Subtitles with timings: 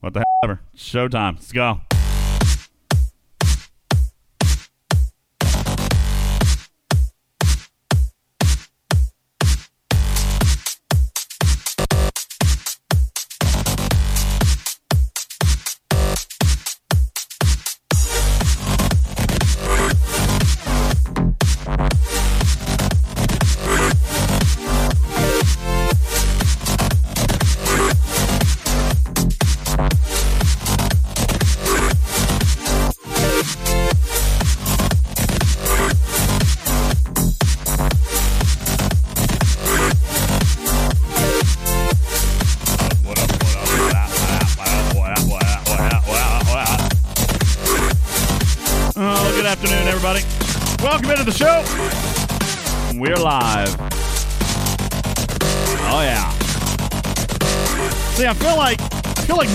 [0.00, 0.60] What the hell ever.
[0.76, 1.34] Showtime.
[1.36, 1.80] Let's go.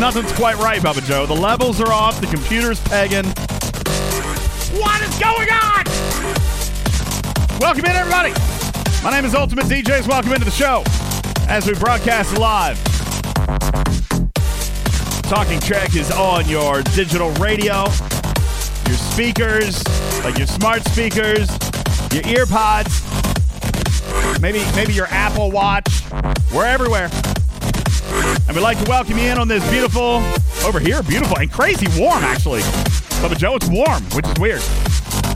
[0.03, 1.25] Nothing's quite right, Bubba Joe.
[1.25, 2.19] The levels are off.
[2.19, 3.23] The computer's pegging.
[4.77, 5.85] What is going on?
[7.57, 8.33] Welcome in, everybody.
[9.01, 10.05] My name is Ultimate DJs.
[10.05, 10.83] Welcome into the show
[11.47, 12.77] as we broadcast live.
[15.23, 17.85] Talking Trek is on your digital radio,
[18.85, 19.87] your speakers,
[20.25, 21.47] like your smart speakers,
[22.11, 23.01] your ear pods,
[24.41, 26.03] maybe maybe your Apple Watch.
[26.53, 27.09] We're everywhere.
[28.53, 30.21] And we'd like to welcome you in on this beautiful,
[30.63, 32.61] over here, beautiful and crazy warm actually.
[33.19, 34.61] But Joe, it's warm, which is weird.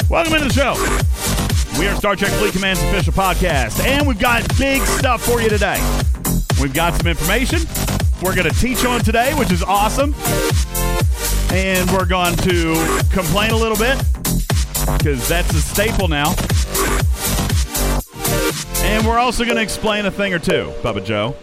[0.07, 0.75] Welcome into the show.
[1.79, 5.49] We are Star Trek Fleet Command's official podcast, and we've got big stuff for you
[5.49, 5.79] today.
[6.61, 7.61] We've got some information
[8.21, 10.13] we're going to teach on today, which is awesome.
[11.51, 12.75] And we're going to
[13.11, 13.97] complain a little bit
[14.95, 16.35] because that's a staple now.
[18.85, 21.35] And we're also going to explain a thing or two, Bubba Joe.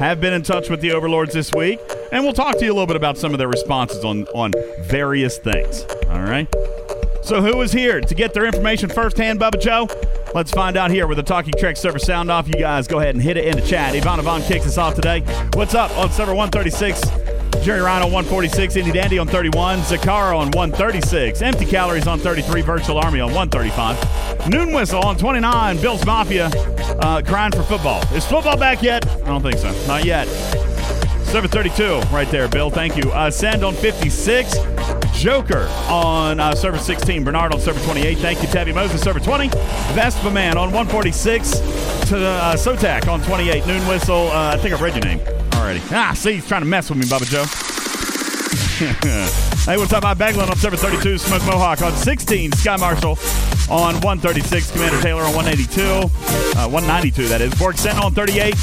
[0.00, 1.78] Have been in touch with the overlords this week,
[2.10, 4.50] and we'll talk to you a little bit about some of their responses on, on
[4.80, 5.84] various things.
[6.08, 6.48] All right?
[7.22, 9.88] So, who is here to get their information firsthand, Bubba Joe?
[10.34, 12.48] Let's find out here with the Talking Trek server sound off.
[12.48, 13.92] You guys go ahead and hit it in the chat.
[13.92, 15.20] Ivana Vaughn kicks us off today.
[15.52, 17.19] What's up on server 136?
[17.62, 22.62] Jerry Ryan on 146, Indy Dandy on 31, Zakara on 136, Empty Calories on 33,
[22.62, 26.50] Virtual Army on 135, Noon Whistle on 29, Bill's Mafia
[27.00, 28.02] uh, crying for football.
[28.14, 29.06] Is football back yet?
[29.06, 29.70] I don't think so.
[29.86, 30.26] Not yet.
[31.26, 32.70] Server 32, right there, Bill.
[32.70, 33.12] Thank you.
[33.12, 34.56] Uh, Send on 56.
[35.12, 37.22] Joker on uh, server 16.
[37.22, 38.18] Bernard on server 28.
[38.18, 39.48] Thank you, Tabby Moses, server 20.
[39.94, 41.50] Vespa Man on 146.
[42.08, 43.66] To uh, Sotak on 28.
[43.66, 44.28] Noon Whistle.
[44.28, 45.82] Uh, I think I've read your name already.
[45.90, 47.44] Ah, see, he's trying to mess with me, Bubba Joe.
[49.70, 50.04] hey, what's up?
[50.04, 51.18] I'm Baglin on server 32.
[51.18, 52.52] Smoke Mohawk on 16.
[52.52, 53.16] Sky Marshal
[53.70, 54.72] on 136.
[54.72, 55.82] Commander Taylor on 182.
[55.82, 57.54] Uh, 192, that is.
[57.54, 58.54] Borg Sentinel on 38.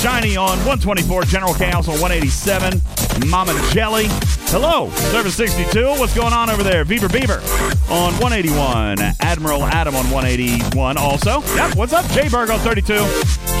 [0.00, 1.24] Shiny on 124.
[1.24, 2.80] General Chaos on 187.
[3.28, 4.06] Mama Jelly.
[4.50, 5.90] Hello, Service 62.
[6.00, 6.84] What's going on over there?
[6.84, 7.40] Beaver Beaver
[7.90, 8.98] on 181.
[9.20, 11.42] Admiral Adam on 181 also.
[11.54, 12.04] Yep, what's up?
[12.10, 12.94] J-Berg on 32.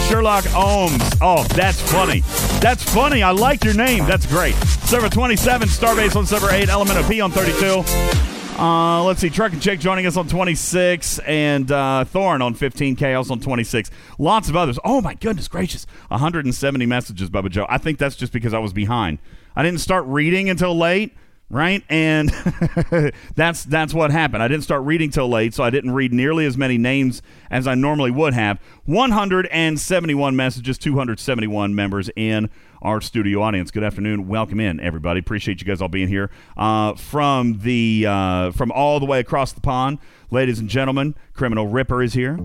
[0.08, 1.18] Sherlock Ohms.
[1.20, 2.20] Oh, that's funny.
[2.60, 3.22] That's funny.
[3.22, 4.06] I like your name.
[4.06, 4.54] That's great.
[4.86, 5.68] Server 27.
[5.68, 6.68] Starbase on server 8.
[6.68, 8.39] Element of P on 32.
[8.60, 9.30] Uh, let's see.
[9.30, 13.90] Truck and Chick joining us on 26, and uh, Thorn on 15, Chaos on 26.
[14.18, 14.78] Lots of others.
[14.84, 15.86] Oh my goodness gracious!
[16.08, 17.64] 170 messages, Bubba Joe.
[17.70, 19.18] I think that's just because I was behind.
[19.56, 21.16] I didn't start reading until late,
[21.48, 21.82] right?
[21.88, 22.28] And
[23.34, 24.42] that's that's what happened.
[24.42, 27.66] I didn't start reading till late, so I didn't read nearly as many names as
[27.66, 28.60] I normally would have.
[28.84, 32.50] 171 messages, 271 members in
[32.82, 33.70] our studio audience.
[33.70, 35.20] Good afternoon, welcome in everybody.
[35.20, 39.52] Appreciate you guys all being here uh, from the uh, from all the way across
[39.52, 39.98] the pond,
[40.30, 41.14] ladies and gentlemen.
[41.34, 42.36] Criminal Ripper is here.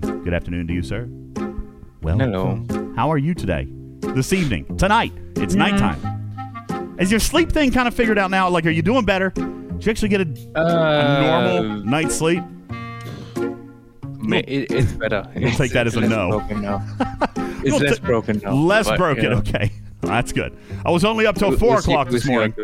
[0.00, 1.08] Good afternoon to you, sir.
[2.02, 2.64] Well, Hello.
[2.96, 3.68] How are you today?
[4.00, 5.12] This evening, tonight.
[5.36, 6.96] It's nighttime.
[6.98, 8.48] Is your sleep thing kind of figured out now?
[8.48, 9.30] Like, are you doing better?
[9.30, 11.20] Did you actually get a, a Uh,
[11.52, 12.42] normal night's sleep?
[14.28, 15.24] Ma- it, it's better.
[15.36, 16.30] We'll take that as a less no.
[16.30, 16.86] Broken now.
[17.60, 18.52] It's We'll less ta- broken now.
[18.54, 19.24] Less but, broken.
[19.24, 19.72] you know, Okay,
[20.02, 20.56] that's good.
[20.86, 22.54] I was only up till we'll- 4 we'll see- o'clock we'll this morning.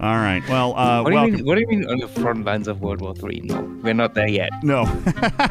[0.00, 0.42] All right.
[0.48, 1.44] Well, uh, What do you mean?
[1.44, 3.40] What do you mean on the front lines of World War Three?
[3.42, 4.50] No, we're not there yet.
[4.62, 4.82] No,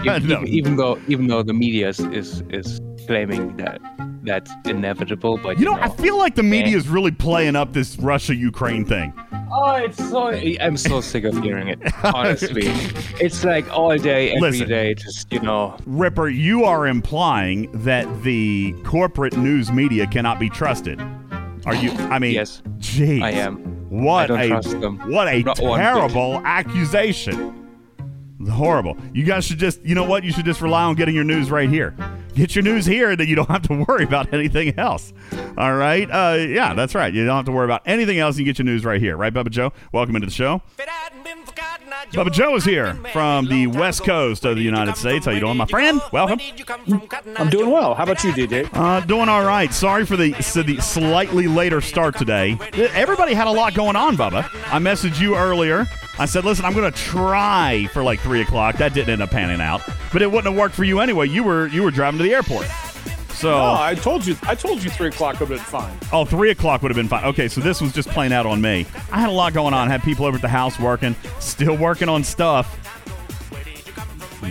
[0.06, 0.38] Even, no.
[0.44, 3.82] even, even though even though the media is is, is claiming that
[4.24, 7.98] that's inevitable, but You know, I feel like the media is really playing up this
[7.98, 9.14] Russia-Ukraine thing.
[9.52, 10.28] Oh, it's so.
[10.30, 11.80] I'm so sick of hearing it.
[12.04, 12.68] Honestly,
[13.24, 15.06] it's like all day, every day, Listen.
[15.12, 15.78] just you know.
[15.86, 21.00] Ripper, you are implying that the corporate news media cannot be trusted.
[21.66, 21.92] Are you?
[21.92, 23.22] I mean, Yes, Jeez.
[23.22, 23.58] I am.
[23.90, 24.98] What I don't a trust them.
[25.12, 25.84] what a Not one bit.
[25.84, 27.67] terrible accusation.
[28.52, 28.96] Horrible.
[29.14, 30.24] You guys should just, you know what?
[30.24, 31.96] You should just rely on getting your news right here.
[32.36, 35.12] get your news here, then you don't have to worry about anything else.
[35.58, 36.08] All right.
[36.10, 37.12] Uh, yeah, that's right.
[37.12, 38.38] You don't have to worry about anything else.
[38.38, 39.74] You get your news right here, right, Bubba Joe?
[39.92, 40.62] Welcome into the show.
[42.12, 45.26] Bubba Joe is here from the west coast of the United States.
[45.26, 46.00] How you doing, my friend?
[46.12, 46.40] Welcome.
[47.38, 47.96] I'm doing well.
[47.96, 48.70] How about you, DJ?
[48.72, 49.74] Uh, doing all right.
[49.74, 52.58] Sorry for the, so the slightly later start today.
[52.94, 54.44] Everybody had a lot going on, Bubba.
[54.72, 55.88] I messaged you earlier.
[56.20, 58.78] I said, listen, I'm going to try for like 3 o'clock.
[58.78, 59.82] That didn't end up panning out.
[60.12, 61.28] But it wouldn't have worked for you anyway.
[61.28, 62.66] You were you were driving to the airport.
[63.34, 64.36] So No, I told you.
[64.44, 65.96] I told you three o'clock would have been fine.
[66.12, 67.24] Oh, three o'clock would have been fine.
[67.26, 68.88] Okay, so this was just playing out on me.
[69.12, 69.88] I had a lot going on.
[69.88, 72.80] I Had people over at the house working, still working on stuff.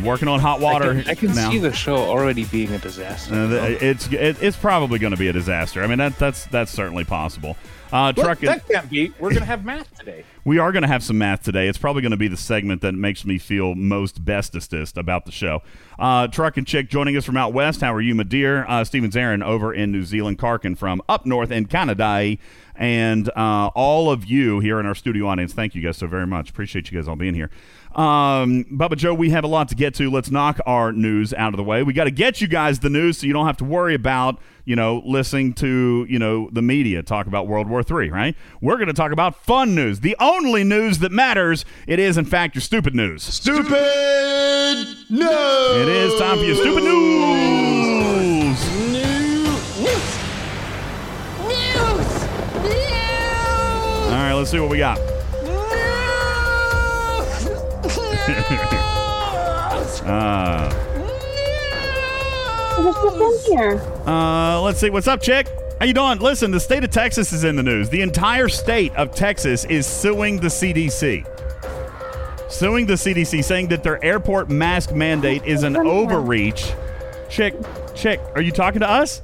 [0.05, 0.91] Working on hot water.
[0.91, 1.51] I can, I can now.
[1.51, 3.35] see the show already being a disaster.
[3.35, 5.83] Uh, the- it's it, it's probably going to be a disaster.
[5.83, 7.57] I mean that that's that's certainly possible.
[7.93, 8.39] Uh, Look, truck.
[8.41, 9.13] that can't be.
[9.19, 10.25] We're gonna have math today.
[10.45, 11.67] We are going to have some math today.
[11.67, 15.33] It's probably going to be the segment that makes me feel most bestestest about the
[15.33, 15.61] show.
[15.99, 17.81] Uh, Truck and Chick joining us from out west.
[17.81, 18.65] How are you, my dear?
[18.69, 20.39] Uh, Steven Zarin over in New Zealand.
[20.39, 22.37] Karkin from up north in Canada.
[22.77, 26.29] And uh, all of you here in our studio audience, thank you guys so very
[26.29, 26.51] much.
[26.51, 27.51] Appreciate you guys all being here.
[27.97, 30.11] Um, Bubba Joe, we have a lot to get to.
[30.11, 31.83] Let's knock our news out of the way.
[31.83, 34.39] We got to get you guys the news so you don't have to worry about,
[34.67, 38.37] you know, listening to, you know, the media talk about World War III, right?
[38.61, 40.01] We're going to talk about fun news.
[40.01, 41.65] The only news that matters.
[41.87, 43.23] It is, in fact, your stupid news.
[43.23, 43.71] Stupid
[45.09, 45.27] news!
[45.79, 46.97] It is time for your stupid news.
[48.93, 48.93] News.
[48.93, 49.81] News.
[49.81, 50.19] news.
[54.05, 55.16] All right, let's see what we got.
[62.79, 63.81] What's in here?
[64.05, 64.91] Uh, let's see.
[64.91, 65.49] What's up, chick?
[65.79, 66.19] How you doing?
[66.19, 67.89] Listen, the state of Texas is in the news.
[67.89, 71.25] The entire state of Texas is suing the CDC.
[72.51, 76.73] Suing the CDC, saying that their airport mask mandate is an overreach.
[77.29, 77.55] Chick,
[77.95, 79.23] chick, are you talking to us?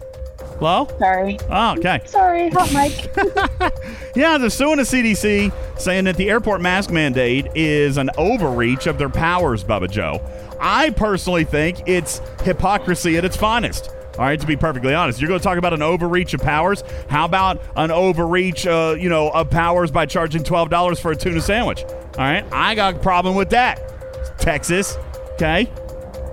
[0.62, 0.86] Hello?
[1.00, 1.40] Sorry.
[1.50, 2.02] Oh, okay.
[2.04, 3.10] Sorry, hot mic.
[4.14, 8.96] Yeah, they're suing the CDC, saying that the airport mask mandate is an overreach of
[8.96, 10.20] their powers, Bubba Joe.
[10.60, 13.88] I personally think it's hypocrisy at its finest.
[14.18, 16.84] All right, to be perfectly honest, you're going to talk about an overreach of powers.
[17.08, 21.16] How about an overreach, uh, you know, of powers by charging twelve dollars for a
[21.16, 21.82] tuna sandwich?
[21.82, 24.38] All right, I got a problem with that.
[24.38, 24.96] Texas,
[25.32, 25.64] okay.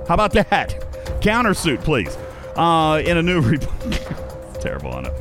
[0.07, 0.85] How about that?
[1.21, 2.15] Countersuit, please.
[2.59, 4.00] Uh, in a new report.
[4.59, 5.13] Terrible on it.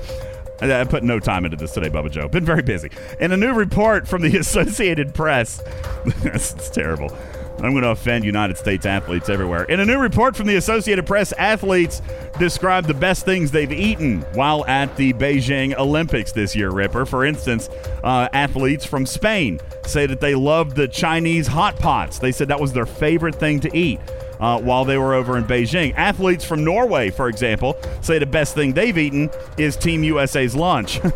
[0.60, 2.26] I put no time into this today, Bubba Joe.
[2.26, 2.90] Been very busy.
[3.20, 5.62] In a new report from the Associated Press,
[6.24, 7.16] it's terrible.
[7.58, 9.64] I'm going to offend United States athletes everywhere.
[9.64, 12.02] In a new report from the Associated Press, athletes
[12.40, 17.06] describe the best things they've eaten while at the Beijing Olympics this year, Ripper.
[17.06, 17.68] For instance,
[18.02, 22.18] uh, athletes from Spain say that they loved the Chinese hot pots.
[22.18, 24.00] They said that was their favorite thing to eat
[24.40, 25.94] uh, while they were over in Beijing.
[25.96, 31.00] Athletes from Norway, for example, say the best thing they've eaten is Team USA's lunch.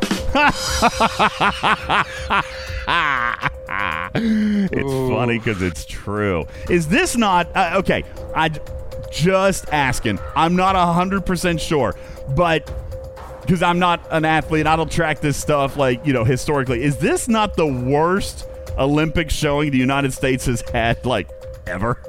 [4.14, 6.46] it's funny because it's true.
[6.68, 8.04] Is this not uh, okay?
[8.34, 8.50] I
[9.10, 10.18] just asking.
[10.34, 11.94] I'm not hundred percent sure,
[12.34, 12.70] but
[13.42, 16.82] because I'm not an athlete, I don't track this stuff like you know historically.
[16.82, 18.46] Is this not the worst
[18.78, 21.28] Olympic showing the United States has had like
[21.66, 22.02] ever?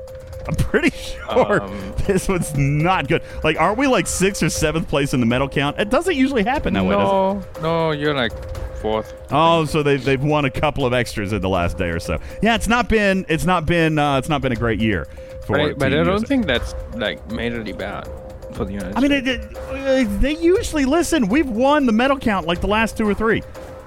[0.47, 3.21] I'm pretty sure Um, this one's not good.
[3.43, 5.79] Like, aren't we like sixth or seventh place in the medal count?
[5.79, 8.31] It doesn't usually happen that way, no, no, you're like
[8.79, 9.13] fourth.
[9.31, 12.19] Oh, so they've, they've won a couple of extras in the last day or so.
[12.41, 15.07] Yeah, it's not been it's not been uh, it's not been a great year
[15.45, 15.57] for.
[15.57, 16.25] But, I, but I don't USA.
[16.25, 18.09] think that's like majorly bad
[18.53, 21.27] for the United I mean, it, it, uh, they usually listen.
[21.29, 23.41] We've won the medal count like the last two or three.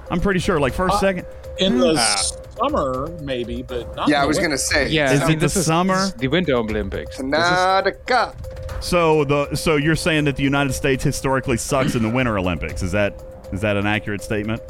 [0.09, 1.25] I'm pretty sure, like first, Uh, second.
[1.59, 2.21] In the Ah.
[2.57, 4.89] Summer, maybe, but not Yeah, I was gonna say.
[4.89, 6.09] yeah, Is it the summer?
[6.17, 7.17] the Winter Olympics.
[7.17, 8.33] This is- Tanaka.
[8.79, 12.83] So the so you're saying that the United States historically sucks in the Winter Olympics?
[12.83, 13.19] Is that
[13.51, 14.61] is that an accurate statement?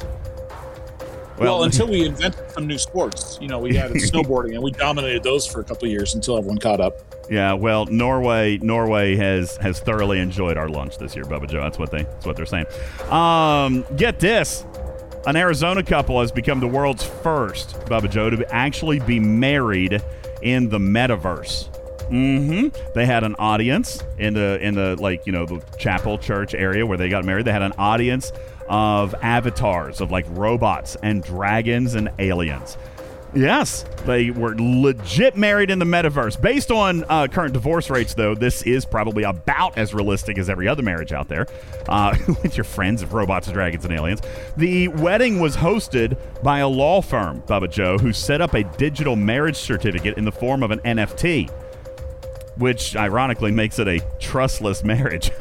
[1.38, 5.22] Well, until we invented some new sports, you know, we had snowboarding and we dominated
[5.22, 6.94] those for a couple of years until everyone caught up.
[7.30, 11.60] Yeah, well, Norway Norway has has thoroughly enjoyed our lunch this year, Bubba Joe.
[11.60, 12.66] That's what they that's what they're saying.
[13.10, 14.64] Um, get this.
[15.28, 20.02] An Arizona couple has become the world's first, Bubba Joe, to actually be married
[20.40, 21.66] in the metaverse.
[22.06, 26.54] hmm They had an audience in the in the like you know the chapel church
[26.54, 27.44] area where they got married.
[27.44, 28.32] They had an audience
[28.70, 32.78] of avatars of like robots and dragons and aliens.
[33.34, 36.40] Yes, they were legit married in the metaverse.
[36.40, 40.66] Based on uh, current divorce rates, though, this is probably about as realistic as every
[40.66, 41.46] other marriage out there
[41.88, 44.22] uh, with your friends of robots, and dragons, and aliens.
[44.56, 49.14] The wedding was hosted by a law firm, Bubba Joe, who set up a digital
[49.14, 51.50] marriage certificate in the form of an NFT.
[52.56, 55.30] which ironically makes it a trustless marriage.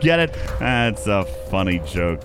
[0.00, 0.32] Get it?
[0.58, 2.22] That's a funny joke.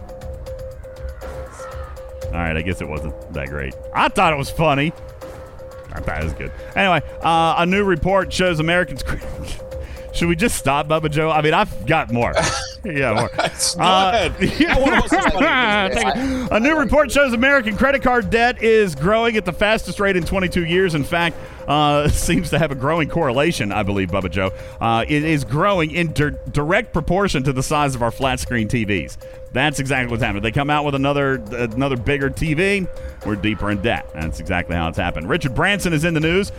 [2.32, 3.74] All right, I guess it wasn't that great.
[3.94, 4.94] I thought it was funny.
[5.92, 6.52] I thought it was good.
[6.76, 9.04] Anyway, uh, a new report shows Americans.
[10.14, 11.30] Should we just stop, Bubba Joe?
[11.30, 12.34] I mean, I've got more.
[12.84, 13.30] yeah, more.
[13.30, 13.44] Go
[13.78, 14.36] ahead.
[14.60, 14.78] yeah.
[14.78, 16.48] One of us is funny.
[16.52, 20.24] A new report shows American credit card debt is growing at the fastest rate in
[20.24, 20.96] 22 years.
[20.96, 21.38] In fact,
[21.68, 24.52] uh, seems to have a growing correlation, I believe, Bubba Joe.
[24.80, 28.68] Uh, it is growing in dir- direct proportion to the size of our flat screen
[28.68, 29.18] TVs.
[29.54, 30.44] That's exactly what's happening.
[30.44, 32.88] They come out with another another bigger TV,
[33.26, 34.10] we're deeper in debt.
[34.14, 35.28] That's exactly how it's happened.
[35.28, 36.52] Richard Branson is in the news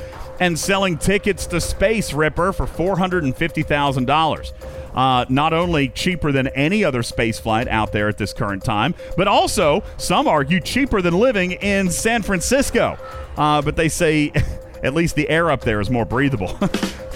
[0.42, 4.52] and selling tickets to Space Ripper for four hundred and fifty thousand dollars.
[4.92, 8.94] Uh, not only cheaper than any other space flight out there at this current time,
[9.16, 12.98] but also some argue cheaper than living in San Francisco.
[13.36, 14.32] Uh, but they say
[14.82, 16.48] at least the air up there is more breathable.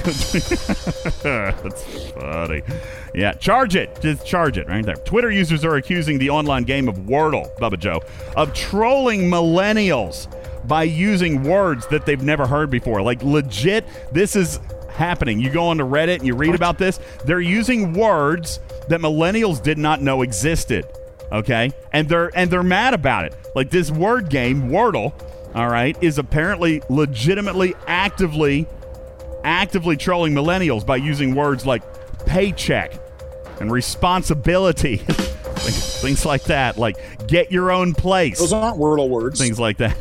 [0.05, 2.63] That's funny.
[3.13, 4.01] Yeah, charge it.
[4.01, 4.95] Just charge it right there.
[4.95, 8.03] Twitter users are accusing the online game of Wordle, Bubba Joe,
[8.37, 10.29] of trolling millennials
[10.67, 13.03] by using words that they've never heard before.
[13.03, 15.41] Like legit, this is happening.
[15.41, 16.99] You go onto Reddit and you read about this.
[17.25, 20.87] They're using words that millennials did not know existed.
[21.31, 21.71] Okay?
[21.93, 23.35] And they're and they're mad about it.
[23.55, 25.13] Like this word game, Wordle,
[25.55, 28.67] all right, is apparently legitimately actively
[29.45, 31.83] actively trolling millennials by using words like
[32.27, 32.93] paycheck
[33.61, 35.03] and responsibility.
[35.59, 36.79] things, things like that.
[36.79, 38.39] Like get your own place.
[38.39, 39.41] Those aren't Wordle words.
[39.41, 39.97] Things like that.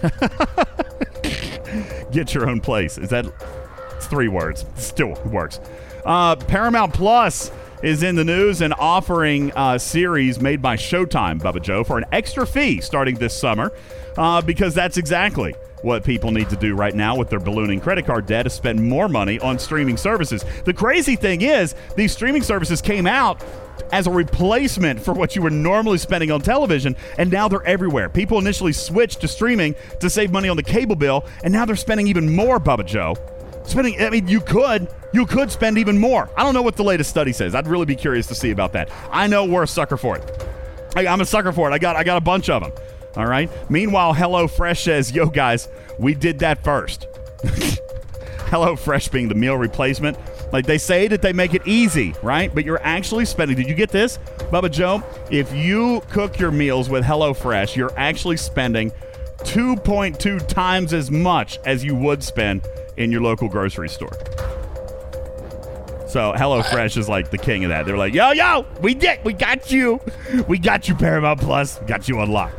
[2.12, 2.98] get your own place.
[2.98, 3.26] Is that
[3.96, 4.66] it's three words.
[4.76, 5.60] Still works.
[6.06, 7.52] Uh, Paramount Plus
[7.84, 12.06] is in the news and offering a series made by Showtime, Bubba Joe, for an
[12.12, 13.72] extra fee starting this summer
[14.18, 18.06] uh, because that's exactly what people need to do right now with their ballooning credit
[18.06, 20.44] card debt is spend more money on streaming services.
[20.64, 23.44] The crazy thing is, these streaming services came out
[23.92, 28.10] as a replacement for what you were normally spending on television, and now they're everywhere.
[28.10, 31.76] People initially switched to streaming to save money on the cable bill, and now they're
[31.76, 33.16] spending even more, Bubba Joe.
[33.66, 36.30] Spending, I mean, you could, you could spend even more.
[36.38, 37.56] I don't know what the latest study says.
[37.56, 38.92] I'd really be curious to see about that.
[39.12, 40.48] I know we're a sucker for it.
[40.96, 41.74] I, I'm a sucker for it.
[41.74, 42.72] I got, I got a bunch of them.
[43.18, 43.50] All right.
[43.70, 47.08] Meanwhile, HelloFresh says, "Yo, guys, we did that first.
[48.50, 50.18] HelloFresh being the meal replacement.
[50.56, 52.50] Like they say that they make it easy, right?
[52.56, 53.58] But you're actually spending.
[53.58, 54.20] Did you get this,
[54.54, 55.04] Bubba Joe?
[55.30, 58.92] If you cook your meals with HelloFresh, you're actually spending
[59.40, 64.14] 2.2 times as much as you would spend in your local grocery store.
[66.08, 67.86] So HelloFresh is like the king of that.
[67.86, 70.00] They're like, yo, yo, we did, we got you,
[70.48, 72.56] we got you, Paramount Plus, got you unlocked.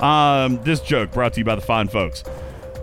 [0.00, 2.22] Um, this joke brought to you by the fine folks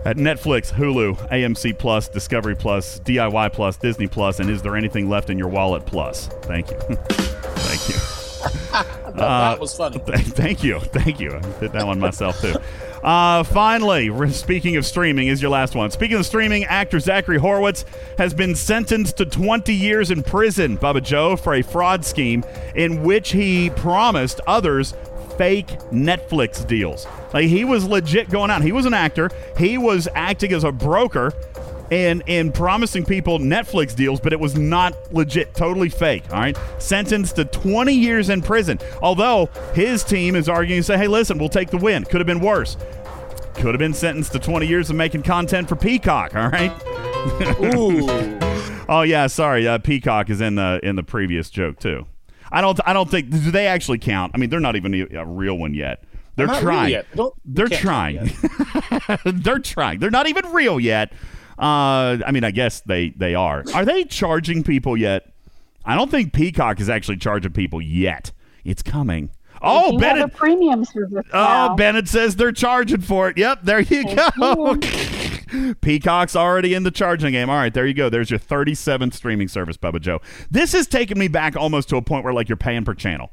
[0.04, 5.08] at Netflix, Hulu, AMC Plus, Discovery Plus, DIY Plus, Disney Plus, and is there anything
[5.08, 6.28] left in your wallet Plus?
[6.42, 8.20] Thank you, thank you.
[9.14, 9.98] that was funny.
[10.06, 10.80] Th- Thank you.
[10.80, 11.34] Thank you.
[11.34, 12.54] I did that one myself, too.
[13.02, 15.90] Uh, finally, speaking of streaming, is your last one.
[15.90, 17.84] Speaking of streaming, actor Zachary Horwitz
[18.18, 23.02] has been sentenced to 20 years in prison, Bubba Joe, for a fraud scheme in
[23.02, 24.94] which he promised others
[25.40, 27.06] fake Netflix deals.
[27.32, 28.60] Like he was legit going out.
[28.60, 29.30] He was an actor.
[29.56, 31.32] He was acting as a broker
[31.90, 36.24] and and promising people Netflix deals, but it was not legit, totally fake.
[36.30, 38.80] All right, sentenced to 20 years in prison.
[39.00, 42.04] Although his team is arguing, say, hey, listen, we'll take the win.
[42.04, 42.76] Could have been worse.
[43.54, 46.36] Could have been sentenced to 20 years of making content for Peacock.
[46.36, 46.70] All right.
[47.74, 48.36] Ooh.
[48.90, 49.68] Oh yeah, sorry.
[49.68, 52.06] Uh, Peacock is in the in the previous joke too.
[52.52, 54.32] I don't I don't think do they actually count?
[54.34, 56.04] I mean, they're not even a, a real one yet.
[56.36, 56.90] They're trying.
[56.92, 57.06] yet.
[57.14, 58.30] Don't- They're trying.
[59.24, 59.98] they're trying.
[59.98, 61.12] They're not even real yet.
[61.58, 63.64] Uh, I mean, I guess they they are.
[63.74, 65.32] Are they charging people yet?
[65.84, 68.32] I don't think Peacock is actually charging people yet.
[68.64, 69.30] It's coming.
[69.62, 70.34] Oh, Bennett.
[70.34, 71.74] premium service Oh.
[71.76, 73.36] Bennett says they're charging for it.
[73.36, 74.76] Yep, there you go.
[75.80, 77.50] Peacock's already in the charging game.
[77.50, 78.08] All right, there you go.
[78.08, 80.20] There's your 37th streaming service, Bubba Joe.
[80.50, 83.30] This has taken me back almost to a point where like you're paying per channel.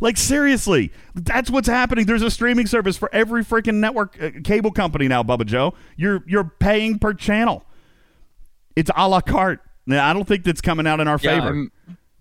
[0.00, 2.06] Like seriously, that's what's happening.
[2.06, 5.74] There's a streaming service for every freaking network uh, cable company now, Bubba Joe.
[5.96, 7.64] You're you're paying per channel.
[8.74, 9.60] It's a la carte.
[9.86, 11.48] Now, I don't think that's coming out in our Yeah, favor.
[11.48, 11.72] I'm,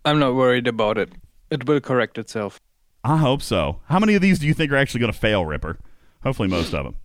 [0.03, 1.12] I'm not worried about it.
[1.50, 2.60] It will correct itself.
[3.03, 3.79] I hope so.
[3.86, 5.77] How many of these do you think are actually going to fail, Ripper?
[6.24, 6.95] Hopefully, most of them.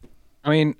[0.47, 0.76] I mean,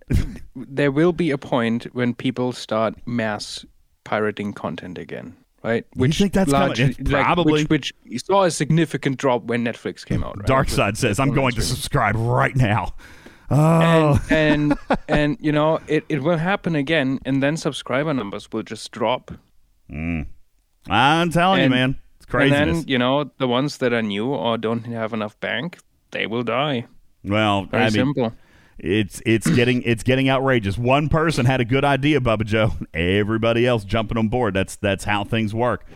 [0.55, 3.67] there will be a point when people start mass
[4.05, 5.85] pirating content again, right?
[5.97, 6.77] think that's coming?
[6.79, 10.39] It's probably- which, which saw a significant drop when Netflix came out.
[10.39, 10.47] Right?
[10.47, 12.95] Dark Side says, I'm going to subscribe right now.
[13.51, 18.51] Oh, and and and you know it, it will happen again and then subscriber numbers
[18.53, 19.31] will just drop
[19.89, 20.27] mm.
[20.89, 22.53] I'm telling you, man, it's crazy.
[22.53, 25.79] and then you know the ones that are new or don't have enough bank
[26.11, 26.87] they will die
[27.23, 28.33] well, very I mean, simple
[28.79, 30.77] it's it's getting it's getting outrageous.
[30.77, 32.73] One person had a good idea, Bubba Joe.
[32.95, 34.55] Everybody else jumping on board.
[34.55, 35.87] That's that's how things work.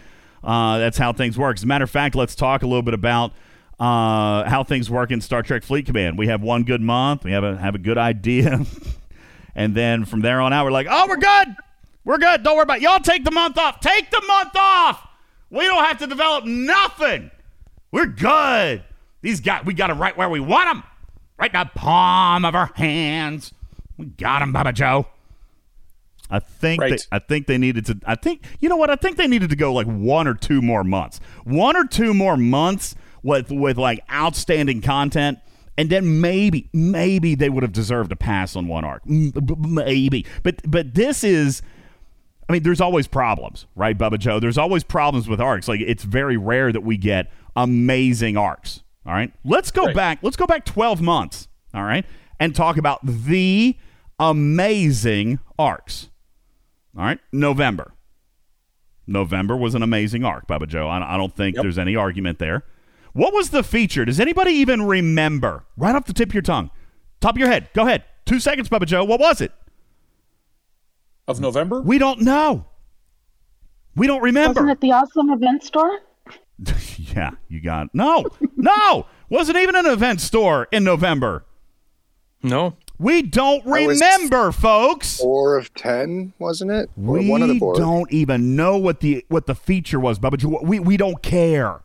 [0.43, 1.59] Uh, that's how things work.
[1.59, 3.33] As a matter of fact, let's talk a little bit about
[3.79, 6.17] uh, how things work in Star Trek Fleet Command.
[6.17, 7.25] We have one good month.
[7.25, 8.65] We have a have a good idea,
[9.55, 11.57] and then from there on out, we're like, oh, we're good.
[12.05, 12.43] We're good.
[12.43, 12.83] Don't worry about it.
[12.83, 13.01] y'all.
[13.01, 13.81] Take the month off.
[13.81, 15.07] Take the month off.
[15.51, 17.31] We don't have to develop nothing.
[17.93, 18.85] We're good.
[19.21, 20.90] These guys, we got them right where we want them.
[21.41, 23.53] Right in the palm of our hands.
[23.97, 25.07] We got them, Bubba Joe.
[26.33, 26.93] I think Right.
[26.93, 27.99] they, I think they needed to.
[28.07, 28.91] I think you know what?
[28.91, 31.19] I think they needed to go like one or two more months.
[31.45, 35.39] One or two more months with with like outstanding content,
[35.77, 39.03] and then maybe maybe they would have deserved a pass on one arc.
[39.09, 41.63] M- b- b- Maybe, but but this is.
[42.49, 44.41] I mean, there's always problems, right, Bubba Joe?
[44.41, 45.69] There's always problems with arcs.
[45.69, 48.83] Like it's very rare that we get amazing arcs.
[49.11, 49.97] All right, let's go Right.
[49.97, 50.19] back.
[50.23, 51.49] Let's go back 12 months.
[51.75, 52.07] All right,
[52.39, 53.77] and talk about the
[54.21, 56.11] amazing arcs.
[56.97, 57.93] All right, November.
[59.09, 60.87] November was an amazing arc, Bubba Joe.
[60.87, 61.63] I, I don't think Yep.
[61.65, 62.63] there's any argument there.
[63.13, 64.05] What was the feature?
[64.05, 65.65] Does anybody even remember?
[65.77, 66.71] Right off the tip of your tongue,
[67.21, 67.69] top of your head.
[67.75, 68.05] Go ahead.
[68.27, 69.03] Two seconds, Bubba Joe.
[69.03, 69.51] What was it?
[71.27, 71.81] Of November?
[71.81, 72.67] We don't know.
[73.97, 74.61] We don't remember.
[74.61, 75.99] Wasn't it the awesome event store?
[76.99, 78.27] yeah, you got no,
[78.57, 79.07] no.
[79.29, 81.45] Wasn't even an event store in November.
[82.43, 85.19] no We don't That was- remember, folks.
[85.19, 86.91] Four of ten, wasn't it?
[86.97, 87.77] We one of the board.
[87.79, 90.43] don't even know what the what the feature was, Bubba.
[90.63, 91.81] We we don't care.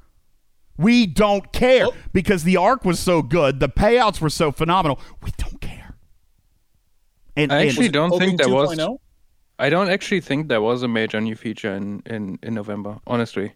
[0.77, 1.93] We don't care Oh.
[2.11, 4.99] because the arc was so good, the payouts were so phenomenal.
[5.23, 5.95] We don't care.
[7.37, 8.97] And, I and- actually don't Cloaking think there was 2.0?
[9.57, 13.53] i don't actually think there was a major new feature in in, in november honestly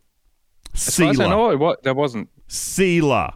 [0.73, 3.33] as far as i Sela, know it wa- there wasn't Sela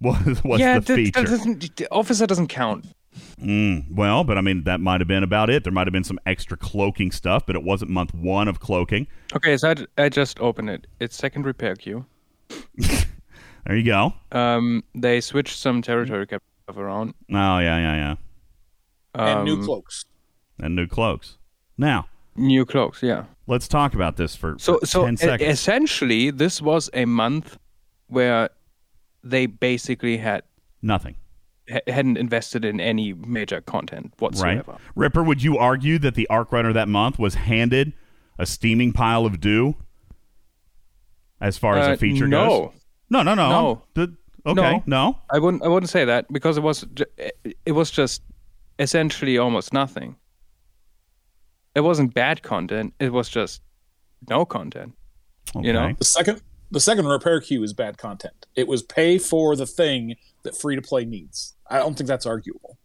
[0.00, 1.22] was was yeah the that, that feature.
[1.24, 2.86] doesn't the officer doesn't count
[3.40, 5.62] Mm, well, but I mean that might have been about it.
[5.62, 9.06] There might have been some extra cloaking stuff, but it wasn't month one of cloaking.
[9.36, 12.06] okay so I just opened it it's second repair queue
[13.66, 14.14] There you go.
[14.32, 18.14] um they switched some territory cap stuff around Oh yeah, yeah, yeah.
[19.14, 20.04] and new Um, cloaks.
[20.58, 21.38] And new cloaks.
[21.78, 25.50] Now new cloaks yeah let's talk about this for, So, for so ten e- seconds.
[25.50, 27.58] essentially, this was a month
[28.08, 28.48] where
[29.22, 30.42] they basically had
[30.82, 31.16] Nothing.
[31.70, 34.20] ha- hadn't invested in any major content Right.
[34.22, 34.76] whatsoever.
[34.94, 37.92] Ripper, would you argue that the Arc Runner that month was handed
[38.38, 39.76] a steaming pile of dew
[41.40, 42.80] as far as Uh, a feature no, goes?
[43.10, 43.50] No, no, no.
[43.50, 43.82] No.
[43.94, 44.16] The-
[44.46, 45.18] okay, no.
[45.30, 45.62] I wouldn't.
[45.62, 46.86] I wouldn't say that because it was.
[46.94, 47.04] ju-
[47.66, 48.22] It was just
[48.78, 50.16] essentially almost nothing.
[51.74, 52.94] It wasn't bad content.
[53.00, 53.60] It was just
[54.28, 54.92] no content.
[55.56, 55.66] Okay.
[55.66, 55.94] You know?
[55.98, 58.46] The second the second repair queue is bad content.
[58.56, 61.54] It was pay for the thing that free to play needs.
[61.68, 62.78] I don't think that's arguable.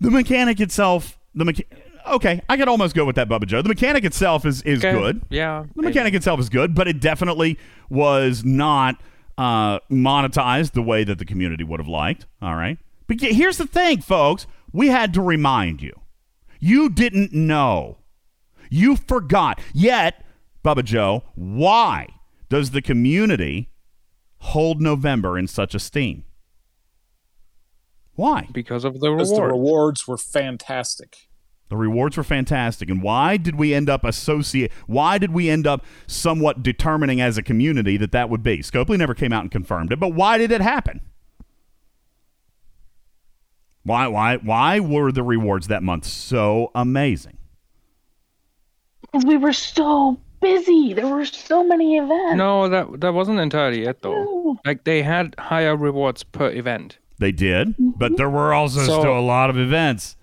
[0.00, 1.64] The mechanic itself, the mecha-
[2.06, 3.62] Okay, I could almost go with that, Bubba Joe.
[3.62, 5.22] The mechanic itself is is Okay, good.
[5.28, 5.64] Yeah.
[5.74, 7.58] The mechanic itself is good, but it definitely
[7.90, 9.00] was not
[9.38, 12.26] uh, monetized the way that the community would have liked.
[12.40, 12.78] All right.
[13.08, 14.46] But here's the thing, folks.
[14.72, 15.98] We had to remind you.
[16.60, 17.98] You didn't know.
[18.70, 19.60] You forgot.
[19.72, 20.24] Yet,
[20.64, 22.08] Bubba Joe, why
[22.48, 23.70] does the community
[24.38, 26.24] hold November in such esteem?
[28.14, 28.48] Why?
[28.52, 31.28] because of the Because the rewards were fantastic.
[31.68, 32.88] The rewards were fantastic.
[32.88, 34.72] And why did we end up associate?
[34.86, 38.58] Why did we end up somewhat determining as a community that that would be?
[38.58, 41.00] Scopely never came out and confirmed it, but why did it happen?
[43.86, 47.36] Why why why were the rewards that month so amazing?
[49.02, 50.92] Because we were so busy.
[50.92, 52.36] There were so many events.
[52.36, 54.24] no, that that wasn't entirely it though.
[54.24, 54.60] No.
[54.64, 56.98] Like they had higher rewards per event.
[57.18, 60.16] They did, but there were also So- still a lot of events.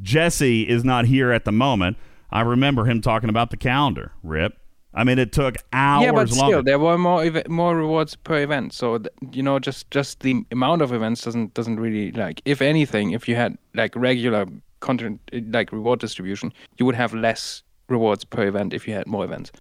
[0.00, 1.96] Jesse is not here at the moment.
[2.30, 4.12] I remember him talking about the calendar.
[4.22, 4.58] Rip.
[4.98, 6.34] I mean, it took hours yeah, but longer.
[6.34, 8.72] still, there were more ev- more rewards per event.
[8.72, 12.40] So th- you know, just just the amount of events doesn't doesn't really like.
[12.44, 14.46] If anything, if you had like regular
[14.80, 15.20] content
[15.52, 19.52] like reward distribution, you would have less rewards per event if you had more events.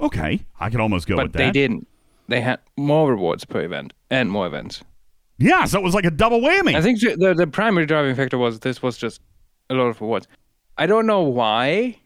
[0.00, 1.38] okay, I could almost go but with that.
[1.38, 1.86] they didn't.
[2.28, 4.82] They had more rewards per event and more events.
[5.36, 6.74] Yeah, so it was like a double whammy.
[6.74, 9.20] I think the the primary driving factor was this was just
[9.68, 10.26] a lot of rewards.
[10.78, 11.98] I don't know why.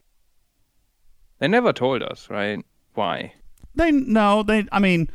[1.38, 2.64] They never told us, right?
[2.94, 3.32] Why?
[3.74, 4.66] They no, they.
[4.72, 5.10] I mean,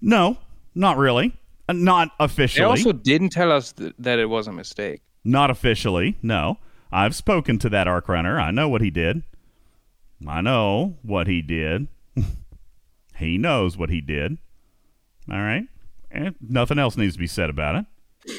[0.00, 0.38] no,
[0.74, 1.34] not really.
[1.68, 2.64] Uh, Not They officially.
[2.64, 5.02] also didn't tell us th- that it was a mistake.
[5.24, 6.56] Not officially, no.
[6.90, 8.40] I've spoken to that arc runner.
[8.40, 9.22] I know what he did.
[10.26, 11.88] I know what he did.
[13.16, 14.38] he knows what he did.
[15.30, 15.64] All right.
[16.10, 17.74] And nothing else needs to be said about
[18.26, 18.34] it.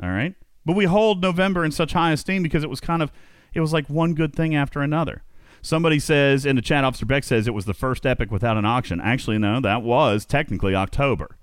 [0.00, 0.36] All right.
[0.64, 3.10] But we hold November in such high esteem because it was kind of,
[3.52, 5.24] it was like one good thing after another.
[5.62, 8.64] Somebody says in the chat, Officer Beck says it was the first epic without an
[8.64, 9.00] auction.
[9.00, 11.38] Actually, no, that was technically October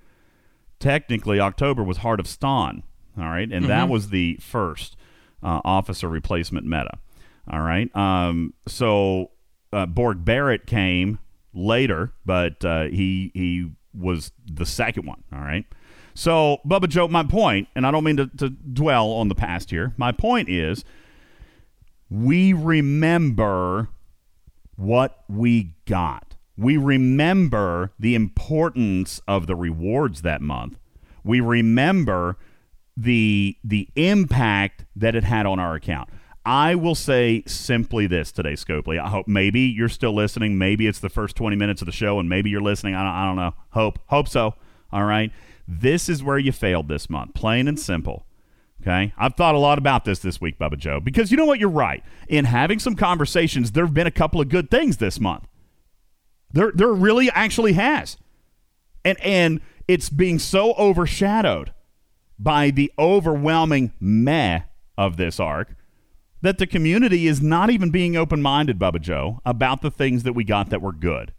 [0.79, 2.83] technically October was Heart of Ston,
[3.17, 4.95] all right, and that was the first
[5.43, 6.99] uh, officer replacement meta,
[7.49, 7.93] all right.
[7.95, 9.31] Um, so
[9.73, 11.19] uh, Borg Barrett came
[11.53, 15.65] later, but uh, he he was the second one, all right.
[16.13, 19.69] So Bubba Joe, my point, and I don't mean to, to dwell on the past
[19.69, 19.93] here.
[19.97, 20.85] My point is,
[22.09, 23.89] we remember
[24.75, 26.35] what we got.
[26.57, 30.79] We remember the importance of the rewards that month.
[31.23, 32.37] We remember
[32.95, 36.09] the the impact that it had on our account.
[36.45, 38.99] I will say simply this today, Scopely.
[38.99, 40.57] I hope maybe you're still listening.
[40.57, 42.93] Maybe it's the first 20 minutes of the show, and maybe you're listening.
[42.93, 43.53] I don't, I don't know.
[43.71, 44.55] Hope hope so.
[44.91, 45.31] All right.
[45.67, 48.24] This is where you failed this month, plain and simple.
[48.85, 49.13] Okay.
[49.17, 51.59] I've thought a lot about this this week, Bubba Joe, because you know what?
[51.59, 52.03] You're right.
[52.27, 55.47] In having some conversations, there have been a couple of good things this month.
[56.51, 58.17] There, there really actually has.
[59.03, 61.73] And, and it's being so overshadowed
[62.37, 64.61] by the overwhelming meh
[64.97, 65.75] of this arc
[66.41, 70.33] that the community is not even being open minded, Bubba Joe, about the things that
[70.33, 71.33] we got that were good.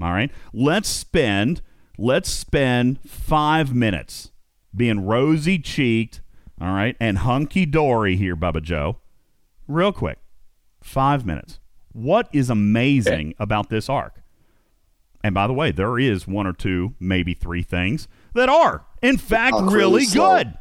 [0.00, 0.30] All right.
[0.52, 1.62] Let's spend
[1.96, 4.30] let's spend five minutes
[4.74, 6.20] being rosy cheeked,
[6.60, 8.98] all right, and hunky dory here, Bubba Joe.
[9.66, 10.18] Real quick.
[10.82, 11.58] Five minutes.
[11.92, 13.34] What is amazing eh.
[13.38, 14.22] about this arc?
[15.22, 19.16] And by the way, there is one or two, maybe three things that are, in
[19.18, 20.38] fact, Talk really really slow.
[20.38, 20.54] good.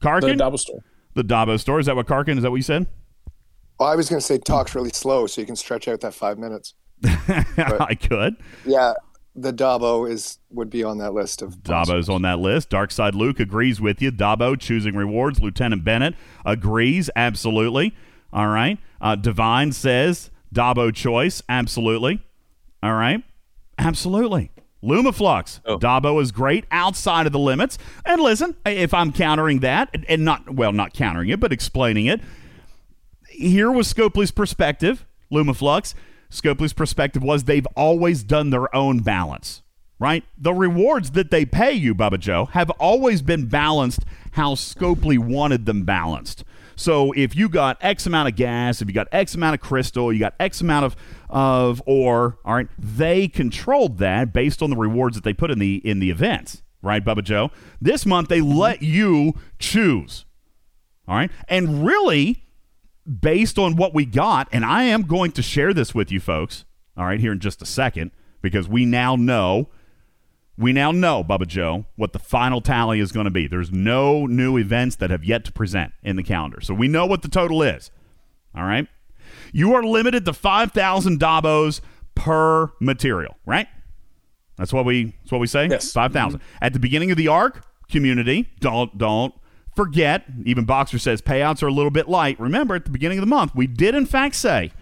[0.00, 0.80] The Karkin, double store.
[1.14, 1.80] the Dabo store.
[1.80, 2.36] Is that what Karkin?
[2.36, 2.86] Is that what you said?
[3.78, 6.14] Well, I was going to say talks really slow so you can stretch out that
[6.14, 6.74] five minutes.
[7.04, 8.36] I could.
[8.64, 8.94] Yeah,
[9.34, 12.70] the Dabo is would be on that list of Dabo's on that list.
[12.70, 14.12] Darkside Luke agrees with you.
[14.12, 15.40] Dabo choosing rewards.
[15.40, 16.14] Lieutenant Bennett
[16.44, 17.08] agrees.
[17.16, 17.94] Absolutely.
[18.32, 18.78] All right.
[19.00, 21.42] Uh, Divine says Dabo choice.
[21.48, 22.22] Absolutely.
[22.82, 23.22] All right.
[23.78, 24.50] Absolutely.
[24.82, 25.60] Lumaflux.
[25.64, 25.78] Oh.
[25.78, 27.78] Dabo is great outside of the limits.
[28.04, 32.06] And listen, if I'm countering that, and- and not, well, not countering it, but explaining
[32.06, 32.20] it,
[33.28, 35.94] here was Scopely's perspective, Lumaflux.
[36.32, 39.62] Scopely's perspective was they've always done their own balance,
[39.98, 40.24] right?
[40.38, 44.00] The rewards that they pay you, Bubba Joe, have always been balanced
[44.32, 46.42] how Scopely wanted them balanced.
[46.74, 50.10] So if you got X amount of gas, if you got X amount of crystal,
[50.10, 50.96] you got X amount of
[51.28, 55.58] of ore, all right, they controlled that based on the rewards that they put in
[55.58, 57.50] the in the events, right, Bubba Joe?
[57.80, 60.24] This month they let you choose.
[61.08, 61.30] All right.
[61.48, 62.41] And really,
[63.20, 66.64] based on what we got, and I am going to share this with you folks,
[66.96, 68.10] all right, here in just a second,
[68.40, 69.68] because we now know,
[70.58, 73.46] we now know, Bubba Joe, what the final tally is going to be.
[73.46, 76.60] There's no new events that have yet to present in the calendar.
[76.60, 77.90] So we know what the total is.
[78.54, 78.86] All right.
[79.52, 81.80] You are limited to 5,000 Dabos
[82.14, 83.66] per material, right?
[84.56, 85.66] That's what we that's what we say.
[85.68, 85.92] Yes.
[85.92, 86.36] Five mm-hmm.
[86.60, 87.66] at the beginning of the arc.
[87.90, 89.34] Community, don't don't
[89.74, 90.24] forget.
[90.44, 92.38] Even Boxer says payouts are a little bit light.
[92.40, 94.72] Remember, at the beginning of the month, we did in fact say,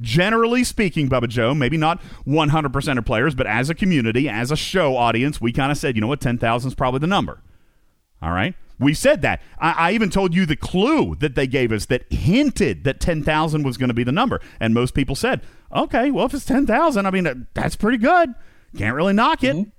[0.00, 4.56] generally speaking, Bubba Joe, maybe not 100% of players, but as a community, as a
[4.56, 7.40] show audience, we kind of said, you know what, 10,000 is probably the number.
[8.20, 8.54] All right.
[8.78, 9.40] We said that.
[9.58, 13.62] I, I even told you the clue that they gave us that hinted that 10,000
[13.62, 14.40] was going to be the number.
[14.58, 18.34] And most people said, okay, well, if it's 10,000, I mean, that's pretty good.
[18.76, 19.54] Can't really knock it.
[19.54, 19.70] Mm-hmm.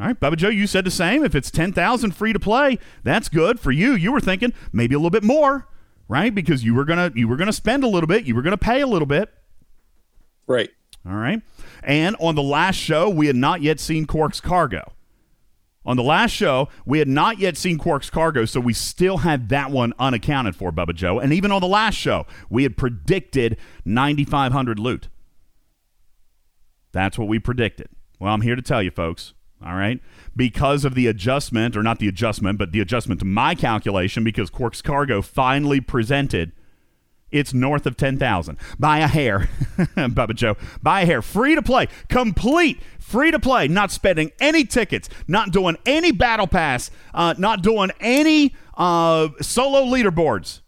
[0.00, 1.22] All right, Bubba Joe, you said the same.
[1.24, 3.92] If it's 10,000 free to play, that's good for you.
[3.92, 5.68] You were thinking maybe a little bit more,
[6.08, 6.34] right?
[6.34, 8.40] Because you were going to you were going to spend a little bit, you were
[8.40, 9.30] going to pay a little bit.
[10.46, 10.70] Right.
[11.06, 11.42] All right.
[11.82, 14.90] And on the last show, we had not yet seen Quark's cargo.
[15.84, 19.50] On the last show, we had not yet seen Quark's cargo, so we still had
[19.50, 21.18] that one unaccounted for, Bubba Joe.
[21.18, 25.08] And even on the last show, we had predicted 9,500 loot.
[26.92, 27.88] That's what we predicted.
[28.18, 29.34] Well, I'm here to tell you, folks.
[29.64, 30.00] All right.
[30.34, 34.48] Because of the adjustment, or not the adjustment, but the adjustment to my calculation, because
[34.48, 36.52] Quark's cargo finally presented
[37.30, 39.48] it's north of 10,000 by a hair.
[39.96, 41.22] Bubba Joe, by a hair.
[41.22, 41.86] Free to play.
[42.08, 43.68] Complete free to play.
[43.68, 49.84] Not spending any tickets, not doing any battle pass, uh, not doing any uh, solo
[49.84, 50.60] leaderboards,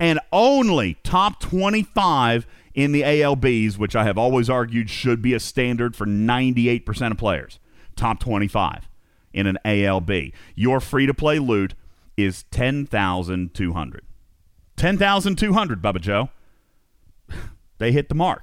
[0.00, 5.40] and only top 25 in the ALBs, which I have always argued should be a
[5.40, 7.58] standard for 98% of players.
[8.02, 8.88] Top 25.
[9.32, 10.32] in an ALB.
[10.54, 11.74] Your free to play loot
[12.18, 14.02] is 10,200.
[14.76, 16.28] 10,200, Bubba Joe.
[17.78, 18.42] they hit the mark.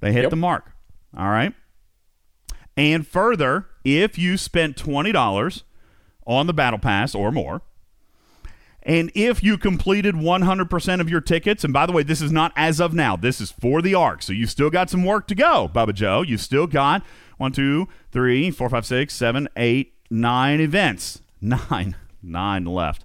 [0.00, 0.30] They hit Yep.
[0.30, 0.72] the mark.
[1.16, 1.54] All right.
[2.76, 5.62] And further, if you spent $20
[6.26, 7.62] on the Battle Pass or more,
[8.82, 12.52] and if you completed 100% of your tickets, and by the way, this is not
[12.56, 15.34] as of now, this is for the ARC, so you still got some work to
[15.34, 16.22] go, Bubba Joe.
[16.22, 17.02] You still got
[17.40, 21.22] one, two, three, four, five, six, seven, eight, nine events.
[21.40, 21.96] Nine.
[22.22, 23.02] Nine left.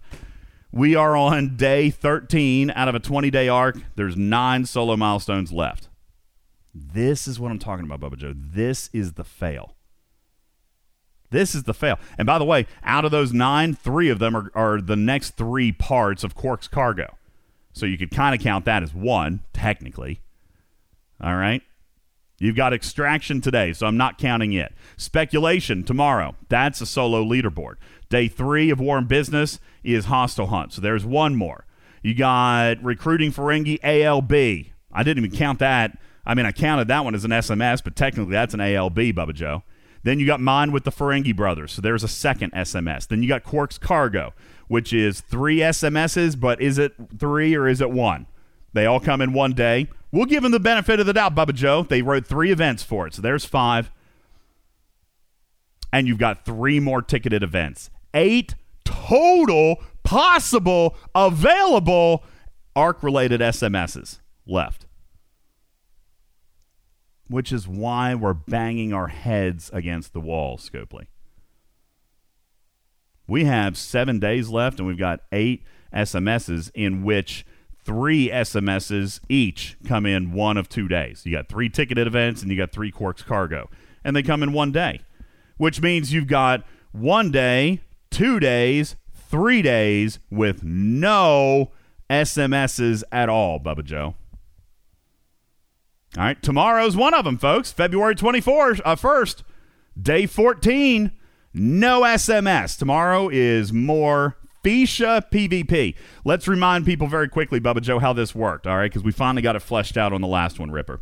[0.73, 3.77] We are on day 13 out of a 20 day arc.
[3.95, 5.87] There's nine solo milestones left.
[6.73, 8.33] This is what I'm talking about, Bubba Joe.
[8.35, 9.73] This is the fail.
[11.29, 11.97] This is the fail.
[12.17, 15.37] And by the way, out of those nine, three of them are, are the next
[15.37, 17.15] three parts of Quark's cargo.
[17.71, 20.19] So you could kind of count that as one, technically.
[21.21, 21.61] All right.
[22.37, 24.73] You've got extraction today, so I'm not counting it.
[24.97, 26.35] Speculation tomorrow.
[26.49, 27.75] That's a solo leaderboard.
[28.09, 30.73] Day three of War and Business is Hostile Hunt.
[30.73, 31.65] So there's one more.
[32.03, 34.67] You got recruiting Ferengi ALB.
[34.91, 35.97] I didn't even count that.
[36.25, 39.33] I mean, I counted that one as an SMS, but technically that's an ALB, Bubba
[39.33, 39.63] Joe.
[40.03, 41.71] Then you got mine with the Ferengi brothers.
[41.71, 43.07] So there's a second SMS.
[43.07, 44.33] Then you got Quark's Cargo,
[44.67, 48.27] which is three SMSs, but is it three or is it one?
[48.73, 49.87] They all come in one day.
[50.15, 51.83] We'll give them the benefit of the doubt, Bubba Joe.
[51.83, 53.13] They wrote three events for it.
[53.13, 53.91] So there's five.
[55.91, 57.89] And you've got three more ticketed events.
[58.13, 62.23] Eight total possible available
[62.77, 64.85] ARC related SMSs left.
[67.27, 71.07] Which is why we're banging our heads against the wall, Scopely.
[73.27, 77.45] We have seven days left, and we've got eight SMSs in which
[77.85, 81.25] three SMSs each come in one of two days.
[81.25, 83.69] You got three ticketed events, and you got three Quarks cargo,
[84.03, 85.01] and they come in one day,
[85.57, 91.71] which means you've got one day, two days, three days with no
[92.09, 94.15] SMSs at all, Bubba Joe.
[96.17, 97.71] All right, tomorrow's one of them, folks.
[97.71, 99.43] February 24th, uh, 1st,
[100.01, 101.11] day 14.
[101.53, 102.77] No SMS.
[102.77, 105.93] Tomorrow is more Feesha PvP.
[106.23, 108.91] Let's remind people very quickly, Bubba Joe, how this worked, all right?
[108.91, 111.01] Because we finally got it fleshed out on the last one, Ripper.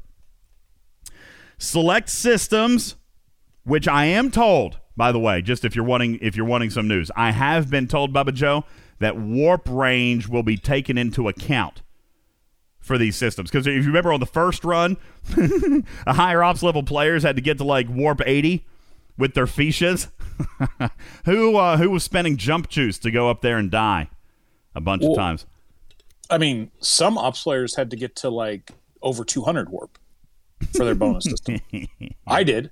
[1.57, 2.95] Select systems,
[3.63, 6.89] which I am told, by the way, just if you're wanting if you're wanting some
[6.89, 8.65] news, I have been told, Bubba Joe,
[8.99, 11.83] that warp range will be taken into account
[12.81, 13.49] for these systems.
[13.49, 14.97] Because if you remember on the first run,
[16.05, 18.65] a higher ops level players had to get to like warp 80
[19.17, 20.09] with their Feeshas.
[21.25, 24.09] who uh, who was spending jump juice to go up there and die
[24.75, 25.45] a bunch of times?
[26.29, 28.71] I mean, some ops players had to get to like
[29.01, 29.97] over 200 warp
[30.75, 31.61] for their bonus system.
[32.27, 32.71] I did.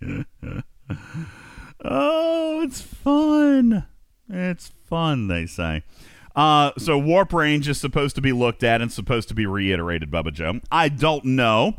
[1.84, 3.86] Oh, it's fun.
[4.30, 5.84] It's fun, they say.
[6.36, 10.10] Uh, so warp range is supposed to be looked at and supposed to be reiterated,
[10.10, 10.62] Bubba Joe.
[10.72, 11.76] I don't know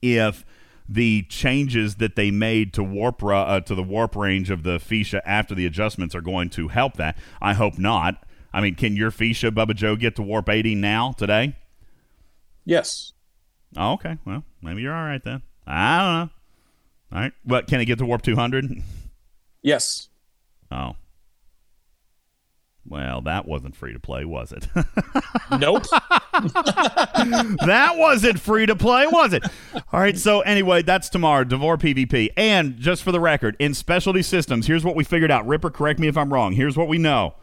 [0.00, 0.44] if
[0.88, 5.20] the changes that they made to warp uh, to the warp range of the Feesha
[5.24, 7.16] after the adjustments are going to help that.
[7.40, 8.22] I hope not.
[8.52, 11.56] I mean, can your Feesha, Bubba Joe, get to warp 80 now today?
[12.64, 13.12] Yes.
[13.76, 14.16] Oh, okay.
[14.24, 15.42] Well, maybe you're all right then.
[15.66, 16.30] I don't know.
[17.16, 17.32] All right.
[17.44, 18.82] But can it get to warp 200?
[19.62, 20.10] Yes.
[20.70, 20.94] Oh.
[22.88, 24.68] Well, that wasn't free to play, was it?
[25.58, 25.84] Nope.
[26.32, 29.44] that wasn't free to play, was it?
[29.92, 30.18] All right.
[30.18, 31.44] So anyway, that's tomorrow.
[31.44, 32.30] Devore PvP.
[32.36, 35.46] And just for the record, in specialty systems, here's what we figured out.
[35.46, 36.52] Ripper, correct me if I'm wrong.
[36.52, 37.34] Here's what we know.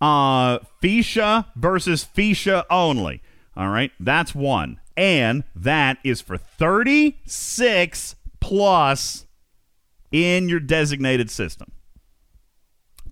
[0.00, 3.22] Uh, Feesha versus Feesha only.
[3.56, 3.92] All right.
[4.00, 4.80] That's one.
[4.96, 9.26] And that is for 36 plus
[10.10, 11.70] in your designated system.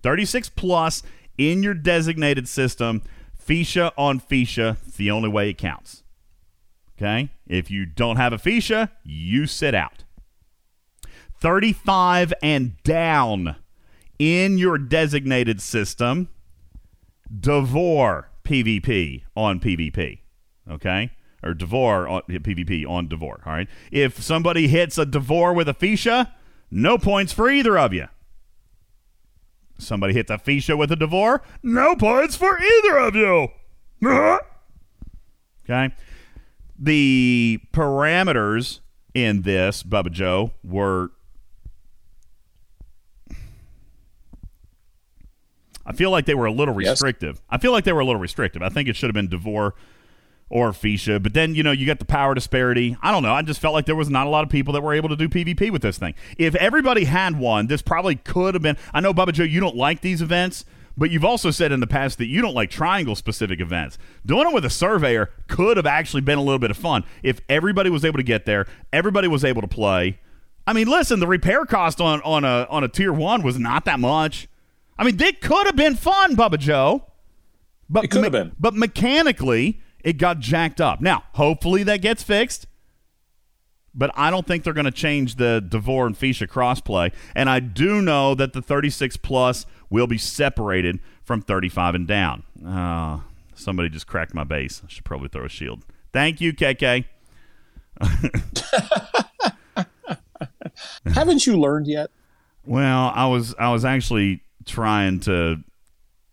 [0.03, 1.03] 36 plus
[1.37, 3.01] in your designated system.
[3.45, 4.77] Feesha on Feesha.
[4.87, 6.03] It's the only way it counts.
[6.97, 7.31] Okay?
[7.47, 10.03] If you don't have a Feesha, you sit out.
[11.39, 13.55] 35 and down
[14.19, 16.29] in your designated system.
[17.39, 20.19] Devore PvP on PvP.
[20.69, 21.11] Okay?
[21.41, 23.41] Or Devore on PvP on Devore.
[23.45, 23.67] All right?
[23.91, 26.31] If somebody hits a Devore with a Feesha,
[26.69, 28.07] no points for either of you.
[29.81, 33.47] Somebody hits a Feesha with a Devore, no points for either of you.
[34.05, 34.39] Uh-huh.
[35.65, 35.93] okay?
[36.77, 38.79] The parameters
[39.13, 41.11] in this, Bubba Joe, were.
[45.85, 46.91] I feel like they were a little Yes.
[46.91, 47.41] restrictive.
[47.49, 48.61] I feel like they were a little restrictive.
[48.61, 49.73] I think it should have been Devore
[50.51, 51.21] or Feesha.
[51.21, 52.97] But then, you know, you got the power disparity.
[53.01, 53.33] I don't know.
[53.33, 55.15] I just felt like there was not a lot of people that were able to
[55.15, 56.13] do PvP with this thing.
[56.37, 58.77] If everybody had one, this probably could have been.
[58.93, 60.65] I know, Bubba Joe, you don't like these events,
[60.97, 63.97] but you've also said in the past that you don't like triangle specific events.
[64.25, 67.39] Doing it with a surveyor could have actually been a little bit of fun if
[67.49, 70.19] everybody was able to get there, everybody was able to play.
[70.67, 73.85] I mean, listen, the repair cost on, on a on a tier one was not
[73.85, 74.47] that much.
[74.99, 77.07] I mean, they could have been fun, Bubba Joe.
[77.89, 78.51] But It could have me- been.
[78.59, 80.99] But mechanically, it got jacked up.
[81.01, 82.67] Now, hopefully that gets fixed.
[83.93, 87.11] But I don't think they're going to change the Devore and Feesha crossplay.
[87.35, 92.43] And I do know that the 36 plus will be separated from 35 and down.
[92.65, 93.19] Uh,
[93.53, 94.81] somebody just cracked my base.
[94.85, 95.83] I should probably throw a shield.
[96.13, 97.03] Thank you, KK.
[101.13, 102.09] Haven't you learned yet?
[102.65, 105.57] Well, I was I was actually trying to.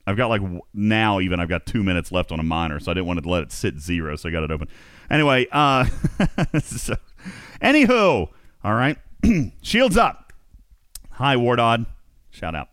[0.09, 0.40] I've got like
[0.73, 3.29] now even I've got two minutes left on a miner, so I didn't want to
[3.29, 4.66] let it sit zero, so I got it open.
[5.11, 5.85] Anyway, uh,
[6.62, 6.97] so,
[7.61, 8.31] anywho,
[8.64, 8.97] all right,
[9.62, 10.33] shields up.
[11.11, 11.85] Hi, Wardod,
[12.31, 12.71] shout out.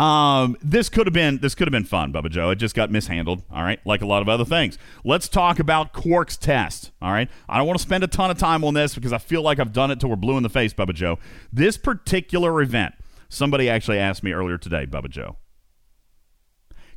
[0.00, 2.50] Um, this could have been this could have been fun, Bubba Joe.
[2.50, 3.42] It just got mishandled.
[3.50, 4.78] All right, like a lot of other things.
[5.04, 6.92] Let's talk about Quark's test.
[7.02, 9.18] All right, I don't want to spend a ton of time on this because I
[9.18, 11.18] feel like I've done it till we're blue in the face, Bubba Joe.
[11.52, 12.94] This particular event,
[13.28, 15.38] somebody actually asked me earlier today, Bubba Joe.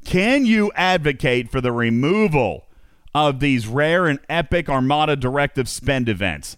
[0.05, 2.67] Can you advocate for the removal
[3.13, 6.57] of these rare and epic Armada directive spend events?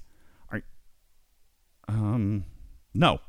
[0.51, 0.61] Are,
[1.87, 2.45] um,
[2.93, 3.19] no.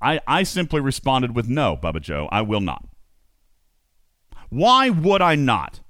[0.00, 2.28] I, I simply responded with no, Bubba Joe.
[2.32, 2.84] I will not.
[4.48, 5.80] Why would I not?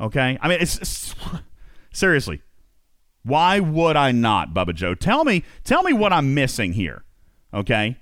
[0.00, 0.38] Okay?
[0.40, 1.14] I mean, it's, it's
[1.92, 2.42] seriously.
[3.22, 4.94] Why would I not, Bubba Joe?
[4.94, 7.04] Tell me, tell me what I'm missing here.
[7.52, 7.96] Okay?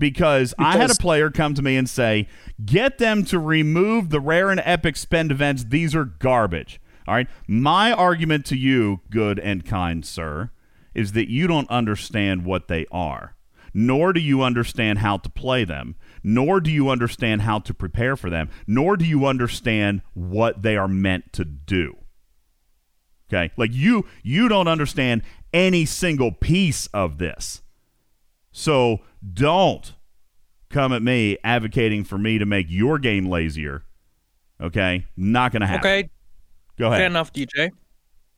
[0.00, 2.26] Because, I had a player come to me and say,
[2.64, 5.64] "Get them to remove the rare and epic spend events.
[5.68, 7.28] These are garbage." All right?
[7.46, 10.50] My argument to you, good and kind sir,
[10.94, 13.36] is that you don't understand what they are
[13.72, 18.16] nor do you understand how to play them, nor do you understand how to prepare
[18.16, 21.96] for them, nor do you understand what they are meant to do.
[23.28, 23.52] Okay?
[23.56, 27.62] Like you you don't understand any single piece of this.
[28.52, 29.00] So
[29.34, 29.94] don't
[30.68, 33.84] come at me advocating for me to make your game lazier.
[34.60, 35.06] Okay?
[35.16, 35.86] Not going to happen.
[35.90, 36.10] Okay,
[36.78, 37.10] Go fair ahead.
[37.10, 37.70] enough, DJ.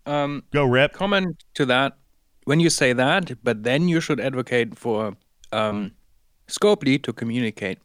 [0.07, 0.93] Um, Go rip.
[0.93, 1.97] comment to that.
[2.45, 5.15] When you say that, but then you should advocate for
[5.53, 5.93] um,
[6.49, 7.79] Scopely to communicate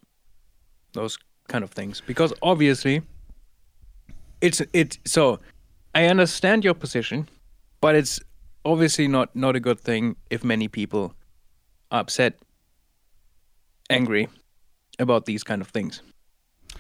[0.94, 3.02] those kind of things because obviously
[4.42, 5.40] it's it's so
[5.94, 7.30] I understand your position,
[7.82, 8.20] but it's
[8.66, 11.14] obviously not not a good thing if many people
[11.92, 12.34] are upset,
[13.90, 14.30] angry
[15.00, 16.02] about these kind of things,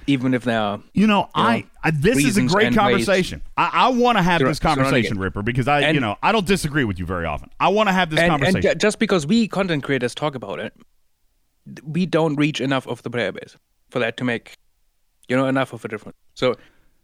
[0.07, 3.41] even if they are You know, I, know, I this is a great and conversation.
[3.57, 5.19] I, I want to have Sur- this conversation.
[5.19, 7.49] Ripper, because I, you know, I don't disagree with you very often.
[7.59, 8.71] I want to have this and, and conversation.
[8.71, 10.73] ju- just because we content creators talk about it,
[11.83, 13.57] we don't reach enough of the player base
[13.89, 14.57] for that to make,
[15.27, 16.17] you know, enough of a difference.
[16.33, 16.55] So,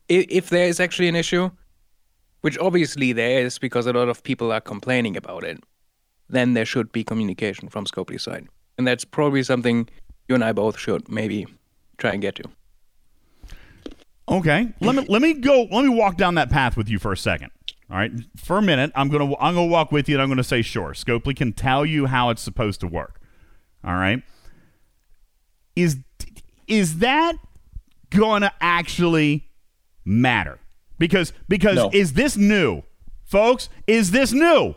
[0.09, 1.49] if, if there is actually an issue,
[2.41, 5.63] which obviously there is because a lot of people are complaining about it,
[6.29, 9.87] then there should be communication from Scopely's side, and that's probably something
[10.27, 11.45] you and I both should maybe
[11.97, 12.43] try and get to.
[14.29, 15.67] Okay, let me let me go.
[15.69, 17.51] Let me walk down that path with you for a second.
[17.89, 20.43] All right, for a minute, I'm gonna I'm gonna walk with you, and I'm gonna
[20.43, 23.19] say, sure, Scopely can tell you how it's supposed to work.
[23.83, 24.23] All right,
[25.75, 25.97] is
[26.67, 27.33] is that
[28.09, 29.49] gonna actually
[30.05, 30.57] matter?
[30.97, 31.89] Because because No.
[31.93, 32.83] is this new,
[33.25, 33.67] folks?
[33.87, 34.75] Is this new?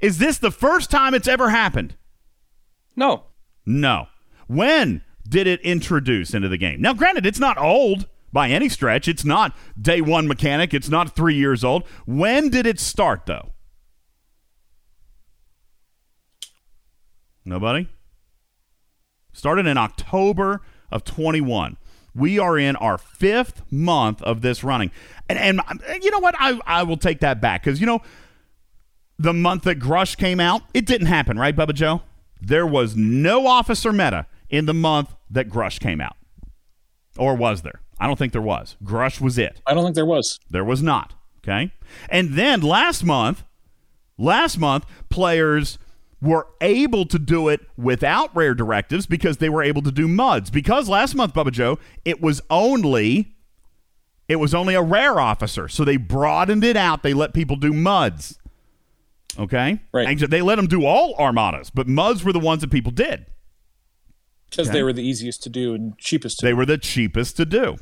[0.00, 1.94] Is this the first time it's ever happened?
[2.96, 3.24] No,
[3.66, 4.08] No.
[4.46, 6.80] When did it introduce into the game?
[6.82, 9.08] Now, granted, it's not old by any stretch.
[9.08, 10.74] It's not day one mechanic.
[10.74, 11.84] It's not three years old.
[12.04, 13.52] When did it start, though?
[17.44, 17.88] Nobody?
[19.32, 21.76] Started in October of 21.
[22.14, 24.90] We are in our fifth month of this running.
[25.28, 26.34] And, and uh, you know what?
[26.38, 28.00] I, I will take that back because, you know,
[29.18, 32.02] the month that Grush came out, it didn't happen, right, Bubba Joe?
[32.46, 36.16] There was no officer meta in the month that Grush came out.
[37.16, 37.80] Or was there?
[37.98, 38.76] I don't think there was.
[38.82, 39.60] Grush was it.
[39.66, 40.40] I don't think there was.
[40.50, 41.14] There was not.
[41.38, 41.72] Okay.
[42.08, 43.44] And then last month,
[44.18, 45.78] last month, players
[46.20, 50.50] were able to do it without rare directives because they were able to do muds.
[50.50, 53.36] Because last month, Bubba Joe, it was only
[54.26, 55.68] it was only a rare officer.
[55.68, 57.02] So they broadened it out.
[57.02, 58.38] They let people do muds.
[59.38, 59.80] Okay?
[59.92, 60.08] Right.
[60.08, 63.26] And they let them do all armadas, but muds were the ones that people did.
[64.50, 64.78] Because Okay.
[64.78, 66.56] they were the easiest to do and cheapest to They do.
[66.56, 67.76] were the cheapest to do.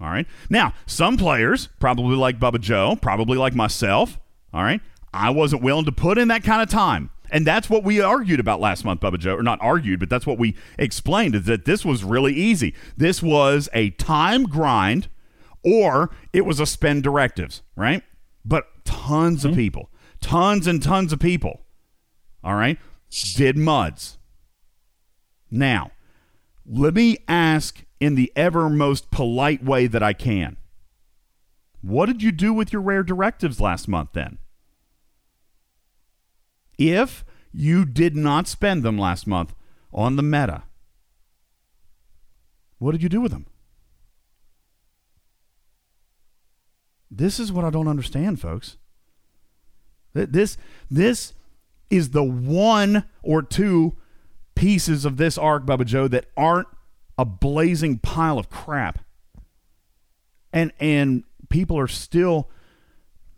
[0.00, 0.26] All right.
[0.50, 4.18] Now, some players, probably like Bubba Joe, probably like myself,
[4.52, 4.80] All right.
[5.12, 7.10] I wasn't willing to put in that kind of time.
[7.30, 9.34] And that's what we argued about last month, Bubba Joe.
[9.34, 12.74] Or not argued, but that's what we explained is that this was really easy.
[12.96, 15.08] This was a time grind
[15.64, 18.02] or it was a spend directives, right?
[18.44, 19.50] But tons mm-hmm.
[19.50, 19.90] of people,
[20.24, 21.60] tons and tons of people,
[22.42, 22.78] all right,
[23.36, 24.16] did muds.
[25.50, 25.90] Now,
[26.64, 30.56] let me ask in the ever most polite way that I can.
[31.82, 34.38] What did you do with your rare directives last month then?
[36.78, 37.22] If
[37.52, 39.54] you did not spend them last month
[39.92, 40.62] on the meta,
[42.78, 43.46] what did you do with them?
[47.10, 48.78] This is what I don't understand, folks.
[50.14, 50.56] This
[50.90, 51.34] this
[51.90, 53.96] is the one or two
[54.54, 56.68] pieces of this arc, Bubba Joe, that aren't
[57.18, 59.00] a blazing pile of crap.
[60.52, 62.48] And and people are still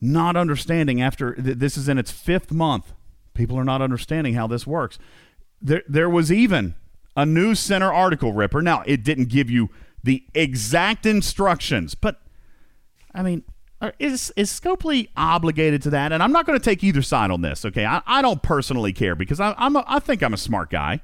[0.01, 2.93] not understanding after this is in its fifth month.
[3.35, 4.99] People are not understanding how this works.
[5.61, 6.75] There there was even
[7.17, 8.61] a news center article ripper.
[8.61, 9.71] Now it didn't give you
[10.03, 12.21] the exact instructions, but
[13.15, 13.45] I mean,
[13.99, 16.13] is is Scopely obligated to that?
[16.13, 17.65] And I'm not going to take either side on this.
[17.65, 20.71] Okay, I, I don't personally care because I, I'm a, I think I'm a smart
[20.71, 21.01] guy.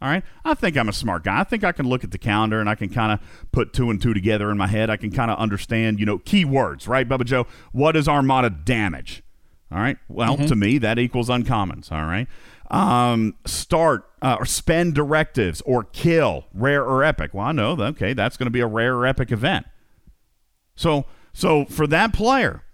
[0.00, 1.40] All right, I think I'm a smart guy.
[1.40, 3.20] I think I can look at the calendar and I can kind of
[3.50, 4.90] put two and two together in my head.
[4.90, 7.48] I can kind of understand, you know, keywords, right, Bubba Joe?
[7.72, 9.24] What is Armada damage?
[9.72, 9.98] All right.
[10.08, 10.46] Well, mm-hmm.
[10.46, 11.90] to me, that equals uncommons.
[11.90, 12.28] All right.
[12.70, 17.34] Um, start uh, or spend directives or kill rare or epic.
[17.34, 17.72] Well, I know.
[17.72, 19.66] Okay, that's going to be a rare or epic event.
[20.76, 21.06] So
[21.38, 22.64] so for that player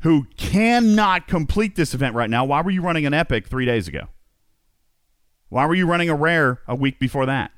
[0.00, 3.88] who cannot complete this event right now, why were you running an epic three days
[3.88, 4.08] ago?
[5.48, 7.50] Why were you running a rare a week before that?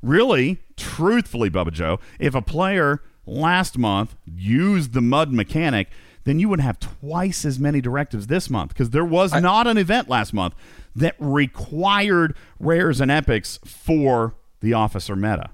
[0.00, 5.88] Really, truthfully, Bubba Joe, if a player last month used the mud mechanic,
[6.24, 9.66] then you would have twice as many directives this month because there was I, not
[9.66, 10.54] an event last month
[10.96, 15.50] that required rares and epics for the officer meta.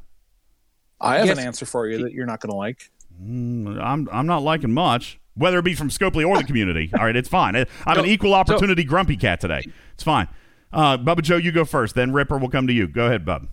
[1.01, 1.38] I have yes.
[1.38, 2.92] an answer for you that you're not going to like.
[3.22, 6.90] Mm, I'm I'm not liking much, whether it be from Scopely or the community.
[6.98, 7.56] All right, it's fine.
[7.86, 9.64] I'm an equal opportunity grumpy cat today.
[9.94, 10.28] It's fine.
[10.72, 11.94] Uh, Bubba Joe, you go first.
[11.94, 12.86] Then Ripper will come to you.
[12.86, 13.48] Go ahead, Bub.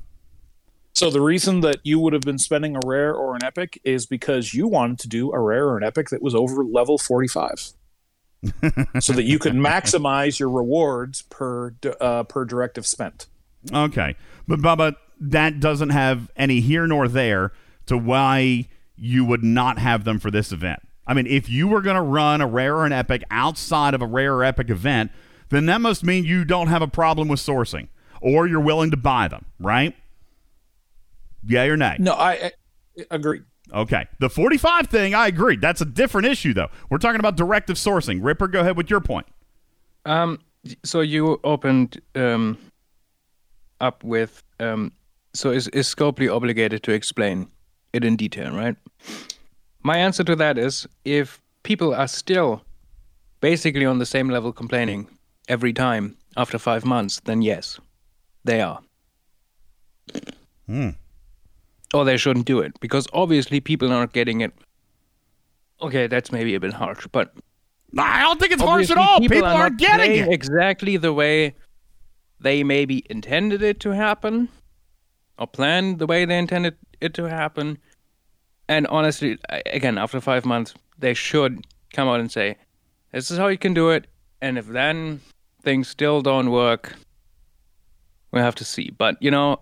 [0.93, 4.05] So the reason that you would have been spending a rare or an epic is
[4.05, 7.74] because you wanted to do a rare or an epic that was over level 45.
[8.99, 13.28] so that you could maximize your rewards per uh, per directive spent.
[13.74, 14.16] Okay,
[14.47, 17.51] but Bubba, that doesn't have any here nor there
[17.88, 18.68] to why
[18.98, 20.80] you would not have them for this event.
[21.08, 24.02] I mean, if you were going to run a rare or an epic outside of
[24.02, 25.12] a rare or epic event,
[25.50, 27.89] then that must mean you don't have a problem with sourcing
[28.22, 29.96] or you're willing to buy them, right?
[31.46, 31.98] Yeah or nay?
[32.00, 32.52] No, I,
[32.98, 33.41] I agree.
[33.74, 34.08] Okay.
[34.20, 35.58] The 45 thing, I agree.
[35.58, 36.70] That's a different issue, though.
[36.89, 38.24] We're talking about directive sourcing.
[38.24, 39.28] Ripper, go ahead with your point.
[40.06, 40.39] Um,
[40.84, 42.58] so you opened um,
[43.80, 44.91] up with um,
[45.34, 47.50] so is, is Scopely obligated to explain
[47.93, 48.76] it in detail, right?
[49.84, 52.64] My answer to that is if people are still
[53.41, 55.08] basically on the same level complaining
[55.47, 57.80] every time after five months, then yes,
[58.43, 58.80] they are.
[60.68, 60.89] Hmm.
[61.93, 64.53] Or they shouldn't do it because obviously people aren't getting it.
[65.82, 67.34] Okay, that's maybe a bit harsh, but
[67.97, 69.20] I don't think it's harsh at all.
[69.20, 71.56] People, people are not getting it exactly the way
[72.39, 74.49] they maybe intended it to happen
[75.38, 77.78] or planned the way they intended it to happen.
[78.68, 79.38] And honestly,
[79.68, 82.57] again, after five months, they should come out and say,
[83.11, 84.07] "This is how you can do it."
[84.41, 85.22] And if then
[85.61, 86.95] things still don't work,
[88.32, 88.91] we'll have to see.
[88.97, 89.61] But you know,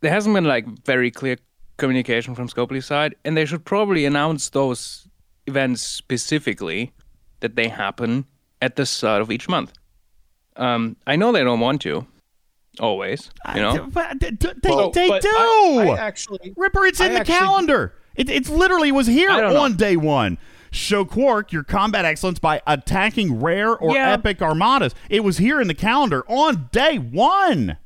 [0.00, 1.36] there hasn't been like very clear
[1.76, 5.08] communication from Scopely's side, and they should probably announce those
[5.46, 6.92] events specifically
[7.40, 8.24] that they happen
[8.60, 9.72] at the start of each month.
[10.56, 12.06] Um, I know they don't want to,
[12.78, 13.30] always.
[13.54, 14.30] You know, but they,
[14.64, 15.28] well, they do.
[15.28, 17.94] I, I actually, Ripper, it's in I the actually, calendar.
[18.14, 19.76] It, it's literally was here on know.
[19.76, 20.38] day one.
[20.70, 24.12] Show Quark your combat excellence by attacking rare or yeah.
[24.12, 24.94] epic armadas.
[25.10, 27.76] It was here in the calendar on day one.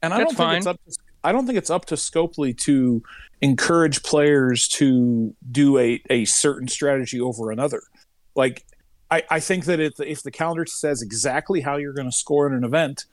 [0.00, 0.50] And I That's don't fine.
[0.54, 0.80] think it's up.
[0.84, 3.02] To, I don't think it's up to Scopely to
[3.42, 7.82] encourage players to do a, a certain strategy over another.
[8.34, 8.64] Like
[9.10, 12.46] I, I think that if if the calendar says exactly how you're going to score
[12.46, 13.04] in an event,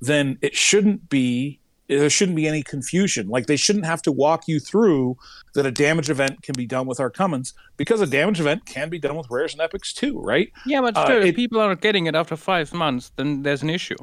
[0.00, 1.60] then it shouldn't be
[1.98, 3.28] there shouldn't be any confusion.
[3.28, 5.16] Like they shouldn't have to walk you through
[5.54, 8.98] that a damage event can be done with uncommons because a damage event can be
[8.98, 10.50] done with rares and epics too, right?
[10.66, 13.96] Yeah, but uh, if people aren't getting it after five months, then there's an issue.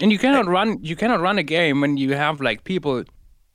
[0.00, 3.04] And you cannot I, run you cannot run a game when you have like people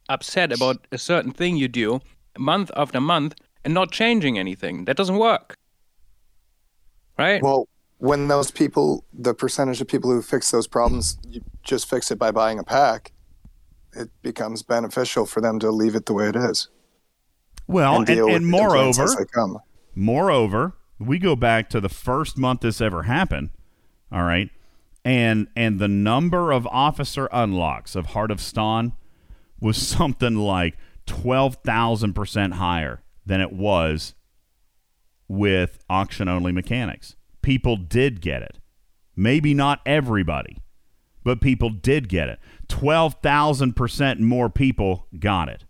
[0.09, 1.99] upset about a certain thing you do
[2.37, 4.85] month after month and not changing anything.
[4.85, 5.55] That doesn't work.
[7.17, 7.41] right?
[7.41, 7.67] Well,
[7.97, 12.19] when those people, the percentage of people who fix those problems, you just fix it
[12.19, 13.11] by buying a pack,
[13.97, 16.69] it becomes beneficial for them to leave it the way it is.
[17.67, 19.57] Well, and, and, complaints moreover, as they come.
[19.95, 23.49] moreover, we go back to the first month this ever happened.
[24.11, 24.49] All right,
[25.03, 28.93] and and the number of officer unlocks of Heart of Stone
[29.59, 34.13] was something like twelve thousand percent higher than it was
[35.27, 37.15] with auction only mechanics.
[37.41, 38.59] People did get it.
[39.15, 40.57] Maybe not everybody,
[41.23, 42.39] but people did get it.
[42.69, 45.63] 12,000% more people got it.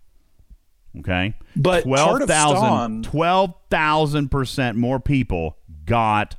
[0.99, 1.35] Okay?
[1.55, 6.35] But Heart of 12,000 Stone- 12,000% more people got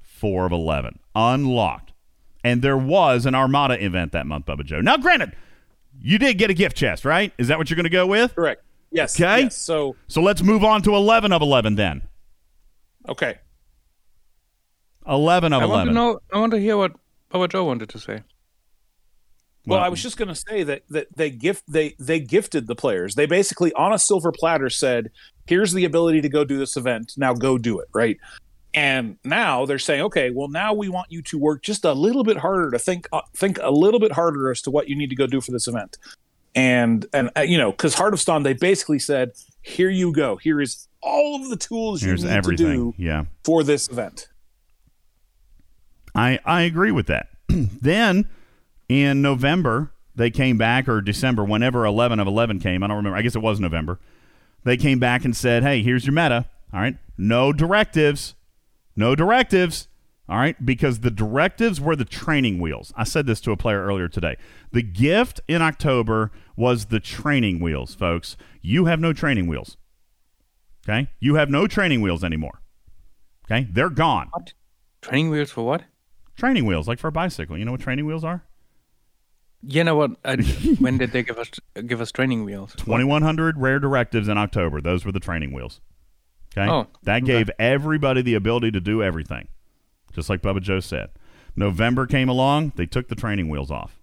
[0.00, 1.92] 4 of 11 unlocked.
[2.44, 4.80] And there was an Armada event that month, Bubba Joe.
[4.80, 5.32] Now, granted,
[6.00, 7.32] you did get a gift chest, right?
[7.38, 8.34] Is that what you're going to go with?
[8.34, 8.62] Correct.
[8.90, 9.20] Yes.
[9.20, 9.42] Okay.
[9.42, 9.56] yes.
[9.56, 12.02] So So let's move on to 11 of 11 then.
[13.08, 13.38] okay.
[15.06, 15.88] 11 of I want 11.
[15.88, 16.20] to know.
[16.32, 16.92] I want to hear what
[17.30, 18.22] Papa Joe wanted to say.
[19.66, 22.66] Well, Well- I was just going to say that that they gift they they gifted
[22.66, 23.14] the players.
[23.14, 25.10] They basically on a silver platter said,
[25.46, 27.12] "Here's the ability to go do this event.
[27.16, 28.18] Now go do it." Right.
[28.74, 32.22] And now they're saying, "Okay, well now we want you to work just a little
[32.24, 35.10] bit harder to think uh, think a little bit harder as to what you need
[35.10, 35.98] to go do for this event."
[36.54, 39.32] And and uh, you know, because Heart of Stone, they basically said,
[39.62, 40.36] "Here you go.
[40.36, 42.66] Here is all of the tools Here's you need everything.
[42.66, 43.24] to do Yeah.
[43.44, 44.28] for this event."
[46.14, 47.28] I, I agree with that.
[47.48, 48.26] then
[48.88, 52.82] in November, they came back, or December, whenever 11 of 11 came.
[52.82, 53.16] I don't remember.
[53.16, 53.98] I guess it was November.
[54.64, 56.46] They came back and said, hey, here's your meta.
[56.72, 56.96] All right.
[57.16, 58.34] No directives.
[58.96, 59.88] No directives.
[60.28, 60.64] All right.
[60.64, 62.92] Because the directives were the training wheels.
[62.96, 64.36] I said this to a player earlier today.
[64.72, 68.36] The gift in October was the training wheels, folks.
[68.60, 69.76] You have no training wheels.
[70.88, 71.08] Okay.
[71.20, 72.60] You have no training wheels anymore.
[73.46, 73.68] Okay.
[73.70, 74.28] They're gone.
[74.32, 74.52] What?
[75.00, 75.84] Training wheels for what?
[76.36, 77.56] Training wheels, like for a bicycle.
[77.56, 78.44] You know what training wheels are?
[79.62, 80.12] You know what?
[80.24, 80.36] I,
[80.78, 81.50] when did they give us
[81.86, 82.74] give us training wheels?
[82.76, 84.80] 2100 rare directives in October.
[84.80, 85.80] Those were the training wheels.
[86.56, 86.70] Okay?
[86.70, 87.26] Oh, that okay.
[87.26, 89.48] gave everybody the ability to do everything,
[90.12, 91.10] just like Bubba Joe said.
[91.56, 93.98] November came along, they took the training wheels off.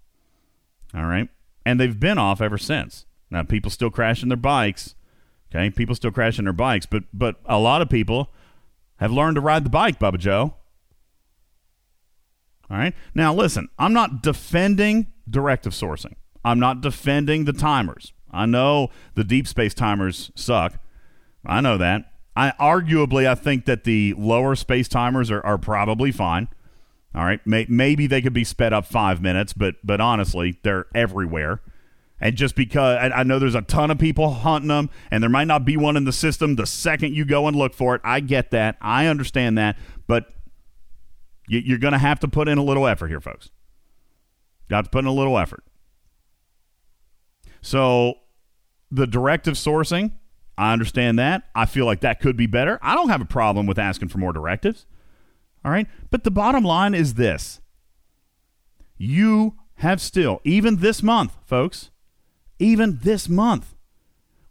[0.94, 1.30] All right?
[1.66, 3.06] And they've been off ever since.
[3.32, 4.96] Now, people still crashing their bikes.
[5.54, 5.70] Okay?
[5.70, 8.30] People still crashing their bikes, but but a lot of people
[8.98, 10.56] have learned to ride the bike, Bubba Joe.
[12.70, 12.94] All right.
[13.14, 16.14] Now, listen, I'm not defending directive sourcing.
[16.44, 18.14] I'm not defending the timers.
[18.32, 20.80] I know the deep space timers suck.
[21.46, 22.12] I know that.
[22.36, 26.50] I arguably, I think that the lower space timers are, are probably fine.
[27.16, 27.40] All right.
[27.48, 31.62] May, maybe they could be sped up five minutes, but but honestly, they're everywhere.
[32.20, 35.30] And just because I, I know there's a ton of people hunting them, and there
[35.30, 38.02] might not be one in the system the second you go and look for it,
[38.04, 38.78] I get that.
[38.82, 39.78] I understand that.
[40.08, 40.28] But
[41.48, 43.50] you, you're going to have to put in a little effort here, folks.
[44.70, 45.64] Have to put in a little effort.
[47.62, 48.16] So
[48.92, 50.14] the directive sourcing,
[50.58, 51.44] I understand that.
[51.54, 52.80] I feel like that could be better.
[52.82, 54.86] I don't have a problem with asking for more directives.
[55.64, 55.88] All right.
[56.10, 57.60] But the bottom line is this
[58.98, 61.92] you have still, even this month, folks,
[62.60, 63.76] even this month,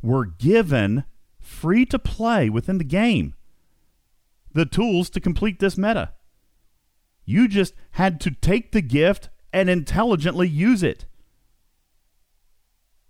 [0.02, 1.04] were given
[1.40, 3.34] free to play within the game
[4.52, 6.12] the tools to complete this meta.
[7.24, 11.06] You just had to take the gift and intelligently use it.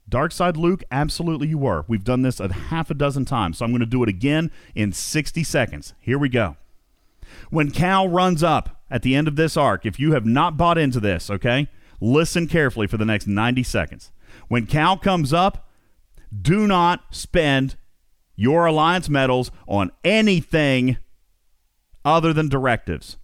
[0.07, 1.87] Dark Side Luke, absolutely you were.
[1.89, 4.53] We've done this a half a dozen times, so I'm going to do it again
[4.75, 5.95] in 60 seconds.
[5.99, 6.57] Here we go.
[7.49, 10.77] When Cal runs up at the end of this arc, if you have not bought
[10.77, 11.69] into this, okay,
[11.99, 14.13] listen carefully for the next 90 seconds.
[14.49, 15.67] When Cal comes up,
[16.43, 17.77] do not spend
[18.37, 20.99] your alliance medals on anything
[22.05, 23.17] other than directives.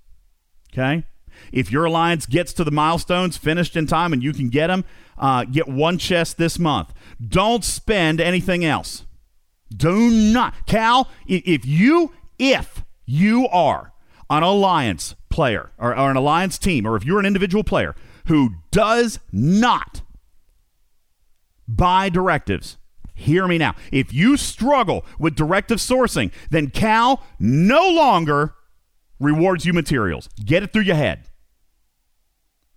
[0.73, 1.05] Okay?
[1.53, 4.85] If your alliance gets to the milestones finished in time and you can get them,
[5.19, 6.93] uh, get one chest this month.
[7.27, 9.05] Don't spend anything else.
[9.75, 10.67] Do not.
[10.67, 13.93] Cal, if you, if you are
[14.29, 17.95] an alliance player or, or an alliance team, or if you're an individual player
[18.27, 20.03] who does not
[21.69, 22.79] buy directives,
[23.15, 23.75] hear me now.
[23.93, 28.55] If you struggle with directive sourcing, then Cal no longer
[29.19, 30.29] rewards you materials.
[30.45, 31.25] Get it through your head.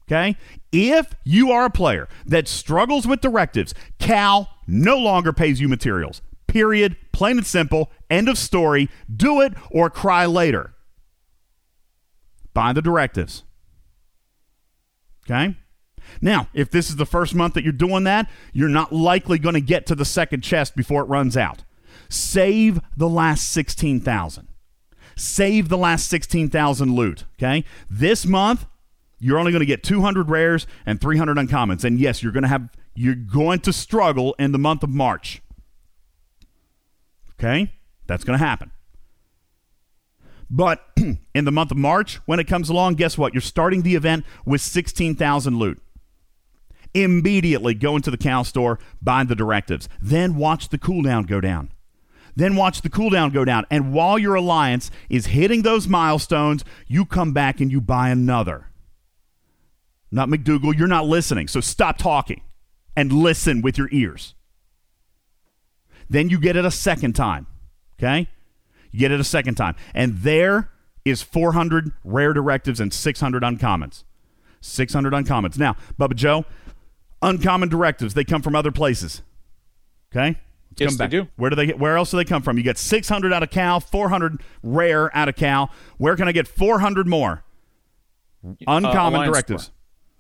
[0.07, 0.37] Okay?
[0.71, 6.21] If you are a player that struggles with directives, Cal no longer pays you materials.
[6.47, 6.95] Period.
[7.11, 7.91] Plain and simple.
[8.09, 8.89] End of story.
[9.13, 10.73] Do it or cry later.
[12.53, 13.43] Buy the directives.
[15.25, 15.55] Okay?
[16.21, 19.55] Now, if this is the first month that you're doing that, you're not likely going
[19.55, 21.63] to get to the second chest before it runs out.
[22.09, 24.47] Save the last 16,000.
[25.15, 27.25] save the last 16,000 loot.
[27.37, 27.63] Okay.
[27.89, 28.65] This month,
[29.23, 31.85] you're only going to get 200 rares and 300 uncommons.
[31.85, 35.41] And yes, you're going to have, you're going to struggle in the month of March.
[37.39, 37.71] Okay.
[38.05, 38.71] That's going to happen.
[40.49, 40.81] But
[41.33, 43.33] in the month of March, when it comes along, guess what?
[43.33, 45.81] You're starting the event with 16,000 loot.
[46.93, 49.87] Immediately go into the cow store, buy the directives.
[50.01, 51.71] Then watch the cooldown go down.
[52.35, 53.65] Then watch the cooldown go down.
[53.71, 58.67] And while your alliance is hitting those milestones, you come back and you buy another.
[60.13, 61.47] Not McDougal, you're not listening.
[61.47, 62.41] So stop talking
[62.95, 64.35] and listen with your ears.
[66.07, 67.47] Then you get it a second time.
[67.97, 68.29] Okay?
[68.91, 69.75] You get it a second time.
[69.95, 70.69] And there
[71.03, 74.03] is 400 rare directives and 600 uncommons.
[74.61, 75.57] 600 uncommons.
[75.57, 76.45] Now, Bubba Joe,
[77.23, 79.23] uncommon directives, they come from other places.
[80.11, 80.37] Okay?
[80.69, 81.27] Let's Yes, come they do.
[81.37, 82.57] Where do they where else do they come from?
[82.57, 85.71] You get 600 out of Cal, 400 rare out of Cal.
[85.97, 87.43] Where can I get 400 more?
[88.45, 89.71] Uh, uncommon Alliance directives.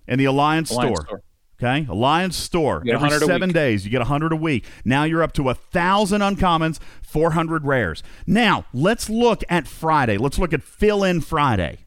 [0.07, 1.05] In the Alliance, Alliance store.
[1.05, 1.23] store.
[1.61, 2.83] Okay, Alliance Store.
[2.85, 4.65] Every seven days, you get 100 a week.
[4.83, 8.03] Now you're up to a thousand uncommons, 400 rares.
[8.27, 10.17] Now let's look at Friday.
[10.17, 11.85] Let's look at Fill In Friday.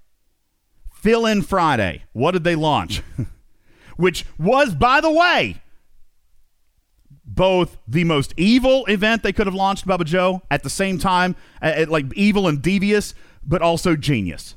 [0.91, 2.05] Fill In Friday.
[2.13, 3.03] What did they launch?
[3.97, 5.61] Which was, by the way,
[7.25, 11.37] both the most evil event they could have launched, Bubba Joe, at the same time,
[11.61, 13.15] uh, uh, like evil and devious,
[13.45, 14.57] but also genius.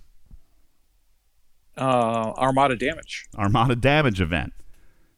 [1.78, 3.28] Uh, Armada damage.
[3.38, 4.54] Armada Damage event.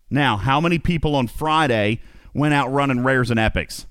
[0.10, 2.02] Now, how many people on Friday
[2.34, 3.86] went out running rares and epics?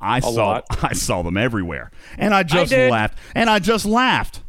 [0.00, 0.64] I saw lot.
[0.82, 1.90] I saw them everywhere.
[2.18, 2.90] And I just did.
[2.90, 3.18] laughed.
[3.34, 4.42] And I just laughed.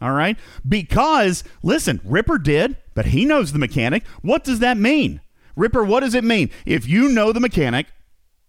[0.00, 0.36] All right?
[0.68, 4.04] Because listen, Ripper did, but he knows the mechanic.
[4.22, 5.20] What does that mean?
[5.54, 6.50] Ripper, what does it mean?
[6.66, 7.86] If you know the mechanic,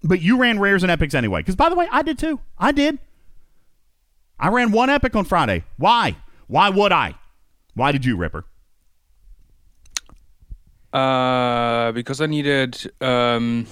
[0.03, 1.41] but you ran rares and epics anyway.
[1.41, 2.39] Because by the way, I did too.
[2.57, 2.97] I did.
[4.39, 5.63] I ran one epic on Friday.
[5.77, 6.15] Why?
[6.47, 7.15] Why would I?
[7.75, 8.45] Why did you, Ripper?
[10.91, 13.65] Uh, because I needed um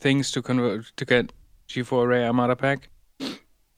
[0.00, 1.32] things to convert to get
[1.68, 2.88] G4 Ray Armada pack,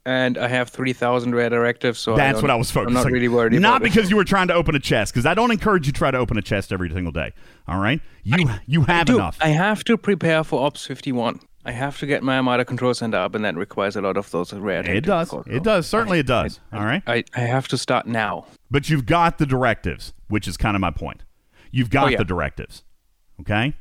[0.05, 1.99] and I have three thousand rare directives.
[1.99, 2.95] So That's I what I was I'm focusing.
[2.95, 3.53] not really worried.
[3.59, 3.95] Not about it.
[3.95, 6.11] because you were trying to open a chest, because I don't encourage you to try
[6.11, 7.33] to open a chest every single day.
[7.67, 9.39] All right, you you have Dude, enough.
[9.41, 11.41] I have to prepare for Ops 51.
[11.65, 14.31] I have to get my Armada control center up, and that requires a lot of
[14.31, 14.89] those rare.
[14.89, 15.33] it does.
[15.47, 15.87] It does.
[15.87, 16.61] Certainly, it does.
[16.73, 18.47] All right, I, I have to start now.
[18.71, 21.23] but you've got the directives, which is kind of my point.
[21.71, 22.19] You've got Oh, yeah.
[22.19, 22.85] the directives.
[23.41, 23.75] Okay,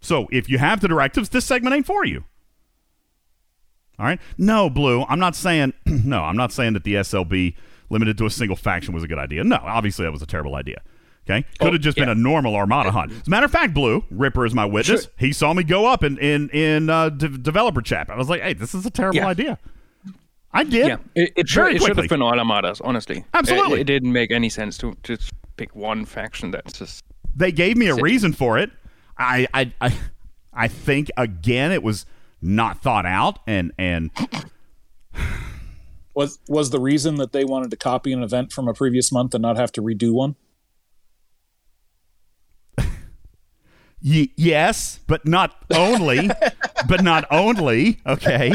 [0.00, 2.24] so if you have the directives, this segment ain't for you.
[3.98, 4.20] All right.
[4.36, 5.04] No, Blue.
[5.08, 5.74] I'm not saying.
[5.86, 7.54] no, I'm not saying that the SLB
[7.90, 9.44] limited to a single faction was a good idea.
[9.44, 10.80] No, obviously that was a terrible idea.
[11.24, 13.12] Okay, could have just been a normal Armada hunt.
[13.12, 15.02] As a matter of fact, Blue Ripper is my witness.
[15.04, 15.12] Sure.
[15.18, 18.10] He saw me go up in in in uh, de- developer chat.
[18.10, 19.26] I was like, hey, this is a terrible Yeah.
[19.28, 19.58] idea.
[20.52, 20.86] I did.
[20.88, 23.24] Yeah, it, it, should, very it should have been all Armadas, honestly.
[23.32, 23.78] Absolutely.
[23.78, 27.04] It, it didn't make any sense to just pick one faction that's just.
[27.34, 28.02] They gave me a Sick.
[28.04, 28.70] reason for it.
[29.16, 29.96] I I I,
[30.52, 32.04] I think again it was
[32.42, 34.10] not thought out and and
[36.14, 39.34] Was was the reason that they wanted to copy an event from a previous month
[39.34, 40.36] and not have to redo one?
[44.04, 46.28] Y- yes, but not only,
[46.88, 48.00] but not only.
[48.06, 48.52] Okay.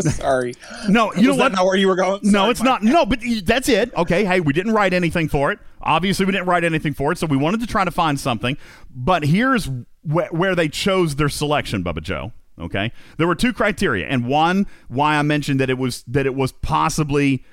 [0.00, 0.54] Sorry,
[0.88, 1.52] No, you know was that what?
[1.52, 2.20] not where you were going?
[2.22, 2.82] no, it's not.
[2.82, 3.94] No, but that's it.
[3.94, 4.24] Okay.
[4.24, 5.58] Hey, we didn't write anything for it.
[5.80, 8.56] Obviously, we didn't write anything for it, so we wanted to try to find something.
[8.94, 12.32] But here's wh- where they chose their selection, Bubba Joe.
[12.58, 16.34] Okay, there were two criteria, and one why I mentioned that it was that it
[16.34, 17.44] was possibly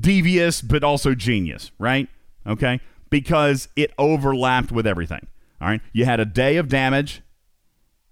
[0.00, 2.08] devious but also genius, right?
[2.46, 2.80] Okay,
[3.10, 5.26] because it overlapped with everything.
[5.62, 7.22] All right, you had a day of damage.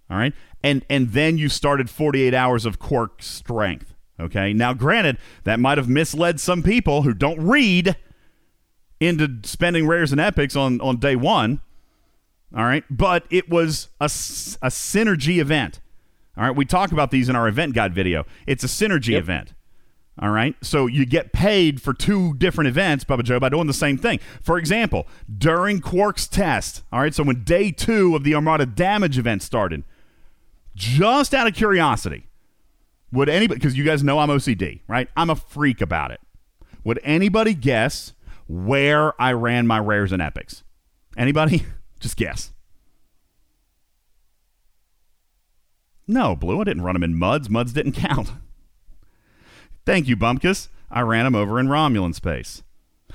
[0.09, 0.33] All right.
[0.63, 3.95] And and then you started 48 hours of Quark strength.
[4.21, 4.53] Okay.
[4.53, 7.97] Now, granted, that might have misled some people who don't read
[9.01, 11.61] into spending rares and epics on, on day one.
[12.55, 12.85] All right.
[12.91, 15.81] But it was a, a synergy event.
[16.37, 16.55] All right.
[16.55, 18.27] We talk about these in our event guide video.
[18.47, 19.55] It's a synergy event.
[20.21, 20.55] All right.
[20.61, 24.21] So you get paid for two different events, Bubba Joe, by doing the same thing.
[24.43, 25.09] For example,
[25.39, 29.83] during Quark's test, all right, so when day two of the Armada damage event started,
[30.75, 32.27] just out of curiosity,
[33.11, 35.09] would anybody, because you guys know I'm OCD, right?
[35.17, 36.21] I'm a freak about it.
[36.85, 38.13] Would anybody guess
[38.47, 40.63] where I ran my rares and epics?
[41.17, 41.65] Anybody?
[42.01, 42.53] Just guess.
[46.07, 47.49] No, Blue, I didn't run them in Muds.
[47.49, 48.31] Muds didn't count.
[49.91, 50.69] Thank you, Bumpkus.
[50.89, 52.63] I ran him over in Romulan space.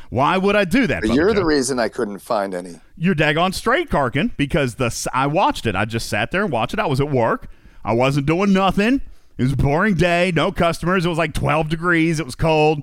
[0.09, 1.03] Why would I do that?
[1.03, 1.35] Bubba you're Joe?
[1.39, 2.81] the reason I couldn't find any.
[2.97, 5.73] You're daggone straight, Karkin, because the I watched it.
[5.73, 6.81] I just sat there and watched it.
[6.81, 7.47] I was at work.
[7.85, 8.99] I wasn't doing nothing.
[9.37, 11.05] It was a boring day, no customers.
[11.05, 12.19] It was like 12 degrees.
[12.19, 12.79] It was cold.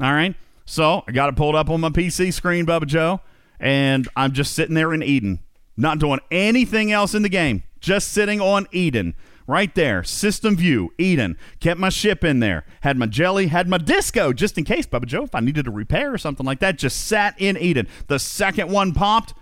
[0.00, 0.34] All right.
[0.64, 3.20] So I got it pulled up on my PC screen, Bubba Joe,
[3.60, 5.38] and I'm just sitting there in Eden,
[5.76, 9.14] not doing anything else in the game, just sitting on Eden.
[9.48, 11.38] Right there, system view, Eden.
[11.58, 12.66] Kept my ship in there.
[12.82, 15.70] Had my jelly, had my disco, just in case, Bubba Joe, if I needed a
[15.70, 17.88] repair or something like that, just sat in Eden.
[18.08, 19.32] The second one popped.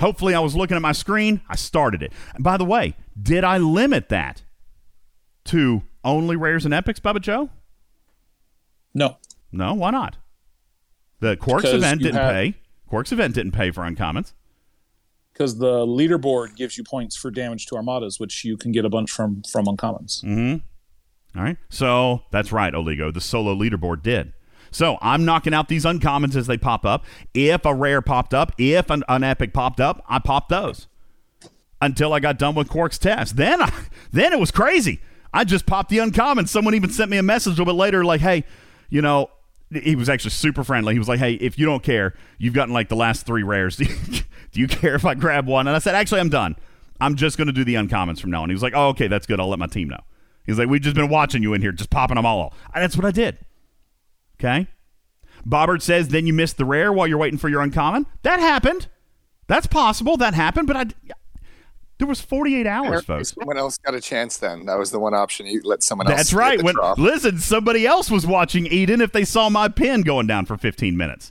[0.00, 1.42] Hopefully, I was looking at my screen.
[1.48, 2.12] I started it.
[2.34, 4.42] And by the way, did I limit that
[5.44, 7.48] to only rares and epics, Bubba Joe?
[8.94, 9.18] No,
[9.52, 10.16] No, why not?
[11.20, 12.54] The Quarks Because event didn't pay.
[12.90, 14.32] Quarks event didn't pay for uncommons.
[15.32, 18.90] Because the leaderboard gives you points for damage to armadas, which you can get a
[18.90, 20.22] bunch from from uncommons.
[20.24, 20.58] Mm-hmm.
[21.38, 21.56] All right.
[21.70, 23.12] So that's right, Oligo.
[23.12, 24.32] The solo leaderboard did.
[24.70, 27.04] So I'm knocking out these uncommons as they pop up.
[27.34, 30.88] If a rare popped up, if an, an epic popped up, I popped those
[31.80, 33.36] until I got done with Quark's test.
[33.36, 33.70] Then, I,
[34.12, 35.00] then it was crazy.
[35.34, 36.46] I just popped the uncommon.
[36.46, 38.44] Someone even sent me a message a little bit later, like, "Hey,
[38.90, 39.30] you know."
[39.72, 40.94] He was actually super friendly.
[40.94, 43.76] He was like, "Hey, if you don't care, you've gotten like the last three rares.
[44.52, 46.56] Do you, care if I grab one?" And I said, "Actually, I'm done.
[47.00, 49.08] I'm just going to do the uncommons from now on." He was like, "Oh, okay,
[49.08, 49.40] that's good.
[49.40, 50.00] I'll let my team know."
[50.44, 52.96] He's like, "We've just been watching you in here, just popping them all." And that's
[52.96, 53.38] what I did.
[54.38, 54.66] Okay.
[55.46, 58.88] Bobbert says, "Then you missed the rare while you're waiting for your uncommon." That happened.
[59.46, 60.16] That's possible.
[60.16, 60.66] That happened.
[60.66, 60.84] But I,
[62.02, 63.32] there was 48 hours, folks.
[63.32, 64.66] Someone else got a chance then.
[64.66, 65.46] That was the one option.
[65.46, 66.16] You let someone else.
[66.16, 66.60] That's right.
[66.60, 70.56] When listen, somebody else was watching Eden if they saw my pin going down for
[70.56, 71.30] 15 minutes.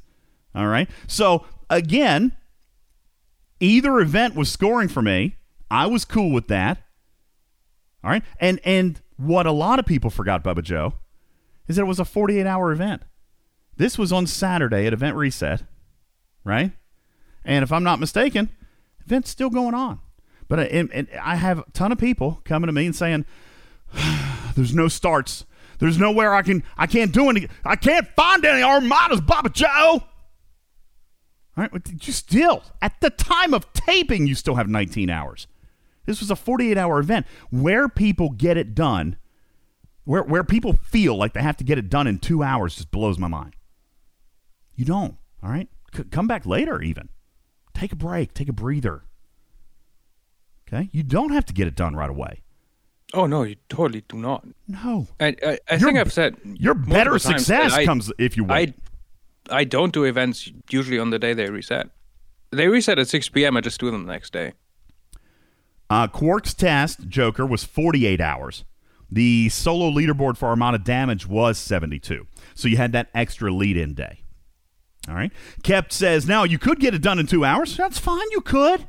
[0.56, 0.90] All right.
[1.08, 2.38] So again,
[3.60, 5.36] either event was scoring for me.
[5.70, 6.78] I was cool with that.
[8.02, 8.24] All right.
[8.40, 10.94] And and what a lot of people forgot, Bubba Joe,
[11.68, 13.02] is that it was a 48 hour event.
[13.76, 15.64] This was on Saturday at Event Reset,
[16.46, 16.72] right?
[17.44, 18.48] And if I'm not mistaken,
[19.06, 20.00] event's still going on.
[20.52, 23.26] But I, and, and I have a ton of people coming to me and saying,
[24.56, 25.46] there's no starts.
[25.80, 26.64] There's nowhere I can.
[26.78, 27.48] I can't do any.
[27.64, 29.70] I can't find any armadas, Bubba Joe.
[29.70, 30.04] All
[31.56, 31.72] right,
[32.06, 35.48] you still at the time of taping, you still have 19 hours.
[36.06, 39.16] This was a 48 hour event where people get it done.
[40.04, 42.92] Where where people feel like they have to get it done in two hours just
[42.92, 43.56] blows my mind.
[44.76, 45.16] You don't.
[45.42, 46.82] All right, C- come back later.
[46.82, 47.08] Even
[47.74, 48.34] take a break.
[48.34, 49.06] Take a breather.
[50.72, 52.42] Okay, you don't have to get it done right away.
[53.14, 54.46] Oh no, you totally do not.
[54.68, 55.08] No.
[55.20, 58.74] I I, I think I've said Your better success I- comes if you wait.
[59.50, 61.90] I I don't do events usually on the day they reset.
[62.52, 63.58] They reset at 6 p.m.
[63.58, 64.54] I just do them the next day.
[65.90, 68.64] Uh, Quark's test, Joker, was 48 hours.
[69.10, 72.28] The solo leaderboard for Armada damage was 72.
[72.54, 74.22] So you had that extra lead in day.
[75.10, 75.32] All right.
[75.64, 77.76] Kept says, now you could get it done in two hours.
[77.76, 78.30] That's fine.
[78.32, 78.88] You could.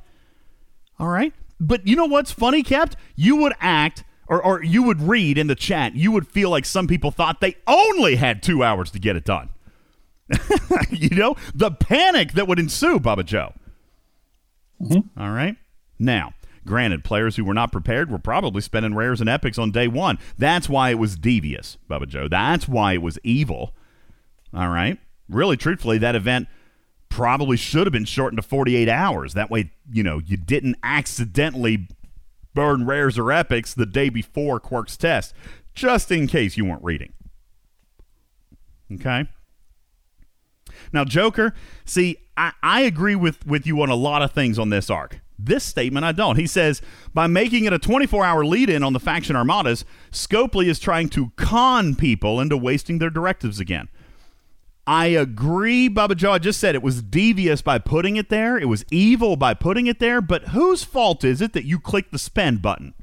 [0.99, 1.33] All right.
[1.63, 2.97] But you know what's funny, Kept?
[3.15, 6.65] You would act, or, or you would read in the chat, you would feel like
[6.65, 9.51] some people thought they only had two hours to get it done.
[10.91, 13.53] you know, the panic that would ensue, Bubba Joe.
[14.81, 15.21] Mm-hmm.
[15.21, 15.55] All right.
[16.01, 16.35] Now,
[16.67, 20.19] granted, players who were not prepared were probably spending rares and epics on day one.
[20.37, 22.27] That's why it was devious, Bubba Joe.
[22.27, 23.73] That's why it was evil.
[24.53, 24.99] All right.
[25.29, 26.49] Really, truthfully, that event
[27.13, 29.35] probably should have been shortened to 48 hours.
[29.35, 31.87] That way, you know, you didn't accidentally
[32.55, 35.35] burn rares or epics the day before Quark's test,
[35.75, 37.13] just in case you weren't reading.
[38.95, 39.29] Okay.
[40.91, 41.53] Now, Joker,
[41.85, 45.21] see, I, I agree with, with you on a lot of things on this arc.
[45.39, 46.39] This statement, I don't.
[46.39, 46.81] He says,
[47.13, 51.11] by making it a 24 hour lead in on the faction armadas, Scopely is trying
[51.11, 53.91] to con people into wasting their directives again.
[54.87, 56.33] I agree, Bubba Joe.
[56.33, 58.59] I just said it was devious by putting it there.
[58.59, 60.21] It was evil by putting it there.
[60.21, 62.95] But whose fault is it that you click the spend button?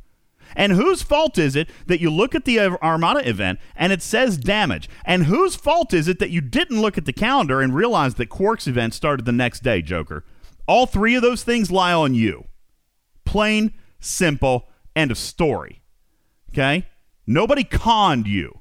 [0.56, 4.38] And whose fault is it that you look at the Armada event and it says
[4.38, 4.90] damage?
[5.06, 8.30] And whose fault is it that you didn't look at the calendar and realize that
[8.30, 10.26] Quark's event started the next day, Joker?
[10.68, 12.46] All three of those things lie on you.
[13.26, 15.82] Plain, simple, end of story.
[16.52, 16.88] Okay?
[17.26, 18.60] Nobody conned you.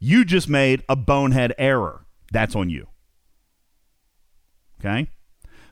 [0.00, 1.99] You just made a bonehead error.
[2.30, 2.86] That's on you.
[4.78, 5.08] Okay?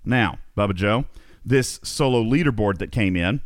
[0.05, 1.05] Now, Bubba Joe,
[1.45, 3.41] this solo leaderboard that came in,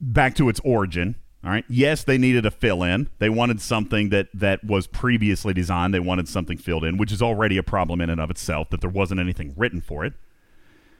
[0.00, 1.16] back to its origin.
[1.44, 1.64] All right.
[1.68, 3.08] Yes, they needed a fill in.
[3.20, 5.94] They wanted something that that was previously designed.
[5.94, 8.80] They wanted something filled in, which is already a problem in and of itself that
[8.80, 10.14] there wasn't anything written for it.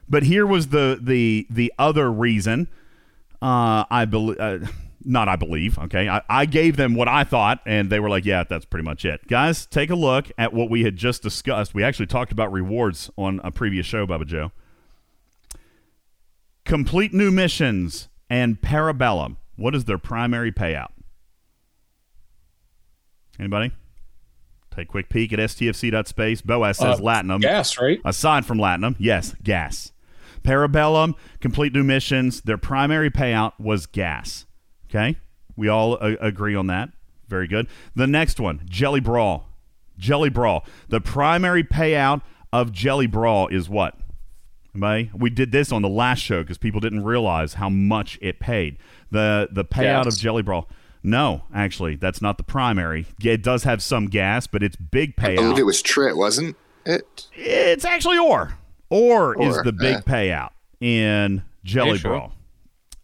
[0.09, 2.69] But here was the the the other reason.
[3.43, 4.39] Uh, I believe.
[4.39, 4.59] Uh,
[5.05, 6.09] not I believe, okay?
[6.09, 9.05] I, I gave them what I thought, and they were like, yeah, that's pretty much
[9.05, 9.27] it.
[9.29, 11.75] Guys, take a look at what we had just discussed.
[11.75, 14.53] We actually talked about rewards on a previous show, Bubba Joe.
[16.65, 19.37] Complete new missions and Parabellum.
[19.57, 20.91] What is their primary payout?
[23.39, 23.73] Anybody?
[24.75, 26.43] Take a quick peek at stfc.space.
[26.43, 27.41] Boaz says Uh, Latinum.
[27.41, 28.01] Gas, right?
[28.05, 29.93] Aside from Latinum, yes, gas.
[30.43, 34.47] Parabellum, complete new missions, their primary payout was gas.
[34.91, 35.17] Okay?
[35.57, 36.91] We all a- agree on that.
[37.29, 37.67] Very good.
[37.95, 39.49] The next one, Jelly Brawl.
[39.99, 40.65] Jelly Brawl.
[40.89, 42.23] The primary payout
[42.53, 43.95] of Jelly Brawl is what?
[44.75, 45.11] Anybody?
[45.15, 48.79] We did this on the last show because people didn't realize how much it paid.
[49.11, 50.15] The the payout Gas.
[50.15, 50.69] of Jelly Brawl.
[51.03, 53.07] No, actually, that's not the primary.
[53.23, 55.37] It does have some gas, but it's big I payout.
[55.37, 57.29] believe it was Trit, wasn't it?
[57.35, 58.55] It's actually ore.
[58.91, 60.01] Ore, is the big uh.
[60.03, 62.33] payout in Jelly Are you sure?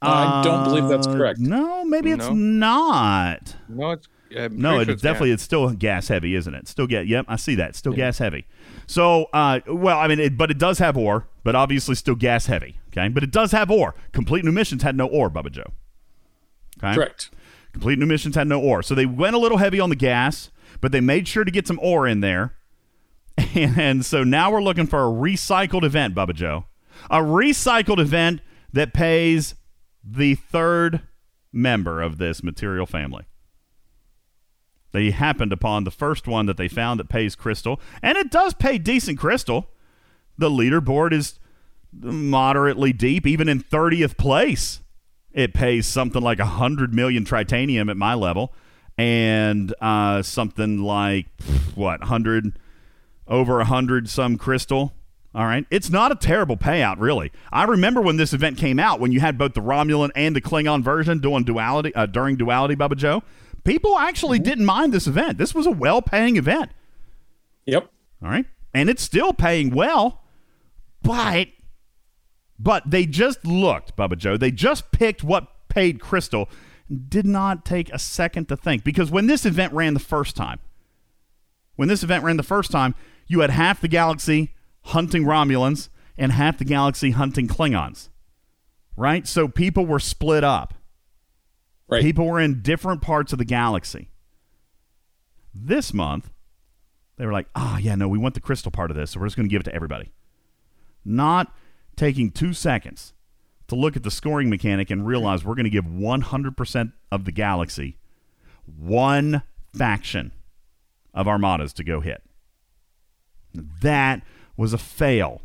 [0.05, 0.15] Brawl.
[0.15, 1.39] I don't believe that's Uh, correct.
[1.41, 2.35] No, maybe it's No.
[2.35, 3.57] not.
[3.69, 6.67] No, it's uh, No, it's definitely it's still gas heavy, isn't it?
[6.69, 7.07] Still get.
[7.07, 7.77] Yep, I see that.
[7.77, 8.47] Still gas heavy.
[8.87, 12.47] So, uh, well, I mean, it, but it does have ore, but obviously still gas
[12.47, 12.81] heavy.
[12.89, 13.95] Okay, but it does have ore.
[14.13, 15.73] Complete New Missions had no ore, Bubba Joe.
[16.83, 17.31] Okay, Correct.
[17.73, 20.51] Complete New Missions had no ore, so they went a little heavy on the gas,
[20.81, 22.55] but they made sure to get some ore in there.
[23.55, 26.67] And so now we're looking for a recycled event, Bubba Joe.
[27.11, 28.41] A recycled event
[28.73, 29.55] that pays
[30.05, 31.03] the third
[31.53, 33.25] member of this material family.
[34.93, 38.55] They happened upon the first one that they found that pays crystal, and it does
[38.55, 39.71] pay decent crystal.
[40.39, 41.39] The leaderboard is
[41.93, 44.81] moderately deep, even in 30th place.
[45.33, 48.53] It pays something like 100 million tritanium at my level,
[48.97, 51.27] and uh, something like,
[51.75, 52.57] what, 100,
[53.27, 54.93] over 100 some crystal.
[55.35, 55.67] All right.
[55.69, 57.33] It's not a terrible payout, really.
[57.53, 60.41] I remember when this event came out, when you had both the Romulan and the
[60.41, 63.23] Klingon version doing duality, uh, during duality, Bubba Joe.
[63.65, 65.39] People actually didn't mind this event.
[65.39, 66.71] This was a well paying event.
[67.67, 67.91] Yep.
[68.23, 68.47] All right.
[68.73, 70.23] And it's still paying well,
[71.03, 71.49] but
[72.59, 74.37] but they just looked, Bubba Joe.
[74.37, 76.49] They just picked what paid Crystal.
[77.09, 80.61] Did not take a second to think because when this event ran the first time,
[81.77, 82.95] when this event ran the first time,
[83.27, 84.55] you had half the galaxy
[84.85, 88.09] hunting Romulans and half the galaxy hunting Klingons.
[88.97, 89.27] Right?
[89.27, 90.75] So people were split up.
[91.89, 92.03] Right.
[92.03, 94.11] People were in different parts of the galaxy.
[95.55, 96.31] This month,
[97.17, 99.27] they were like, oh, yeah, no, we want the crystal part of this, so we're
[99.27, 100.13] just going to give it to everybody.
[101.05, 101.55] Not
[101.97, 103.13] taking two seconds
[103.69, 107.33] to look at the scoring mechanic and realize we're going to give 100% of the
[107.33, 107.99] galaxy
[108.67, 109.43] one
[109.77, 110.33] faction
[111.13, 112.23] of armadas to go hit.
[113.55, 114.23] That
[114.57, 115.43] was a fail.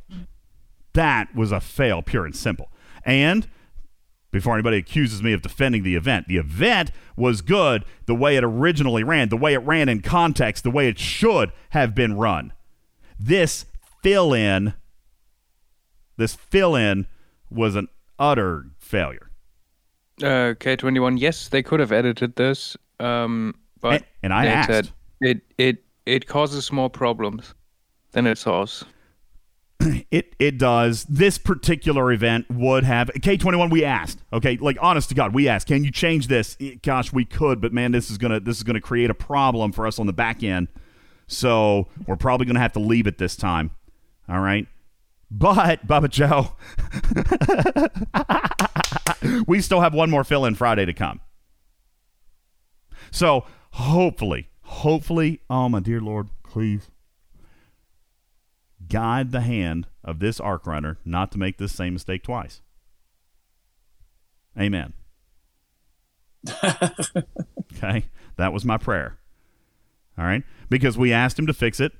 [0.94, 2.72] That was a fail, pure and simple.
[3.06, 3.48] And
[4.32, 6.28] before anybody accuses me of defending the event.
[6.28, 10.64] The event was good the way it originally ran, the way it ran in context,
[10.64, 12.54] the way it should have been run.
[13.20, 13.66] This
[14.04, 14.76] fill in,
[16.18, 17.08] this fill in
[17.50, 17.88] was an
[18.20, 19.32] utter failure.
[20.22, 24.92] Uh, K21, yes, they could have edited this, um, but And- and I asked.
[25.22, 27.54] it it it causes more problems
[28.12, 28.84] than it solves.
[30.12, 31.04] It it does.
[31.06, 33.70] This particular event would have K twenty one.
[33.70, 36.58] We asked, okay, like honest to God, we asked, can you change this?
[36.60, 39.72] Eh, Gosh, we could, but man, this is gonna this is gonna create a problem
[39.72, 40.68] for us on the back end.
[41.28, 43.72] So we're probably gonna have to leave it this time.
[44.28, 44.68] All right,
[45.30, 46.54] but Bubba Joe,
[49.48, 51.22] we still have one more fill in Friday to come.
[53.12, 56.90] So hopefully, hopefully, oh my dear Lord, please
[58.90, 62.62] guide the hand of this arc runner not to make this same mistake twice.
[64.60, 64.94] Amen.
[67.74, 68.06] okay,
[68.38, 69.18] that was my prayer.
[70.18, 71.94] All right, because we asked him to fix it.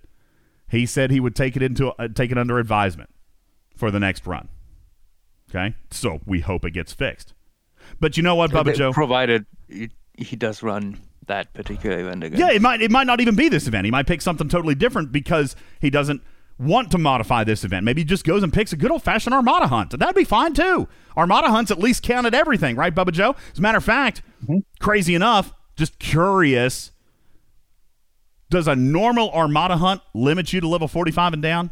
[0.68, 3.10] He said he would take it into uh, take it under advisement
[3.76, 4.50] for the next run.
[5.50, 7.34] Okay, so we hope it gets fixed.
[8.00, 8.92] But you know what, Bubba Joe?
[8.94, 12.40] Provided he, he does run that particular event again.
[12.40, 13.86] Yeah, it might it might not even be this event.
[13.86, 16.22] He might pick something totally different because he doesn't
[16.60, 17.86] want to modify this event.
[17.86, 19.98] Maybe he just goes and picks a good old fashioned Armada hunt.
[19.98, 20.88] That'd be fine too.
[21.18, 23.36] Armada hunts at least counted everything, right, Bubba Joe?
[23.54, 24.22] As a matter of fact,
[24.80, 26.92] crazy enough, just curious.
[28.50, 31.72] Does a normal Armada hunt limit you to level 45 and down?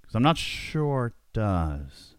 [0.00, 2.14] Because I'm not sure it does.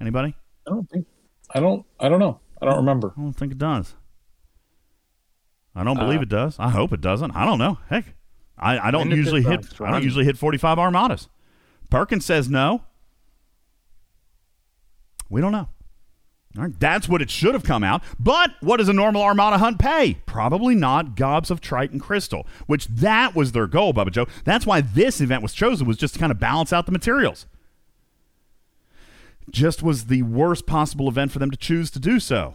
[0.00, 0.34] Anybody?
[0.66, 1.06] I don't think.
[1.54, 1.86] I don't.
[1.98, 2.40] I don't know.
[2.60, 3.14] I don't remember.
[3.16, 3.94] I don't think it does.
[5.74, 6.56] I don't believe Uh, it does.
[6.58, 7.30] I hope it doesn't.
[7.36, 7.78] I don't know.
[7.88, 8.14] Heck,
[8.58, 9.66] I, I don't usually hit.
[9.80, 11.28] I don't usually hit forty five armadas.
[11.90, 12.82] Perkins says no.
[15.28, 15.68] We don't know.
[16.56, 18.02] All right, that's what it should have come out.
[18.18, 20.14] But what does a normal Armada hunt pay?
[20.24, 24.26] Probably not gobs of Triton crystal, which that was their goal, Bubba Joe.
[24.44, 27.44] That's why this event was chosen was just to kind of balance out the materials.
[29.50, 32.54] Just was the worst possible event for them to choose to do so.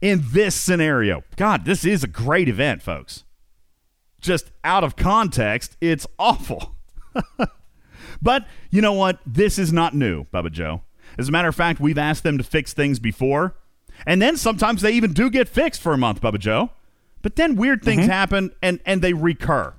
[0.00, 1.24] in this scenario.
[1.36, 3.24] God, this is a great event, folks.
[4.20, 6.76] Just out of context, it's awful.
[8.22, 9.18] but you know what?
[9.26, 10.82] This is not new, Bubba Joe.
[11.18, 13.56] As a matter of fact, we've asked them to fix things before,
[14.06, 16.70] and then sometimes they even do get fixed for a month, Bubba Joe.
[17.22, 18.10] But then weird things mm-hmm.
[18.10, 19.74] happen and and they recur.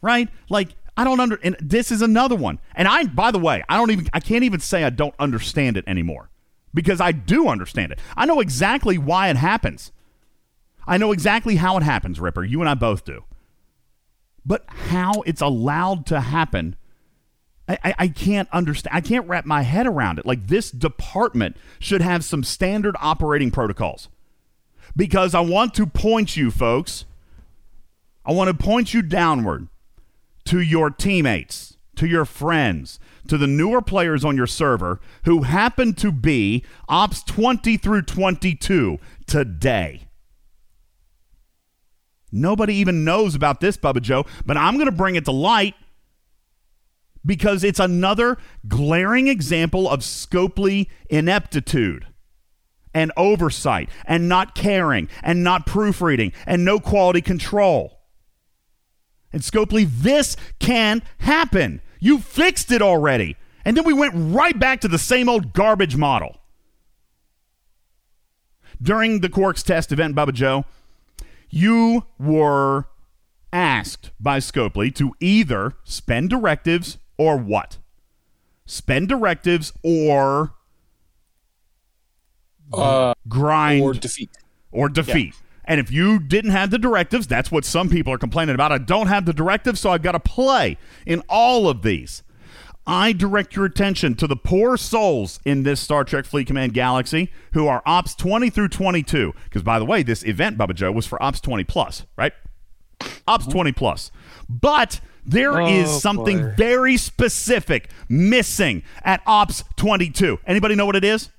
[0.00, 0.28] Right?
[0.48, 2.58] Like I don't under and this is another one.
[2.74, 5.76] And I by the way, I don't even I can't even say I don't understand
[5.76, 6.30] it anymore
[6.74, 7.98] because I do understand it.
[8.16, 9.92] I know exactly why it happens.
[10.86, 12.44] I know exactly how it happens, Ripper.
[12.44, 13.24] You and I both do.
[14.44, 16.76] But how it's allowed to happen,
[17.68, 18.96] I, I, can't understand.
[18.96, 20.26] I can't wrap my head around it.
[20.26, 24.08] Like this department should have some standard operating protocols.
[24.96, 27.04] Because I want to point you, folks.
[28.26, 29.68] I want to point you downward
[30.44, 35.94] to your teammates, to your friends, to the newer players on your server who happen
[35.94, 40.02] to be Ops 20 through 22 today.
[42.32, 45.74] Nobody even knows about this, Bubba Joe, but I'm going to bring it to light
[47.24, 52.06] because it's another glaring example of Scopely ineptitude
[52.94, 58.00] and oversight and not caring and not proofreading and no quality control.
[59.32, 61.80] And Scopely, this can happen.
[62.00, 63.36] You fixed it already.
[63.64, 66.38] And then we went right back to the same old garbage model.
[68.80, 70.64] During the Quark's test event, Bubba Joe,
[71.52, 72.86] you were
[73.52, 77.78] asked by Scopely to either spend directives or what?
[78.66, 80.54] Spend directives or
[82.72, 84.30] Uh, grind or defeat.
[84.70, 85.34] or defeat.
[85.66, 88.72] And if you didn't have the directives, that's what some people are complaining about.
[88.72, 92.22] I don't have the directives, so I've got to play in all of these.
[92.86, 97.30] I direct your attention to the poor souls in this Star Trek Fleet Command galaxy
[97.52, 99.32] who are Ops 20 through 22.
[99.44, 102.32] Because, by the way, this event, Bubba Joe, was for Ops 20 plus, right?
[103.26, 103.52] Ops mm-hmm.
[103.52, 104.10] 20 plus.
[104.48, 106.54] But there oh, is Oh, something boy.
[106.56, 110.40] very specific missing at Ops 22.
[110.46, 111.30] Anybody know what it is?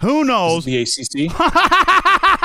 [0.00, 0.64] Who knows?
[0.64, 1.30] The ACC.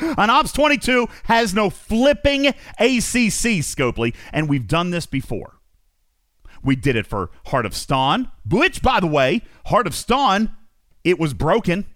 [0.00, 5.58] An Ops 22 has no flipping ACC, Scopely, and we've done this before.
[6.62, 10.54] We did it for Heart of Stawn, which, by the way, Heart of Stawn,
[11.04, 11.86] it was broken.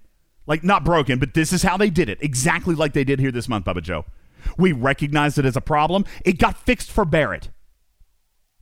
[0.46, 2.18] Like, not broken, but this is how they did it.
[2.20, 4.05] Exactly like they did here this month, Bubba Joe.
[4.57, 6.05] We recognized it as a problem.
[6.24, 7.51] It got fixed for Barrett.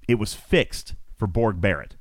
[0.07, 1.97] It was fixed for Borg Barrett.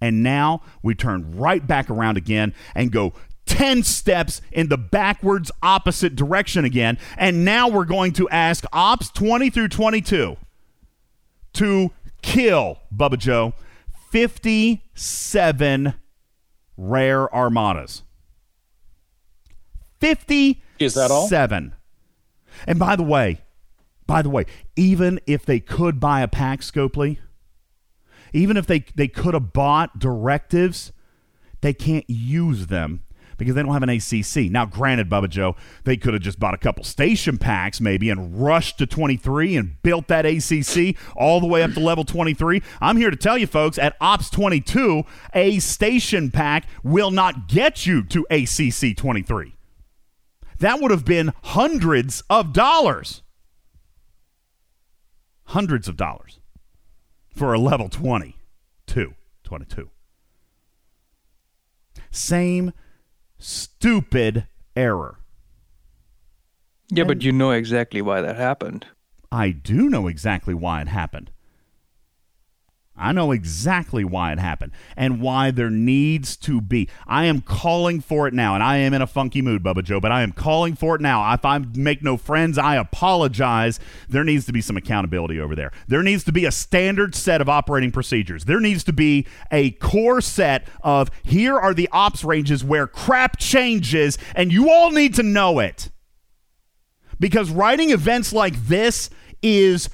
[0.00, 3.14] And now we turn right back around again and go
[3.54, 6.98] 10 steps in the backwards opposite direction again.
[7.16, 10.36] And now we're going to ask Ops 20 through 22
[11.52, 11.90] to
[12.20, 13.54] kill, Bubba Joe,
[14.10, 15.94] 57
[16.76, 18.02] rare armadas.
[20.00, 20.60] 57.
[20.80, 21.28] Is that all?
[21.28, 21.76] Seven.
[22.66, 23.40] And by the way,
[24.08, 27.18] by the way, even if they could buy a pack, Scopely,
[28.32, 30.90] even if they, they could have bought directives,
[31.60, 33.04] they can't use them
[33.36, 34.50] because they don't have an ACC.
[34.50, 38.40] Now, granted, Bubba Joe, they could have just bought a couple station packs maybe and
[38.40, 42.62] rushed to 23 and built that ACC all the way up to level 23.
[42.80, 45.04] I'm here to tell you, folks, at Ops 22,
[45.34, 49.54] a station pack will not get you to ACC 23.
[50.60, 53.22] That would have been hundreds of dollars.
[55.48, 56.40] Hundreds of dollars
[57.34, 59.14] for a level 22.
[59.42, 59.90] 22.
[62.10, 62.72] Same
[63.44, 65.18] stupid error.
[66.90, 68.86] Yeah, but you know exactly why that happened.
[69.30, 71.30] I do know exactly why it happened.
[72.96, 76.88] I know exactly why it happened and why there needs to be.
[77.08, 79.98] I am calling for it now, and I am in a funky mood, Bubba Joe,
[79.98, 81.32] but I am calling for it now.
[81.34, 83.80] If I make no friends, I apologize.
[84.08, 85.72] There needs to be some accountability over there.
[85.88, 88.44] There needs to be a standard set of operating procedures.
[88.44, 93.38] There needs to be a core set of here are the ops ranges where crap
[93.38, 95.90] changes, and you all need to know it
[97.18, 99.10] because writing events like this
[99.42, 99.88] is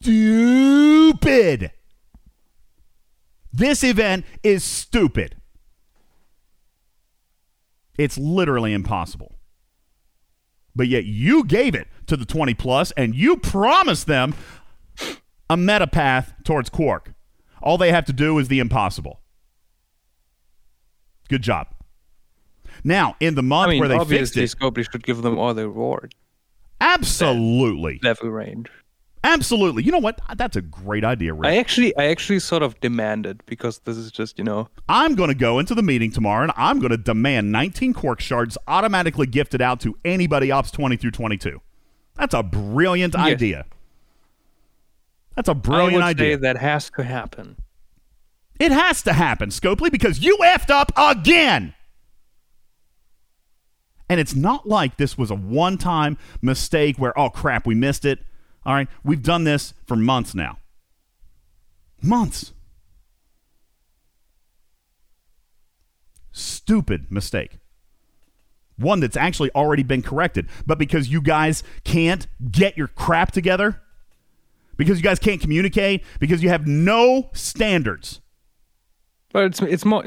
[0.00, 0.52] stupid.
[3.52, 5.36] This event is stupid.
[7.98, 9.34] It's literally impossible.
[10.74, 14.34] But yet you gave it to the 20 plus and you promised them
[15.50, 17.12] a meta path towards Quark.
[17.62, 19.20] All they have to do is the impossible.
[21.28, 21.68] Good job.
[22.82, 25.38] Now, in the month I mean, where they fixed obviously, it, Scopely should give them
[25.38, 26.14] all the reward
[26.82, 28.00] absolutely.
[28.02, 28.68] level range.
[29.24, 29.84] Absolutely.
[29.84, 30.18] You know what?
[30.36, 31.48] That's a great idea, Rick.
[31.52, 35.28] I actually, I actually sort of demanded because this is just, you know, I'm going
[35.28, 39.26] to go into the meeting tomorrow and I'm going to demand 19 Quark shards automatically
[39.26, 41.60] gifted out to anybody ops 20 through 22.
[42.16, 43.22] That's a brilliant Yes.
[43.24, 43.64] idea.
[45.36, 46.36] That's a brilliant idea.
[46.36, 47.56] that has to happen.
[48.58, 51.74] It has to happen, Scopely, because you effed up again.
[54.08, 58.04] And it's not like this was a one time mistake where, oh crap, we missed
[58.04, 58.18] it.
[58.64, 58.88] All right.
[59.04, 60.58] We've done this for months now.
[62.00, 62.52] Months.
[66.32, 67.58] Stupid mistake.
[68.76, 70.48] One that's actually already been corrected.
[70.66, 73.80] But because you guys can't get your crap together,
[74.76, 78.20] because you guys can't communicate, because you have no standards.
[79.32, 80.02] But it's it's more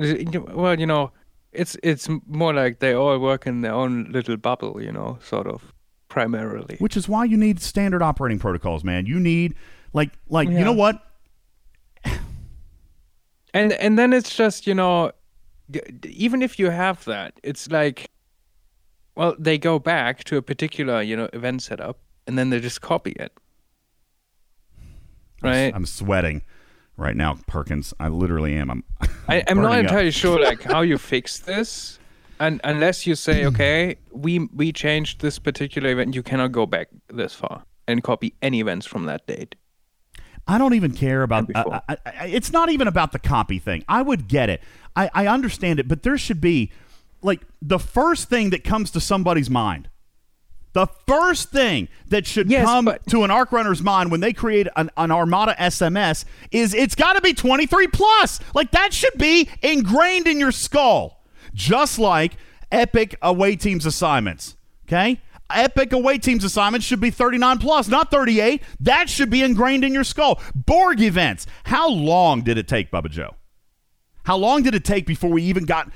[0.53, 1.11] well, you know,
[1.51, 5.47] it's it's more like they all work in their own little bubble, you know, sort
[5.47, 5.73] of
[6.07, 6.75] primarily.
[6.79, 9.55] which is why you need standard operating protocols man you need
[9.93, 11.01] like like you know what
[13.53, 15.13] And and then it's just, you know,
[16.03, 18.09] even if you have that, it's like
[19.15, 21.97] well, they go back to a particular, you know, event setup
[22.27, 23.31] and then they just copy it.
[25.41, 25.73] Right?
[25.75, 26.41] i'm sweating
[26.97, 28.83] right now perkins i literally am i'm
[29.27, 29.91] I, I'm not burning up.
[29.91, 31.99] entirely sure like how you fix this,
[32.39, 33.47] and unless you say, hmm.
[33.49, 38.33] okay, we we changed this particular event, you cannot go back this far and copy
[38.41, 39.55] any events from that date.
[40.47, 41.49] I don't even care about.
[41.55, 43.83] I, I, I- it's not even about the copy thing.
[43.87, 44.61] I would get it.
[44.95, 46.71] I, I understand it, but there should be
[47.23, 49.89] like the first thing that comes to somebody's mind.
[50.73, 54.33] The first thing that should Yes, come but- to an arc runner's mind when they
[54.33, 58.39] create an, an Armada SMS is it's got to be 23 plus.
[58.53, 61.23] Like that should be ingrained in your skull,
[61.55, 62.33] just like
[62.71, 64.55] Epic away teams assignments.
[64.87, 68.61] Okay, Epic away teams assignments should be 39 plus, not 38.
[68.81, 70.39] That should be ingrained in your skull.
[70.53, 71.47] Borg events.
[71.63, 73.35] How long did it take, Bubba Joe?
[74.25, 75.91] How long did it take before we even got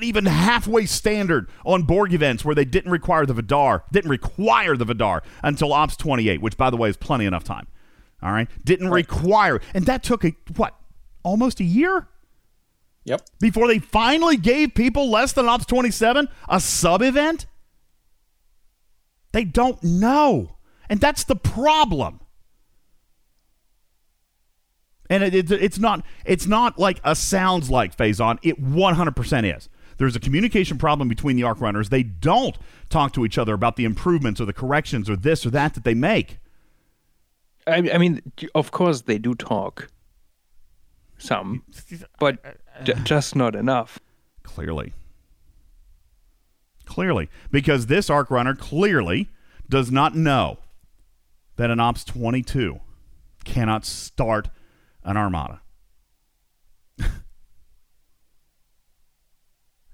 [0.00, 4.84] even halfway standard on Borg events where they didn't require the Vidar, didn't require the
[4.84, 7.66] Vidar until Ops 28, which by the way is plenty enough time.
[8.22, 10.74] All right, didn't require, and that took a what,
[11.22, 12.08] almost a year
[13.04, 13.22] Yep.
[13.38, 17.46] before they finally gave people less than Ops 27 a sub event.
[19.32, 20.56] They don't know,
[20.88, 22.20] and that's the problem.
[25.10, 28.38] And it, it, it's not it's not like a sounds like phase on.
[28.42, 29.68] It 100% is.
[29.98, 31.88] There's a communication problem between the arc runners.
[31.88, 32.56] They don't
[32.88, 35.84] talk to each other about the improvements or the corrections or this or that that
[35.84, 36.38] they make.
[37.66, 38.20] I, I mean,
[38.54, 39.88] of course they do talk,
[41.18, 41.62] some,
[42.18, 42.38] but
[42.82, 43.98] j- just not enough.
[44.42, 44.92] Clearly.
[46.86, 47.28] Clearly.
[47.50, 49.30] Because this arc runner clearly
[49.68, 50.58] does not know
[51.56, 52.80] that an Ops 22
[53.44, 54.48] cannot start
[55.04, 55.60] an Armada.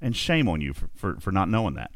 [0.01, 1.91] and shame on you for, for, for not knowing that.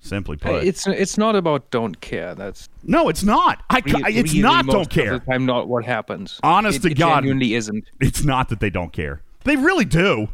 [0.00, 0.62] Simply put.
[0.64, 2.32] It's it's not about don't care.
[2.36, 3.64] That's no, it's not.
[3.68, 5.18] I, re- it's really not don't care.
[5.18, 6.38] time not what happens.
[6.44, 7.16] Honest It- to it God.
[7.16, 7.84] genuinely isn't.
[8.00, 9.22] It's not that they don't care.
[9.48, 10.28] They really do.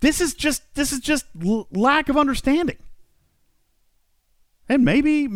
[0.00, 2.78] This is just this is just l- lack of understanding.
[4.68, 5.28] And maybe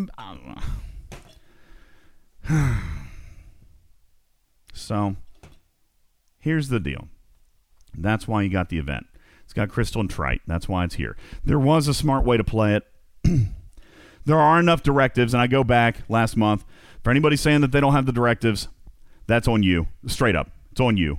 [4.72, 5.14] so
[6.40, 7.06] here's the deal.
[7.96, 9.06] That's why you got the event.
[9.44, 10.40] It's got Crystal and Trite.
[10.48, 11.16] That's why it's here.
[11.44, 12.82] There was a smart way to play it.
[14.24, 16.64] there are enough directives, and I go back last month.
[17.04, 18.66] For anybody saying that they don't have the directives,
[19.28, 19.86] that's on you.
[20.08, 20.50] Straight up.
[20.72, 21.18] It's on you.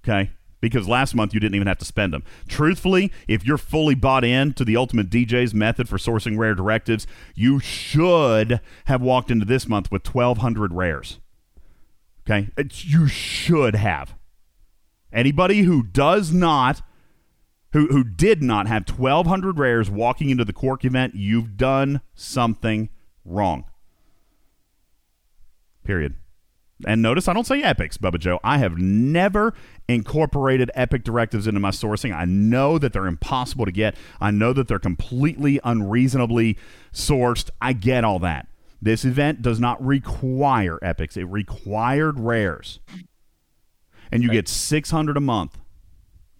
[0.00, 0.32] Okay?
[0.62, 2.22] Because last month you didn't even have to spend them.
[2.48, 7.06] Truthfully, if you're fully bought in to the Ultimate DJ's method for sourcing rare directives,
[7.34, 11.18] you should have walked into this month with 1,200 rares.
[12.24, 12.48] Okay?
[12.56, 14.14] It's, you should have.
[15.12, 16.80] Anybody who does not,
[17.72, 22.88] who, who did not have 1,200 rares walking into the Quark event, you've done something
[23.24, 23.64] wrong.
[25.82, 26.14] Period.
[26.86, 28.40] And notice I don't say epics, Bubba Joe.
[28.42, 29.54] I have never
[29.94, 32.14] incorporated epic directives into my sourcing.
[32.14, 33.94] I know that they're impossible to get.
[34.20, 36.58] I know that they're completely unreasonably
[36.92, 37.50] sourced.
[37.60, 38.48] I get all that.
[38.80, 41.16] This event does not require epics.
[41.16, 42.80] It required rares.
[44.10, 45.58] And you get 600 a month.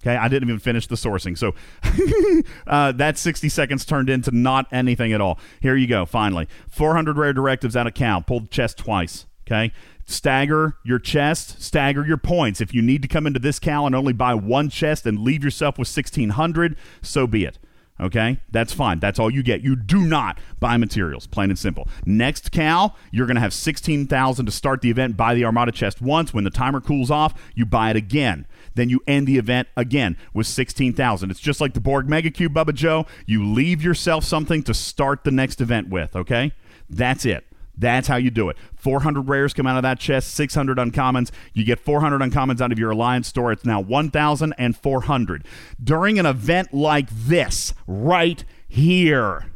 [0.02, 1.38] Okay, I didn't even finish the sourcing.
[1.38, 1.54] So
[2.66, 5.38] uh, that 60 seconds turned into not anything at all.
[5.60, 6.48] Here you go, finally.
[6.68, 8.26] 400 rare directives out of count.
[8.26, 9.26] Pulled chest twice.
[9.46, 9.72] Okay,
[10.06, 12.60] stagger your chest, stagger your points.
[12.60, 15.44] If you need to come into this cal and only buy one chest and leave
[15.44, 17.58] yourself with 1600, so be it.
[18.00, 18.98] Okay, that's fine.
[18.98, 19.60] That's all you get.
[19.60, 21.86] You do not buy materials, plain and simple.
[22.04, 25.16] Next cal, you're going to have 16,000 to start the event.
[25.16, 26.34] Buy the Armada chest once.
[26.34, 28.46] When the timer cools off, you buy it again.
[28.74, 31.30] Then you end the event again with 16,000.
[31.30, 33.06] It's just like the Borg Mega Cube, Bubba Joe.
[33.26, 36.52] You leave yourself something to start the next event with, okay?
[36.90, 37.46] That's it.
[37.82, 38.56] That's how you do it.
[38.76, 41.32] 400 rares come out of that chest, 600 uncommons.
[41.52, 43.50] You get 400 uncommons out of your Alliance store.
[43.50, 45.44] It's now 1,400.
[45.82, 49.46] During an event like this, right here,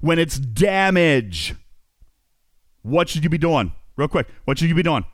[0.00, 1.54] when it's damage,
[2.80, 3.72] what should you be doing?
[3.96, 5.04] Real quick, what should you be doing?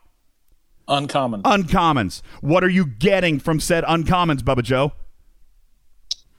[0.87, 1.43] Uncommon.
[1.43, 2.23] Uncommons.
[2.41, 4.93] What are you getting from said uncommons, Bubba Joe?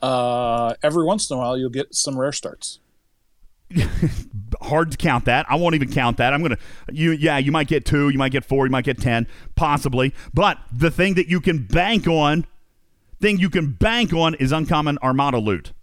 [0.02, 2.80] Uh, every once in a while, you'll get some rare starts.
[4.62, 5.46] hard to count that.
[5.50, 6.34] I won't even count that.
[6.34, 6.58] I'm gonna
[6.92, 10.14] you yeah, you might get two, you might get four, you might get ten, possibly.
[10.34, 12.46] But the thing that you can bank on,
[13.20, 15.74] thing you can bank on is uncommon armada loot.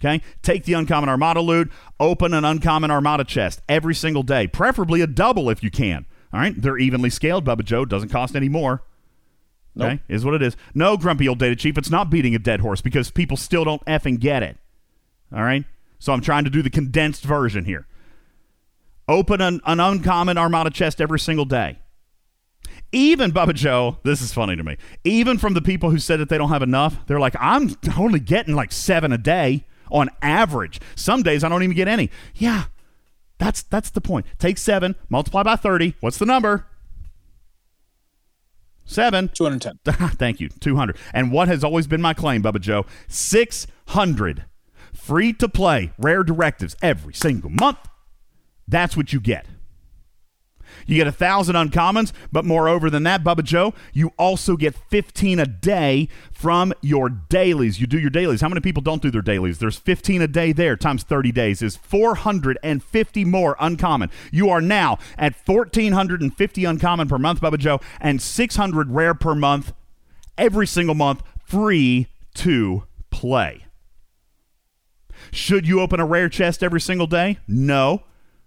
[0.00, 0.22] Okay?
[0.42, 5.06] Take the uncommon armada loot, open an uncommon armada chest every single day, preferably a
[5.06, 6.06] double if you can.
[6.32, 6.54] All right?
[6.60, 8.82] They're evenly scaled, Bubba Joe, doesn't cost any more.
[9.78, 9.88] Okay?
[9.88, 10.00] Nope.
[10.08, 10.56] Is what it is.
[10.74, 13.84] No, grumpy old data chief, it's not beating a dead horse because people still don't
[13.86, 14.56] effing get it.
[15.34, 15.64] All right?
[15.98, 17.86] So I'm trying to do the condensed version here.
[19.08, 21.78] Open an, an uncommon Armada chest every single day.
[22.92, 24.76] Even Bubba Joe, this is funny to me.
[25.04, 28.20] Even from the people who said that they don't have enough, they're like, I'm only
[28.20, 30.80] getting like seven a day on average.
[30.94, 32.10] Some days I don't even get any.
[32.34, 32.64] Yeah,
[33.38, 34.26] that's that's the point.
[34.38, 35.94] Take seven, multiply by thirty.
[36.00, 36.66] What's the number?
[38.88, 39.28] Seven.
[39.34, 39.78] 210.
[40.10, 40.48] Thank you.
[40.48, 40.96] 200.
[41.12, 42.86] And what has always been my claim, Bubba Joe?
[43.08, 44.44] 600
[44.96, 47.78] free to play rare directives every single month.
[48.66, 49.46] That's what you get.
[50.86, 55.38] You get a thousand uncommons, but moreover than that, Bubba Joe, you also get 15
[55.38, 57.80] a day from your dailies.
[57.80, 58.40] You do your dailies.
[58.40, 59.58] How many people don't do their dailies?
[59.58, 64.10] There's 15 a day there times 30 days is 450 more uncommon.
[64.30, 69.72] You are now at 1,450 uncommon per month, Bubba Joe, and 600 rare per month,
[70.36, 73.65] every single month, free to play.
[75.32, 77.38] Should you open a rare chest every single day?
[77.46, 78.02] No.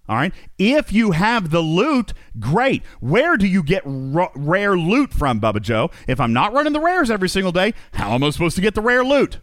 [0.08, 0.34] All right.
[0.58, 2.84] If you have the loot, great.
[3.00, 5.92] Where do you get r- rare loot from, Bubba Joe?
[6.08, 8.74] If I'm not running the rares every single day, how am I supposed to get
[8.74, 9.38] the rare loot?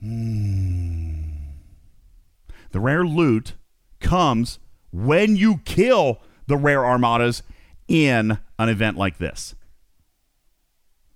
[0.00, 1.22] Hmm.
[2.72, 3.54] The rare loot
[4.00, 4.58] comes
[4.92, 7.42] when you kill the rare armadas
[7.86, 9.54] in an event like this.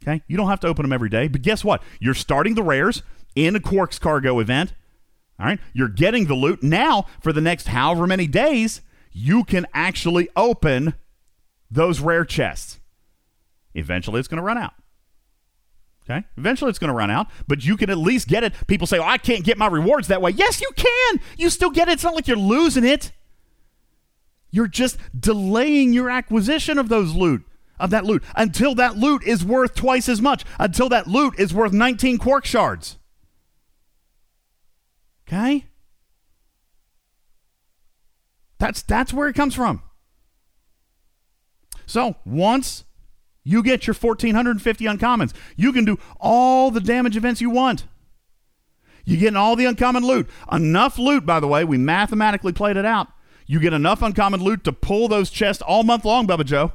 [0.02, 0.22] Okay?
[0.28, 1.82] You don't have to open them every day, but guess what?
[2.00, 3.02] You're starting the rares
[3.34, 4.74] in a Quark's cargo event.
[5.38, 5.60] All right?
[5.72, 6.62] You're getting the loot.
[6.62, 8.80] Now, for the next however many days,
[9.12, 10.94] you can actually open
[11.70, 12.80] those rare chests.
[13.74, 14.74] Eventually, it's going to run out.
[16.08, 16.24] Okay?
[16.36, 18.54] Eventually, it's going to run out, but you can at least get it.
[18.66, 20.30] People say, oh, I can't get my rewards that way.
[20.30, 21.20] Yes, you can.
[21.36, 21.92] You still get it.
[21.92, 23.12] It's not like you're losing it.
[24.50, 27.44] You're just delaying your acquisition of those loot
[27.78, 31.54] of that loot until that loot is worth twice as much, until that loot is
[31.54, 32.98] worth 19 quark shards.
[35.26, 35.66] Okay?
[38.58, 39.82] That's that's where it comes from.
[41.86, 42.84] So, once
[43.44, 47.86] you get your 1450 uncommons, you can do all the damage events you want.
[49.04, 50.28] You're getting all the uncommon loot.
[50.52, 53.08] Enough loot, by the way, we mathematically played it out.
[53.46, 56.72] You get enough uncommon loot to pull those chests all month long, Bubba Joe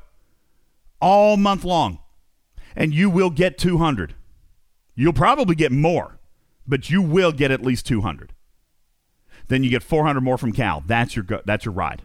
[1.03, 1.99] all month long,
[2.75, 4.15] and you will get 200.
[4.95, 6.19] You'll probably get more,
[6.65, 8.31] but you will get at least 200.
[9.49, 10.81] Then you get 400 more from Cal.
[10.87, 12.03] That's your go- that's your ride.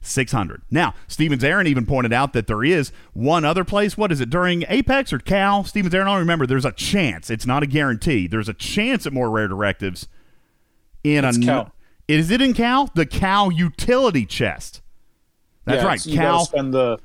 [0.00, 0.62] 600.
[0.70, 3.96] Now, Stevens Aaron even pointed out that there is one other place.
[3.98, 5.64] What is it during Apex or Cal?
[5.64, 6.46] Stevens Aaron, I don't remember.
[6.46, 7.30] There's a chance.
[7.30, 8.28] It's not a guarantee.
[8.28, 10.06] There's a chance at more rare directives
[11.02, 11.72] in It's a Cal.
[12.06, 12.88] Is it in Cal?
[12.94, 14.80] The Cal utility chest.
[15.64, 16.00] That's Yeah, right.
[16.00, 16.98] so Cal spend the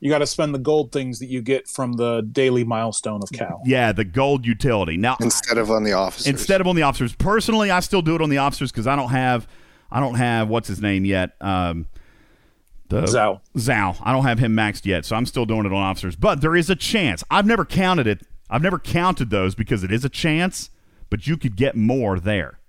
[0.00, 3.30] you got to spend the gold things that you get from the daily milestone of
[3.32, 3.62] Cal.
[3.64, 4.96] Yeah, the gold utility.
[4.96, 6.26] Now, instead of on the officers.
[6.26, 8.96] instead of on the officers, personally, I still do it on the officers because I
[8.96, 9.48] don't have,
[9.90, 11.32] I don't have what's his name yet.
[11.40, 11.86] Um,
[12.88, 13.40] the Zhao.
[13.56, 13.96] Zhao.
[14.02, 16.16] I don't have him maxed yet, so I'm still doing it on officers.
[16.16, 17.24] But there is a chance.
[17.30, 18.22] I've never counted it.
[18.48, 20.70] I've never counted those because it is a chance,
[21.10, 22.60] but you could get more there.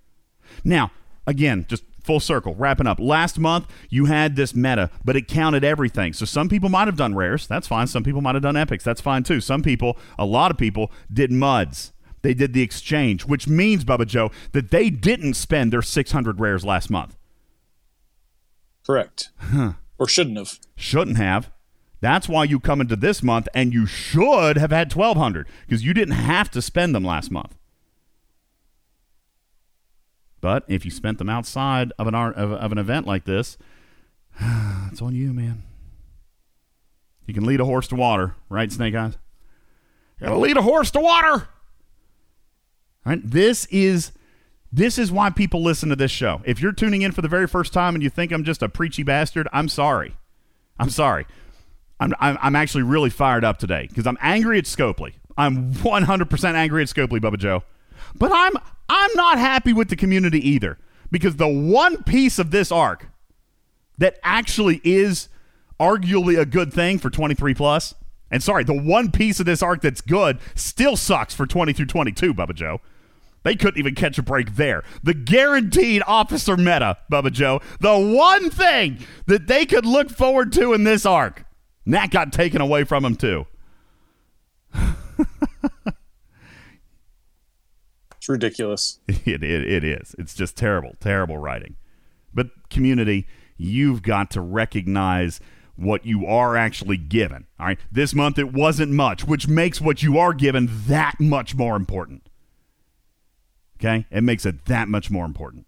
[0.64, 0.90] Now,
[1.26, 2.98] again, just full circle, wrapping up.
[2.98, 6.14] Last month, you had this meta, but it counted everything.
[6.14, 7.46] So some people might have done rares.
[7.46, 7.86] That's fine.
[7.86, 8.82] Some people might have done epics.
[8.82, 9.42] That's fine too.
[9.42, 11.92] Some people, a lot of people, did muds.
[12.22, 16.64] They did the exchange, which means, Bubba Joe, that they didn't spend their 600 rares
[16.64, 17.14] last month.
[18.86, 19.28] Correct.
[19.98, 20.58] Or shouldn't have.
[20.76, 21.50] Shouldn't have.
[22.00, 25.92] That's why you come into this month and you should have had 1200 because you
[25.92, 27.54] didn't have to spend them last month.
[30.40, 33.58] But if you spent them outside of an art, of, of an event like this,
[34.90, 35.62] it's on you, man.
[37.26, 39.18] You can lead a horse to water, right, Snake Eyes?
[40.20, 41.48] You gotta lead a horse to water.
[43.04, 43.20] Right?
[43.22, 44.12] This is
[44.72, 46.42] this is why people listen to this show.
[46.44, 48.68] If you're tuning in for the very first time and you think I'm just a
[48.68, 50.16] preachy bastard, I'm sorry.
[50.78, 51.26] I'm sorry.
[52.00, 55.14] I'm, I'm, I'm actually really fired up today because I'm angry at Scopely.
[55.36, 57.62] I'm 100% angry at Scopely, Bubba Joe.
[58.14, 58.52] But I'm
[58.88, 60.78] I'm not happy with the community either
[61.10, 63.06] because the one piece of this arc
[63.98, 65.28] that actually is
[65.80, 67.94] arguably a good thing for 23 plus,
[68.30, 71.86] and sorry, the one piece of this arc that's good still sucks for 20 through
[71.86, 72.80] 22, Bubba Joe.
[73.44, 74.82] They couldn't even catch a break there.
[75.02, 80.72] The guaranteed officer meta, Bubba Joe, the one thing that they could look forward to
[80.74, 81.44] in this arc,
[81.84, 83.46] and that got taken away from them too.
[88.28, 88.98] It's ridiculous.
[89.08, 90.14] It, it, it is.
[90.18, 91.76] It's just terrible, terrible writing.
[92.34, 93.26] But community,
[93.56, 95.40] you've got to recognize
[95.76, 97.46] what you are actually given.
[97.58, 97.78] All right.
[97.90, 102.28] This month it wasn't much, which makes what you are given that much more important.
[103.80, 104.04] Okay?
[104.10, 105.66] It makes it that much more important.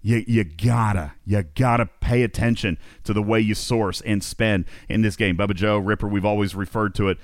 [0.00, 5.02] You, you gotta, you gotta pay attention to the way you source and spend in
[5.02, 5.36] this game.
[5.36, 7.18] Bubba Joe, Ripper, we've always referred to it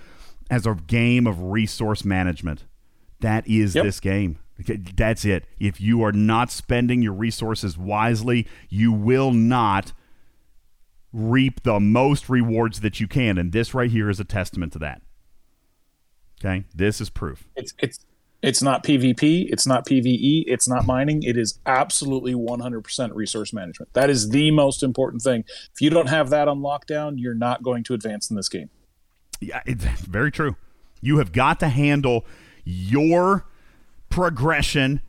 [0.51, 2.65] as a game of resource management.
[3.21, 3.85] That is Yep.
[3.85, 4.39] this game.
[4.61, 5.47] Okay, That's it.
[5.59, 9.93] If you are not spending your resources wisely, you will not
[11.13, 13.39] reap the most rewards that you can.
[13.39, 15.03] And this right here is a testament to that.
[16.41, 16.65] Okay?
[16.75, 17.49] This is proof.
[17.57, 18.05] It's it's
[18.43, 21.23] it's not PvP, it's not PvE, it's not mining.
[21.23, 23.93] It is absolutely 100% resource management.
[23.93, 25.45] That is the most important thing.
[25.75, 28.71] If you don't have that on lockdown, you're not going to advance in this game.
[29.43, 30.57] Yeah, it's very true.
[31.03, 32.25] You have got to handle
[32.65, 33.47] your
[34.11, 35.01] progression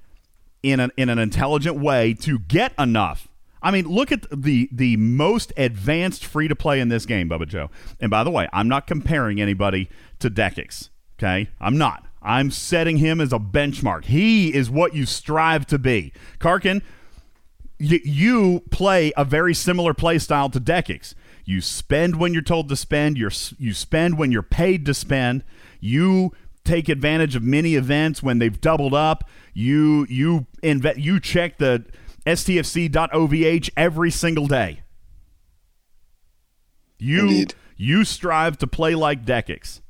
[0.64, 3.28] in an in an intelligent way to get enough.
[3.64, 7.48] I mean, look at the the most advanced free to play in this game, Bubba
[7.48, 7.70] Joe.
[8.00, 10.90] And by the way, I'm not comparing anybody to Dekix.
[11.20, 12.06] Okay, I'm not.
[12.22, 14.06] I'm setting him as a benchmark.
[14.06, 16.14] He is what you strive to be.
[16.40, 16.82] Karkin,
[17.80, 21.16] y- you play a very similar play style to Dekix.
[21.46, 23.18] You spend when you're told to spend.
[23.18, 25.44] You're, you spend when you're paid to spend.
[25.80, 29.28] You take advantage of many events when they've doubled up.
[29.54, 31.86] You you inve- you check the
[32.26, 34.82] stfc.ovh every single day.
[37.00, 37.56] You Indeed.
[37.78, 39.82] you strive to play like Dekix.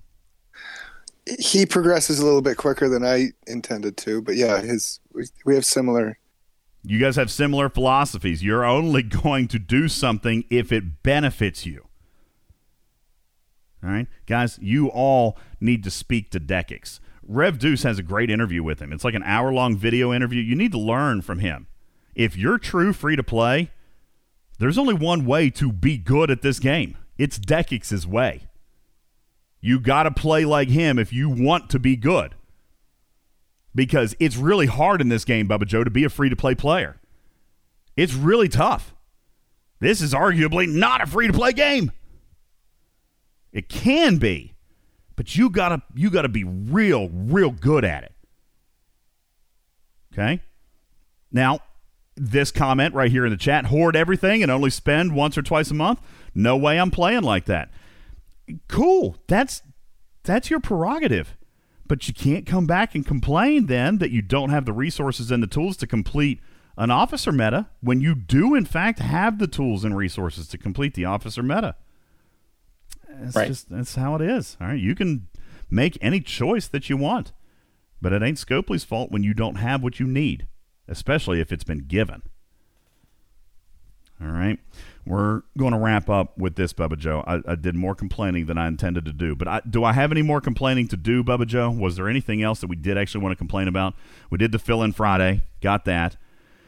[1.39, 5.56] He progresses a little bit quicker than I intended to, but yeah, his we, we
[5.56, 6.18] have similar.
[6.84, 8.43] You guys have similar philosophies.
[8.43, 11.88] You're only going to do something if it benefits you.
[13.84, 16.99] All right, guys, you all need to speak to Dekix.
[17.24, 18.91] Rev Deuce has a great interview with him.
[18.94, 20.41] It's like an hour long video interview.
[20.41, 21.68] You need to learn from him.
[22.14, 23.72] If you're true free to play,
[24.60, 26.98] there's only one way to be good at this game.
[27.18, 28.48] It's Dekix's way.
[29.62, 32.36] You got to play like him if you want to be good.
[33.74, 36.56] Because it's really hard in this game, Bubba Joe, to be a free to play
[36.56, 36.99] player.
[37.95, 38.94] It's really tough.
[39.80, 41.91] This is arguably not a free to play game.
[43.52, 44.53] It can be,
[45.15, 48.14] but you gotta you gotta be real, real good at it.
[50.14, 50.41] Okay?
[51.32, 51.60] Now,
[52.15, 55.72] this comment right here in the chat, hoard everything and only spend once or twice
[55.72, 56.02] a month.
[56.36, 57.72] No way I'm playing like that.
[58.68, 59.18] Cool.
[59.28, 59.61] That's
[60.23, 61.36] that's your prerogative.
[61.88, 65.44] But you can't come back and complain then that you don't have the resources and
[65.44, 66.40] the tools to complete
[66.78, 70.94] an officer meta when you do in fact have the tools and resources to complete
[70.94, 71.76] the officer meta.
[73.20, 73.48] That's Right.
[73.48, 74.58] just that's how it is.
[74.62, 74.80] All right.
[74.80, 75.28] You can
[75.70, 77.32] make any choice that you want.
[78.02, 80.48] But it ain't Scopely's fault when you don't have what you need,
[80.88, 82.24] especially if it's been given.
[84.20, 84.60] All right.
[85.06, 87.24] We're going to wrap up with this, Bubba Joe.
[87.26, 89.36] I, I did more complaining than I intended to do.
[89.36, 91.72] But I, do I have any more complaining to do, Bubba Joe?
[91.72, 93.96] Was there anything else that we did actually want to complain about?
[94.30, 95.42] We did the fill in Friday.
[95.60, 96.18] Got that.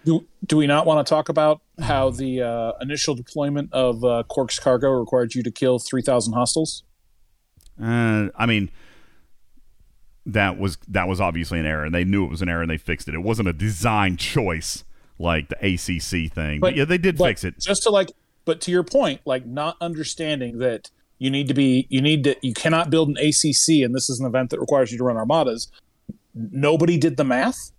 [0.05, 4.23] Do, do we not want to talk about how the uh, initial deployment of uh,
[4.27, 6.83] Quark's cargo required you to kill 3,000 hostiles?
[7.81, 8.69] Uh, I mean,
[10.25, 12.69] that was that was obviously an error, and they knew it was an error, and
[12.69, 13.15] they fixed it.
[13.15, 14.83] It wasn't a design choice
[15.19, 17.59] like the ACC thing, but, yeah, they did fix it.
[17.59, 18.11] Just to like,
[18.45, 22.35] but to your point, like not understanding that you need to be, you need to,
[22.41, 25.17] you cannot build an ACC, and this is an event that requires you to run
[25.17, 25.69] armadas.
[26.33, 27.71] Nobody did the math.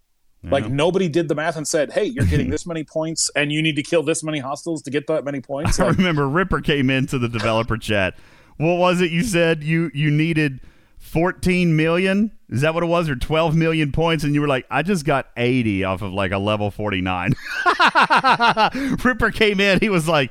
[0.50, 3.62] Like nobody did the math and said, "Hey, you're getting this many points, and you
[3.62, 6.90] need to kill this many hostiles to get that many points." I remember Ripper came
[6.90, 8.14] into the developer chat
[8.56, 10.60] what was it you said you you needed
[10.98, 12.32] 14 million?
[12.48, 15.04] Is that what it was or 12 million points and you were like I just
[15.04, 17.34] got 80 off of like a level 49.
[19.04, 20.30] Ripper came in, he was like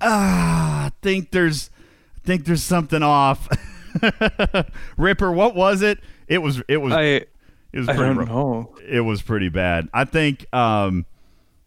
[0.00, 1.70] ah, I think there's
[2.16, 3.48] I think there's something off.
[4.96, 6.00] Ripper, what was it?
[6.26, 7.26] It was it was I
[7.72, 8.28] it was I pretty don't rough.
[8.28, 8.74] know.
[8.88, 9.88] It was pretty bad.
[9.94, 11.06] I think um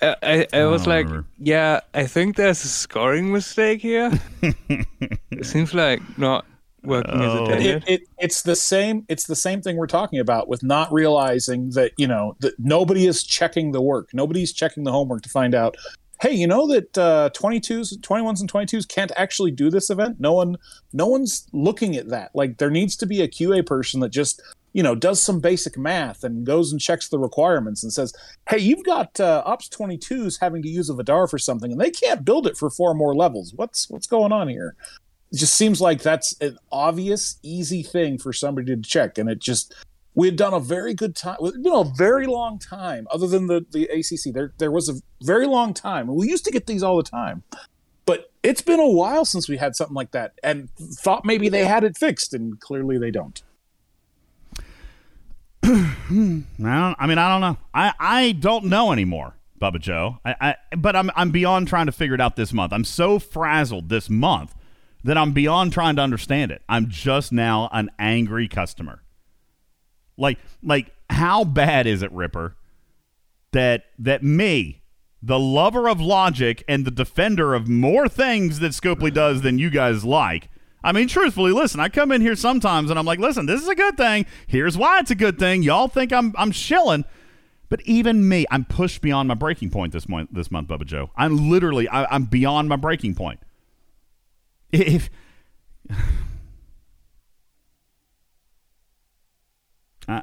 [0.01, 1.27] I I, I was don't like, remember.
[1.39, 4.11] yeah, I think there's a scoring mistake here.
[4.69, 6.45] it seems like not
[6.83, 7.45] working as Oh.
[7.45, 7.83] intended.
[7.87, 11.71] it, it, it's the same it's the same thing we're talking about with not realizing
[11.71, 15.55] that you know that nobody is checking the work nobody's checking the homework to find
[15.55, 15.75] out
[16.21, 20.33] hey you know that uh, 22s 21s and 22s can't actually do this event no
[20.33, 20.57] one
[20.93, 24.39] no one's looking at that like there needs to be a qa person that just
[24.75, 28.13] you know does some basic math and goes and checks the requirements and says
[28.49, 31.91] hey you've got uh, ops 22s having to use a vidar for something and they
[31.91, 34.75] can't build it for four more levels what's what's going on here
[35.35, 39.39] it just seems like that's an obvious, easy thing for somebody to check, and it
[39.39, 39.73] just
[40.13, 41.35] we had done a very good time.
[41.41, 44.33] It's been a very long time, other than the the ACC.
[44.33, 44.93] There there was a
[45.23, 47.43] very long time, and we used to get these all the time.
[48.05, 51.65] But it's been a while since we had something like that, and thought maybe they
[51.65, 53.43] had it fixed, and clearly they don't.
[55.65, 56.95] I don't.
[56.99, 57.57] I mean, I don't know.
[57.73, 60.19] I, I don't know anymore, Bubba Joe.
[60.23, 60.35] I,
[60.69, 62.71] I but I'm I'm beyond trying to figure it out this month.
[62.71, 64.53] I'm so frazzled this month
[65.03, 66.61] that I'm beyond trying to understand it.
[66.69, 69.01] I'm just now an angry customer.
[70.17, 72.55] Like like how bad is it, Ripper?
[73.51, 74.83] That that me,
[75.23, 79.71] the lover of logic and the defender of more things that Scopely does than you
[79.71, 80.49] guys like.
[80.85, 83.67] I mean, truthfully, listen, I come in here sometimes and I'm like, listen, this is
[83.67, 84.27] a good thing.
[84.45, 85.63] Here's why it's a good thing.
[85.63, 87.05] Y'all think I'm I'm shilling.
[87.69, 91.09] But even me, I'm pushed beyond my breaking point this month, this month, Bubba Joe.
[91.17, 93.39] I'm literally, I, I'm beyond my breaking point.
[94.71, 95.09] If
[100.07, 100.21] I,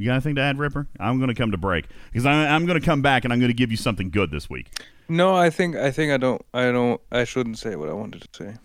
[0.00, 0.86] you got anything to add, Ripper?
[0.98, 3.38] I'm going to come to break because I, I'm going to come back and I'm
[3.38, 4.68] going to give you something good this week.
[5.08, 8.22] No, I think I think I don't I don't I shouldn't say what I wanted
[8.22, 8.56] to say.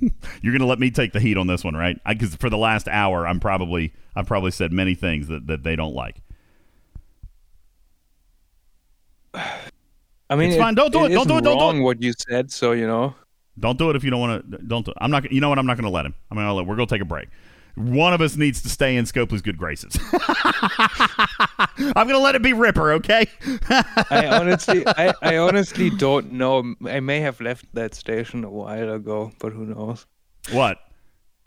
[0.42, 1.98] You're going to let me take the heat on this one, right?
[2.06, 5.76] Because for the last hour, I'm probably I've probably said many things that, that they
[5.76, 6.16] don't like.
[10.28, 10.74] I mean, It's fine.
[10.74, 11.10] Don't do it.
[11.10, 11.44] Don't do it.
[11.44, 11.82] Don't do it.
[11.84, 13.14] what you said, so you know.
[13.58, 14.58] Don't do it if you don't want to.
[14.58, 14.84] Don't.
[14.84, 15.30] Do, I'm not.
[15.30, 15.58] You know what?
[15.58, 16.14] I'm not going to let him.
[16.30, 16.66] I'm going to let.
[16.66, 17.28] We're going to take a break.
[17.76, 19.98] One of us needs to stay in Scopely's good graces.
[21.78, 23.26] I'm going to let it be Ripper, okay?
[23.68, 26.74] I honestly, I, I honestly don't know.
[26.88, 30.06] I may have left that station a while ago, but who knows?
[30.52, 30.78] what?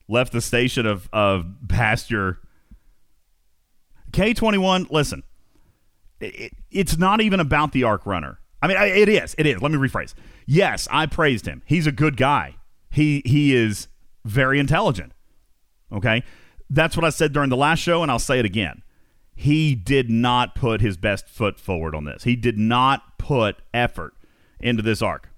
[0.08, 2.40] Left the station of of past your
[4.12, 4.90] K21.
[4.92, 5.24] Listen,
[6.20, 8.40] it, it's not even about the arc runner.
[8.62, 9.36] I mean, it is.
[9.38, 9.62] It is.
[9.62, 10.14] Let me rephrase.
[10.46, 11.62] Yes, I praised him.
[11.66, 12.56] He's a good guy.
[12.92, 13.88] He he is
[14.26, 15.14] very intelligent.
[15.92, 16.24] Okay,
[16.70, 18.84] that's what I said during the last show, and I'll say it again.
[19.36, 22.24] He did not put his best foot forward on this.
[22.24, 24.14] He did not put effort
[24.60, 25.30] into this arc.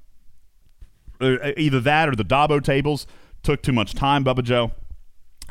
[1.21, 3.05] Uh, Either that or the Dabo tables
[3.43, 4.71] took too much time, Bubba Joe.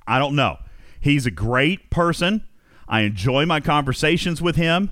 [0.07, 0.59] I don't know.
[1.01, 2.45] He's a great person.
[2.89, 4.91] I enjoy my conversations with him.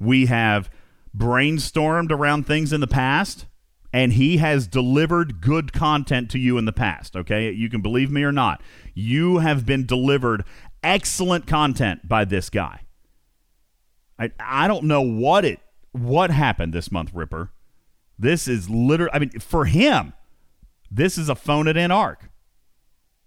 [0.00, 0.70] We have
[1.16, 3.46] brainstormed around things in the past,
[3.96, 7.16] and he has delivered good content to you in the past.
[7.16, 8.62] Okay, you can believe me or not.
[8.92, 10.44] You have been delivered
[10.82, 12.80] excellent content by this guy.
[14.18, 15.60] I I don't know what it
[15.92, 17.52] what happened this month, Ripper.
[18.18, 19.12] This is literally.
[19.14, 20.12] I mean, for him,
[20.90, 22.28] this is a phone it in arc.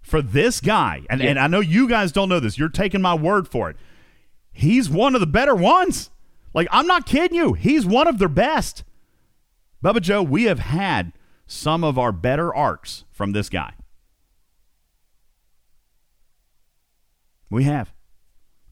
[0.02, 2.60] For this guy, and, and I know you guys don't know this.
[2.60, 3.76] You're taking my word for it.
[4.52, 6.12] He's one of the better ones.
[6.54, 7.54] Like, I'm not kidding you.
[7.54, 8.84] He's one of their best.
[9.84, 11.14] Bubba Joe, we have had
[11.48, 13.74] some of our better arcs from this guy.
[17.50, 17.94] We have.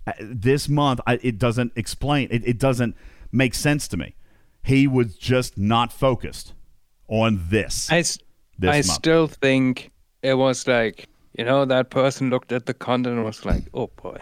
[0.06, 2.96] Uh, This month, I, it doesn't explain, it, it doesn't
[3.32, 4.16] make sense to me.
[4.64, 6.54] He was just not focused
[7.08, 7.90] on this.
[7.92, 8.20] I, This
[8.62, 8.86] I month.
[8.86, 11.08] still think it was like
[11.38, 14.20] you know that person looked at the content and was like, oh boy,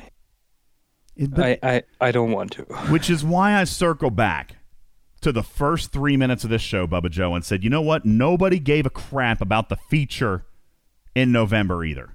[1.15, 2.63] It- but- I, I I don't want to.
[2.91, 4.55] Which is why I circle back
[5.25, 8.05] to the first three minutes of this show, Bubba Joe, and said, you know what?
[8.05, 10.45] Nobody gave a crap about the feature
[11.15, 12.13] in November either.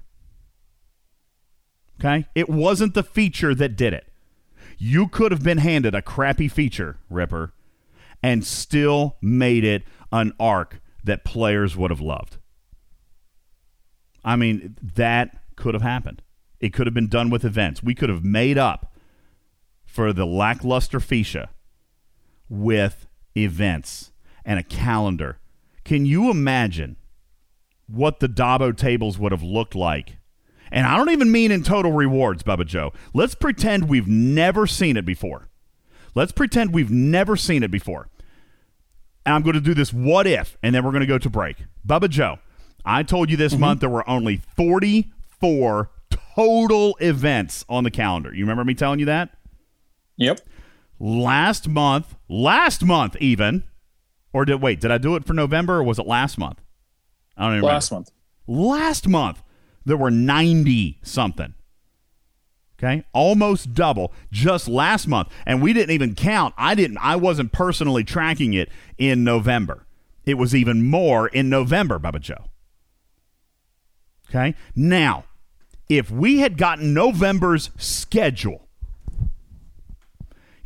[1.99, 2.25] Okay?
[2.35, 4.07] It wasn't the feature that did it.
[4.77, 7.51] You could have been handed a crappy feature, Ripper,
[8.23, 9.83] and still made it
[10.13, 12.37] an arc that players would have loved.
[14.23, 16.21] I mean, that could have happened.
[16.61, 17.83] It could have been done with events.
[17.83, 18.95] We could have made up
[19.83, 21.49] for the lackluster Feesha
[22.51, 24.11] with events
[24.45, 25.39] and a calendar.
[25.83, 26.97] Can you imagine
[27.93, 30.17] what the Dabo tables would have looked like.
[30.71, 32.93] And I don't even mean in total rewards, Bubba Joe.
[33.13, 35.49] Let's pretend we've never seen it before.
[36.15, 38.07] Let's pretend we've never seen it before.
[39.25, 41.29] And I'm going to do this what if, and then we're going to go to
[41.29, 41.57] break.
[41.85, 42.39] Bubba Joe,
[42.85, 43.61] I told you this mm-hmm.
[43.61, 45.91] month there were only 44
[46.35, 48.33] total events on the calendar.
[48.33, 49.37] You remember me telling you that?
[50.17, 50.39] Yep.
[51.03, 53.63] Last month, last month even,
[54.33, 54.79] or did wait?
[54.79, 56.61] Did I do it for November or was it last month?
[57.35, 58.11] I don't even Last remember.
[58.47, 58.69] month.
[58.69, 59.41] Last month
[59.83, 61.55] there were 90 something.
[62.77, 63.03] Okay?
[63.13, 65.29] Almost double just last month.
[65.47, 66.53] And we didn't even count.
[66.55, 68.69] I didn't I wasn't personally tracking it
[68.99, 69.87] in November.
[70.27, 72.45] It was even more in November, Bubba Joe.
[74.29, 74.53] Okay?
[74.75, 75.23] Now,
[75.89, 78.67] if we had gotten November's schedule,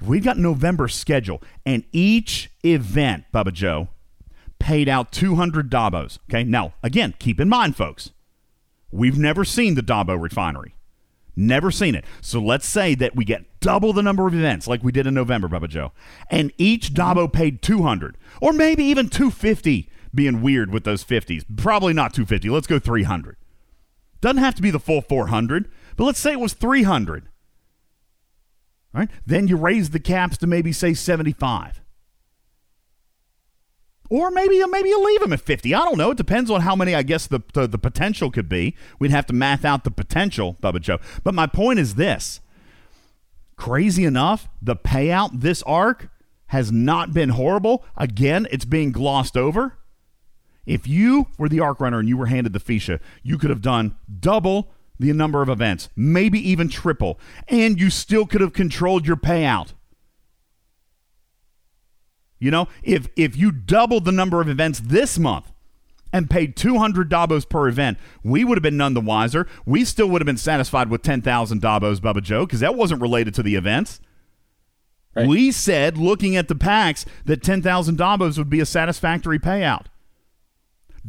[0.05, 3.87] if we got November schedule and each event, Bubba Joe,
[4.59, 6.19] paid out 200 Dabos.
[6.29, 8.11] Okay, now, again, keep in mind, folks,
[8.91, 10.75] we've never seen the Dabo refinery.
[11.35, 12.05] Never seen it.
[12.21, 15.15] So let's say that we get double the number of events like we did in
[15.15, 15.91] November, Bubba Joe,
[16.29, 21.43] and each Dabo paid 200 or maybe even 250, being weird with those 50s.
[21.57, 22.47] Probably not 250.
[22.49, 23.37] Let's go 300.
[24.21, 25.67] Doesn't have to be the full 400,
[25.97, 27.27] but let's say it was 300.
[29.25, 31.81] Then you raise the caps to maybe say 75.
[34.09, 35.73] Or maybe uh, maybe you leave them at 50.
[35.73, 36.11] I don't know.
[36.11, 38.75] It depends on how many I guess the, the the potential could be.
[38.99, 40.99] We'd have to math out the potential, Bubba Joe.
[41.23, 42.39] But my point is this.
[43.55, 46.09] Crazy enough, the payout this arc
[46.47, 47.83] has not been horrible.
[47.97, 49.77] Again, it's being glossed over.
[50.65, 53.61] If you were the arc runner and you were handed the Feesha, you could have
[53.61, 59.05] done double the number of events, maybe even triple, and you still could have controlled
[59.05, 59.73] your payout.
[62.39, 65.51] You know, if if you doubled the number of events this month
[66.13, 69.47] and paid 200 Dabos per event, we would have been none the wiser.
[69.65, 73.33] We still would have been satisfied with 10,000 Dabos, Bubba Joe, because that wasn't related
[73.35, 73.99] to the events.
[75.15, 75.27] Right.
[75.27, 79.85] We said, looking at the packs, that 10,000 Dabos would be a satisfactory payout.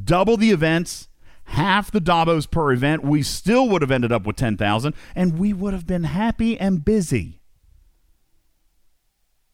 [0.02, 1.08] Double the events,
[1.46, 5.52] half the Dabos per event, we still would have ended up with 10,000, and we
[5.52, 7.40] would have been happy and busy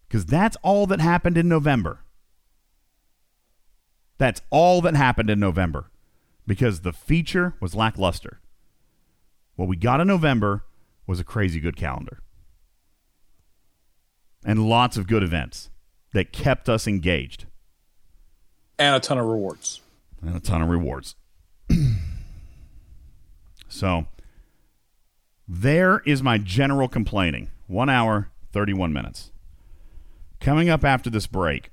[0.08, 2.00] because that's all that happened in November.
[4.18, 5.90] That's all that happened in November
[6.46, 8.40] because the feature was lackluster.
[9.56, 10.64] What we got in November
[11.06, 12.20] was a crazy good calendar
[14.44, 15.70] and lots of good events
[16.12, 17.46] that kept us engaged
[18.78, 19.80] And a ton of rewards.
[20.20, 21.16] and a ton of rewards.
[23.68, 24.06] so
[25.48, 27.50] there is my general complaining.
[27.66, 29.30] One hour, 31 minutes.
[30.40, 31.70] Coming up after this break,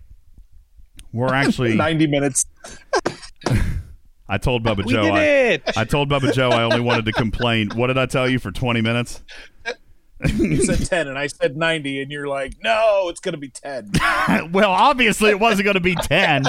[1.11, 1.75] we're actually.
[1.77, 2.45] 90 minutes.
[4.31, 5.03] I told Bubba We Joe.
[5.03, 5.63] did I, it!
[5.75, 7.69] I told Bubba Joe I only wanted to complain.
[7.73, 9.23] What did I tell you for 20 minutes?
[10.35, 13.49] You said 10 and I said 90 and you're like, "No, it's going to be
[13.49, 13.91] 10."
[14.51, 16.43] well, obviously it wasn't going to be 10.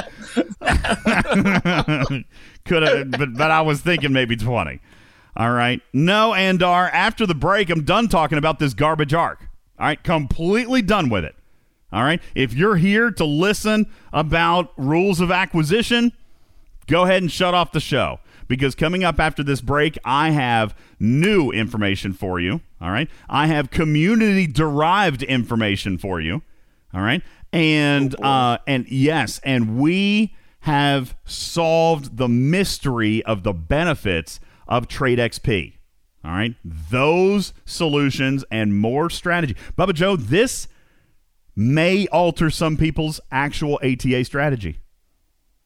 [2.71, 4.79] Could have, but, but I was thinking maybe 20.
[5.37, 5.83] All right.
[5.93, 9.41] No, Andar, after the break, I'm done talking about this garbage arc.
[9.77, 10.01] All right.
[10.01, 11.35] Completely done with it.
[11.93, 12.23] All right.
[12.37, 16.13] If you're here to listen about rules of acquisition,
[16.87, 20.73] go ahead and shut off the show because coming up after this break, I have
[21.01, 22.61] new information for you.
[22.81, 23.11] All right.
[23.29, 26.43] I have community derived information for you.
[26.95, 27.23] All right.
[27.53, 35.19] And uh and yes, and we have solved the mystery of the benefits of Trade
[35.19, 35.75] XP.
[36.25, 36.55] All right.
[36.65, 39.57] Those solutions and more strategy.
[39.79, 40.69] Bubba Joe, this
[41.57, 44.79] may alter some people's actual ATA strategy.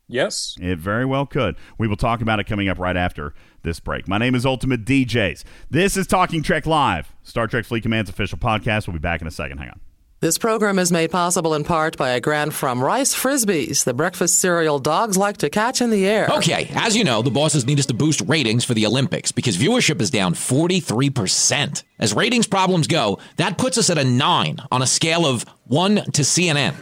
[0.09, 0.57] yes.
[0.61, 1.57] It very well could.
[1.77, 4.07] We will talk about it coming up right after this break.
[4.07, 5.43] My name is Ultimate DJs.
[5.71, 8.87] This is Talking Trek Live, Star Trek Fleet Command's official podcast.
[8.87, 9.59] We'll be back in a second.
[9.59, 9.81] Hang on.
[10.25, 14.39] This program is made possible in part by a grant from Rice Frisbees, the breakfast
[14.39, 16.27] cereal dogs like to catch in the air.
[16.39, 19.59] Okay, as you know, the bosses need us to boost ratings for the Olympics because
[19.59, 21.83] viewership is down 43%.
[21.99, 25.95] As ratings problems go, that puts us at a 9 on a scale of 1
[25.95, 26.75] to CNN.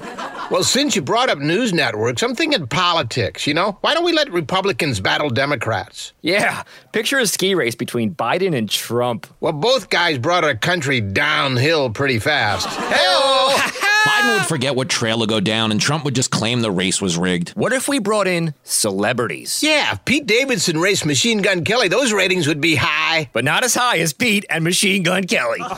[0.51, 3.79] Well, since you brought up news networks, I'm thinking politics, you know?
[3.83, 6.13] Why don't we let Republicans battle Democrats?
[6.23, 6.63] Yeah,
[6.93, 9.27] picture a ski race between Biden and Trump.
[9.41, 12.69] Well, both guys brought our country downhill pretty fast.
[12.93, 13.79] Hey-oh!
[14.07, 17.01] Biden would forget what trail to go down and Trump would just claim the race
[17.01, 17.51] was rigged.
[17.51, 19.63] What if we brought in celebrities?
[19.63, 23.31] yeah, if Pete Davidson raced Machine Gun Kelly, those ratings would be high high.
[23.33, 25.59] But not as high as Pete and Machine Gun Kelly.
[25.61, 25.69] Oh,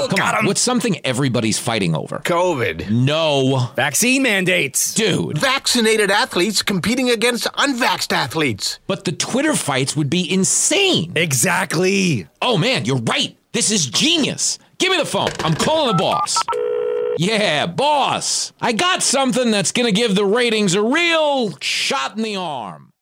[0.00, 0.46] oh Come got on, him.
[0.46, 2.18] what's something everybody's fighting over?
[2.18, 2.90] COVID.
[2.90, 3.70] No.
[3.76, 4.94] Vaccine mandates.
[4.94, 5.38] Dude.
[5.38, 8.78] Vaccinated athletes competing against unvaxxed athletes.
[8.86, 11.12] But the Twitter fights would be insane.
[11.16, 12.26] Exactly.
[12.42, 13.36] Oh man, you're right.
[13.52, 14.58] This is genius.
[14.78, 15.30] Give me the phone.
[15.40, 16.36] I'm calling the boss.
[17.18, 18.52] Yeah, boss.
[18.60, 22.92] I got something that's gonna give the ratings a real shot in the arm.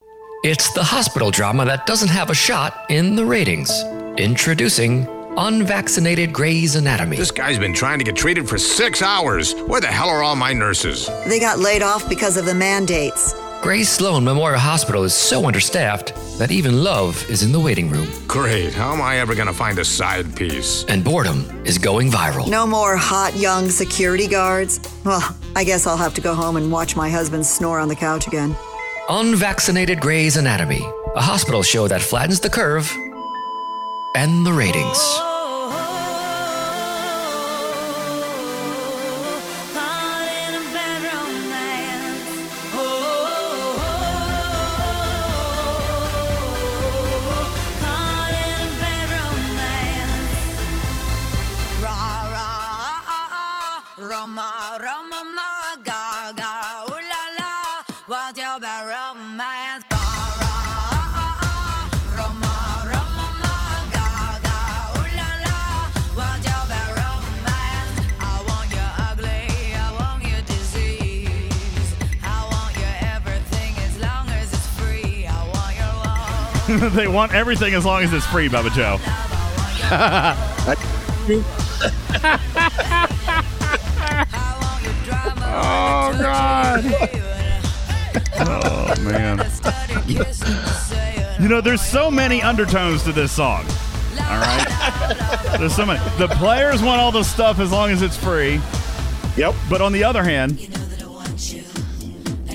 [0.42, 3.70] It's the hospital drama that doesn't have a shot in the ratings.
[4.16, 5.06] Introducing
[5.36, 7.18] Unvaccinated Grey's Anatomy.
[7.18, 9.52] This guy's been trying to get treated for six hours.
[9.66, 11.10] Where the hell are all my nurses?
[11.26, 13.34] They got laid off because of the mandates.
[13.62, 18.08] Grace Sloan Memorial Hospital is so understaffed that even love is in the waiting room.
[18.28, 18.72] Great.
[18.72, 20.84] How am I ever going to find a side piece?
[20.84, 22.48] And boredom is going viral.
[22.48, 24.78] No more hot young security guards.
[25.04, 27.96] Well, I guess I'll have to go home and watch my husband snore on the
[27.96, 28.54] couch again.
[29.08, 30.84] Unvaccinated Grey's Anatomy,
[31.16, 32.90] a hospital show that flattens the curve
[34.14, 34.98] and the ratings.
[76.94, 78.98] they want everything as long as it's free, Bubba Joe.
[85.48, 86.84] oh God.
[88.40, 89.38] Oh man.
[91.40, 93.64] You know, there's so many undertones to this song.
[94.18, 95.56] All right.
[95.58, 96.00] There's so many.
[96.18, 98.60] The players want all the stuff as long as it's free.
[99.36, 99.54] Yep.
[99.70, 100.58] But on the other hand,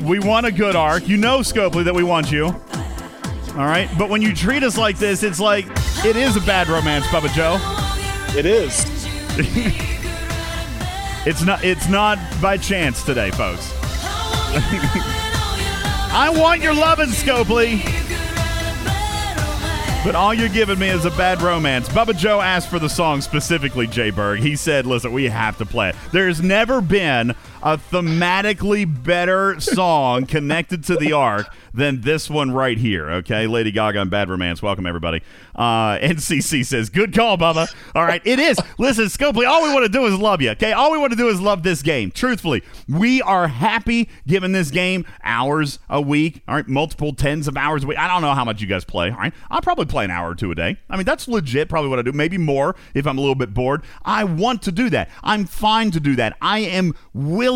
[0.02, 1.08] we want a good arc.
[1.08, 2.54] You know, Scopely, that we want you.
[3.52, 3.90] All right.
[3.98, 5.66] But when you treat us like this, it's like
[6.06, 7.58] it is a bad romance, Bubba Joe.
[8.38, 8.86] It is.
[11.24, 11.64] It's not.
[11.64, 13.72] It's not by chance today, folks.
[16.14, 17.84] I want your loving, Scopely.
[20.04, 21.88] But all you're giving me is a bad romance.
[21.90, 24.40] Bubba Joe asked for the song specifically, Jay Berg.
[24.40, 25.96] He said, listen, we have to play it.
[26.12, 32.78] There's never been a thematically better song connected to the arc than this one right
[32.78, 33.48] here, okay?
[33.48, 34.62] Lady Gaga and Bad Romance.
[34.62, 35.22] Welcome, everybody.
[35.56, 37.74] Uh, NCC says, good call, Bubba.
[37.96, 38.60] All right, it is.
[38.78, 40.74] Listen, Scopely, all we want to do is love you, okay?
[40.74, 42.12] All we want to do is love this game.
[42.12, 46.68] Truthfully, we are happy giving this game hours a week, all right?
[46.68, 47.98] Multiple tens of hours a week.
[48.00, 49.34] I don't know how much you guys play, all right?
[49.50, 50.78] I'll probably play an hour or two a day.
[50.90, 52.12] I mean, that's legit, probably what I do.
[52.12, 53.84] Maybe more if I'm a little bit bored.
[54.04, 55.10] I want to do that.
[55.24, 56.36] I'm fine to do that.
[56.42, 57.51] I am willing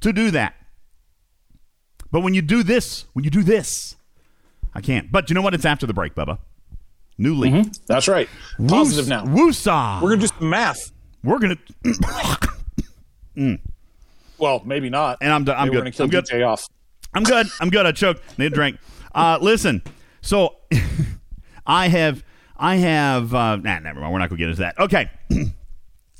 [0.00, 0.54] to do that.
[2.10, 3.96] But when you do this, when you do this,
[4.74, 5.10] I can't.
[5.10, 5.54] But you know what?
[5.54, 6.38] It's after the break, Bubba.
[7.18, 7.72] New league.
[7.86, 8.28] That's right.
[8.68, 9.24] Positive now.
[9.24, 10.02] Woosah.
[10.02, 10.92] We're gonna do some math.
[11.22, 11.58] We're gonna.
[14.38, 15.18] Well, maybe not.
[15.20, 15.56] And I'm done.
[15.56, 15.78] I'm Maybe good.
[15.78, 16.24] We're gonna kill I'm good.
[16.24, 16.66] DJ off.
[17.14, 17.46] I'm good.
[17.60, 17.86] I'm good.
[17.86, 18.38] I choked.
[18.38, 18.78] Need a drink.
[19.14, 19.82] Uh, listen.
[20.20, 20.56] So,
[21.66, 22.24] I have.
[22.56, 23.32] I have.
[23.32, 24.12] Uh, nah, never mind.
[24.12, 24.78] We're not gonna get into that.
[24.80, 25.08] Okay.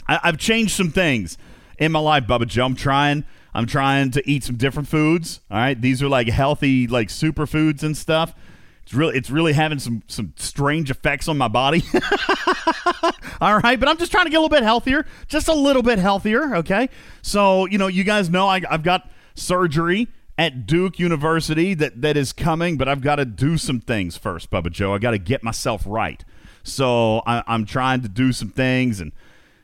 [0.09, 1.37] I, I've changed some things
[1.79, 2.65] in my life, Bubba Joe.
[2.65, 3.25] I'm trying.
[3.55, 5.41] I'm trying to eat some different foods.
[5.51, 5.79] All right.
[5.79, 8.35] These are like healthy, like superfoods and stuff.
[8.83, 11.85] It's really, it's really having some some strange effects on my body.
[13.41, 15.83] All right, but I'm just trying to get a little bit healthier, just a little
[15.83, 16.57] bit healthier.
[16.57, 16.89] Okay,
[17.23, 22.17] so you know, you guys know I, I've got surgery at Duke University that that
[22.17, 24.95] is coming, but I've got to do some things first, Bubba Joe.
[24.95, 26.25] I got to get myself right.
[26.65, 29.13] So I, I'm trying to do some things, and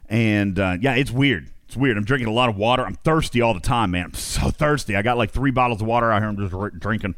[0.08, 1.50] and uh, yeah, it's weird.
[1.68, 1.98] It's weird.
[1.98, 2.82] I'm drinking a lot of water.
[2.84, 4.06] I'm thirsty all the time, man.
[4.06, 4.96] I'm so thirsty.
[4.96, 6.28] I got like three bottles of water out here.
[6.28, 7.14] I'm just r- drinking.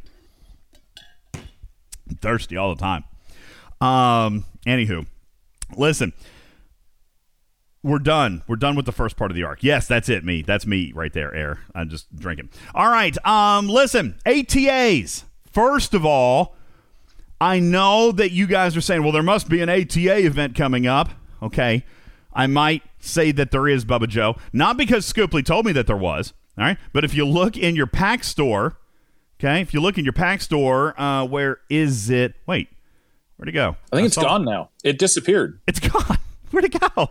[1.35, 3.05] I'm thirsty all the time.
[3.81, 4.45] Um.
[4.67, 5.07] Anywho,
[5.77, 6.13] listen.
[7.83, 8.43] We're done.
[8.47, 9.63] We're done with the first part of the arc.
[9.63, 10.23] Yes, that's it.
[10.23, 10.43] Me.
[10.43, 11.33] That's me right there.
[11.35, 11.61] Air.
[11.75, 12.51] I'm just drinking.
[12.75, 13.17] All right.
[13.25, 13.69] Um.
[13.69, 14.19] Listen.
[14.27, 15.25] ATAs.
[15.53, 16.57] First of all,
[17.41, 20.87] I know that you guys are saying, well, there must be an ATA event coming
[20.89, 21.09] up.
[21.41, 21.85] Okay.
[22.33, 24.37] I might say that there is, Bubba Joe.
[24.53, 26.33] Not because Scopely told me that there was.
[26.59, 26.79] All right.
[26.93, 28.79] But if you look in your pack store,
[29.39, 32.35] okay, if you look in your pack store, uh, where is it?
[32.47, 32.69] Wait,
[33.37, 33.77] where'd it go?
[33.93, 34.71] I think it's saw- gone now.
[34.85, 35.61] It disappeared.
[35.67, 36.19] It's gone.
[36.51, 37.11] Where'd it go?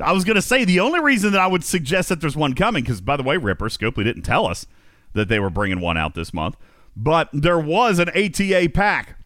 [0.00, 2.54] I was going to say the only reason that I would suggest that there's one
[2.54, 4.66] coming, because by the way, Ripper Scopely didn't tell us
[5.12, 6.56] that they were bringing one out this month,
[6.96, 9.16] but there was an ATA pack,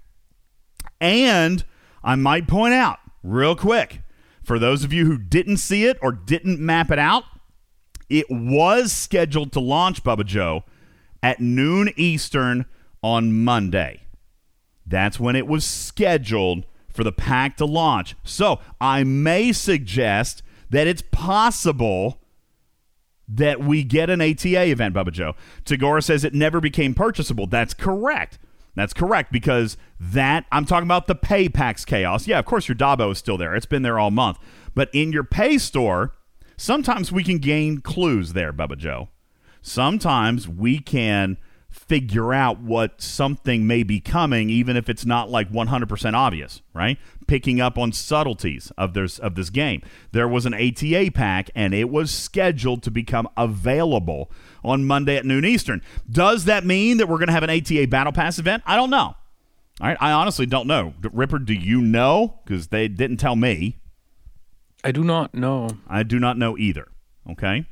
[1.00, 1.64] and
[2.04, 4.01] I might point out real quick
[4.42, 7.24] for those of you who didn't see it or didn't map it out,
[8.08, 10.64] it was scheduled to launch Bubba Joe
[11.22, 12.66] at noon Eastern
[13.02, 14.02] on Monday.
[14.86, 18.14] That's when it was scheduled for the pack to launch.
[18.24, 22.20] So I may suggest that it's possible
[23.28, 25.34] that we get an ATA event, Bubba Joe.
[25.64, 27.46] Tagora says it never became purchasable.
[27.46, 28.38] That's correct.
[28.74, 32.26] That's correct because that I'm talking about the pay packs chaos.
[32.26, 33.54] Yeah, of course your Dabo is still there.
[33.54, 34.38] It's been there all month.
[34.74, 36.14] But in your pay store,
[36.56, 39.10] sometimes we can gain clues there, Bubba Joe.
[39.60, 41.36] Sometimes we can
[41.72, 46.98] figure out what something may be coming, even if it's not like 100% obvious, right?
[47.26, 49.82] Picking up on subtleties of this of this game.
[50.12, 54.30] There was an ATA pack, and it was scheduled to become available
[54.62, 55.82] on Monday at noon Eastern.
[56.08, 58.62] Does that mean that we're going to have an ATA Battle Pass event?
[58.66, 59.16] I don't know.
[59.80, 60.92] All right, I honestly don't know.
[61.00, 62.38] Ripper, do you know?
[62.44, 63.78] Because they didn't tell me.
[64.84, 65.70] I do not know.
[65.88, 66.88] I do not know either.
[67.30, 67.64] Okay.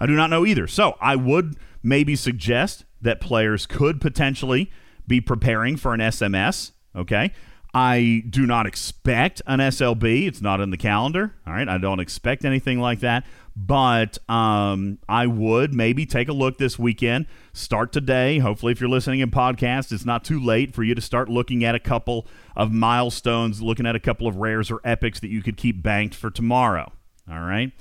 [0.00, 0.66] I do not know either.
[0.66, 4.70] So I would maybe suggest that players could potentially
[5.06, 6.72] be preparing for an SMS.
[6.94, 7.32] Okay.
[7.74, 10.26] I do not expect an SLB.
[10.26, 11.34] It's not in the calendar.
[11.46, 11.68] All right.
[11.68, 13.26] I don't expect anything like that.
[13.54, 17.26] But um, I would maybe take a look this weekend.
[17.52, 18.38] Start today.
[18.38, 21.64] Hopefully, if you're listening in podcast, it's not too late for you to start looking
[21.64, 25.42] at a couple of milestones, looking at a couple of rares or epics that you
[25.42, 26.92] could keep banked for tomorrow.
[27.30, 27.72] All right.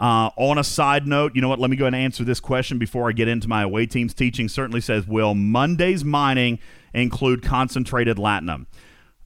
[0.00, 1.60] Uh, on a side note, you know what?
[1.60, 4.12] Let me go ahead and answer this question before I get into my away team's
[4.12, 4.48] teaching.
[4.48, 6.58] Certainly says, will Monday's mining
[6.92, 8.66] include concentrated latinum?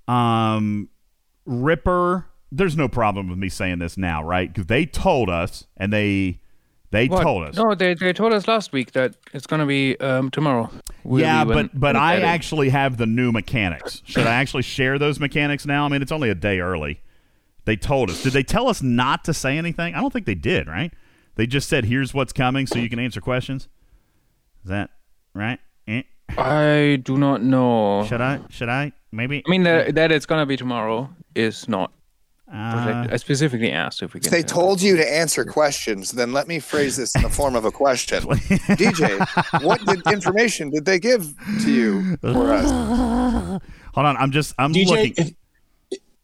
[0.07, 0.89] Um,
[1.47, 4.53] Ripper, there's no problem with me saying this now, right?
[4.53, 6.40] Because they told us, and they
[6.90, 7.23] they What?
[7.23, 7.57] told us.
[7.57, 10.70] No, they, they told us last week that it's going to be um, tomorrow.
[11.05, 14.03] Will yeah, be when- but but I actually have the new mechanics.
[14.05, 15.85] Should I actually share those mechanics now?
[15.85, 17.01] I mean, it's only a day early.
[17.69, 18.23] They told us.
[18.23, 19.95] Did they tell us not to say anything?
[19.95, 20.69] I don't think they did.
[20.69, 20.90] Right?
[21.35, 23.69] They just said, "Here's what's coming," so you can answer questions.
[24.65, 24.89] Is that
[25.35, 25.59] right?
[25.86, 26.01] Eh.
[26.39, 28.07] I do not know.
[28.09, 28.40] Should I?
[28.49, 28.93] Should I?
[29.12, 29.43] Maybe.
[29.47, 31.93] I mean, the, that it's going to be tomorrow is not.
[32.51, 33.07] Uh.
[33.11, 34.32] I specifically asked if we If can.
[34.32, 37.66] they told you to answer questions, then let me phrase this in the form of
[37.66, 38.23] a question.
[38.23, 41.35] DJ, what did, information did they give
[41.65, 42.70] to you for us?
[43.93, 44.16] Hold on.
[44.16, 44.55] I'm just.
[44.59, 45.15] I'm DJ, looking.
[45.19, 45.32] if,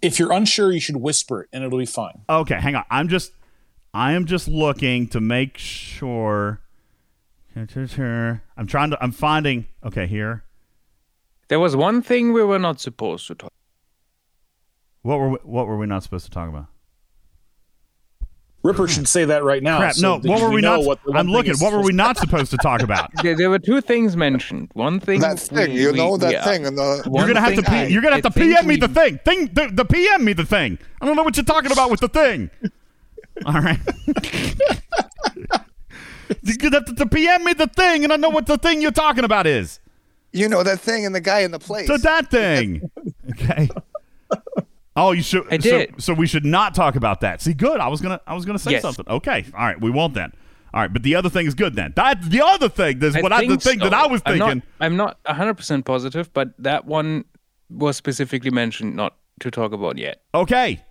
[0.05, 2.21] if you're unsure, you should whisper it, and it'll be fine.
[2.29, 2.85] Okay, hang on.
[2.91, 3.33] I'm just
[3.93, 6.61] I am just looking to make sure
[7.57, 10.45] I'm trying to I'm finding okay, here.
[11.49, 13.53] There was one thing we were not supposed to talk.
[15.03, 16.67] What were we, what were we not supposed to talk about?
[18.65, 19.77] Ripper should say that right now.
[19.78, 21.55] Crap, so no, what were we know not what the I'm looking.
[21.59, 23.11] What were we not supposed to talk about?
[23.23, 24.70] There, there were two things mentioned.
[24.73, 27.03] One thing That thing, we- you we- know that we, uh, thing in the.
[27.15, 29.19] You're gonna have to thing P, you're gonna have to think PM me the thing.
[29.24, 30.78] Thing the, the PM me the thing.
[31.01, 32.51] I don't know what you're talking about with the thing.
[33.47, 33.78] All right.
[36.43, 38.81] you're gonna have to, to PM me the thing, and I know what the thing
[38.81, 39.78] you're talking about is.
[40.32, 41.86] You know that thing and the guy in the place.
[41.86, 42.91] So that thing.
[43.32, 43.69] Okay.
[44.97, 45.47] Oh, you should.
[45.53, 46.03] I so- did.
[46.03, 47.43] So, we should not talk about that.
[47.43, 47.81] See, good.
[47.81, 48.21] I was gonna.
[48.27, 48.83] I was gonna say Yes.
[48.83, 49.05] something.
[49.09, 49.45] Okay.
[49.55, 49.81] All right.
[49.81, 50.33] We won't then.
[50.73, 50.93] All right.
[50.93, 51.93] But the other thing is good then.
[51.97, 52.99] That the other thing.
[53.01, 53.93] This is what I, the thing that.
[53.95, 54.62] I was thinking.
[54.81, 57.25] I'm not 100% positive, but that one
[57.71, 60.23] was specifically mentioned not to talk about yet.
[60.35, 60.83] Okay.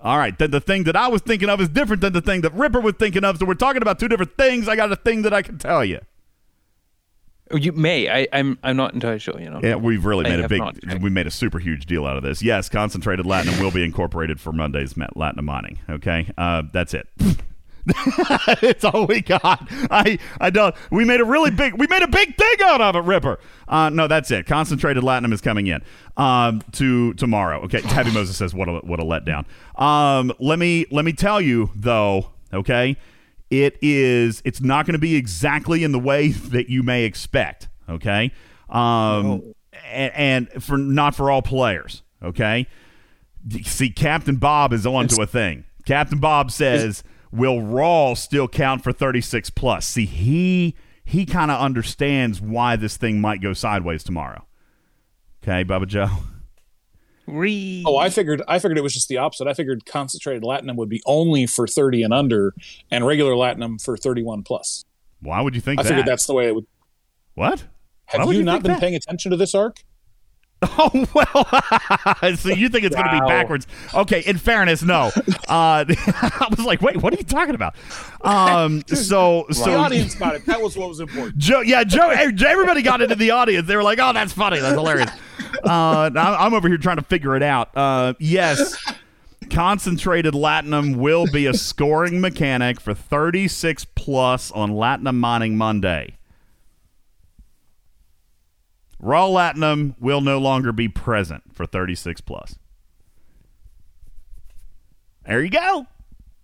[0.00, 0.36] All right.
[0.36, 2.80] Then the thing that I was thinking of is different than the thing that Ripper
[2.80, 3.38] was thinking of.
[3.38, 4.68] So we're talking about two different things.
[4.68, 6.00] I got a thing that I can tell you.
[7.50, 8.08] Oh, You may.
[8.08, 8.58] I, I'm.
[8.62, 9.38] I'm not entirely sure.
[9.38, 9.60] You know.
[9.62, 12.16] Yeah, we've really I made a big, not we made a super huge deal out
[12.16, 12.42] of this.
[12.42, 15.78] Yes, concentrated Latinum will be incorporated for Monday's Latinum mining.
[15.90, 17.06] Okay, uh, that's it.
[18.62, 19.66] it's all we got.
[19.90, 20.74] I, I don't.
[20.90, 23.38] We made a really big, we made a big thing out of it, Ripper.
[23.68, 24.46] Uh, no, that's it.
[24.46, 25.82] Concentrated Latinum is coming in
[26.16, 27.60] um, to tomorrow.
[27.64, 29.44] Okay, Tabby Moses says what a what a letdown.
[29.80, 32.30] Um, let me let me tell you though.
[32.54, 32.96] Okay,
[33.62, 37.68] it is it's not going to be exactly in the way that you may expect
[37.88, 38.32] okay?
[38.68, 39.54] Um
[39.90, 40.12] and,
[40.50, 42.66] and for not for all players okay?
[43.62, 45.64] See captain bob is on to a thing.
[45.84, 49.86] Captain bob says will raw still count for 36 plus?
[49.86, 50.74] See he
[51.04, 54.46] he kind of understands why this thing might go sideways tomorrow.
[55.42, 56.08] Okay bubba joe
[57.26, 58.42] Re- Oh, I figured.
[58.46, 59.46] I figured it was just the opposite.
[59.46, 62.54] I figured concentrated latinum would be only for thirty and under,
[62.90, 64.84] and regular latinum for thirty-one plus.
[65.20, 66.66] why would you think I that figured that's the way it would.
[67.34, 67.64] what
[68.06, 68.80] Have would you, you not been that?
[68.80, 69.78] paying attention to this arc?
[70.78, 73.66] Oh well, so you think it's going to be backwards?
[73.92, 74.20] Okay.
[74.24, 75.10] In fairness, no.
[75.46, 77.74] Uh, I was like, wait, what are you talking about?
[78.22, 80.46] Um, so the so audience got it.
[80.46, 81.36] That was what was important.
[81.36, 83.66] Joe, yeah, Joe, everybody got into the audience.
[83.68, 85.10] They were like, oh, that's funny, that's hilarious.
[85.62, 87.70] Uh, I'm over here trying to figure it out.
[87.74, 88.76] Uh, yes,
[89.50, 96.16] concentrated latinum will be a scoring mechanic for 36 plus on Latinum Mining Monday.
[98.98, 102.56] Raw Latinum will no longer be present for 36 plus.
[105.26, 105.86] There you go.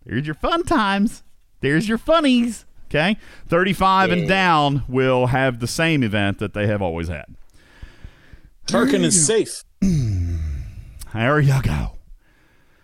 [0.05, 1.23] There's your fun times.
[1.61, 2.65] There's your funnies.
[2.89, 3.17] Okay.
[3.47, 7.37] 35 and down will have the same event that they have always had.
[8.71, 9.65] Tarkin is safe.
[11.13, 11.93] There you go.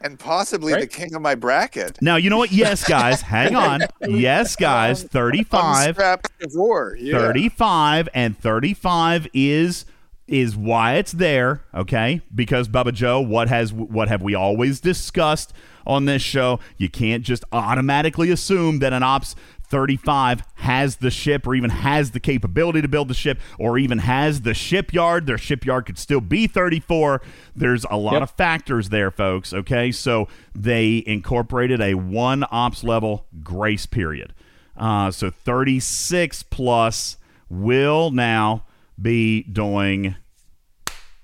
[0.00, 2.02] And possibly the king of my bracket.
[2.02, 2.50] Now, you know what?
[2.50, 3.20] Yes, guys.
[3.22, 3.82] hang on.
[4.06, 5.02] Yes, guys.
[5.04, 5.86] 35.
[5.88, 6.96] Unstrapped war.
[6.98, 7.18] Yeah.
[7.18, 9.84] 35 and 35 is
[10.26, 12.20] is why it's there, okay?
[12.34, 15.52] Because Bubba Joe, what has what have we always discussed
[15.86, 16.58] on this show?
[16.78, 19.36] You can't just automatically assume that an ops
[19.68, 23.98] 35 has the ship or even has the capability to build the ship or even
[23.98, 25.26] has the shipyard.
[25.26, 27.20] Their shipyard could still be 34.
[27.54, 28.22] There's a lot Yep.
[28.22, 29.90] of factors there, folks, okay?
[29.92, 34.32] So they incorporated a one ops level grace period.
[34.76, 37.16] Uh, so 36 plus
[37.48, 38.64] will now
[39.00, 40.16] be doing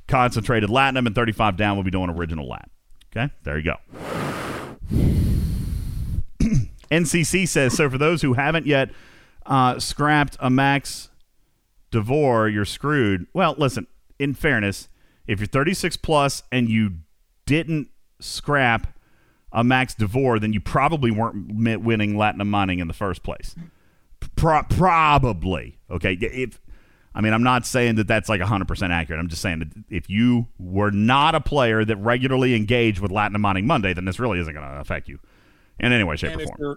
[0.09, 2.69] concentrated latinum, and 35 down will be doing original lat.
[3.15, 3.77] Okay, there you go.
[6.93, 7.89] NCC says so.
[7.89, 8.91] For those who haven't yet
[9.47, 11.09] uh, scrapped a Max
[11.91, 13.27] D'Vor, you're screwed.
[13.33, 13.87] Well, listen.
[14.19, 14.89] In fairness,
[15.27, 16.99] if you're 36 plus and you
[17.47, 17.89] didn't
[18.21, 18.99] scrap
[19.51, 23.57] a Max D'Vor, then you probably weren't winning Latinum mining in the first place.
[24.37, 25.79] Pro- probably.
[25.91, 26.13] Okay.
[26.13, 26.61] If
[27.15, 29.19] I mean, I'm not saying that that's like 100% accurate.
[29.19, 33.41] I'm just saying that if you were not a player that regularly engaged with Latinum
[33.41, 35.19] mining Monday, then this really isn't going to affect you
[35.81, 36.77] in any way, shape, And or form.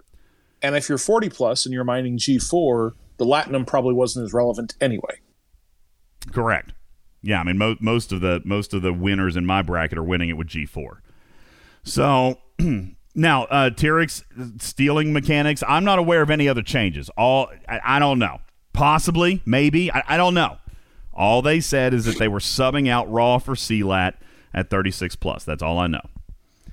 [0.62, 4.74] and if you're 40 plus and you're mining G4, the Latinum probably wasn't as relevant
[4.80, 5.20] anyway.
[6.32, 6.72] Correct.
[7.22, 10.02] Yeah, I mean mo- most of the most of the winners in my bracket are
[10.04, 10.98] winning it with G4.
[11.82, 12.38] So
[13.14, 14.22] now uh Tyrix
[14.60, 15.62] stealing mechanics.
[15.66, 17.08] I'm not aware of any other changes.
[17.16, 18.38] All I, I don't know.
[18.72, 19.90] Possibly, maybe.
[19.90, 20.58] I, I don't know.
[21.14, 24.20] All they said is that they were subbing out raw for CLAT
[24.52, 25.44] at 36 plus.
[25.44, 26.02] That's all I know.
[26.66, 26.72] it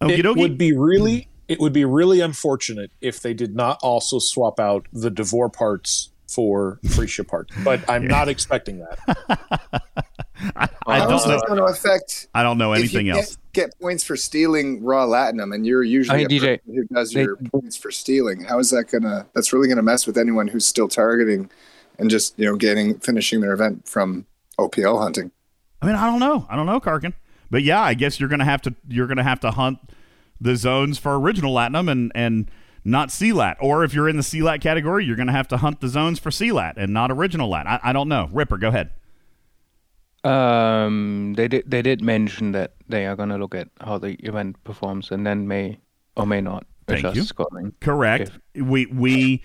[0.00, 0.38] Okey-dokey.
[0.38, 4.86] would be really it would be really unfortunate if they did not also swap out
[4.92, 7.54] the D'Vor parts for Feesha parts.
[7.64, 9.82] But I'm not expecting that.
[10.86, 11.40] I How is don't know.
[11.46, 12.28] going to affect?
[12.34, 13.36] I don't know if anything you else.
[13.52, 17.10] Get, get points for stealing raw latinum, and you're usually Hey, a DJ, who does
[17.12, 18.44] they- your points for stealing.
[18.44, 19.26] How is that gonna?
[19.34, 21.50] That's really gonna mess with anyone who's still targeting
[21.98, 24.26] and just you know getting finishing their event from
[24.58, 25.32] OPL hunting.
[25.82, 26.46] I mean, I don't know.
[26.48, 27.14] I don't know, Karkin.
[27.50, 29.78] But yeah, I guess you're gonna have to you're gonna have to hunt
[30.40, 32.50] the zones for original Latinum and and
[32.84, 33.56] not CLAT.
[33.60, 36.30] Or if you're in the CLAT category, you're gonna have to hunt the zones for
[36.30, 37.66] CLAT and not original Lat.
[37.66, 38.28] I, I don't know.
[38.32, 38.90] Ripper, go ahead.
[40.24, 44.62] Um, they did they did mention that they are gonna look at how the event
[44.64, 45.78] performs and then may
[46.16, 47.22] or may not Thank adjust you.
[47.22, 47.74] scoring.
[47.80, 48.32] Correct.
[48.54, 49.42] We we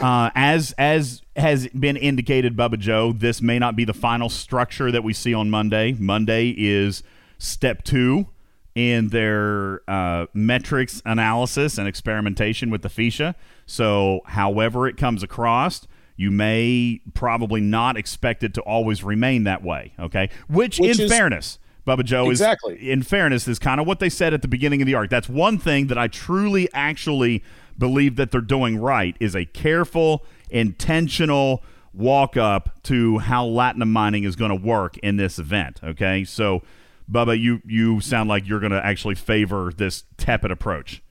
[0.00, 4.90] uh, as as has been indicated, Bubba Joe, this may not be the final structure
[4.90, 5.92] that we see on Monday.
[5.92, 7.02] Monday is
[7.38, 8.26] step two
[8.76, 13.34] in their uh, metrics analysis and experimentation with the Feesha.
[13.64, 19.64] So, however it comes across, you may probably not expect it to always remain that
[19.64, 19.94] way.
[19.98, 21.58] Okay, which, Which in is- fairness.
[21.86, 22.74] Bubba Joe Exactly.
[22.74, 25.08] is in fairness is kind of what they said at the beginning of the arc.
[25.08, 27.44] That's one thing that I truly actually
[27.78, 31.62] believe that they're doing right is a careful, intentional
[31.94, 35.78] walk up to how Latinum mining is going to work in this event.
[35.84, 36.62] Okay, so
[37.10, 41.02] Bubba, you you sound like you're going to actually favor this tepid approach.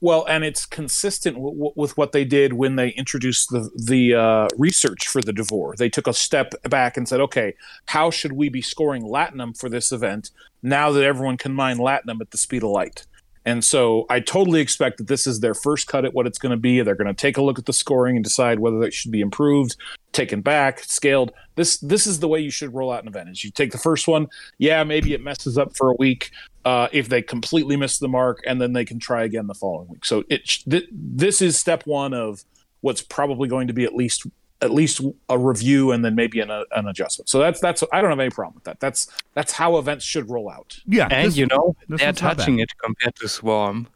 [0.00, 4.14] Well, and it's consistent w- w- with what they did when they introduced the the
[4.14, 5.74] uh, research for the D'Vor.
[5.76, 7.54] They took a step back and said, "Okay,
[7.86, 10.30] how should we be scoring Latinum for this event
[10.62, 13.06] now that everyone can mine Latinum at the speed of light?"
[13.46, 16.50] And so I totally expect that this is their first cut at what it's going
[16.50, 16.80] to be.
[16.82, 19.20] They're going to take a look at the scoring and decide whether it should be
[19.20, 19.76] improved,
[20.16, 21.30] taken back, scaled.
[21.54, 23.28] This this is the way you should roll out an event.
[23.28, 24.26] Is you take the first one,
[24.58, 26.30] yeah, maybe it messes up for a week.
[26.64, 29.86] Uh, if they completely miss the mark, and then they can try again the following
[29.88, 30.04] week.
[30.04, 32.42] So it th- this is step one of
[32.80, 34.26] what's probably going to be at least
[34.62, 37.28] at least a review and then maybe an, uh, an adjustment.
[37.28, 38.80] So that's that's I don't have any problem with that.
[38.80, 40.78] That's that's how events should roll out.
[40.86, 42.38] Yeah, And this- you know, they're one's not bad.
[42.38, 43.86] touching it compared to Swarm.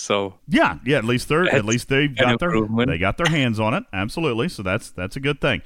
[0.00, 0.98] So Yeah, yeah.
[0.98, 2.52] At least they're at least they got their
[2.86, 3.84] they got their hands on it.
[3.92, 4.48] Absolutely.
[4.48, 5.62] So that's that's a good thing.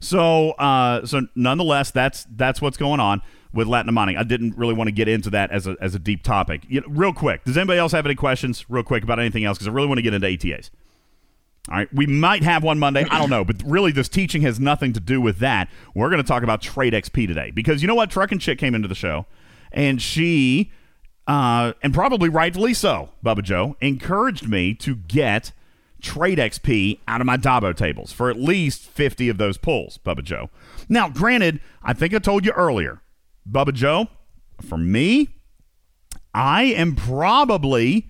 [0.00, 4.16] So uh, so nonetheless, that's that's what's going on with Latin mining.
[4.16, 6.62] I didn't really want to get into that as a as a deep topic.
[6.68, 9.58] You know, real quick, does anybody else have any questions, real quick, about anything else?
[9.58, 10.70] Because I really want to get into ATAs.
[11.70, 13.04] All right, we might have one Monday.
[13.10, 15.68] I don't know, but really, this teaching has nothing to do with that.
[15.94, 18.10] We're going to talk about Trade XP today because you know what?
[18.10, 19.26] Truck and Chick came into the show,
[19.70, 20.72] and she,
[21.28, 25.52] uh, and probably rightfully so, Bubba Joe, encouraged me to get
[26.00, 30.24] Trade XP out of my Dabo tables for at least 50 of those pulls, Bubba
[30.24, 30.48] Joe.
[30.88, 33.02] Now, granted, I think I told you earlier,
[33.48, 34.08] Bubba Joe,
[34.62, 35.28] for me,
[36.34, 38.08] I am probably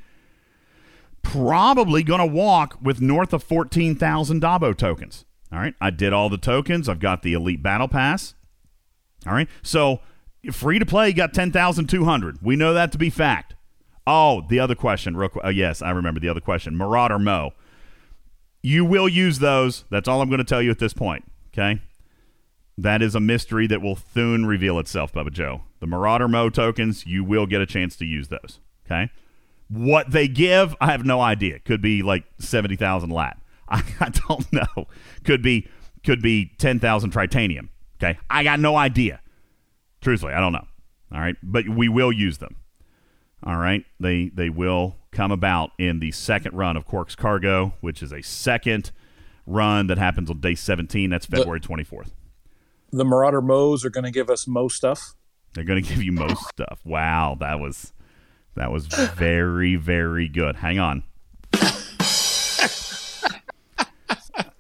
[1.23, 5.25] probably going to walk with north of 14,000 Dabo tokens.
[5.53, 5.75] All right.
[5.81, 6.89] I did all the tokens.
[6.89, 8.35] I've got the Elite Battle Pass.
[9.27, 9.49] All right.
[9.63, 10.01] So
[10.53, 12.39] free to play, got 10,200.
[12.43, 13.55] We know that to be fact.
[14.07, 15.17] Oh, the other question.
[15.17, 15.45] Real quick.
[15.45, 16.77] uh, yes, I remember the other question.
[16.77, 17.53] Marauder Mo.
[18.63, 19.85] You will use those.
[19.91, 21.31] That's all I'm going to tell you at this point.
[21.53, 21.81] Okay.
[22.77, 25.63] That is a mystery that will soon reveal itself, Bubba Joe.
[25.81, 28.61] The Marauder Mo tokens, you will get a chance to use those.
[28.87, 29.11] Okay.
[29.69, 31.59] What they give, I have no idea.
[31.59, 33.39] Could be like seventy thousand lat.
[33.69, 34.87] I, I don't know.
[35.25, 35.69] Could be
[36.05, 37.69] could be ten thousand tritanium.
[38.03, 39.21] Okay, I got no idea.
[40.01, 40.67] Truthfully, I don't know.
[41.13, 42.57] All right, but we will use them.
[43.43, 48.03] All right, they they will come about in the second run of Quark's Cargo, which
[48.03, 48.91] is a second
[49.47, 51.11] run that happens on day seventeen.
[51.11, 52.15] That's February twenty fourth.
[52.91, 55.15] The Marauder Moes are going to give us Mo stuff.
[55.55, 56.81] They're going to give you most stuff.
[56.85, 57.93] Wow, that was
[58.55, 60.57] that was very very good.
[60.57, 61.05] Hang on.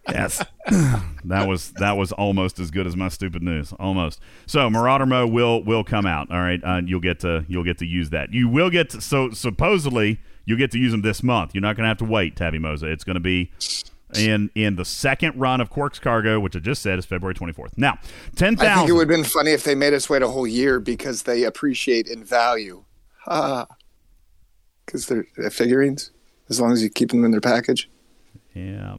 [0.08, 0.44] Yes,
[1.24, 3.72] that was that was almost as good as my stupid news.
[3.78, 4.20] Almost.
[4.46, 6.30] So Marauder Mo will will come out.
[6.30, 8.32] All right, uh, you'll get to you'll get to use that.
[8.32, 11.54] You will get to, so supposedly you'll get to use them this month.
[11.54, 12.84] You're not going to have to wait, Tabby Moza.
[12.84, 13.50] It's going to be
[14.14, 17.76] in in the second run of Quark's Cargo, which I just said is February 24th.
[17.76, 17.98] Now,
[18.36, 20.46] ten I think it would have been funny if they made us wait a whole
[20.46, 22.84] year because they appreciate in value.
[23.24, 23.66] Because
[25.06, 26.10] they're, they're figurines,
[26.48, 27.90] as long as you keep them in their package.
[28.54, 28.96] Yeah.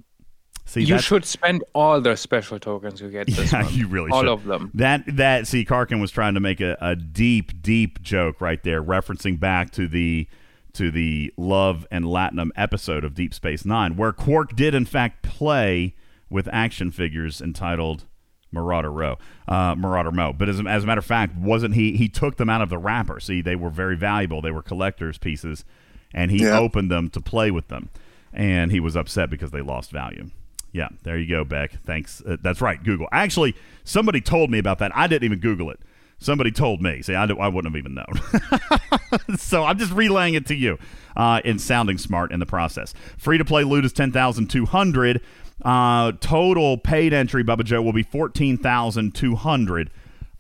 [0.70, 3.74] See, you should spend all the special tokens you get this Yeah, month.
[3.76, 4.30] you really all should.
[4.30, 4.70] of them.
[4.76, 8.84] That that see, Karkin was trying to make a, a deep, deep joke right there,
[8.84, 10.28] referencing back to the
[10.74, 15.24] to the Love and Latinum episode of Deep Space Nine, where Quark did in fact
[15.24, 15.96] play
[16.30, 18.06] with action figures entitled
[18.52, 19.18] Marauder Row,
[19.48, 20.34] uh, Marauder Mo.
[20.34, 21.98] But as, a- as a matter of fact, wasn't he?
[21.98, 23.20] He took them out of the wrapper.
[23.20, 24.40] See, they were very valuable.
[24.44, 25.66] They were collectors pieces,
[26.14, 26.60] and he Yeah.
[26.60, 27.90] opened them to play with them,
[28.32, 30.30] and he was upset because they lost value.
[30.72, 31.72] Yeah, there you go, Beck.
[31.84, 32.22] Thanks.
[32.26, 33.08] Uh, that's right, Google.
[33.12, 34.96] Actually, somebody told me about that.
[34.96, 35.80] I didn't even Google it.
[36.20, 37.02] Somebody told me.
[37.02, 39.38] See, I wouldn't have even known.
[39.38, 40.78] so I'm just relaying it to you
[41.16, 42.94] uh, and sounding smart in the process.
[43.18, 45.22] Free to play loot is 10,200.
[45.64, 49.92] Uh, total paid entry, Bubba Joe, will be 14,200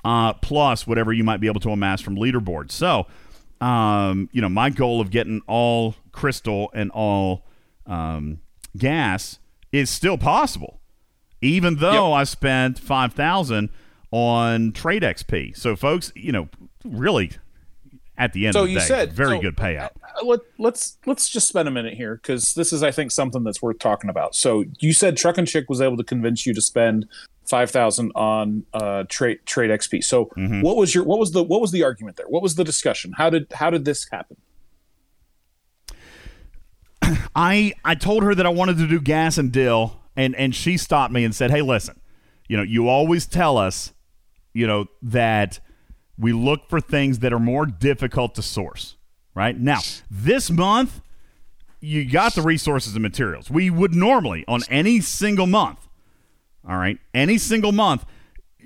[0.03, 2.71] uh, plus whatever you might be able to amass from leaderboard.
[2.71, 3.07] So,
[3.61, 7.45] um, you know, my goal of getting all crystal and all
[7.85, 8.41] um,
[8.77, 9.38] gas
[9.71, 10.79] is still possible,
[11.41, 13.69] even though I spent 5,000
[14.11, 15.55] on trade XP.
[15.55, 16.49] So, folks, you know,
[16.83, 17.31] really
[18.17, 19.91] at the end so of the you day, said very so, good payout.
[20.23, 23.61] Let, let's let's just spend a minute here because this is, I think, something that's
[23.61, 24.35] worth talking about.
[24.35, 27.07] So you said Truck and Chick was able to convince you to spend
[27.45, 30.03] five thousand on uh, trade trade XP.
[30.03, 30.61] So Mm-hmm.
[30.61, 32.27] what was your what was the what was the argument there?
[32.27, 33.13] What was the discussion?
[33.15, 34.37] How did how did this happen?
[37.35, 40.77] I I told her that I wanted to do gas and dill, and and she
[40.77, 41.99] stopped me and said, "Hey, listen,
[42.47, 43.93] you know, you always tell us,
[44.53, 45.59] you know, that
[46.17, 48.97] we look for things that are more difficult to source,
[49.33, 49.57] right?
[49.57, 49.79] Now,
[50.11, 51.01] this month,
[51.79, 53.49] you got the resources and materials.
[53.49, 55.87] We would normally on any single month,
[56.67, 58.05] all right, any single month,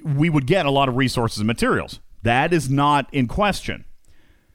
[0.04, 2.00] we would get a lot of resources and materials.
[2.24, 3.86] That is not in question."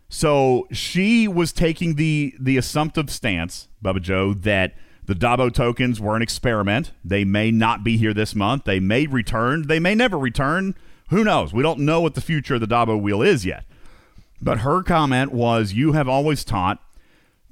[0.09, 4.75] So she was taking the the assumptive stance, Bubba Joe, that
[5.05, 6.93] the Dabo tokens were an experiment.
[7.05, 8.65] They may not be here this month.
[8.65, 9.67] They may return.
[9.67, 10.75] They may never return.
[11.11, 11.53] Who knows?
[11.53, 13.65] We don't know what the future of the Dabo wheel is yet.
[14.41, 16.83] But her comment was, "You have always taught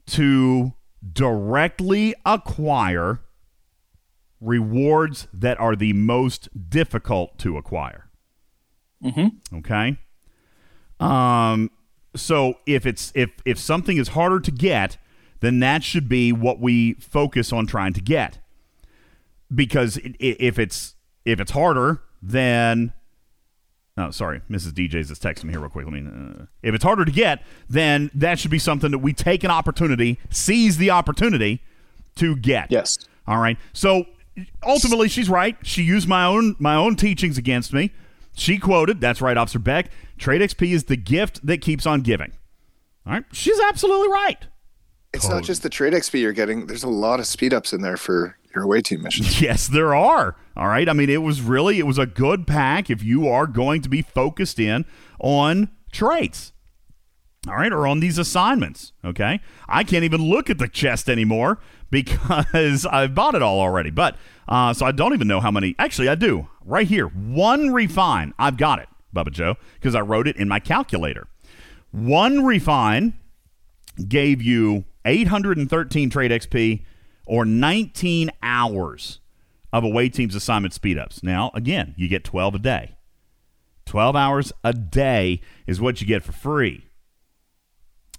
[0.08, 0.72] to
[1.12, 3.20] directly acquire
[4.40, 8.10] rewards that are the most difficult to acquire."
[9.04, 9.56] Mm-hmm.
[9.58, 9.98] Okay.
[11.00, 11.70] Um.
[12.16, 14.96] So if it's if if something is harder to get,
[15.40, 18.38] then that should be what we focus on trying to get.
[19.54, 20.94] Because if it's
[21.24, 22.92] if it's harder, then
[23.98, 24.72] oh, sorry, Mrs.
[24.72, 25.86] DJ's is texting me here real quick.
[25.86, 26.06] Let me.
[26.06, 29.50] Uh, if it's harder to get, then that should be something that we take an
[29.50, 31.62] opportunity, seize the opportunity
[32.16, 32.70] to get.
[32.70, 32.98] Yes.
[33.26, 33.58] All right.
[33.72, 34.06] So
[34.62, 35.56] ultimately, she's right.
[35.62, 37.92] She used my own my own teachings against me.
[38.36, 39.90] She quoted, "That's right, Officer Beck.
[40.18, 42.32] Trade XP is the gift that keeps on giving."
[43.06, 43.24] All right.
[43.32, 44.46] She's absolutely right.
[45.14, 46.66] It's not just the trade XP you're getting.
[46.66, 49.40] There's a lot of speed ups in there for your away team missions.
[49.40, 50.36] Yes, there are.
[50.56, 50.88] All right.
[50.88, 53.88] I mean, it was really it was a good pack if you are going to
[53.88, 54.84] be focused in
[55.18, 56.52] on traits.
[57.48, 58.92] All right, or on these assignments.
[59.04, 59.40] Okay.
[59.68, 61.60] I can't even look at the chest anymore
[61.90, 63.90] because I've bought it all already.
[63.90, 64.16] But
[64.48, 65.74] uh, so I don't even know how many.
[65.78, 66.48] Actually, I do.
[66.64, 68.34] Right here, one refine.
[68.38, 71.28] I've got it, Bubba Joe, because I wrote it in my calculator.
[71.92, 73.14] One refine
[74.08, 76.84] gave you 813 trade XP
[77.26, 79.20] or 19 hours
[79.72, 81.22] of away team's assignment speed ups.
[81.22, 82.96] Now, again, you get 12 a day.
[83.86, 86.86] 12 hours a day is what you get for free.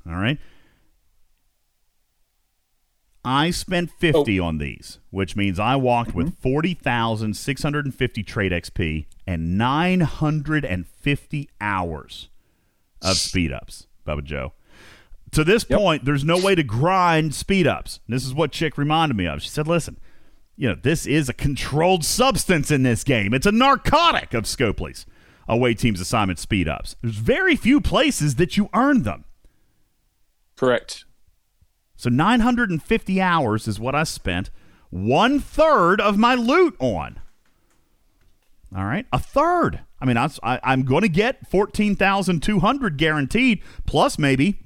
[0.08, 0.38] All right.
[3.28, 6.42] I spent 50 on these, which means I walked with mm-hmm.
[6.42, 12.30] 40,650 trade XP and 950 hours
[13.02, 14.54] of speed ups, Bubba Joe.
[15.32, 18.00] To this point, there's no way to grind speed ups.
[18.08, 19.42] This is what Chick reminded me of.
[19.42, 20.00] She said, listen,
[20.56, 23.34] you know, this is a controlled substance in this game.
[23.34, 25.06] It's a narcotic of Scopely's
[25.50, 26.96] away team's assignment speed ups.
[27.02, 29.26] There's very few places that you earn them.
[30.56, 31.04] Correct.
[31.98, 34.52] So 950 hours is what I spent
[34.90, 37.20] one third of my loot on.
[38.76, 39.82] All right, a third.
[40.00, 40.30] I mean, I,
[40.64, 44.60] am going to get 14,200 guaranteed, plus maybe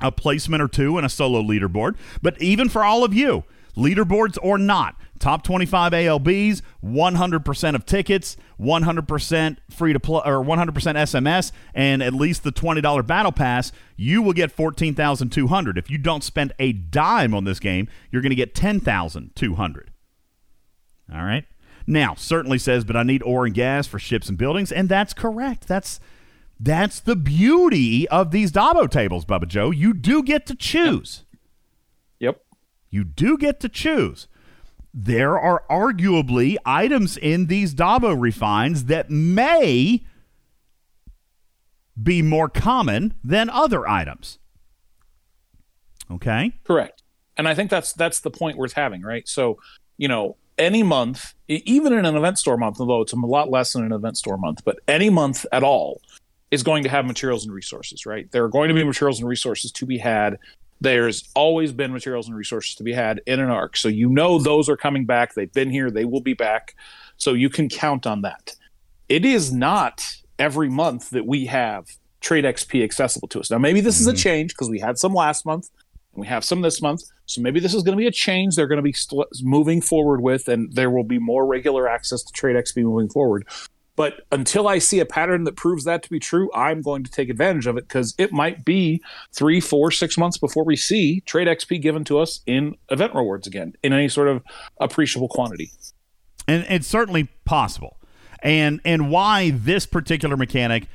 [0.00, 1.96] a placement or two in a solo leaderboard.
[2.22, 3.44] But even for all of you,
[3.76, 10.72] leaderboards or not, top 25 ALBs, 100% of tickets, 100% free to play or 100%
[10.72, 15.78] SMS, and at least the $20 battle pass, you will get 14,200.
[15.78, 19.90] If you don't spend a dime on this game, you're going to get 10,200.
[21.12, 21.44] All right.
[21.86, 25.12] Now, certainly says, but I need ore and gas for ships and buildings, and that's
[25.12, 25.66] correct.
[25.66, 25.98] That's
[26.62, 29.70] that's the beauty of these Dabo tables, Bubba Joe.
[29.70, 31.24] You do get to choose.
[31.24, 31.29] Yep.
[32.90, 34.26] You do get to choose.
[34.92, 40.04] There are arguably items in these Dabo refines that may
[42.00, 44.38] be more common than other items.
[46.10, 46.52] Okay?
[46.64, 47.02] Correct.
[47.36, 49.26] And I think that's that's the point worth having, right?
[49.28, 49.58] So,
[49.96, 53.72] you know, any month, even in an event store month, although it's a lot less
[53.72, 56.00] than an event store month, but any month at all
[56.50, 58.30] is going to have materials and resources, right?
[58.32, 60.38] There are going to be materials and resources to be had.
[60.80, 63.76] There's always been materials and resources to be had in an arc.
[63.76, 65.34] So you know those are coming back.
[65.34, 66.74] They've been here, they will be back.
[67.16, 68.56] So you can count on that.
[69.08, 71.86] It is not every month that we have
[72.20, 73.50] trade XP accessible to us.
[73.50, 74.16] Now, maybe this is a mm-hmm.
[74.16, 75.68] change because we had some last month
[76.14, 77.02] and we have some this month.
[77.26, 79.80] So maybe this is going to be a change they're going to be st- moving
[79.80, 83.46] forward with, and there will be more regular access to trade XP moving forward.
[84.00, 87.10] But until I see a pattern that proves that to be true, I'm going to
[87.10, 91.20] take advantage of it because it might be three, four, six months before we see
[91.26, 94.42] trade XP given to us in event rewards again in any sort of
[94.80, 95.70] appreciable quantity.
[96.48, 97.98] And it's certainly possible.
[98.42, 100.86] And and why this particular mechanic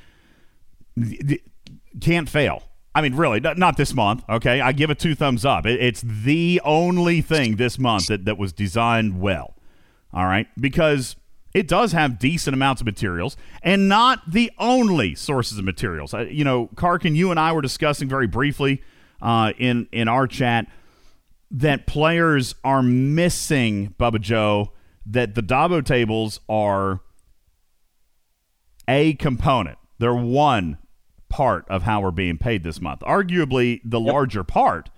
[2.02, 2.64] can't fail.
[2.95, 4.23] I mean, really, not, this month.
[4.27, 5.68] Okay, I give it two thumbs up.
[5.68, 9.53] It, it's the only thing this month that, that was designed well.
[10.11, 11.18] All right, because
[11.56, 16.14] it does have decent amounts of materials and not the only sources of materials.
[16.14, 18.84] Uh, you know, Karkin, you and I were discussing very briefly
[19.22, 20.68] uh, in in our chat
[21.49, 24.73] that players are missing Bubba Joe
[25.06, 26.99] that the Dabo tables are
[28.86, 29.77] a component.
[29.98, 30.77] They're one
[31.30, 32.99] part of how we're being paid this month.
[32.99, 34.90] Arguably the larger part,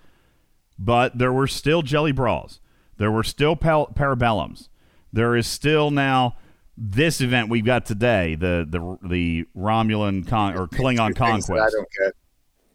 [0.76, 2.58] but there were still Jelly Brawls.
[2.96, 4.68] There were still pal- parabellums.
[5.12, 6.34] There is still now
[6.80, 11.74] this event we've got today, the the the Romulan con- or Klingon that I conquest.
[11.74, 12.14] don't get.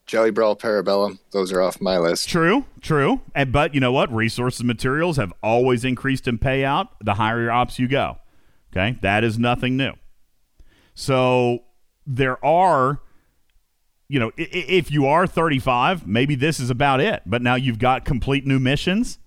[0.06, 2.28] Jelly Brawl, Parabellum, those are off my list.
[2.28, 3.22] True, true.
[3.34, 4.14] And but you know what?
[4.14, 8.18] Resources and materials have always increased in payout the higher your ops you go.
[8.74, 8.98] Okay?
[9.02, 9.94] That is nothing new.
[10.94, 11.64] So
[12.06, 13.00] there are
[14.10, 17.24] you know, if you are 35, maybe this is about it.
[17.26, 19.18] But now you've got complete new missions.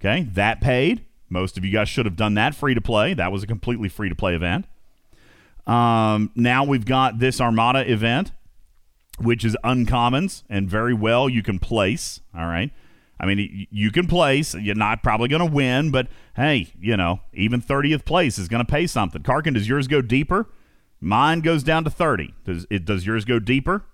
[0.00, 0.28] Okay?
[0.32, 1.06] That paid.
[1.28, 3.14] Most of you guys should have done that free to play.
[3.14, 4.66] That was a completely free to play event.
[5.66, 8.32] Um, now we've got this Armada event
[9.18, 12.20] which is uncommons and very well you can place.
[12.36, 12.70] All right.
[13.18, 14.54] I mean, you can place.
[14.54, 18.64] You're not probably going to win, but hey, you know, even 30th place is going
[18.64, 19.22] to pay something.
[19.22, 20.48] Karkin, does yours go deeper?
[21.00, 22.34] Mine goes down to 30.
[22.44, 22.84] Does it?
[22.84, 23.84] Does yours go deeper?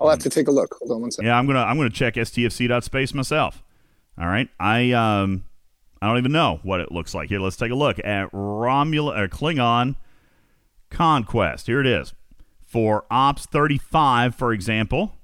[0.00, 0.74] I'll have to take a look.
[0.78, 1.26] Hold on one second.
[1.26, 3.62] Yeah, I'm gonna I'm gonna check stfc.space myself.
[4.20, 5.44] All right, I um
[6.00, 7.28] I don't even know what it looks like.
[7.28, 9.96] Here, let's take a look at Romulan or Klingon
[10.90, 11.66] Conquest.
[11.66, 12.14] Here it is
[12.64, 15.16] for Ops 35, for example.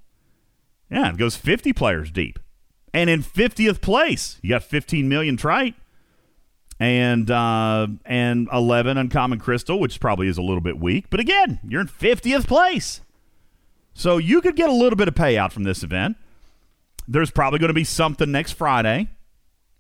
[0.91, 2.39] Yeah, it goes 50 players deep,
[2.93, 5.75] And in 50th place, you got 15 million trite
[6.81, 11.07] and uh, and 11 uncommon crystal, which probably is a little bit weak.
[11.11, 13.01] But again, you're in 50th place.
[13.95, 16.17] So you could get a little bit of payout from this event.
[17.07, 19.09] There's probably going to be something next Friday.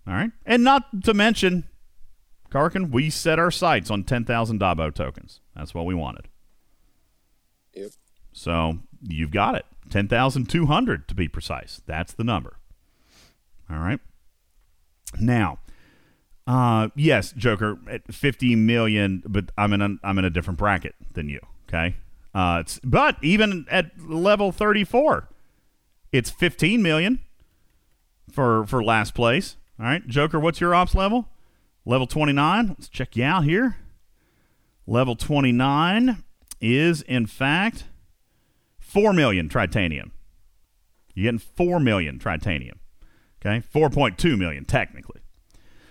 [0.06, 0.31] All right.
[0.44, 1.64] And not to mention,
[2.51, 5.40] Karkin, we set our sights on 10,000 Dabo tokens.
[5.56, 6.28] That's what we wanted.
[7.74, 7.90] Yep.
[8.32, 9.64] So you've got it.
[9.90, 11.82] 10,200 to be precise.
[11.86, 12.59] That's the number.
[13.70, 14.01] All right.
[15.20, 15.59] Now,
[16.47, 20.94] uh, yes, Joker, at 50 million, but I'm in a, I'm in a different bracket
[21.12, 21.40] than you.
[21.68, 21.97] Okay.
[22.35, 25.28] Uh, it's, but even at level 34,
[26.12, 27.20] it's 15 million
[28.31, 29.56] for for last place.
[29.79, 31.29] All right, Joker, what's your ops level?
[31.85, 32.69] Level 29.
[32.69, 33.77] Let's check you out here.
[34.87, 36.23] Level 29
[36.61, 37.85] is in fact
[38.79, 40.11] 4 million tritanium.
[41.15, 42.79] You're getting 4 million tritanium.
[43.45, 43.63] Okay?
[43.75, 45.21] 4.2 million technically.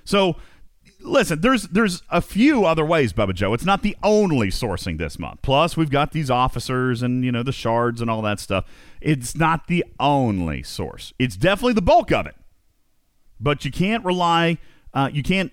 [0.06, 0.38] So
[1.02, 3.54] listen, there's there's a few other ways, Bubba Joe.
[3.54, 5.42] It's not the only sourcing this month.
[5.42, 8.66] Plus, we've got these officers and you know the shards and all that stuff.
[9.02, 11.14] It's not the only source.
[11.20, 12.36] It's definitely the bulk of it.
[13.44, 14.58] But you can't rely.
[14.94, 15.52] Uh, you can't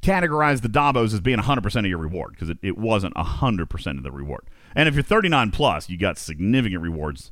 [0.00, 4.02] categorize the Dabos as being 100% of your reward because it, it wasn't 100% of
[4.02, 4.44] the reward.
[4.74, 7.30] And if you're 39 plus, you got significant rewards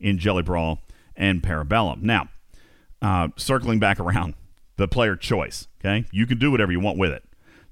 [0.00, 0.80] in Jelly Brawl
[1.16, 2.02] and Parabellum.
[2.02, 2.28] Now,
[3.00, 4.34] uh, circling back around
[4.76, 5.68] the player choice.
[5.80, 7.24] Okay, you can do whatever you want with it.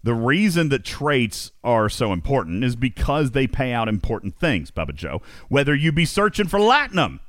[0.03, 4.95] The reason that traits are so important is because they pay out important things, Bubba
[4.95, 5.21] Joe.
[5.49, 7.21] Whether you be searching for Latinum,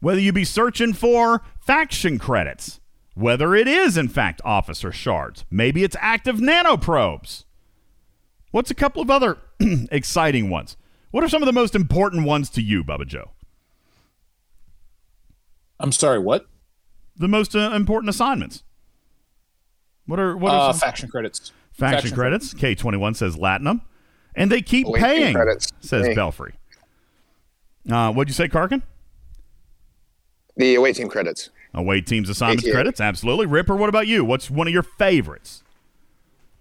[0.00, 2.78] whether you be searching for faction credits,
[3.14, 7.44] whether it is in fact officer shards, maybe it's active nanoprobes.
[8.50, 9.38] What's a couple of other
[9.90, 10.76] exciting ones?
[11.10, 13.30] What are some of the most important ones to you, Bubba Joe?
[15.80, 16.46] I'm sorry, what?
[17.16, 18.62] The most uh, important assignments.
[20.06, 21.52] What are what Uh, are some- faction credits.
[21.72, 22.54] Faction, Faction credits.
[22.54, 23.80] K twenty one says Latinum,
[24.36, 25.34] and they keep paying.
[25.34, 25.68] credits.
[25.80, 26.14] Says Hey.
[26.14, 26.54] Belfry.
[27.90, 28.82] Uh, what'd you say, Karkin?
[30.56, 31.50] The away team credits.
[31.74, 33.46] Away teams assignments credits, absolutely.
[33.46, 34.24] Ripper, what about you?
[34.24, 35.62] What's one of your favorites?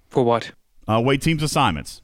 [0.10, 0.52] For what?
[0.88, 2.02] Away teams assignments.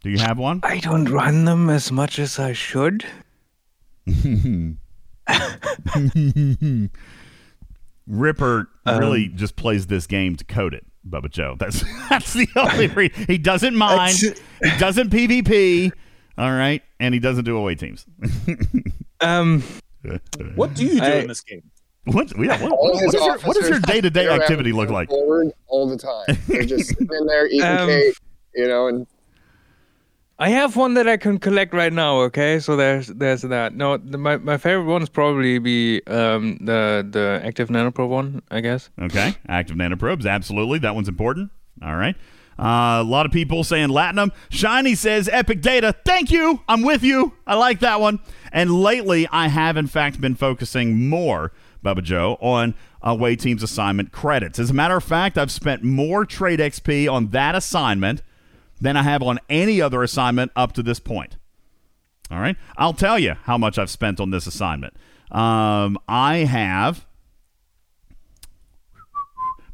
[0.00, 0.60] Do you have one?
[0.62, 3.04] I don't run them as much as I should.
[8.06, 11.56] Ripper Um, really just plays this game to code it, Bubba Joe.
[11.58, 13.24] That's that's the only reason.
[13.26, 14.16] He doesn't mind.
[14.16, 15.90] he doesn't PvP.
[16.36, 18.06] All right, and he doesn't do away teams.
[19.20, 19.62] Um,
[20.54, 21.62] What do you do I- in this game?
[22.06, 24.90] What, yeah, what, what, what, is your, what does your day to day activity look
[24.90, 25.08] like?
[25.08, 26.36] Forward all the time.
[26.46, 28.14] They're just sitting there eating Um, cake,
[28.54, 29.06] you know, and
[30.38, 32.18] I have one that I can collect right now.
[32.22, 33.74] Okay, so there's there's that.
[33.74, 38.42] No, the, my my favorite one is probably be um the the active nanoprobe one.
[38.50, 38.90] I guess.
[39.00, 40.80] Okay, active nanoprobes, absolutely.
[40.80, 41.50] That one's important.
[41.82, 42.16] All right.
[42.58, 44.32] Uh, a lot of people saying Latinum.
[44.48, 45.94] Shiny says Epic Data.
[46.04, 46.60] Thank you.
[46.68, 47.32] I'm with you.
[47.46, 48.20] I like that one.
[48.52, 51.52] And lately, I have in fact been focusing more,
[51.84, 54.58] Bubba Joe, on away teams assignment credits.
[54.58, 58.22] As a matter of fact, I've spent more trade XP on that assignment
[58.80, 61.36] than I have on any other assignment up to this point.
[62.30, 62.56] All right.
[62.76, 64.94] I'll tell you how much I've spent on this assignment.
[65.30, 67.04] Um, I have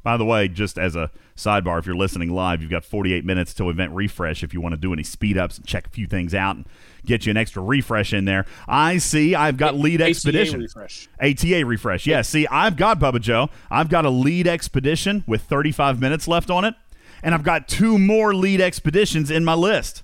[0.03, 1.11] by the way, just as a
[1.41, 4.75] sidebar, if you're listening live, you've got 48 minutes till event refresh if you want
[4.75, 6.67] to do any speed ups and check a few things out and
[7.05, 8.47] get you an extra refresh in there.
[8.69, 10.61] I see I've got lead ATA expedition.
[10.61, 11.09] refresh.
[11.21, 12.07] ATA refresh.
[12.07, 13.49] Yeah, see, I've got Bubba Joe.
[13.71, 16.75] I've got a lead expedition with 35 minutes left on it,
[17.23, 20.03] and I've got two more lead expeditions in my list.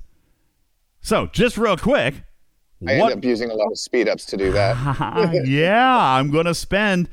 [1.00, 2.14] So, just real quick,
[2.86, 5.44] I what end up using a lot of speed ups to do that.
[5.46, 7.08] yeah, I'm gonna spend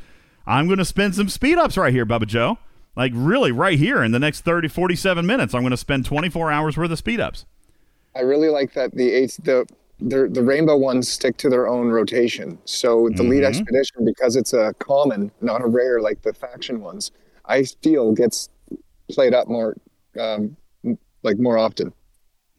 [0.46, 2.58] I'm gonna spend some speed ups right here, Bubba Joe.
[2.96, 6.78] Like really right here in the next 30, 47 minutes, I'm gonna spend 24 hours
[6.78, 7.46] worth of speed ups.
[8.16, 9.66] I really like that the eight the
[10.00, 12.60] the the rainbow ones stick to their own rotation.
[12.66, 13.48] So the lead Mhm.
[13.48, 17.12] expedition, because it's a common, not a rare like the faction ones,
[17.46, 18.50] I feel gets
[19.10, 19.76] played up more,
[20.20, 20.56] um,
[21.24, 21.94] like more often.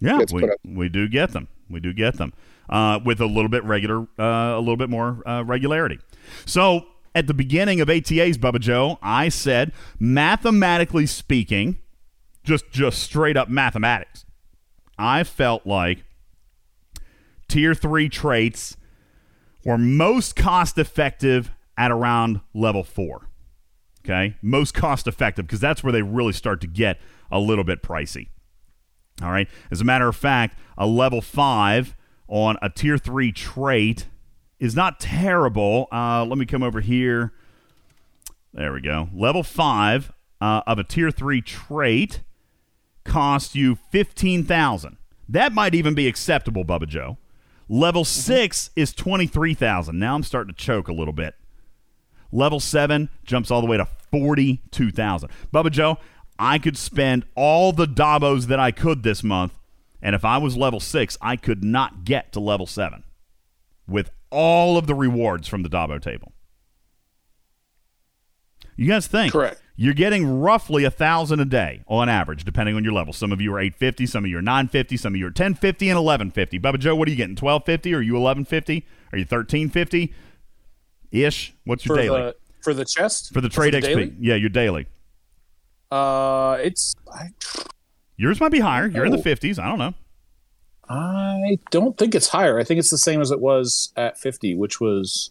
[0.00, 1.48] Yeah, we, we do get them.
[1.70, 2.32] We do get them
[2.68, 5.98] uh, with a little bit regular, uh, a little bit more uh, regularity.
[6.46, 11.78] So at the beginning of ATA's, Bubba Joe, I said, mathematically speaking,
[12.42, 14.24] just just straight up mathematics,
[14.98, 16.04] I felt like
[17.48, 18.76] tier three traits
[19.64, 23.28] were most cost effective at around level four.
[24.04, 27.00] Okay, most cost effective because that's where they really start to get
[27.30, 28.28] a little bit pricey.
[29.22, 29.48] All right.
[29.70, 31.96] As a matter of fact, a level five
[32.28, 34.06] on a tier three trait
[34.60, 35.88] is not terrible.
[35.92, 37.32] Uh, let me come over here
[38.52, 39.08] There we go.
[39.12, 42.22] Level five uh, of a tier three trait
[43.04, 44.96] costs you fifteen thousand.
[45.28, 47.18] That might even be acceptable, Bubba Joe.
[47.68, 49.98] Level six is twenty three thousand.
[49.98, 51.34] Now I'm starting to choke a little bit.
[52.30, 55.30] Level seven jumps all the way to forty two thousand.
[55.52, 55.98] Bubba Joe,
[56.38, 59.58] I could spend all the Dabos that I could this month,
[60.00, 63.02] and if I was level six, I could not get to level seven
[63.88, 66.32] with all of the rewards from the Dabo table.
[68.76, 69.32] You guys think?
[69.32, 69.60] Correct.
[69.76, 73.12] You're getting roughly a thousand a day on average, depending on your level.
[73.12, 75.88] Some of you are 850, some of you are 950, some of you are 1050
[75.88, 76.58] and 1150.
[76.60, 77.36] Bubba Joe, what are you getting?
[77.36, 77.94] 1250?
[77.94, 78.86] Are you 1150?
[79.12, 80.14] Are you 1350
[81.12, 81.54] ish?
[81.64, 83.82] What's your for daily the for the chest for the trade the XP?
[83.82, 84.14] daily?
[84.20, 84.86] Yeah, your daily.
[85.90, 87.28] Uh, it's I,
[88.16, 88.86] Yours might be higher.
[88.88, 89.22] You're in the Oh.
[89.22, 89.58] 50s.
[89.58, 89.94] I don't know.
[90.88, 92.58] I don't think it's higher.
[92.58, 95.30] I think it's the same as it was at 50, which was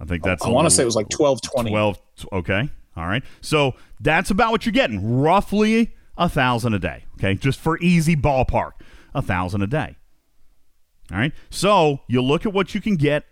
[0.00, 0.44] I think that's.
[0.44, 1.70] I want to say it was like 12, 20.
[1.70, 1.98] 12
[2.32, 7.34] okay all right so that's about what you're getting roughly a thousand a day okay
[7.34, 8.72] just for easy ballpark
[9.14, 9.96] a thousand a day
[11.10, 13.24] all right so you look at what you can get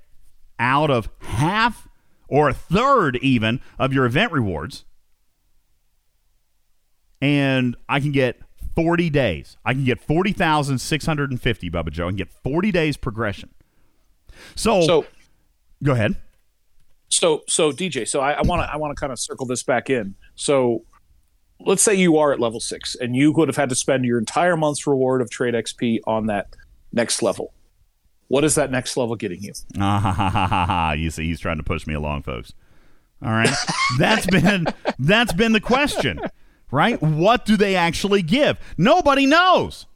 [0.59, 1.89] out of half
[2.29, 4.85] or a third even of your event rewards
[7.21, 8.41] and i can get
[8.75, 13.51] 40 days i can get 40650 bubba joe i can get 40 days progression
[14.55, 15.07] so, So
[15.83, 16.17] go ahead
[17.13, 18.09] so so DJ.
[18.09, 20.15] So I want to I want to kind of circle this back in.
[20.35, 20.85] So
[21.61, 24.19] let's say you are at level six and you would have had to spend your
[24.19, 26.57] entire month's reward of trait XP on that
[26.93, 27.53] next level.
[28.29, 29.53] What is that next level getting you?
[29.79, 30.93] Ah, ha, ha, ha, ha, ha.
[30.93, 32.55] You see, he's trying to push me along, folks.
[33.23, 33.55] All right,
[33.99, 34.67] that's been
[34.99, 36.19] that's been the question,
[36.73, 37.01] right?
[37.01, 38.59] What do they actually give?
[38.77, 39.87] Nobody knows.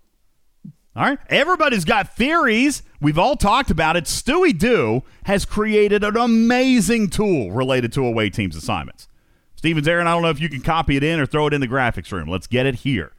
[0.95, 2.83] All right, everybody's got theories.
[3.01, 4.05] We've all talked about it.
[4.05, 9.09] Stewie Doo has created an amazing tool related to away teams assignments.
[9.57, 11.61] Stevens Aaron, I don't know if you can copy it in or throw it in
[11.61, 12.29] the graphics room.
[12.29, 13.13] Let's get it here.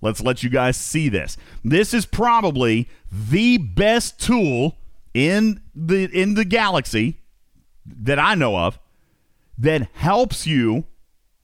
[0.00, 1.36] Let's let you guys see this.
[1.64, 4.76] This is probably the best tool
[5.14, 7.20] in the in the galaxy
[7.86, 8.78] that I know of
[9.58, 10.84] that helps you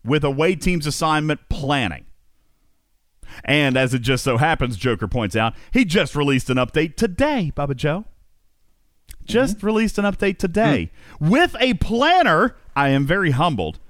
[0.05, 2.05] with away teams assignment planning.
[3.45, 7.53] And as it just so happens, Joker points out, he just released an update today,
[7.57, 8.05] Bubba Joe.
[9.25, 9.67] Just mm-hmm.
[9.67, 11.31] released an update today mm.
[11.31, 12.57] with a planner.
[12.77, 13.81] I am very humbled.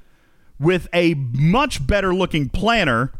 [0.60, 3.12] With a much better looking planner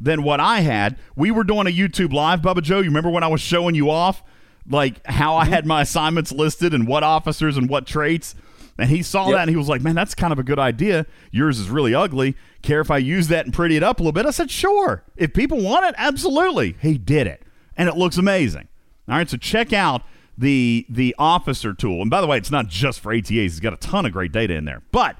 [0.00, 0.98] than what I had.
[1.14, 2.78] We were doing a YouTube live, Bubba Joe.
[2.78, 4.22] You remember when I was showing you off,
[4.68, 5.52] like how I mm-hmm.
[5.52, 8.34] had my assignments listed and what officers and what traits?
[8.80, 9.34] And he saw Yep.
[9.34, 11.06] that and he was like, man, that's kind of a good idea.
[11.30, 12.34] Yours is really ugly.
[12.62, 14.26] Care if I use that and pretty it up a little bit?
[14.26, 15.04] I said, sure.
[15.16, 16.76] If people want it, absolutely.
[16.80, 17.42] He did it.
[17.76, 18.68] And it looks amazing.
[19.08, 20.02] All right, so check out
[20.38, 22.00] the the officer tool.
[22.00, 23.28] And by the way, it's not just for ATAs.
[23.30, 24.82] He's got a ton of great data in there.
[24.92, 25.16] But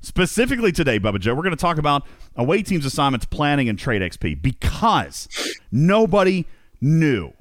[0.00, 2.04] specifically today, Bubba Joe, we're going to talk about
[2.36, 5.28] away teams assignments planning and trait XP because
[5.70, 6.46] nobody
[6.80, 7.32] knew.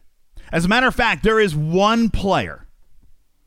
[0.51, 2.64] As a matter of fact, there is one player,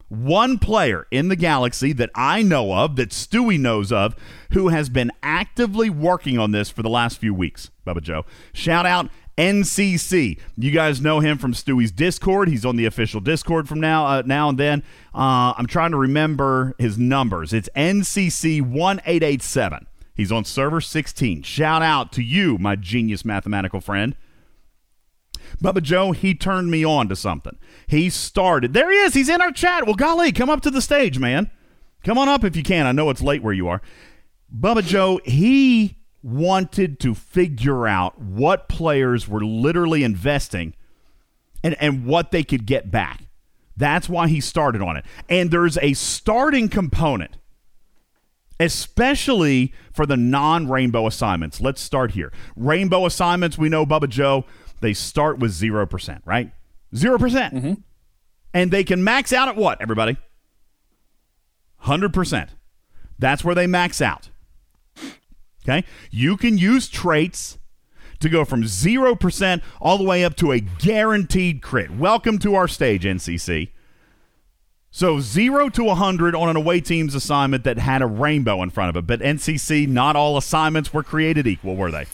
[0.08, 4.16] one player in the galaxy that I know of, that Stewie knows of,
[4.52, 7.70] who has been actively working on this for the last few weeks.
[7.86, 8.24] Bubba Joe.
[8.52, 10.38] Shout out NCC.
[10.56, 12.48] You guys know him from Stewie's Discord.
[12.48, 14.82] He's on the official Discord from now uh, now and then.
[15.14, 17.52] Uh, I'm trying to remember his numbers.
[17.52, 19.86] It's NCC one eight eight seven.
[20.14, 21.42] He's on server 16.
[21.42, 24.16] Shout out to you, my genius mathematical friend.
[25.62, 27.56] Bubba Joe, he turned me on to something.
[27.86, 28.72] He started.
[28.72, 29.14] There he is.
[29.14, 29.86] He's in our chat.
[29.86, 31.50] Well, golly, come up to the stage, man.
[32.04, 32.86] Come on up if you can.
[32.86, 33.82] I know it's late where you are.
[34.54, 40.74] Bubba Joe, he wanted to figure out what players were literally investing
[41.62, 43.24] and, and what they could get back.
[43.76, 45.04] That's why he started on it.
[45.28, 47.36] And there's a starting component,
[48.58, 51.60] especially for the non rainbow assignments.
[51.60, 52.32] Let's start here.
[52.56, 54.44] Rainbow assignments, we know, Bubba Joe,
[54.80, 56.52] they start with 0%, right?
[56.94, 57.18] 0%.
[57.18, 57.74] percent mm-hmm.
[58.54, 60.16] And they can max out at what, everybody?
[61.84, 62.48] 100%.
[63.18, 64.30] That's where they max out.
[65.64, 65.84] Okay?
[66.10, 67.58] You can use traits
[68.20, 71.90] to go from 0% all the way up to a guaranteed crit.
[71.90, 73.70] Welcome to our stage, NCC.
[74.90, 78.88] So 0 to 100 on an away team's assignment that had a rainbow in front
[78.88, 79.06] of it.
[79.06, 82.06] But NCC, not all assignments were created equal, were they?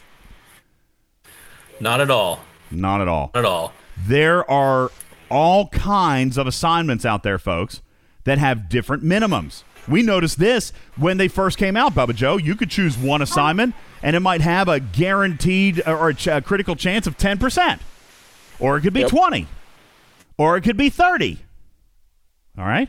[1.81, 2.45] Not at all.
[2.71, 3.31] Not at all.
[3.35, 3.73] Not at all.
[3.97, 4.91] There are
[5.31, 7.81] all kinds of assignments out there, folks,
[8.25, 9.63] that have different minimums.
[9.87, 12.37] We noticed this when they first came out, Bubba Joe.
[12.39, 16.29] You could choose one assignment, and it might have a guaranteed uh, or a, ch-
[16.29, 17.81] a critical chance of 10%,
[18.59, 19.47] or it could be 20,
[20.39, 21.39] or it could be 30.
[22.57, 22.89] All right?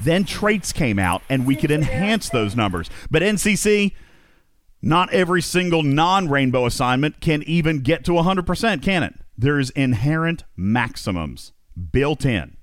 [0.00, 2.88] Then traits came out, and we could enhance those numbers.
[3.10, 3.92] But NCC,
[4.82, 9.14] not every single non rainbow assignment can even get to 100%, can it?
[9.38, 11.52] There's inherent maximums
[11.92, 12.56] built in.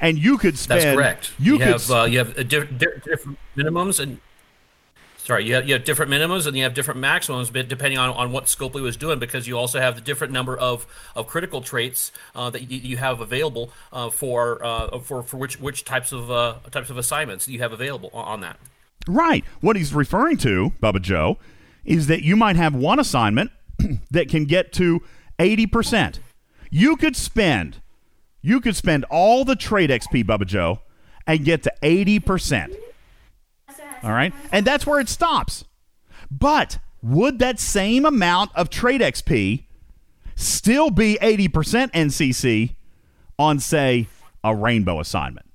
[0.00, 0.82] And you could spend.
[0.82, 1.32] That's correct.
[1.38, 4.20] You, You, could have uh, you have a diff- di- different minimums and
[5.26, 8.10] sorry, you have, you have different minimums and you have different maximums, but depending on,
[8.10, 10.86] on what Scopely was doing, because you also have the different number of,
[11.16, 15.58] of critical traits uh, that you, you have available uh, for uh, for for which
[15.60, 18.58] which types of uh, types of assignments you have available on, on that.
[19.08, 19.44] Right.
[19.60, 21.38] What he's referring to, Bubba Joe,
[21.84, 23.50] is that you might have one assignment
[24.10, 25.00] that can get to
[25.38, 26.18] 80%.
[26.70, 27.80] You could spend
[28.46, 30.78] you could spend all the trait XP, Bubba Joe,
[31.26, 32.76] and get to 80%.
[34.04, 34.32] All right?
[34.52, 35.64] And that's where it stops.
[36.30, 39.64] But would that same amount of trait XP
[40.36, 42.76] still be 80% NCC
[43.36, 44.06] on, say,
[44.44, 45.45] a rainbow assignment?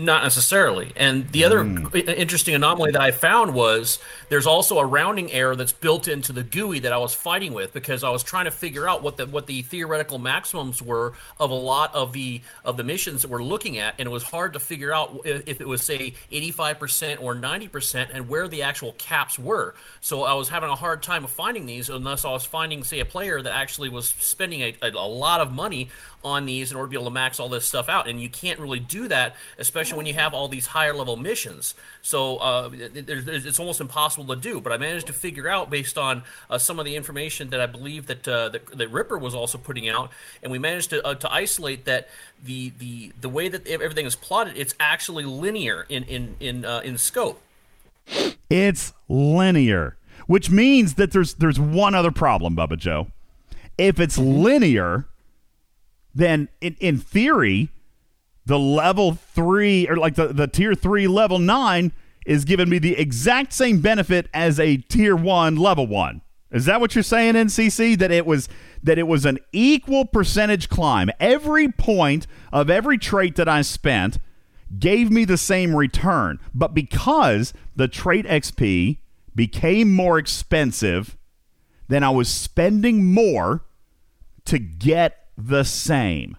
[0.00, 0.92] Not necessarily.
[0.96, 1.88] And the other hmm.
[1.92, 3.98] i- interesting anomaly that I found was
[4.30, 7.74] there's also a rounding error that's built into the GUI that I was fighting with
[7.74, 11.50] because I was trying to figure out what the what the theoretical maximums were of
[11.50, 14.54] a lot of the of the missions that we're looking at, and it was hard
[14.54, 18.92] to figure out if, if it was say 85% or 90% and where the actual
[18.92, 19.74] caps were.
[20.00, 23.00] So I was having a hard time of finding these unless I was finding say
[23.00, 25.90] a player that actually was spending a, a, a lot of money
[26.22, 28.08] on these in order to be able to max all this stuff out.
[28.08, 31.74] And you can't really do that, especially when you have all these higher level missions.
[32.02, 34.60] So uh, it- it- it's almost impossible to do.
[34.60, 37.66] But I managed to figure out based on uh, some of the information that I
[37.66, 40.10] believe that, uh, that that Ripper was also putting out,
[40.42, 42.08] and we managed to uh, to isolate that
[42.44, 46.80] the the the way that everything is plotted, it's actually linear in in in uh,
[46.84, 47.40] in scope.
[48.48, 53.08] It's linear, which means that there's there's one other problem, Bubba Joe.
[53.78, 55.06] If it's linear,
[56.14, 57.70] then in, in theory,
[58.46, 61.92] the level three or like the, the tier three level nine
[62.26, 66.20] is giving me the exact same benefit as a tier one level one.
[66.50, 67.96] Is that what you're saying, NCC?
[67.98, 68.48] That it was
[68.82, 71.10] that it was an equal percentage climb.
[71.20, 74.18] Every point of every trait that I spent
[74.78, 76.38] gave me the same return.
[76.54, 78.98] But because the trait XP
[79.34, 81.16] became more expensive,
[81.88, 83.64] then I was spending more
[84.46, 86.36] to get the same.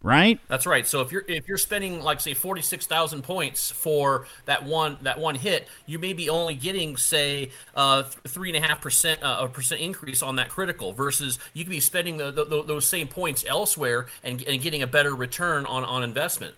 [0.00, 0.38] Right?
[0.46, 0.86] That's right.
[0.86, 4.96] So if you're if you're spending like say forty six thousand points for that one
[5.02, 9.20] that one hit, you may be only getting say uh, three and a half percent
[9.24, 10.92] uh, a percent increase on that critical.
[10.92, 14.86] Versus you could be spending the, the, those same points elsewhere and, and getting a
[14.86, 16.54] better return on on investment.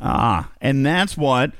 [0.00, 1.50] Ah, and that's what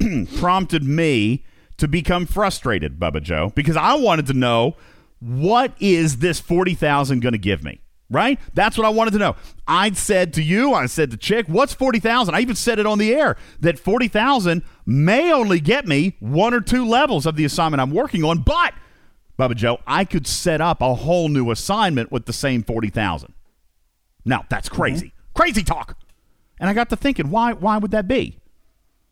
[0.36, 1.44] prompted me
[1.76, 4.76] to become frustrated, Bubba Joe, because I wanted to know
[5.20, 7.80] what is this 40,000 going to give me?
[8.10, 8.38] Right?
[8.52, 9.36] That's what I wanted to know.
[9.66, 12.34] I said to you, I said to Chick, what's 40,000?
[12.34, 16.60] I even said it on the air that 40,000 may only get me one or
[16.60, 18.74] two levels of the assignment I'm working on, but
[19.38, 23.32] Bubba Joe, I could set up a whole new assignment with the same 40,000.
[24.24, 24.76] Now, that's mm-hmm.
[24.76, 25.12] crazy.
[25.34, 25.98] Crazy talk.
[26.60, 28.38] And I got to thinking, why why would that be?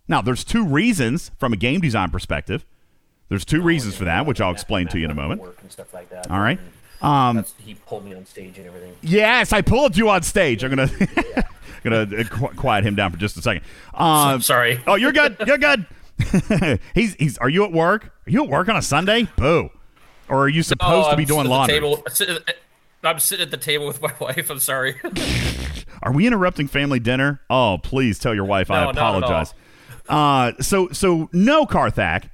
[0.07, 2.65] Now, there's two reasons from a game design perspective.
[3.29, 5.41] There's two oh, reasons for that, which I'll explain to you in a moment.
[5.41, 6.31] Work and stuff like that.
[6.31, 6.59] All right.
[6.59, 6.82] Mm-hmm.
[7.03, 8.95] Um, That's- he pulled me on stage and everything.
[9.03, 10.63] yes, I pulled you on stage.
[10.63, 10.91] I'm gonna
[11.85, 13.65] gonna uh, qu- quiet him down for just a second.
[13.95, 14.81] Um, sorry.
[14.87, 15.37] Oh, you're good.
[15.47, 15.87] You're good.
[16.95, 17.39] he's he's.
[17.39, 18.05] Are you at work?
[18.27, 19.27] Are you at work on a Sunday?
[19.37, 19.71] Boo.
[20.29, 21.75] Or are you supposed Oh, to be doing sitting at the laundry?
[21.81, 22.57] table- I'm sitting at-
[23.05, 24.49] I'm sitting at the table with my wife.
[24.49, 24.95] I'm sorry.
[26.05, 27.41] Are we interrupting family dinner?
[27.51, 28.91] Oh, please tell your wife I No, all.
[28.91, 29.55] apologize.
[30.09, 32.25] Uh, so so no Karthak.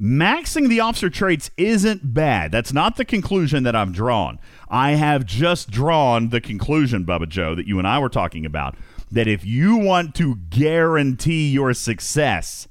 [0.00, 2.50] Maxing the officer traits isn't bad.
[2.52, 4.38] That's not the conclusion that I've drawn.
[4.68, 8.76] I have just drawn the conclusion, Bubba Joe, that you and I were talking about.
[9.10, 12.66] That if you want to guarantee your success,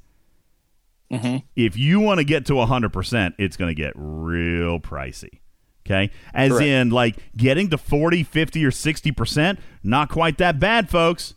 [1.11, 1.45] mm-hmm.
[1.55, 5.41] if you want to get to 100%, it's going to get real pricey.
[5.85, 6.11] Okay?
[6.33, 6.65] As Correct.
[6.65, 11.35] in, like, getting to 40, 50, or 60%, not quite that bad, folks.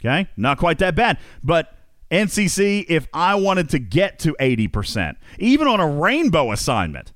[0.00, 0.28] Okay?
[0.36, 1.18] Not quite that bad.
[1.44, 1.72] But
[2.10, 7.12] NCC, if I wanted to get to 80%, even on a rainbow assignment,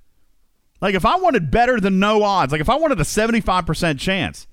[0.81, 4.47] like if I wanted better than no odds, like if I wanted a 75% chance,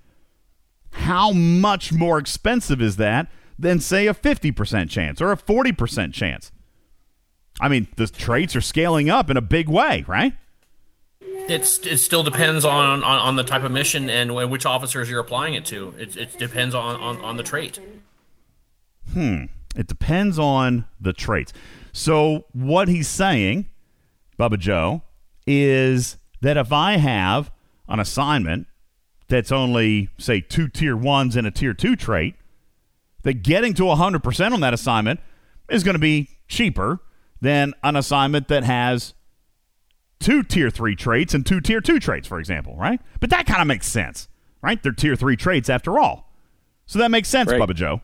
[0.91, 3.27] how much more expensive is that
[3.59, 6.51] than, say, a 50% chance or a 40% chance?
[7.59, 10.33] I mean, the traits are scaling up in a big way, right?
[11.21, 15.19] It's it still depends on, on, on the type of mission and which officers you're
[15.19, 15.93] applying it to.
[15.97, 17.79] It, it depends on, on, on the trait.
[19.13, 19.45] Hmm.
[19.75, 21.53] It depends on the traits.
[21.93, 23.69] So what he's saying,
[24.39, 25.01] Bubba Joe,
[25.47, 27.51] is that if I have
[27.87, 28.67] an assignment
[29.27, 32.35] that's only, say, two tier ones and a tier two trait,
[33.23, 35.19] that getting to 100% on that assignment
[35.69, 36.99] is going to be cheaper
[37.39, 39.13] than an assignment that has
[40.19, 42.99] two tier three traits and two tier two traits, for example, right?
[43.19, 44.27] But that kind of makes sense,
[44.61, 44.81] right?
[44.81, 46.31] They're tier three traits after all.
[46.85, 47.61] So that makes sense, Right.
[47.61, 48.01] Bubba Joe.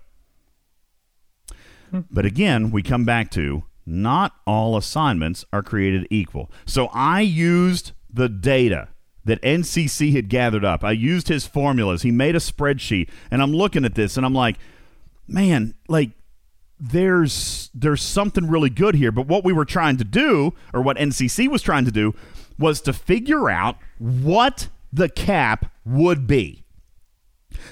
[2.12, 6.52] But again, we come back to not all assignments are created equal.
[6.66, 8.90] So I used the data
[9.24, 10.84] that NCC had gathered up.
[10.84, 12.02] I used his formulas.
[12.02, 14.58] He made a spreadsheet, and I'm looking at this and I'm like,
[15.28, 16.12] man, like
[16.80, 19.12] there's there's something really good here.
[19.12, 22.14] But what we were trying to do, or what NCC was trying to do,
[22.58, 26.64] was to figure out what the cap would be.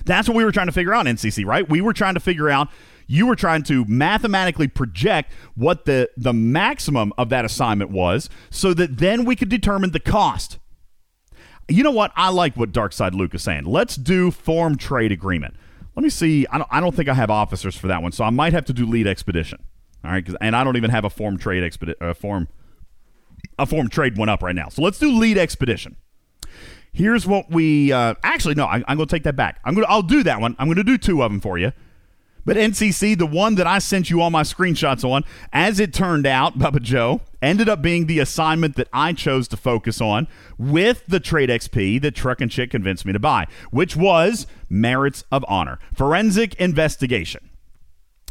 [0.03, 1.67] That's what we were trying to figure out, NCC, right?
[1.69, 2.69] We were trying to figure out.
[3.07, 8.73] You were trying to mathematically project what the the maximum of that assignment was, so
[8.73, 10.59] that then we could determine the cost.
[11.67, 12.11] You know what?
[12.15, 13.65] I like what Darkside Luke is saying.
[13.65, 15.55] Let's do form trade agreement.
[15.95, 16.45] Let me see.
[16.51, 18.65] I don't, I don't think I have officers for that one, so I might have
[18.65, 19.63] to do lead expedition.
[20.03, 22.47] All right, and I don't even have a form trade expedi- uh, form
[23.57, 24.69] a form trade one up right now.
[24.69, 25.95] So let's do lead expedition.
[26.91, 28.65] Here's what we uh, actually no.
[28.65, 29.59] I, I'm going to take that back.
[29.65, 30.55] I'm going to I'll do that one.
[30.59, 31.71] I'm going to do two of them for you.
[32.45, 36.27] But NCC, the one that I sent you all my screenshots on, as it turned
[36.27, 40.27] out, Bubba Joe, ended up being the assignment that I chose to focus on
[40.57, 45.23] with the trait XP that Truck and Chick convinced me to buy, which was Merits
[45.31, 47.49] of Honor, Forensic Investigation.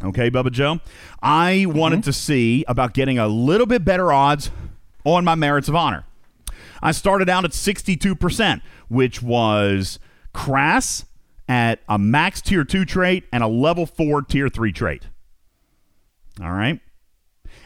[0.03, 0.79] Okay, Bubba Joe.
[1.21, 2.03] I wanted mm-hmm.
[2.03, 4.51] to see about getting a little bit better odds
[5.05, 6.05] on my Merits of Honor.
[6.81, 9.99] I started out at 62%, which was
[10.33, 11.05] crass
[11.47, 15.03] at a max tier 2 trait and a level 4 tier 3 trait.
[16.41, 16.79] All right.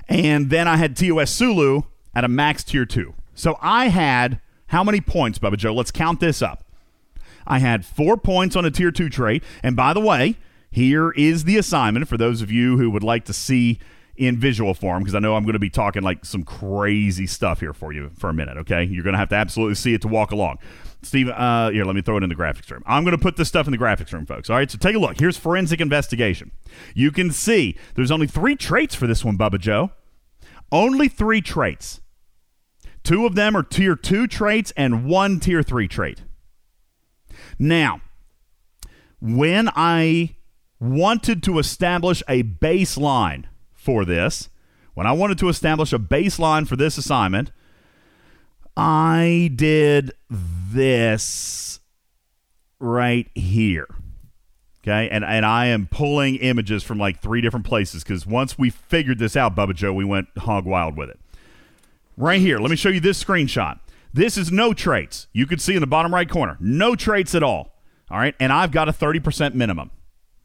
[0.08, 1.84] And then I had TOS Sulu
[2.14, 3.14] at a max tier 2.
[3.34, 5.74] So I had how many points, Bubba Joe?
[5.74, 6.64] Let's count this up.
[7.48, 9.44] I had four points on a tier two trait.
[9.64, 10.36] And by the way,
[10.70, 13.80] here is the assignment for those of you who would like to see
[14.20, 17.62] in visual form, because I know I'm going to be talking like some crazy stuff
[17.62, 18.84] here for you for a minute, okay?
[18.84, 20.60] You're going to have to absolutely see it to walk along.
[21.02, 22.84] Steve, uh, here, let me throw it in the graphics room.
[22.86, 24.50] I'm going to put this stuff in the graphics room, folks.
[24.50, 25.18] All right, so take a look.
[25.18, 26.52] Here's forensic investigation.
[26.94, 29.92] You can see there's only three traits for this one, Bubba Joe.
[30.70, 32.02] Only three traits.
[33.02, 36.24] Two of them are tier two traits and one tier three trait.
[37.58, 38.02] Now,
[39.22, 40.36] when I
[40.82, 43.46] wanted to establish a baseline
[43.80, 44.50] for this,
[44.94, 47.52] when I wanted to establish a baseline for this assignment,
[48.76, 51.80] I did this
[52.80, 53.88] right here.
[54.82, 58.70] Okay, and, and I am pulling images from like three different places because once we
[58.70, 61.20] figured this out, Bubba Joe, we went hog wild with it.
[62.16, 63.80] Right here, let me show you this screenshot.
[64.14, 65.28] This is no traits.
[65.34, 67.76] You can see in the bottom right corner, no traits at all.
[68.10, 69.92] All right, and I've got a 30% minimum,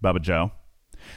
[0.02, 0.52] Bubba Joe.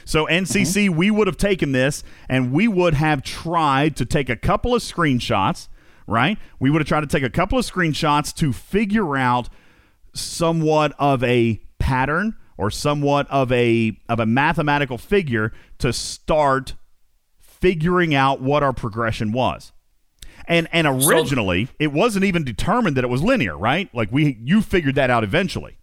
[0.08, 0.96] So, NCC, mm-hmm.
[0.96, 4.80] we would have taken this and we would have tried to take a couple of
[4.80, 5.68] screenshots,
[6.06, 6.38] right?
[6.58, 9.50] We would have tried to take a couple of screenshots to figure out
[10.14, 16.74] somewhat of a pattern or somewhat of a of a mathematical figure to start
[17.38, 19.72] figuring out what our progression was.
[20.46, 23.94] And and So- originally it wasn't even determined that it was linear, right?
[23.94, 25.77] Like we you figured that out eventually.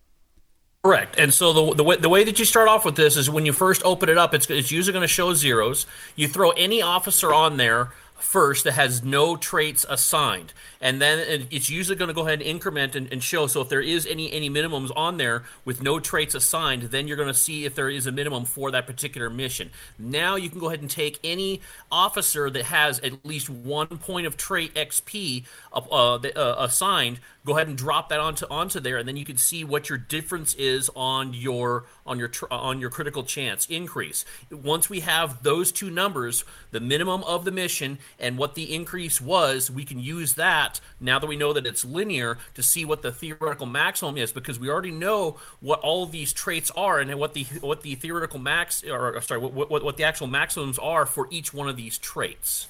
[0.85, 1.15] Correct.
[1.17, 3.43] And so the, the way the way that you start off with this is when
[3.43, 5.87] you first open it up, it's it's usually going to show zeros.
[6.15, 11.71] You throw any officer on there first that has no traits assigned, and then it's
[11.71, 13.47] usually going to go ahead and increment and, and show.
[13.47, 17.17] So if there is any any minimums on there with no traits assigned, then you're
[17.17, 19.71] going to see if there is a minimum for that particular mission.
[19.97, 24.27] Now you can go ahead and take any officer that has at least one point
[24.27, 28.97] of trait XP uh, uh, uh, assigned go ahead and drop that onto onto there
[28.97, 32.89] and then you can see what your difference is on your on your on your
[32.89, 38.37] critical chance increase once we have those two numbers the minimum of the mission and
[38.37, 42.37] what the increase was we can use that now that we know that it's linear
[42.55, 46.33] to see what the theoretical maximum is because we already know what all of these
[46.33, 50.03] traits are and what the what the theoretical max or sorry what, what, what the
[50.03, 52.67] actual maximums are for each one of these traits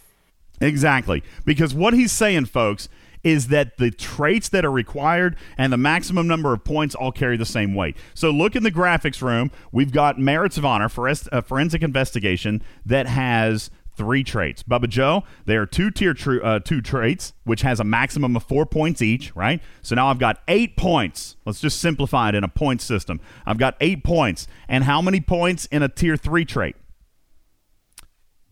[0.62, 1.24] Exactly.
[1.44, 2.88] Because what he's saying, folks,
[3.26, 7.36] is that the traits that are required and the maximum number of points all carry
[7.36, 7.98] the same weight.
[8.14, 9.50] So look in the graphics room.
[9.72, 14.62] We've got Merits of Honor, forens- uh, Forensic Investigation, that has three traits.
[14.62, 18.44] Bubba Joe, they are two tier tr- uh, two traits, which has a maximum of
[18.44, 19.60] four points each, right?
[19.82, 21.36] So now I've got eight points.
[21.46, 23.20] Let's just simplify it in a point system.
[23.46, 24.48] I've got eight points.
[24.68, 26.76] And how many points in a tier three trait?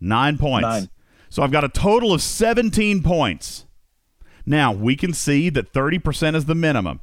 [0.00, 0.62] Nine points.
[0.66, 0.90] Nine.
[1.28, 3.66] So I've got a total of 17 points.
[4.46, 7.00] Now, we can see that 30% is the minimum,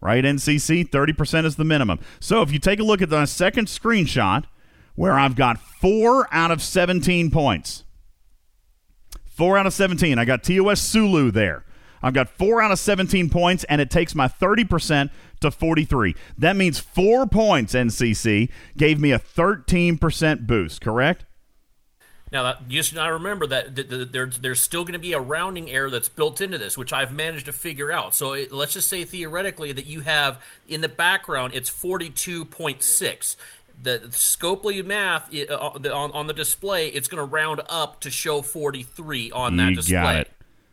[0.00, 0.24] right?
[0.24, 2.00] NCC, 30% is the minimum.
[2.20, 4.44] So if you take a look at the second screenshot
[4.94, 7.84] where I've got four out of 17 points,
[9.24, 11.64] four out of 17, I got TOS Sulu there.
[12.02, 15.10] I've got four out of 17 points, and it takes my 30%
[15.40, 16.16] to 43.
[16.36, 21.24] That means four points, NCC, gave me a 13% boost, correct?
[22.32, 25.20] Now, that, just now remember that th- th- there's there's still going to be a
[25.20, 28.14] rounding error that's built into this, which I've managed to figure out.
[28.14, 33.36] So it, let's just say theoretically that you have in the background it's 42.6.
[33.82, 38.10] The Scopely math uh, the- on, on the display, it's going to round up to
[38.10, 39.96] show 43 on that you display.
[39.96, 40.30] You got it.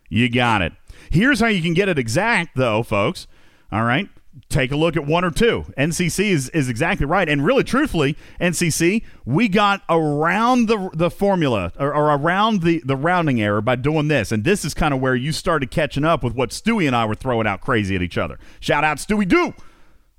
[0.10, 0.74] You got it.
[1.10, 3.28] Here's how you can get it exact, though, folks.
[3.72, 4.10] All right.
[4.48, 5.66] Take a look at one or two.
[5.78, 7.28] NCC is, is exactly right.
[7.28, 12.96] And really, truthfully, NCC, we got around the, the formula or, or around the, the
[12.96, 14.32] rounding error by doing this.
[14.32, 17.06] And this is kind of where you started catching up with what Stewie and I
[17.06, 18.40] were throwing out crazy at each other.
[18.60, 19.54] Shout out, Stewie Do.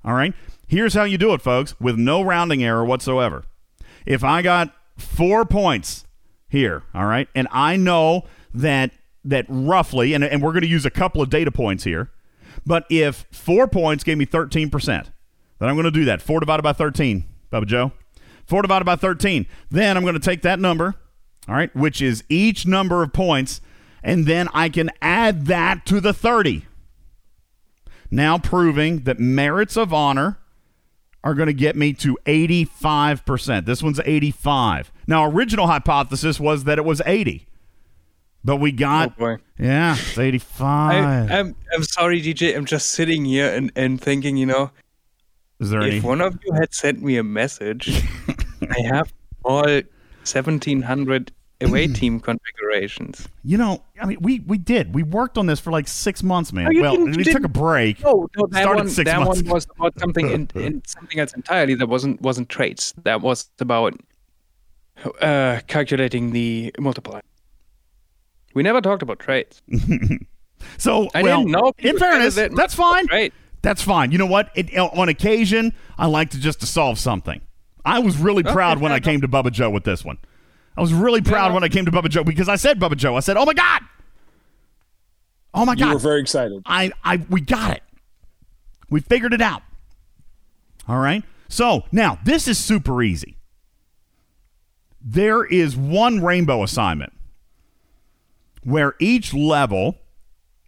[0.03, 0.33] All right.
[0.67, 3.43] Here's how you do it, folks, with no rounding error whatsoever.
[4.05, 6.05] If I got four points
[6.47, 8.23] here, all right, and I know
[8.53, 8.91] that
[9.23, 12.09] that roughly, and, and we're going to use a couple of data points here,
[12.65, 14.85] but if four points gave me 13%,
[15.59, 16.21] then I'm going to do that.
[16.21, 17.91] Four divided by 13, Bubba Joe.
[18.45, 19.45] Four divided by 13.
[19.69, 20.95] Then I'm going to take that number,
[21.47, 23.61] all right, which is each number of points,
[24.03, 26.65] and then I can add that to the 30
[28.11, 30.37] now proving that merits of honor
[31.23, 33.65] are going to get me to 85%.
[33.65, 34.91] This one's 85.
[35.07, 37.47] Now, original hypothesis was that it was 80.
[38.43, 39.37] But we got Oh.
[39.57, 41.29] Yeah, it's 85.
[41.31, 42.55] I, I'm I'm sorry, DJ.
[42.55, 44.71] I'm just sitting here and, and thinking, you know,
[45.59, 47.87] Is there if any one of you had sent me a message,
[48.69, 49.13] I have
[49.43, 51.31] all 1700
[51.61, 53.27] away team configurations.
[53.43, 54.95] You know, I mean, we we did.
[54.95, 56.71] We worked on this for like six months, man.
[56.71, 58.03] You well, didn't- we took a break.
[58.03, 61.33] No, no, that one, six that months one was about something in, in something else
[61.33, 61.75] entirely.
[61.75, 62.93] That wasn't wasn't traits.
[63.03, 63.99] That was about
[65.21, 67.21] uh, calculating the multiplier.
[68.53, 69.61] We never talked about traits.
[70.77, 73.07] So, I well, didn't know in people fairness, that that's fine.
[73.07, 73.33] Right.
[73.61, 74.11] That's fine.
[74.11, 74.51] You know what?
[74.55, 77.41] It, on occasion, I like to just to solve something.
[77.85, 80.17] I was really proud when I came to Bubba Joe with this one.
[80.75, 83.15] I was really proud when I came to Bubba Joe because I said Bubba Joe.
[83.15, 83.81] I said, "Oh my god,
[85.53, 86.61] oh my god!" You god!" were very excited.
[86.65, 87.83] I, I, we got it.
[88.89, 89.63] We figured it out.
[90.87, 91.23] All right.
[91.49, 93.37] So now this is super easy.
[95.01, 97.13] There is one rainbow assignment
[98.63, 99.97] where each level,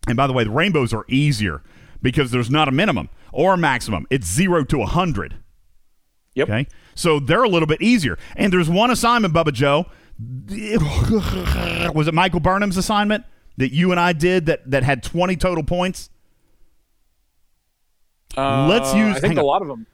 [0.07, 1.61] and by the way, the rainbows are easier
[2.01, 4.05] because there's not a minimum or a maximum.
[4.09, 5.35] It's zero to a hundred.
[6.35, 6.49] Yep.
[6.49, 6.67] Okay.
[6.95, 8.17] So they're a little bit easier.
[8.35, 9.85] And there's one assignment, Bubba Joe.
[11.93, 13.23] Was it Michael Burnham's assignment
[13.57, 16.09] that you and I did that, that had 20 total points?
[18.35, 19.17] Let's Uh, use.
[19.17, 19.45] I think a on.
[19.45, 19.85] lot of them.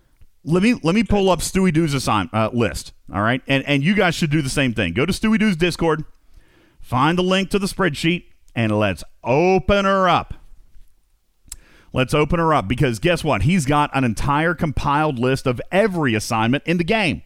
[0.46, 2.94] Let me let me pull up Stewie Doo's assign uh, list.
[3.14, 4.94] All right, and and you guys should do the same thing.
[4.94, 6.06] Go to Stewie Doo's Discord,
[6.90, 8.24] find the link to the spreadsheet,
[8.56, 10.34] and let's open her up.
[11.94, 13.44] Let's open her up because guess what?
[13.44, 17.22] He's got an entire compiled list of every assignment in the game.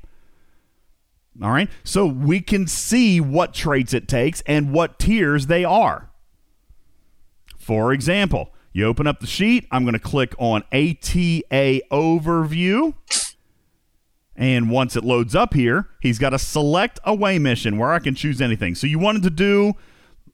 [1.42, 6.10] All right, so we can see what traits it takes and what tiers they are.
[7.58, 9.66] For example, you open up the sheet.
[9.72, 12.94] I'm going to click on ATA Overview.
[14.36, 18.16] And once it loads up here, he's got a select away mission where I can
[18.16, 18.76] choose anything.
[18.76, 19.74] So you wanted to do,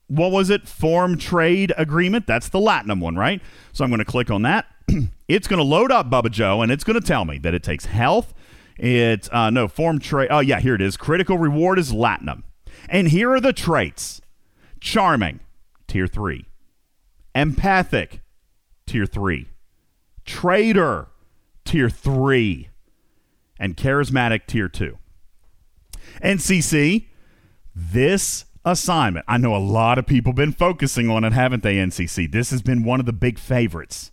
[0.07, 0.67] what was it?
[0.67, 2.25] Form trade agreement.
[2.25, 3.41] That's the Latinum one, right?
[3.73, 4.67] So I'm going to click on that.
[5.27, 7.63] it's going to load up Bubba Joe and it's going to tell me that it
[7.63, 8.33] takes health.
[8.77, 10.29] It's, uh, no, form trade.
[10.31, 10.95] Oh, yeah, here it is.
[10.95, 12.43] Critical reward is Latinum.
[12.87, 14.21] And here are the traits
[14.79, 15.41] charming,
[15.87, 16.45] tier three.
[17.35, 18.21] Empathic,
[18.85, 19.47] tier 3.
[20.25, 21.07] Trader,
[21.63, 22.69] tier 3.
[23.59, 24.97] And charismatic, tier 2.
[26.23, 27.07] NCC,
[27.75, 32.31] this assignment, I know a lot of people been focusing on it, haven't they, NCC?
[32.31, 34.11] This has been one of the big favorites.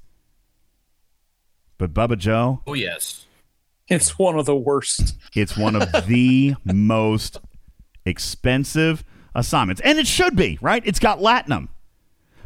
[1.78, 3.26] But Bubba Joe, Oh yes.
[3.88, 5.16] It's one of the worst.
[5.34, 7.38] it's one of the most
[8.04, 9.80] expensive assignments.
[9.82, 10.82] And it should be, right?
[10.84, 11.68] It's got Latinum.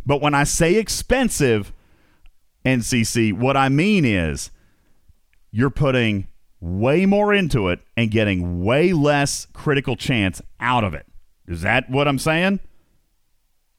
[0.04, 1.72] But when I say expensive,
[2.64, 4.50] NCC, what I mean is
[5.50, 6.26] you're putting
[6.60, 11.06] way more into it and getting way less critical chance out of it.
[11.48, 12.60] Is that what I'm saying?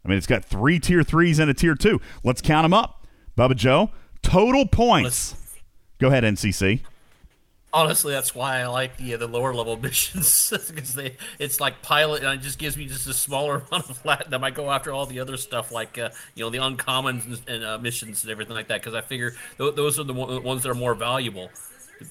[0.03, 2.01] I mean, it's got three tier threes and a tier two.
[2.23, 3.05] Let's count them up.
[3.37, 5.35] Bubba Joe, total points.
[5.99, 6.81] Go ahead, NCC.
[7.73, 12.21] Honestly, that's why I like the the lower level missions because they it's like pilot
[12.21, 14.33] and it just gives me just a smaller amount of platinum.
[14.33, 17.39] I might go after all the other stuff like uh, you know the uncommons and,
[17.47, 20.43] and uh, missions and everything like that because I figure th- those are the one-
[20.43, 21.49] ones that are more valuable.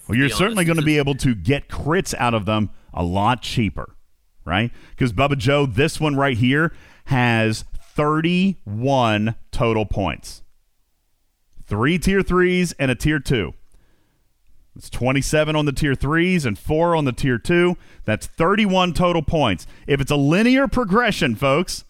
[0.09, 3.43] Well, you're certainly going to be able to get crits out of them a lot
[3.43, 3.95] cheaper,
[4.45, 4.71] right?
[4.91, 6.73] Because Bubba Joe, this one right here
[7.07, 10.43] has 31 total points.
[11.67, 13.55] Three tier threes and a tier two.
[14.77, 17.77] It's 27 on the tier threes and four on the tier two.
[18.05, 19.67] That's 31 total points.
[19.87, 21.85] If it's a linear progression, folks,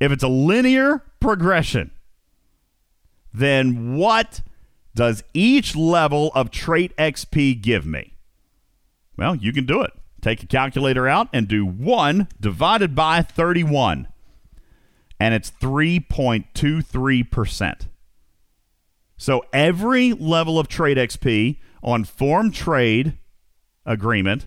[0.00, 1.90] if it's a linear progression,
[3.32, 4.42] then what
[4.94, 8.14] does each level of trait XP give me?
[9.16, 9.92] Well, you can do it.
[10.20, 14.08] Take a calculator out and do 1 divided by 31.
[15.20, 17.80] And it's 3.23%.
[19.16, 23.18] So every level of trait XP on form trade
[23.84, 24.46] agreement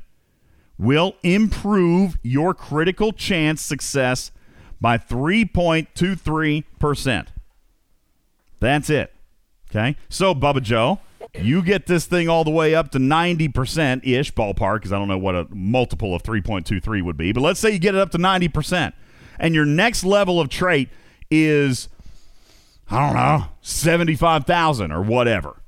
[0.78, 4.32] will improve your critical chance success
[4.80, 7.28] by 3.23%.
[8.60, 9.14] That's it.
[9.72, 9.96] Okay.
[10.10, 11.00] So, Bubba Joe,
[11.34, 15.08] you get this thing all the way up to 90% ish ballpark, because I don't
[15.08, 18.12] know what a multiple of 3.23 would be, but let's say you get it up
[18.12, 18.92] to 90%.
[19.40, 20.90] And your next level of trait
[21.32, 21.88] is,
[22.90, 25.62] I don't know, 75,000 or whatever.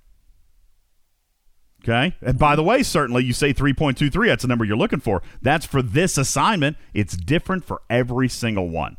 [1.83, 2.15] Okay.
[2.21, 5.21] And by the way, certainly you say 3.23, that's the number you're looking for.
[5.41, 6.77] That's for this assignment.
[6.93, 8.97] It's different for every single one.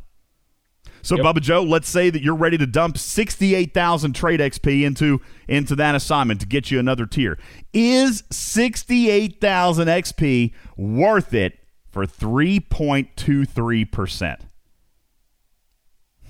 [1.05, 5.75] So, Bubba Joe, let's say that you're ready to dump 68,000 trait XP into, into
[5.75, 7.37] that assignment to get you another tier.
[7.73, 11.59] Is 68,000 XP worth it
[11.91, 14.39] for 3.23%?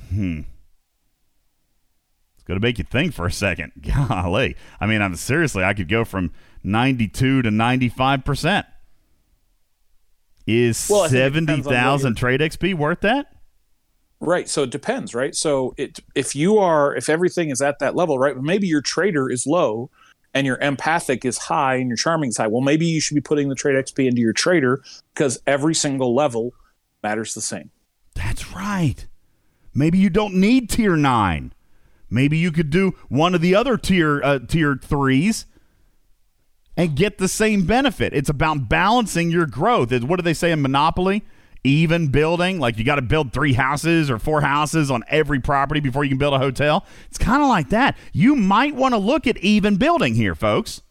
[0.09, 0.41] Hmm.
[2.35, 3.71] It's going to make you think for a second.
[3.79, 4.57] Golly.
[4.81, 6.33] I mean, I'm seriously, I could go from
[6.65, 8.65] 92 to 95%.
[10.45, 13.34] Is Well, I think it depends on what 70,000 trait XP worth that?
[14.25, 14.49] Right.
[14.49, 15.35] So it depends, right?
[15.35, 18.35] So it if you are if everything is at that level, right?
[18.35, 19.89] But maybe your trader is low
[20.33, 22.47] and your empathic is high and your charming is high.
[22.47, 26.13] Well, maybe you should be putting the trait XP into your trader because every single
[26.13, 26.53] level
[27.03, 27.71] matters the same.
[28.15, 29.07] That's right.
[29.73, 31.53] Maybe you don't need tier nine.
[32.09, 35.45] Maybe you could do one of the other tier uh, tier threes
[36.77, 38.13] and get the same benefit.
[38.13, 39.91] It's about balancing your growth.
[40.03, 41.23] What do they say in Monopoly?
[41.65, 45.79] Even building, like you got to build three houses or four houses on every property
[45.79, 46.85] before you can build a hotel.
[47.07, 47.97] It's kind of like that.
[48.13, 50.83] You might want to look at even building here, folks.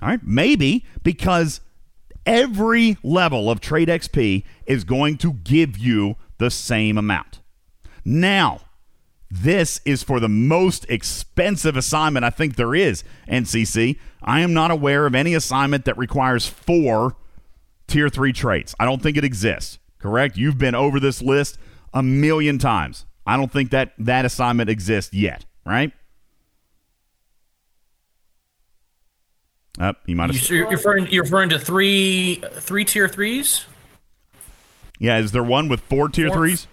[0.00, 1.60] All right, maybe because
[2.24, 7.40] every level of trait XP is going to give you the same amount.
[8.04, 8.60] Now,
[9.28, 13.98] this is for the most expensive assignment I think there is, NCC.
[14.22, 17.16] I am not aware of any assignment that requires four
[17.88, 18.74] tier three traits.
[18.78, 20.36] I don't think it exists, correct?
[20.36, 21.58] You've been over this list
[21.92, 23.04] a million times.
[23.26, 25.92] I don't think that that assignment exists yet, right?
[29.80, 30.50] Up, you might have.
[30.50, 33.64] You- You're referring, you're referring to three three tier threes?
[34.98, 36.36] Yeah, is there one with four tier Four.
[36.38, 36.66] threes?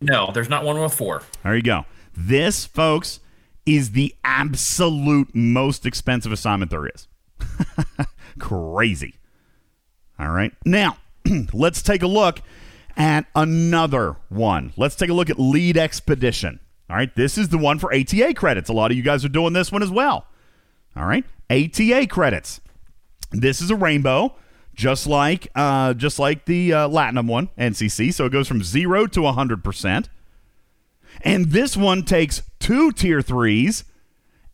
[0.00, 1.22] No, there's not one with four.
[1.44, 1.86] There you go.
[2.16, 3.20] This, folks,
[3.64, 7.06] is the absolute most expensive assignment there is.
[8.40, 9.14] Crazy.
[10.18, 10.52] All right.
[10.64, 10.98] Now,
[11.52, 12.40] let's take a look
[12.96, 14.72] at another one.
[14.76, 16.60] Let's take a look at Lead Expedition.
[16.88, 17.14] All right.
[17.14, 18.68] This is the one for ATA credits.
[18.68, 20.26] A lot of you guys are doing this one as well.
[20.96, 21.24] All right.
[21.50, 22.60] ATA credits.
[23.32, 24.36] This is a rainbow,
[24.74, 28.14] just like uh, just like the uh, Latinum one, NCC.
[28.14, 30.08] So it goes from zero to hundred percent.
[31.22, 33.84] And this one takes two tier threes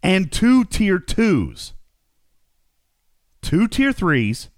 [0.02, 1.72] and two tier twos.
[3.42, 4.49] Two tier threes,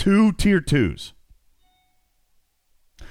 [0.00, 1.12] two tier twos.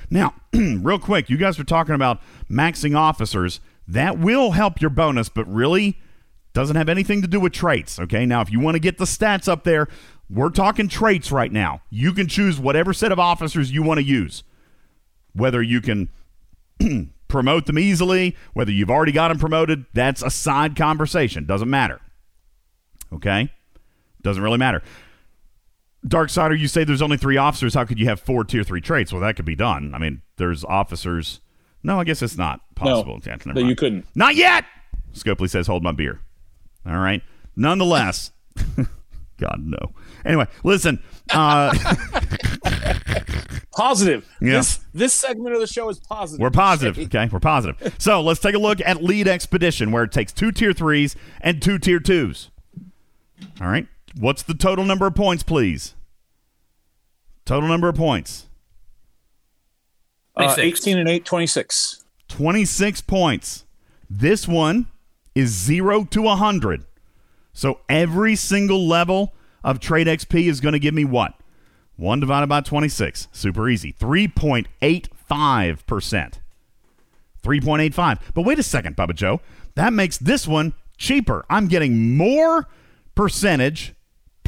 [0.10, 2.20] Now, real quick, you guys are talking about
[2.50, 3.60] maxing officers.
[3.88, 6.00] That will help your bonus, but really
[6.54, 8.00] doesn't have anything to do with traits.
[8.00, 8.26] Okay.
[8.26, 9.88] Now, if you want to get the stats up there,
[10.32, 11.84] we're talking traits right now.
[11.92, 14.42] You can choose whatever set of officers you want to use.
[15.34, 16.10] Whether you can
[17.28, 21.46] promote them easily, whether you've already got them promoted, that's a side conversation.
[21.46, 22.02] Doesn't matter.
[23.14, 23.54] Okay?
[24.24, 24.82] Doesn't really matter.
[26.08, 27.74] Darksider, you say there's only three officers.
[27.74, 29.12] How could you have four tier three traits?
[29.12, 29.94] Well, that could be done.
[29.94, 31.42] I mean, there's officers.
[31.84, 33.20] No, I guess it's not possible.
[33.26, 34.06] Yeah, never that you couldn't.
[34.16, 34.66] Not yet.
[35.14, 36.22] Scopely says, "Hold my beer."
[36.86, 37.22] All right.
[37.56, 38.32] Nonetheless,
[39.38, 39.78] God no.
[40.24, 41.02] Anyway, listen.
[41.32, 41.74] Uh,
[43.80, 44.28] Positive.
[44.42, 44.58] Yeah.
[44.58, 46.42] This this segment of the show is positive.
[46.42, 47.00] We're positive.
[47.00, 47.96] Okay, we're positive.
[47.98, 51.62] So let's take a look at Lead Expedition, where it takes two tier threes and
[51.62, 52.50] two tier twos.
[53.62, 53.88] All right.
[54.18, 55.96] What's the total number of points, please?
[57.46, 58.46] Total number of points.
[60.36, 62.04] Uh, 18 and 8, 26.
[62.30, 63.66] 26 points.
[64.10, 64.88] This one
[65.36, 66.86] is 0 to 100.
[67.54, 71.34] So every single level of trait XP is going to give me what?
[71.98, 73.28] 1 divided by 26.
[73.32, 73.92] Super easy.
[73.94, 76.34] 3.85%.
[77.44, 78.20] 3.85.
[78.34, 79.42] But wait a second, Bubba Joe.
[79.76, 81.46] That makes this one cheaper.
[81.50, 82.68] I'm getting more
[83.16, 83.94] percentage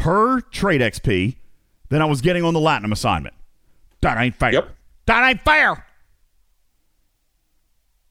[0.01, 1.35] per trait XP
[1.89, 3.35] than I was getting on the Latinum assignment.
[4.01, 4.51] That ain't fair.
[4.51, 4.75] Yep.
[5.05, 5.85] That ain't fair.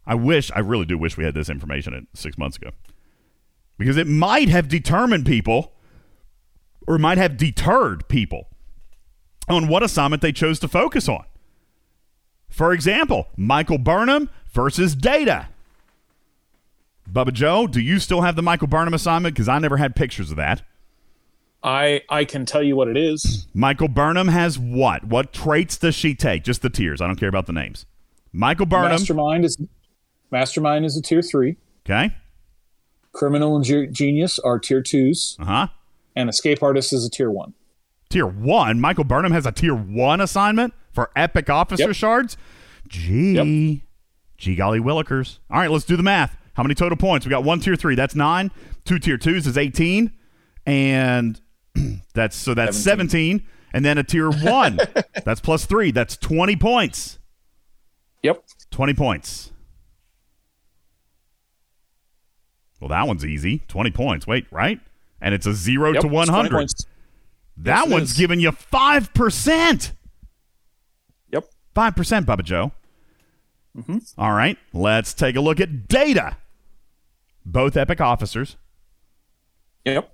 [0.06, 2.70] I wish, I really do wish we had this information at six months ago.
[3.76, 5.72] Because it might have determined people
[6.86, 8.46] or might have deterred people
[9.48, 11.24] on what assignment they chose to focus on.
[12.48, 15.48] For example, Michael Burnham versus Data.
[17.10, 19.34] Bubba Joe, do you still have the Michael Burnham assignment?
[19.34, 20.62] Because I never had pictures of that.
[21.62, 23.46] I I can tell you what it is.
[23.54, 25.04] Michael Burnham has what?
[25.04, 26.42] What traits does she take?
[26.44, 27.00] Just the tiers.
[27.00, 27.84] I don't care about the names.
[28.32, 28.90] Michael Burnham.
[28.92, 29.58] Mastermind is
[30.30, 31.56] Mastermind is a tier three.
[31.84, 32.14] Okay.
[33.12, 35.36] Criminal and Ge- Genius are tier twos.
[35.40, 35.66] Uh huh.
[36.16, 37.54] And Escape Artist is a tier one.
[38.08, 38.80] Tier one.
[38.80, 41.94] Michael Burnham has a tier one assignment for epic officer Yep.
[41.96, 42.36] shards.
[42.88, 43.84] Gee.
[44.38, 45.38] Gee golly willikers.
[45.50, 46.36] All right, let's do the math.
[46.54, 47.26] How many total points?
[47.26, 47.94] We got one tier three.
[47.94, 48.50] That's nine.
[48.84, 50.12] Two tier twos is 18.
[50.66, 51.40] And
[52.14, 53.46] that's so that's 17.
[53.72, 54.80] And then a tier one.
[55.24, 55.90] that's plus three.
[55.92, 57.18] That's 20 points.
[58.22, 58.42] Yep.
[58.70, 59.52] 20 points.
[62.80, 63.62] Well, that one's easy.
[63.68, 64.26] 20 points.
[64.26, 64.80] Wait, right?
[65.20, 66.50] And it's a 0 Yep, to 100.
[66.50, 66.86] points.
[67.58, 69.92] That Yes, one's giving you 5%.
[71.30, 71.44] Yep.
[71.76, 72.72] 5%, Bubba Joe.
[73.76, 73.98] Mm-hmm.
[74.18, 76.38] All right, let's take a look at data.
[77.44, 78.56] Both epic officers.
[79.84, 80.12] Yep.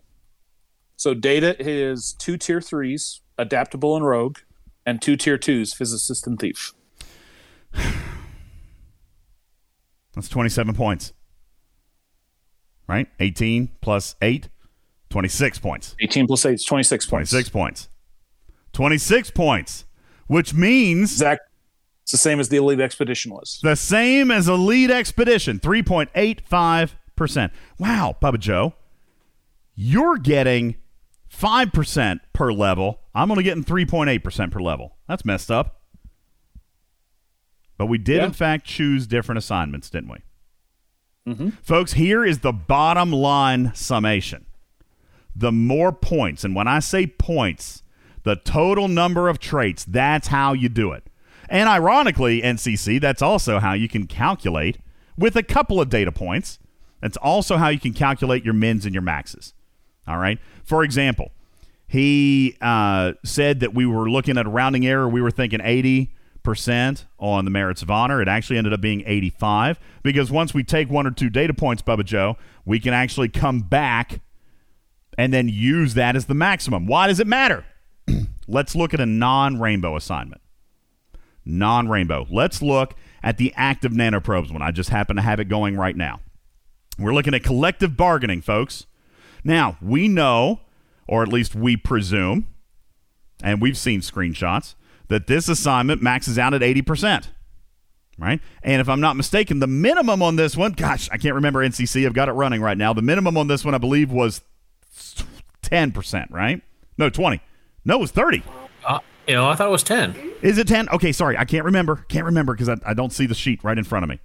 [0.97, 4.39] So Data is two tier threes, Adaptable and Rogue,
[4.85, 6.73] and two tier twos, Physicist and Thief.
[10.15, 11.13] That's 27 points.
[12.89, 13.09] Right?
[13.21, 14.49] 18 plus 8,
[15.11, 15.97] 26 points.
[16.01, 17.31] 18 plus 8 is 26 points.
[17.31, 17.89] 26 points.
[18.73, 19.85] 26 points,
[20.27, 21.39] which means Zach,
[22.03, 23.59] it's the same as the Lead Expedition was.
[23.63, 27.51] the same as Lead Expedition, 3.85%.
[27.79, 28.75] Wow, Bubba Joe,
[29.75, 30.77] you're getting
[31.39, 33.01] 5% per level.
[33.15, 34.97] I'm only getting 3.8% per level.
[35.09, 35.81] That's messed up.
[37.79, 38.27] But we did, Yeah.
[38.27, 41.33] in fact, choose different assignments, didn't we?
[41.33, 41.49] Mm-hmm.
[41.63, 44.47] Folks, here is the bottom line summation.
[45.35, 47.83] The more points, and when I say points,
[48.23, 51.05] the total number of traits, that's how you do it.
[51.49, 54.79] And ironically, NCC, that's also how you can calculate
[55.19, 56.59] with a couple of data points.
[57.01, 59.53] That's also how you can calculate your mins and your maxes.
[60.09, 60.39] All right.
[60.67, 61.31] For example,
[61.87, 65.09] he uh, said that we were looking at a rounding error.
[65.09, 68.21] We were thinking 80% on the merits of honor.
[68.21, 71.83] It actually ended up being 85 because once we take one or two data points,
[71.83, 74.21] Bubba Joe, we can actually come back
[75.17, 76.87] and then use that as the maximum.
[76.87, 77.65] Why does it matter?
[78.49, 80.43] Let's look at a non rainbow assignment.
[81.45, 82.27] Non rainbow.
[82.29, 84.63] Let's look at the active nanoprobes one.
[84.63, 86.21] I just happen to have it going right now.
[86.99, 88.87] We're looking at collective bargaining, folks.
[89.47, 90.59] Now, we know,
[91.07, 92.49] or at least we presume,
[93.45, 94.75] and we've seen screenshots,
[95.07, 97.29] that this assignment maxes out at 80%.
[98.19, 98.41] Right?
[98.65, 102.07] And if I'm not mistaken, the minimum on this one, gosh, I can't remember NCC.
[102.07, 102.93] I've got it running right now.
[102.93, 104.41] The minimum on this one, I believe, was
[105.63, 106.61] 10%, right?
[106.99, 107.41] No, 20.
[107.85, 108.43] No, it was 30.
[108.85, 110.33] Uh, you know, I thought it was 10.
[110.43, 110.89] Is it 10?
[110.89, 111.39] Okay, sorry.
[111.39, 112.05] I can't remember.
[112.09, 114.19] Can't remember because I, I don't see the sheet right in front of me.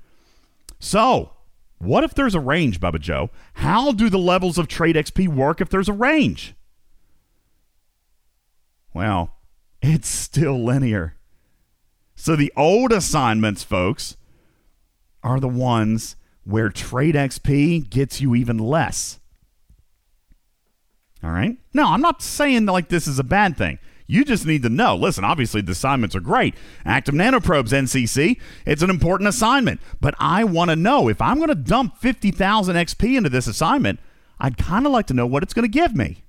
[0.79, 1.33] So,
[1.81, 3.29] what if there's a range, Bubba Joe?
[3.55, 6.53] How do the levels of trait XP work if there's a range?
[8.93, 9.35] Well,
[9.81, 11.15] it's still linear.
[12.15, 14.15] So, the old assignments, folks,
[15.23, 19.19] are the ones where trait XP gets you even less.
[21.23, 21.57] All right.
[21.73, 23.79] No, I'm not saying like this is a bad thing.
[24.11, 24.93] You just need to know.
[24.97, 26.53] Listen, obviously the assignments are great.
[26.83, 29.79] Active nanoprobes, NCC, it's an important assignment.
[30.01, 34.01] But I want to know if I'm going to dump 50,000 XP into this assignment,
[34.37, 36.25] I'd kind of like to know what it's going to give me.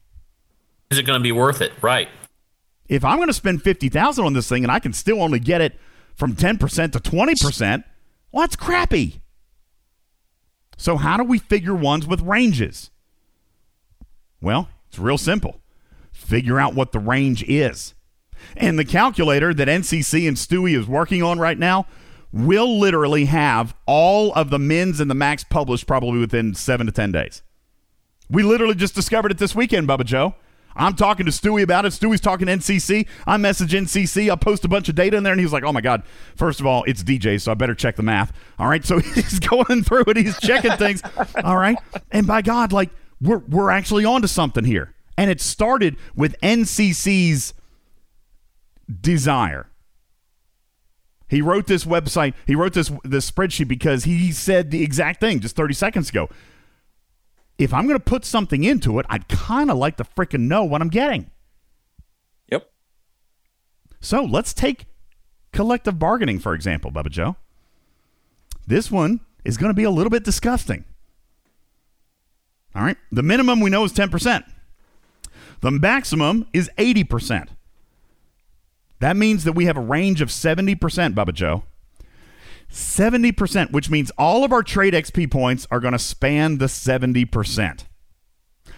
[0.93, 1.73] Is it going to be worth it?
[1.83, 2.09] Right.
[2.87, 5.61] If I'm going to spend 50,000 on this thing and I can still only get
[5.61, 5.77] it
[6.15, 7.85] from 10% to 20%,
[8.31, 9.23] well, that's crappy.
[10.77, 12.93] So, how do we figure ones with ranges?
[14.41, 15.62] Well, it's real simple.
[16.23, 17.95] Figure out what the range is.
[18.57, 21.87] And the calculator that NCC and Stewie is working on right now
[22.33, 26.93] will literally have all of the mins and the max published probably within seven to
[26.93, 27.43] 10 days.
[28.31, 30.35] We literally just discovered it this weekend, Bubba Joe.
[30.75, 31.93] I'm talking to Stewie about it.
[31.93, 33.07] Stewie's talking NCC.
[33.27, 34.31] I message NCC.
[34.31, 36.03] I post a bunch of data in there, and he's like, "Oh my god!
[36.35, 39.39] First of all, it's DJ, so I better check the math." All right, so he's
[39.39, 40.17] going through it.
[40.17, 41.03] He's checking things.
[41.45, 41.77] All right,
[42.11, 42.89] and by God, like
[43.21, 44.95] we're we're actually onto something here.
[45.17, 47.55] And it started with NCC's
[49.01, 49.69] desire.
[51.29, 52.35] He wrote this website.
[52.47, 56.29] He wrote this this spreadsheet because he said the exact thing just 30 seconds ago.
[57.57, 60.65] If I'm going to put something into it, I'd kind of like to freaking know
[60.65, 61.31] what I'm getting.
[62.51, 62.71] Yep.
[64.01, 64.85] So let's take
[65.53, 67.37] collective bargaining, for example, Bubba Joe.
[68.67, 70.85] This one is going to be a little bit disgusting.
[72.75, 72.97] All right.
[73.11, 74.45] The minimum we know is 10%.
[75.63, 77.49] The maximum is 80%.
[78.99, 80.77] That means that we have a range of 70%,
[81.15, 81.65] Bubba Joe.
[82.71, 87.85] 70%, which means all of our trait XP points are going to span the 70%.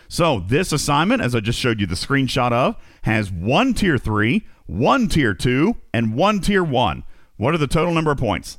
[0.08, 4.46] So, this assignment, as I just showed you the screenshot of, has one tier 3,
[4.66, 7.02] one tier 2, and one tier 1.
[7.36, 8.58] What are the total number of points?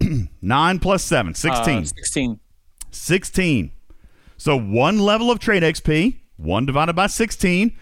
[0.42, 1.78] 9 plus 7, 16.
[1.78, 2.40] Uh, 16.
[2.90, 3.70] 16.
[4.36, 7.76] So, one level of trait XP, 1 divided by 16,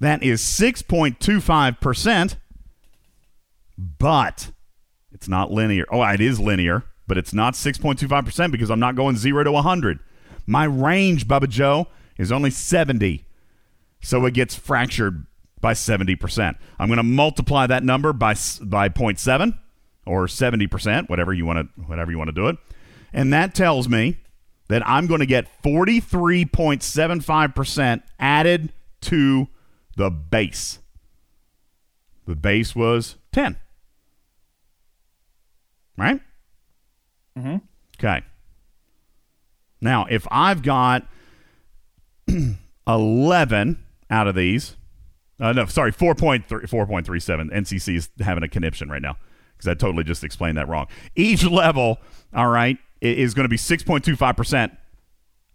[0.00, 2.36] that is 6.25%.
[3.76, 4.52] But
[5.12, 5.84] it's not linear.
[5.90, 9.98] Oh, it is linear, but it's not 6.25% because I'm not going 0 to 100.
[10.46, 13.24] My range, Bubba Joe, is only 70.
[14.00, 15.26] So it gets fractured
[15.60, 16.56] by 70%.
[16.78, 19.58] I'm going to multiply that number by by 0.7
[20.06, 22.58] or 70%, whatever you want to whatever you want to do it.
[23.12, 24.18] And that tells me
[24.68, 29.46] that I'm going to get 43.75% added to
[29.96, 30.80] the base.
[32.26, 33.56] The base was 10.
[35.96, 36.20] Right?
[37.38, 37.58] Mm-hmm.
[37.98, 38.22] Okay.
[39.80, 41.06] Now, if I've got
[42.88, 44.76] 11 out of these,
[45.40, 47.52] uh, no, sorry, 4.3, 4.37.
[47.52, 49.16] NCC is having a conniption right now
[49.56, 50.86] because I totally just explained that wrong.
[51.14, 51.98] Each level,
[52.34, 54.76] all right, is going to be 6.25%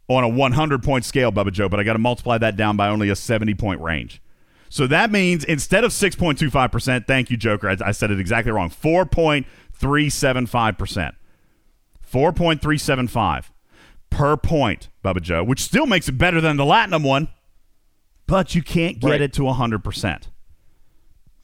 [0.08, 2.90] on a 100 point scale, Bubba Joe, but I got to multiply that down by
[2.90, 4.22] only a 70 point range.
[4.70, 8.70] So that means instead of 6.25%, thank you, Joker, I, I said it exactly wrong,
[8.70, 11.14] 4.375%.
[12.12, 13.46] 4.375
[14.10, 17.28] per point, Bubba Joe, which still makes it better than the Latinum one,
[18.28, 19.22] but you can't get Right.
[19.22, 20.24] it to 100%.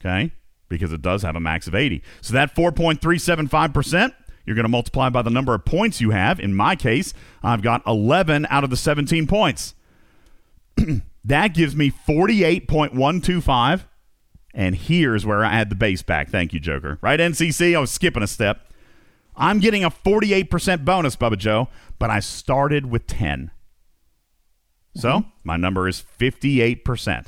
[0.02, 0.32] Okay?
[0.68, 2.02] Because it does have a max of 80.
[2.22, 4.14] So that 4.375%,
[4.46, 6.40] you're going to multiply by the number of points you have.
[6.40, 9.76] In my case, I've got 11 out of the 17 points.
[11.26, 13.86] that gives me 48.125.
[14.54, 16.30] And here's where I add the base back.
[16.30, 16.98] Thank you, Joker.
[17.02, 17.76] Right, NCC?
[17.76, 18.72] I was skipping a step.
[19.36, 21.68] I'm getting a 48% bonus, Bubba Joe,
[22.00, 23.52] but I started with 10.
[24.96, 25.30] So mm-hmm.
[25.44, 27.26] my number is 58%.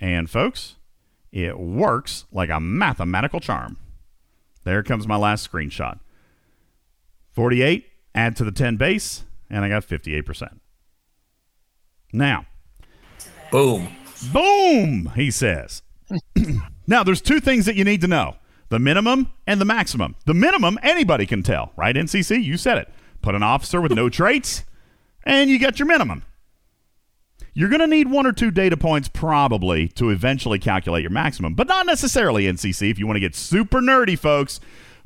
[0.00, 0.76] And folks,
[1.32, 3.78] it works like a mathematical charm.
[4.64, 5.98] There comes my last screenshot.
[7.32, 10.58] 48, add to the 10 base, and I got 58%.
[12.12, 12.46] Now,
[13.50, 13.88] Boom.
[14.32, 15.82] Boom, he says.
[16.86, 18.36] now, there's two things that you need to know
[18.68, 20.14] the minimum and the maximum.
[20.26, 22.42] The minimum, anybody can tell, right, NCC?
[22.42, 22.88] You said it.
[23.22, 24.64] Put an officer with no traits,
[25.24, 26.22] and you get your minimum.
[27.52, 31.54] You're going to need one or two data points probably to eventually calculate your maximum,
[31.54, 32.90] but not necessarily NCC.
[32.90, 34.60] If you want to get super nerdy, folks,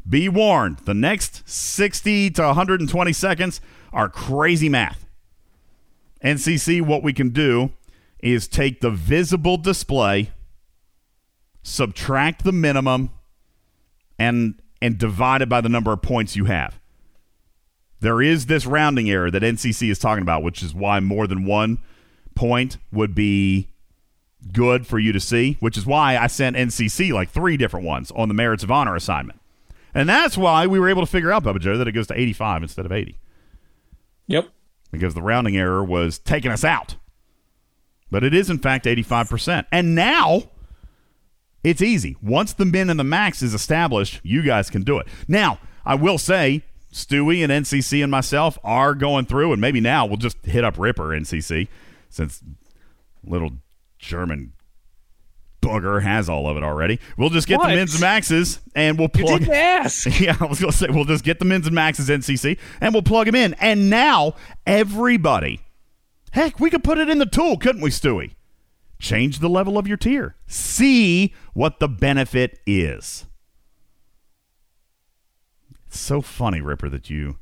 [0.08, 0.78] be warned.
[0.80, 3.60] The next 60 to 120 seconds
[3.92, 5.06] are crazy math.
[6.22, 7.72] NCC, what we can do
[8.20, 10.30] is take the visible display,
[11.62, 13.10] subtract the minimum,
[14.18, 16.78] and and divide it by the number of points you have.
[18.00, 21.46] There is this rounding error that NCC is talking about, which is why more than
[21.46, 21.78] one
[22.34, 23.70] point would be
[24.52, 28.10] good for you to see, which is why I sent NCC like three different ones
[28.10, 29.40] on the Merits of Honor assignment.
[29.94, 32.18] And that's why we were able to figure out, Bubba Joe, that it goes to
[32.18, 33.18] 85 instead of 80.
[34.26, 34.48] Yep.
[34.90, 36.96] Because the rounding error was taking us out.
[38.10, 39.66] But it is, in fact, 85%.
[39.70, 40.44] And now
[41.62, 42.16] it's easy.
[42.22, 45.06] Once the min and the max is established, you guys can do it.
[45.28, 50.06] Now, I will say, Stewie and NCC and myself are going through, and maybe now
[50.06, 51.68] we'll just hit up Ripper NCC
[52.08, 52.42] since
[53.24, 53.50] little
[53.98, 54.52] German
[55.64, 57.00] booger has all of it already.
[57.16, 57.68] We'll just get What?
[57.68, 59.28] the mins and maxes and we'll plug.
[59.28, 60.20] You didn't ask.
[60.20, 62.92] yeah, I was going to say we'll just get the mins and maxes NCC and
[62.94, 63.54] we'll plug them in.
[63.54, 64.34] And now
[64.66, 65.60] everybody,
[66.32, 68.32] heck, we could put it in the tool, couldn't we, Stewie?
[69.00, 70.36] Change the level of your tier.
[70.46, 73.26] See what the benefit is.
[75.86, 77.38] It's so funny, Ripper, that you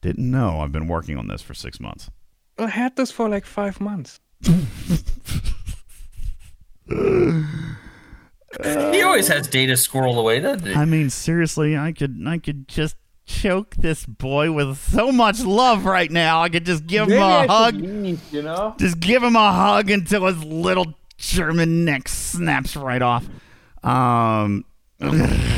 [0.00, 2.10] didn't know I've been working on this for six months.
[2.58, 4.20] I had this for like five months.
[8.92, 10.74] he always has data squirreled away, doesn't he?
[10.74, 15.84] I mean, seriously, I could I could just choke this boy with so much love
[15.84, 16.42] right now.
[16.42, 17.74] I could just give him Maybe I a should hug.
[17.76, 18.74] leave, you know?
[18.78, 23.28] Just give him a hug until his little German neck snaps right off.
[23.82, 24.64] Um.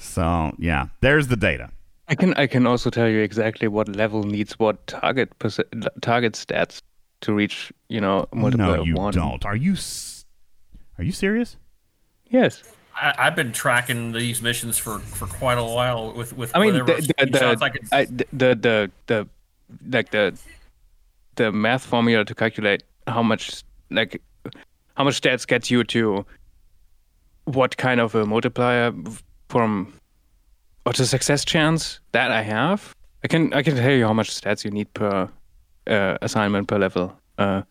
[0.00, 1.70] So yeah, there's the data.
[2.08, 5.60] I can I can also tell you exactly what level needs what target perce-
[6.00, 6.82] target stats
[7.22, 7.72] to reach.
[7.88, 9.14] You know, multiplier no, you one.
[9.14, 9.44] don't.
[9.44, 9.76] Are you?
[10.98, 11.56] Are you serious?
[12.26, 12.62] Yes.
[12.94, 16.74] I, I've been tracking these missions for, for quite a while with with I mean,
[16.74, 19.28] the the the, I could I, the the the
[19.90, 20.38] like the
[21.36, 24.20] the math formula to calculate how much like
[24.96, 26.26] how much stats gets you to
[27.44, 28.92] what kind of a multiplier
[29.48, 29.92] from
[30.84, 32.94] or the success chance that I have.
[33.24, 35.28] I can I can tell you how much stats you need per
[35.88, 37.62] uh, assignment per level uh,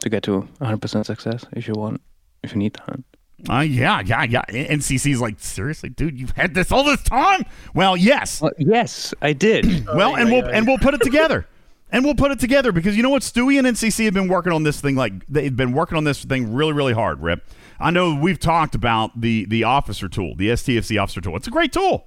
[0.00, 2.00] to get to 100% success if you want
[2.42, 3.00] if you need that.
[3.48, 4.42] Uh, yeah, yeah, yeah.
[4.48, 7.44] NCC's like, seriously, dude, you've had this all this time.
[7.74, 9.86] Well, yes, yes, I did.
[9.94, 11.46] well, and we'll and we'll put it together,
[11.92, 14.52] and we'll put it together because you know what, Stewie and NCC have been working
[14.52, 17.22] on this thing like they've been working on this thing really, really hard.
[17.22, 17.44] Rip,
[17.78, 21.36] I know we've talked about the the officer tool, the STFC officer tool.
[21.36, 22.06] It's a great tool.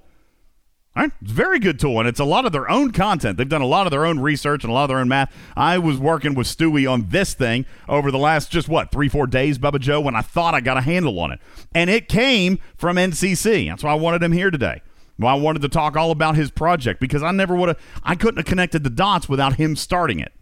[1.04, 3.36] It's a very good tool, and it's a lot of their own content.
[3.36, 5.32] They've done a lot of their own research and a lot of their own math.
[5.56, 9.26] I was working with Stewie on this thing over the last just what three, four
[9.26, 11.40] days, Bubba Joe, when I thought I got a handle on it,
[11.74, 13.68] and it came from NCC.
[13.68, 14.82] That's why I wanted him here today.
[15.18, 18.14] Well, I wanted to talk all about his project because I never would have, I
[18.14, 20.32] couldn't have connected the dots without him starting it.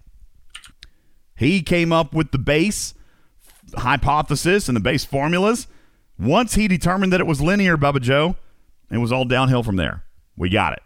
[1.36, 2.94] He came up with the base
[3.76, 5.66] hypothesis and the base formulas.
[6.18, 8.36] Once he determined that it was linear, Bubba Joe,
[8.90, 10.04] it was all downhill from there.
[10.38, 10.82] We got it.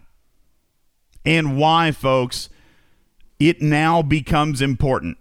[1.24, 2.48] And why, folks,
[3.38, 5.18] it now becomes important,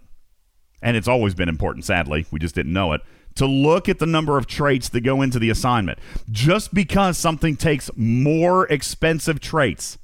[0.82, 3.02] and it's always been important, sadly, we just didn't know it,
[3.36, 5.98] to look at the number of traits that go into the assignment.
[6.30, 9.98] Just because something takes more expensive traits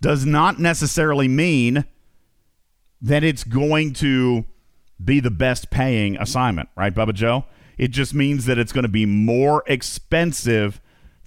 [0.00, 1.84] does not necessarily mean
[3.02, 4.44] that it's going to
[5.02, 7.44] be the best paying assignment, right, Bubba Joe?
[7.78, 10.80] It just means that it's going to be more expensive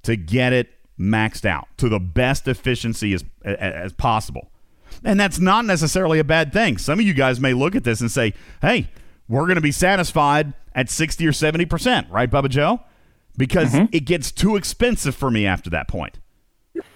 [0.04, 0.70] to get it
[1.00, 4.52] maxed out to the best efficiency as, as, as possible.
[5.04, 6.78] And that's not necessarily a bad thing.
[6.78, 8.90] Some of you guys may look at this and say, hey,
[9.28, 12.82] we're going to be satisfied at 60 or 70%, right, Bubba Joe?
[13.38, 13.86] Because mm-hmm.
[13.92, 16.20] it gets too expensive for me after that point.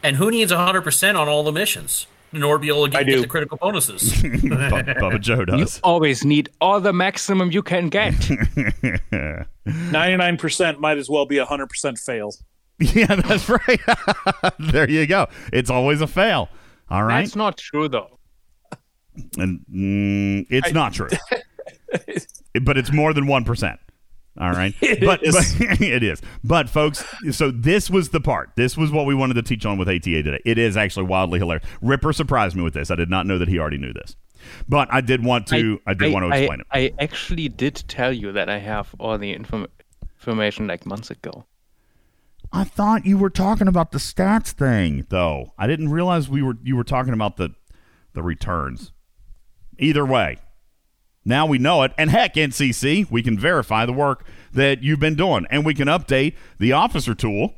[0.04, 3.06] And who needs 100% on all the missions in order to be able to get,
[3.06, 4.12] get the critical bonuses?
[4.22, 5.80] Bub- Bubba Joe You does.
[5.84, 8.14] always need all the maximum you can get.
[9.68, 12.32] 99% might as well be 100% fail.
[12.94, 13.80] Yeah, that's right.
[14.60, 15.28] there you go.
[15.52, 16.48] It's always a fail.
[16.90, 17.24] All right.
[17.24, 18.20] That's not true though.
[19.38, 21.10] and mm, it's not true.
[22.62, 23.78] but it's more than 1%.
[24.40, 24.76] All right.
[24.82, 25.34] It but, is.
[25.58, 26.22] but it is.
[26.44, 28.52] But folks, so this was the part.
[28.56, 30.42] This was what we wanted to teach on with ATA today.
[30.46, 31.68] It is actually wildly hilarious.
[31.82, 32.92] Ripper surprised me with this.
[32.92, 34.16] I did not know that he already knew this.
[34.70, 36.68] But I did want to I, did want to explain it.
[36.72, 39.68] I actually did tell you that I have all the inform-
[40.20, 41.46] information like months ago.
[42.52, 45.54] I thought you were talking about the stats thing, though.
[45.58, 47.54] I didn't realize we were you were talking about the
[48.14, 48.92] the returns.
[49.78, 50.38] Either way,
[51.26, 55.16] now we know it, and heck, NCC, we can verify the work that you've been
[55.16, 57.54] doing, and we can update the officer tool.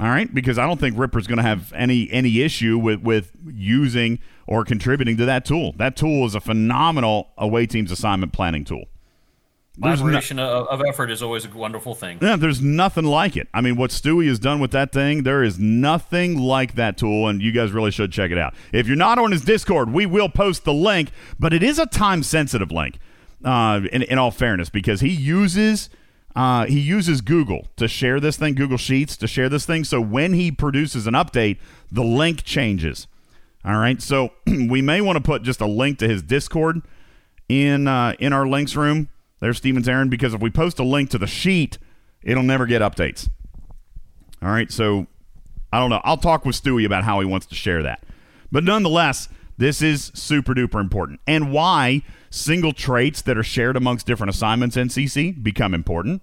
[0.00, 3.32] All right, because I don't think Ripper's going to have any any issue with with
[3.44, 5.72] using or contributing to that tool.
[5.76, 8.84] That tool is a phenomenal away teams assignment planning tool.
[9.78, 10.02] There's
[10.32, 12.18] no- of, of effort is always a wonderful thing.
[12.20, 13.48] yeah, there's nothing like it.
[13.54, 17.26] I mean, what Stewie has done with that thing, there is nothing like that tool,
[17.28, 18.54] and you guys really should check it out.
[18.72, 21.86] If you're not on his Discord, we will post the link, but it is a
[21.86, 22.98] time sensitive link.
[23.44, 25.90] Uh, in, in all fairness, because he uses
[26.36, 29.82] uh, he uses Google to share this thing, Google Sheets to share this thing.
[29.82, 31.58] So when he produces an update,
[31.90, 33.08] the link changes.
[33.64, 36.82] All right, so we may want to put just a link to his Discord
[37.48, 39.08] in uh, in our links room.
[39.42, 41.76] There's Steven's Aaron because if we post a link to the sheet,
[42.22, 43.28] it'll never get updates.
[44.40, 45.08] All right, so
[45.72, 46.00] I don't know.
[46.04, 48.04] I'll talk with Stewie about how he wants to share that.
[48.52, 51.18] But nonetheless, this is super duper important.
[51.26, 56.22] And why single traits that are shared amongst different assignments NCC become important.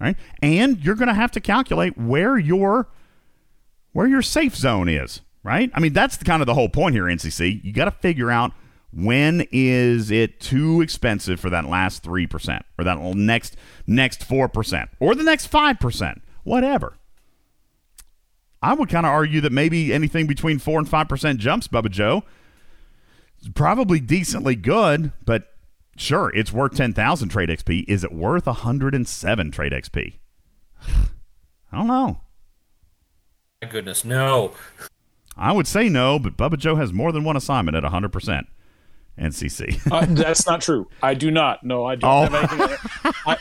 [0.00, 0.16] All right?
[0.42, 2.88] And you're going to have to calculate where your
[3.92, 5.70] where your safe zone is, right?
[5.74, 7.62] I mean, that's kind of the whole point here, NCC.
[7.62, 8.50] You got to figure out
[8.92, 15.14] when is it too expensive for that last 3% or that next next 4% or
[15.14, 16.94] the next 5%, whatever.
[18.62, 22.24] I would kind of argue that maybe anything between 4 and 5% jumps, Bubba Joe.
[23.54, 25.52] probably decently good, but
[25.96, 27.84] sure, it's worth 10,000 trait XP.
[27.86, 30.14] Is it worth 107 trait XP?
[31.72, 32.22] I don't know.
[33.62, 34.54] My goodness, no.
[35.36, 38.46] I would say no, but Bubba Joe has more than one assignment at 100%
[39.18, 39.80] NCC.
[39.90, 40.88] Uh, that's not true.
[41.02, 41.64] I do not.
[41.64, 42.36] No, I don't Oh.
[42.38, 43.12] have anything.
[43.26, 43.36] I,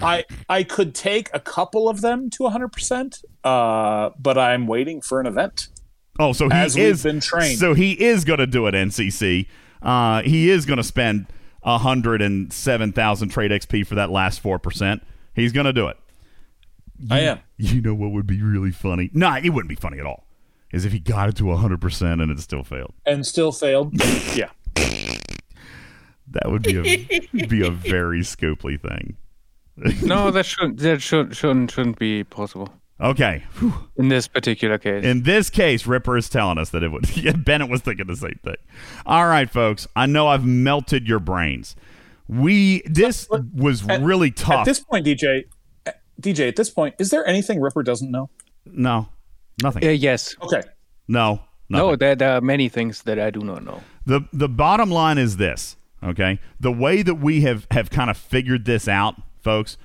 [0.00, 5.20] I I could take a couple of them to 100%, uh, but I'm waiting for
[5.20, 5.68] an event.
[6.20, 7.58] Oh, so he As is been trained.
[7.58, 8.74] So he is going to do it.
[8.74, 9.46] NCC.
[9.82, 11.26] Uh, he is going to spend
[11.64, 15.02] hundred and seven thousand trait XP for that last four percent.
[15.34, 15.96] He's going to do it.
[17.10, 17.40] I am.
[17.56, 19.10] You know what would be really funny?
[19.12, 20.26] Nah, it wouldn't be funny at all.
[20.72, 22.92] Is if he got it to hundred percent and it still failed.
[23.06, 23.92] And still failed.
[24.34, 24.50] yeah.
[26.32, 29.16] That would be a be a very Scopely thing.
[30.06, 32.72] no, that shouldn't that should shouldn't shouldn't be possible.
[33.00, 33.44] Okay.
[33.96, 35.04] In this particular case.
[35.04, 37.16] In this case, Ripper is telling us that it would.
[37.16, 38.56] Yeah, Bennett was thinking the same thing.
[39.06, 39.86] All right, folks.
[39.94, 41.76] I know I've melted your brains.
[42.26, 44.60] We this was really tough.
[44.60, 45.44] At this point, DJ,
[46.20, 48.28] DJ, at this point, is there anything Ripper doesn't know?
[48.66, 49.08] no,
[49.62, 49.86] nothing.
[49.86, 50.36] Uh, yes.
[50.42, 50.62] Okay.
[51.06, 51.40] No,
[51.70, 53.80] No, there, there are many things that I do not know.
[54.04, 58.16] the the bottom line is this okay the way that we have have kind of
[58.16, 59.76] figured this out folks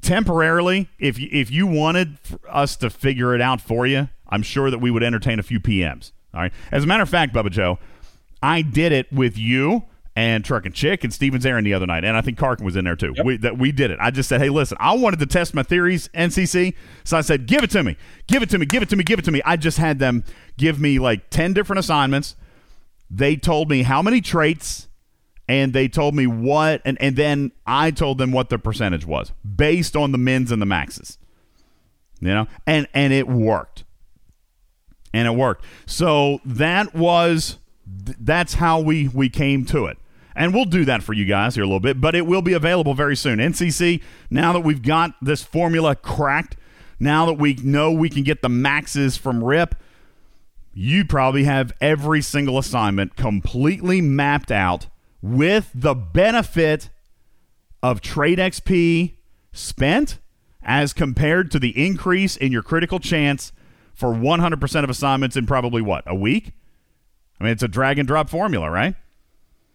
[0.00, 4.70] temporarily if you, if you wanted us to figure it out for you i'm sure
[4.70, 7.50] that we would entertain a few pms all right as a matter of fact bubba
[7.50, 7.78] joe
[8.42, 12.04] i did it with you and Truck and Chick and Stevens Aaron the other night,
[12.04, 13.14] and I think Karkin was in there too.
[13.24, 13.98] We that we did it.
[14.00, 17.46] I just said, "Hey, listen, I wanted to test my theories, NCC." So I said,
[17.46, 17.96] "Give it to me,
[18.26, 19.98] give it to me, give it to me, give it to me." I just had
[19.98, 20.24] them
[20.58, 22.36] give me like ten different assignments
[23.14, 24.88] they told me how many traits
[25.48, 29.32] and they told me what and, and then i told them what the percentage was
[29.44, 31.18] based on the mins and the maxes.
[32.20, 32.46] You know?
[32.66, 33.84] And and it worked.
[35.12, 35.64] And it worked.
[35.86, 39.98] So that was that's how we we came to it.
[40.34, 42.54] And we'll do that for you guys here a little bit but it will be
[42.54, 43.38] available very soon.
[43.38, 44.00] Ncc
[44.30, 46.56] now that we've got this formula cracked
[46.98, 49.74] now that we know we can get the maxes from rip
[50.74, 54.86] you probably have every single assignment completely mapped out
[55.20, 56.88] with the benefit
[57.82, 59.14] of trait XP
[59.52, 60.18] spent
[60.62, 63.52] as compared to the increase in your critical chance
[63.94, 66.52] for 100% of assignments in probably what, a week?
[67.40, 68.94] I mean, it's a drag and drop formula, right?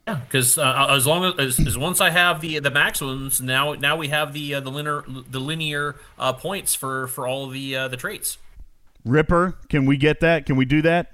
[0.07, 3.97] Yeah, because uh, as long as, as once I have the the maximums, now now
[3.97, 7.87] we have the uh, the linear the linear uh, points for for all the uh,
[7.89, 8.37] the traits.
[9.07, 10.45] Ripper, can we get that?
[10.45, 11.11] Can we do that?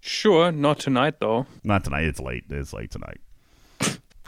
[0.00, 1.46] Sure, not tonight though.
[1.64, 2.04] Not tonight.
[2.04, 2.44] It's late.
[2.50, 3.20] It's late tonight.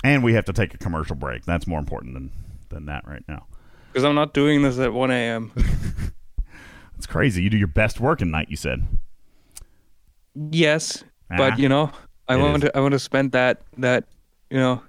[0.05, 1.45] and we have to take a commercial break.
[1.45, 2.31] That's more important than,
[2.71, 3.47] than that right now.
[3.93, 5.53] Because I'm not doing this at 1 a.m.
[6.97, 7.43] It's crazy.
[7.43, 8.87] You do your best work at night, you said.
[10.35, 11.93] yes, Ah, but you know,
[12.29, 12.71] I want is.
[12.71, 14.05] to I want to spend that that
[14.51, 14.83] you know,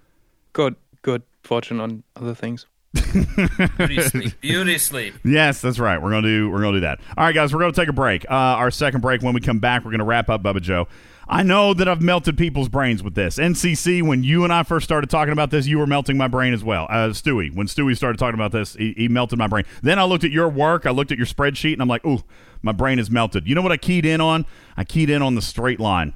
[0.53, 2.65] good good fortune on other things.
[2.93, 5.13] Beauty sleep, beauty sleep.
[5.23, 6.01] Yes, that's right.
[6.01, 6.99] We're gonna do we're gonna do that.
[7.17, 8.25] All right, guys, we're gonna take a break.
[8.29, 9.21] Uh, our second break.
[9.21, 10.87] When we come back, we're gonna wrap up Bubba Joe.
[11.27, 13.37] I know that I've melted people's brains with this.
[13.37, 16.53] NCC, when you and I first started talking about this, you were melting my brain
[16.53, 16.87] as well.
[16.89, 19.63] Uh, Stewie, when Stewie started talking about this, he, he melted my brain.
[19.81, 22.21] Then I looked at your work, I looked at your spreadsheet, and I'm like, ooh,
[22.61, 23.47] my brain is melted.
[23.47, 24.45] You know what I keyed in on?
[24.75, 26.15] I keyed in on the straight line.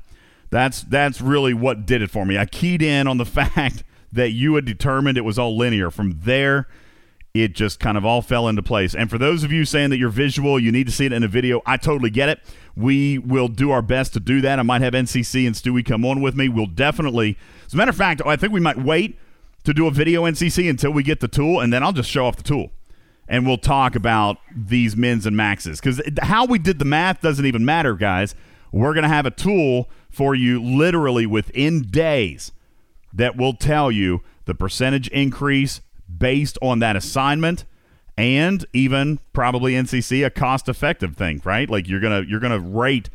[0.49, 2.37] That's that's really what did it for me.
[2.37, 5.91] I keyed in on the fact that you had determined it was all linear.
[5.91, 6.67] From there,
[7.33, 8.95] it just kind of all fell into place.
[8.95, 11.21] And for those of you saying that you're visual, you need to see it in
[11.21, 12.39] a video, I totally get it.
[12.75, 14.57] We will do our best to do that.
[14.57, 16.47] I might have NCC and Stewie come on with me.
[16.47, 19.19] We'll definitely, as a matter of fact, I think we might wait
[19.65, 22.25] to do a video NCC until we get the tool, and then I'll just show
[22.25, 22.71] off the tool.
[23.27, 25.81] And we'll talk about these mins and maxes.
[25.81, 28.35] Because how we did the math doesn't even matter, guys.
[28.71, 32.51] We're going to have a tool for you literally within days
[33.15, 35.81] that will tell you the percentage increase
[36.15, 37.65] based on that assignment
[38.17, 41.69] and even probably NCC a cost effective thing, right?
[41.69, 43.09] Like you're going to you're going to rate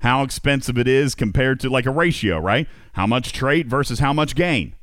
[0.00, 2.68] how expensive it is compared to like a ratio, right?
[2.92, 4.74] How much trait versus how much gain.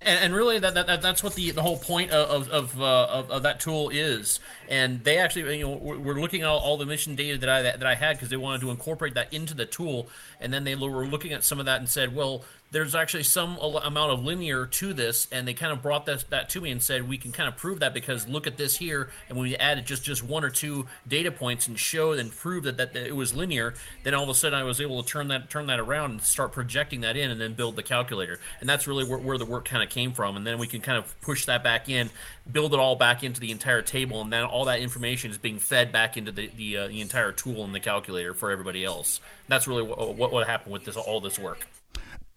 [0.00, 3.06] And, and really, that, that, that that's what the, the whole point of of, uh,
[3.06, 4.38] of of that tool is.
[4.68, 7.48] And they actually, you know, we're, we're looking at all, all the mission data that
[7.48, 10.08] I that, I had because they wanted to incorporate that into the tool.
[10.40, 13.56] And then they were looking at some of that and said, well, there's actually some
[13.58, 16.82] amount of linear to this, and they kind of brought that that to me and
[16.82, 19.56] said we can kind of prove that because look at this here, and when we
[19.56, 23.06] added just just one or two data points and showed and prove that, that that
[23.06, 25.68] it was linear, then all of a sudden I was able to turn that turn
[25.68, 29.04] that around and start projecting that in, and then build the calculator, and that's really
[29.04, 31.46] where, where the work kind of came from, and then we can kind of push
[31.46, 32.10] that back in,
[32.50, 35.60] build it all back into the entire table, and then all that information is being
[35.60, 39.20] fed back into the the, uh, the entire tool in the calculator for everybody else.
[39.46, 41.68] That's really what what, what happened with this all this work.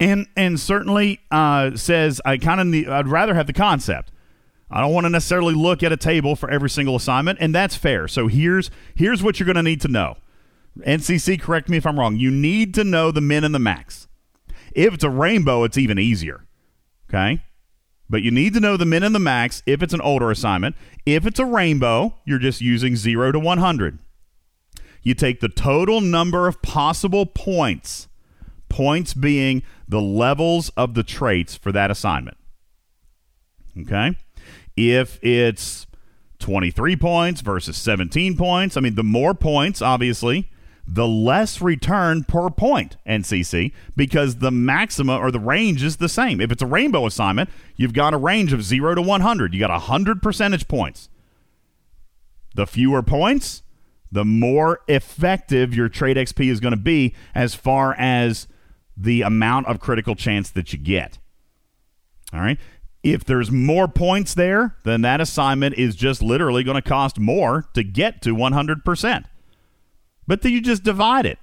[0.00, 2.92] And and certainly uh, says I kind of.
[2.92, 4.12] I'd rather have the concept.
[4.70, 7.74] I don't want to necessarily look at a table for every single assignment, and that's
[7.74, 8.06] fair.
[8.06, 10.16] So here's here's what you're going to need to know.
[10.80, 12.16] NCC, correct me if I'm wrong.
[12.16, 14.06] You need to know the min and the max.
[14.72, 16.44] If it's a rainbow, it's even easier.
[17.08, 17.42] Okay,
[18.10, 20.76] but you need to know the min and the max if it's an older assignment.
[21.06, 23.98] If it's a rainbow, you're just using zero to 100.
[25.02, 28.08] You take the total number of possible points
[28.68, 32.36] points being the levels of the traits for that assignment.
[33.80, 34.16] Okay?
[34.76, 35.86] If it's
[36.38, 40.50] 23 points versus 17 points, I mean, the more points, obviously,
[40.86, 46.40] the less return per point, NCC, because the maxima or the range is the same.
[46.40, 49.52] If it's a rainbow assignment, you've got a range of 0 to 100.
[49.52, 51.10] You got 100 percentage points.
[52.54, 53.62] The fewer points,
[54.10, 58.48] the more effective your trait XP is going to be as far as
[58.98, 61.18] the amount of critical chance that you get.
[62.32, 62.58] All right.
[63.02, 67.66] If there's more points there, then that assignment is just literally going to cost more
[67.74, 69.24] to get to 100%.
[70.26, 71.38] But then you just divide it.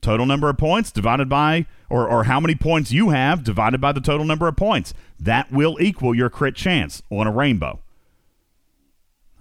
[0.00, 3.92] Total number of points divided by, or, or how many points you have divided by
[3.92, 4.94] the total number of points.
[5.18, 7.80] That will equal your crit chance on a rainbow.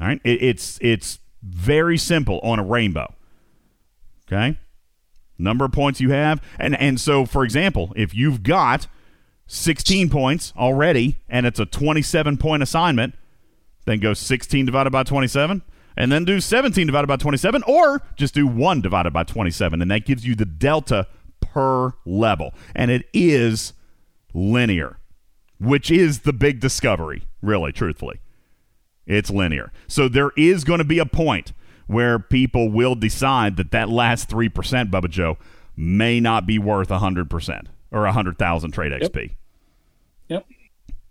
[0.01, 0.19] All right.
[0.23, 3.13] It, it's, it's very simple on a rainbow.
[4.27, 4.57] Okay
[5.39, 6.41] number of points you have.
[6.59, 8.87] And and so for example if you've got
[9.47, 13.15] 16 points already and it's a 27 point assignment
[13.85, 15.63] then go 16 divided by 27
[15.97, 19.89] and then do 17 divided by 27 or just do 1 divided by 27 and
[19.89, 21.07] that gives you the delta
[21.41, 22.53] per level.
[22.75, 23.73] And it is
[24.33, 24.99] linear
[25.59, 28.19] which is the big discovery really truthfully.
[29.05, 29.71] It's linear.
[29.87, 31.51] So there is going to be a point
[31.89, 34.51] where people will decide that that last 3%,
[34.91, 35.39] Bubba Joe,
[35.75, 39.31] may not be worth 100% or 100,000 trait XP.
[40.27, 40.45] Yep.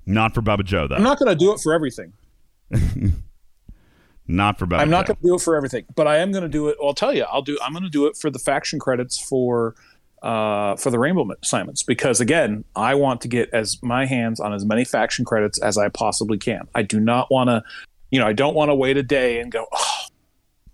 [0.06, 0.94] Not for Bubba Joe, though.
[0.94, 2.12] I'm not going to do it for everything.
[4.28, 6.44] not for Bubba I'm not going to do it for everything, but I am going
[6.44, 6.76] to do it.
[6.78, 7.58] Well, I'll tell you, I'll do.
[7.60, 9.74] I'm going to do it for the faction credits for
[10.22, 14.54] uh, for the rainbow assignments because again, I want to get as my hands on
[14.54, 16.68] as many faction credits as I possibly can.
[16.76, 17.64] I do not want to,
[18.10, 19.66] you know, I don't want to wait a day and go.
[19.72, 19.97] Oh,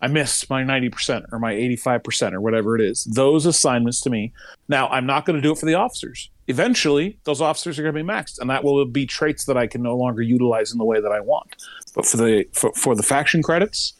[0.04, 3.04] I missed my 90% or my 85% or whatever it is.
[3.04, 4.34] Those assignments to me.
[4.68, 6.28] Now, I'm not going to do it for the officers.
[6.46, 9.66] Eventually, those officers are going to be maxed, and that will be traits that I
[9.66, 11.56] can no longer utilize in the way that I want.
[11.94, 13.94] But for the for, for the faction credits,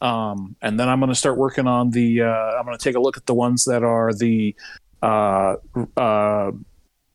[0.00, 2.22] um, and then I'm going to start working on the.
[2.22, 4.54] Uh, I'm going to take a look at the ones that are the
[5.02, 5.56] uh,
[5.96, 6.52] uh,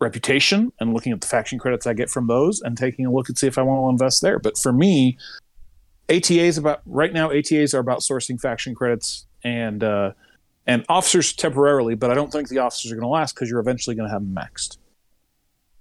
[0.02, 3.30] reputation and looking at the faction credits I get from those, and taking a look
[3.30, 4.38] and see if I want to invest there.
[4.38, 5.18] But for me,
[6.10, 7.30] ATAs about right now.
[7.32, 10.12] ATAs are about sourcing faction credits and uh,
[10.66, 13.60] and officers temporarily, but I don't think the officers are going to last because you're
[13.60, 14.78] eventually going to have them maxed.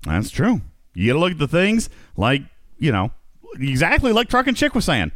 [0.02, 0.60] That's true.
[0.94, 2.42] You got to look at the things like,
[2.78, 3.12] you know,
[3.58, 5.12] exactly like Truck and Chick was saying.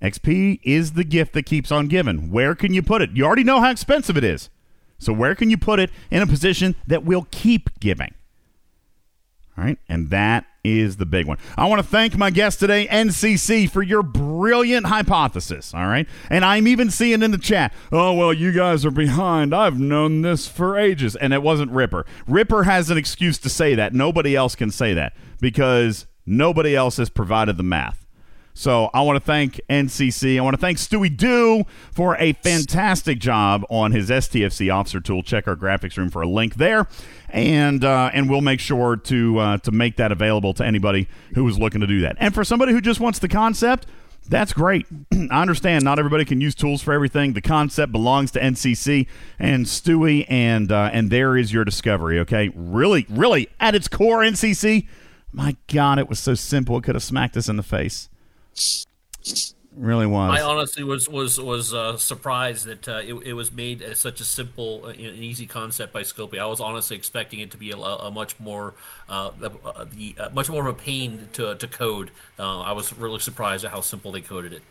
[0.00, 2.30] XP is the gift that keeps on giving.
[2.30, 3.10] Where can you put it?
[3.14, 4.50] You already know how expensive it is.
[4.98, 8.14] So where can you put it in a position that will keep giving?
[9.56, 11.38] All right, and that is the big one.
[11.56, 15.74] I want to thank my guest today, NCC, for your brilliant hypothesis.
[15.74, 19.54] All right, and I'm even seeing in the chat, oh well, you guys are behind.
[19.54, 22.06] I've known this for ages, and it wasn't Ripper.
[22.26, 23.92] Ripper has an excuse to say that.
[23.92, 28.01] Nobody else can say that because nobody else has provided the math.
[28.54, 30.36] So I want to thank NCC.
[30.36, 35.22] I want to thank Stewie Doo for a fantastic job on his STFC officer tool.
[35.22, 36.86] Check our graphics room for a link there,
[37.30, 41.48] and uh, and we'll make sure to uh, to make that available to anybody who
[41.48, 42.16] is looking to do that.
[42.20, 43.86] And for somebody who just wants the concept.
[44.28, 44.86] That's great.
[45.32, 47.32] I understand not everybody can use tools for everything.
[47.32, 52.20] The concept belongs to NCC and Stewie, and uh, and there is your discovery.
[52.20, 54.86] Okay, really, really, at its core, NCC.
[55.32, 56.76] My God, it was so simple.
[56.76, 58.08] It could have smacked us in the face.
[59.74, 60.38] Really was.
[60.38, 64.20] I honestly was was was uh, surprised that uh, it, it was made as such
[64.20, 66.38] a simple uh, and easy concept by Scopely.
[66.38, 68.74] I was honestly expecting it to be a, a much more
[69.08, 72.10] uh, uh, the uh, much more of a pain to to code.
[72.38, 74.62] Uh, I was really surprised at how simple they coded it.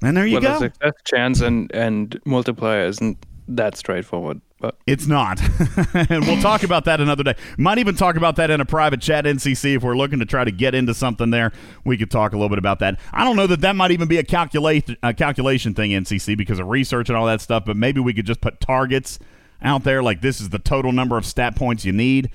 [0.00, 0.52] And there you well, go.
[0.52, 3.18] The success chance and and multiplier isn't
[3.48, 5.40] that straightforward but It's not.
[5.94, 7.34] and we'll talk about that another day.
[7.58, 9.76] Might even talk about that in a private chat, NCC.
[9.76, 11.52] If we're looking to try to get into something there,
[11.84, 12.98] we could talk a little bit about that.
[13.12, 16.58] I don't know that that might even be a, calculate, a calculation thing, NCC, because
[16.58, 19.18] of research and all that stuff, but maybe we could just put targets
[19.60, 22.30] out there like this is the total number of stat points you need.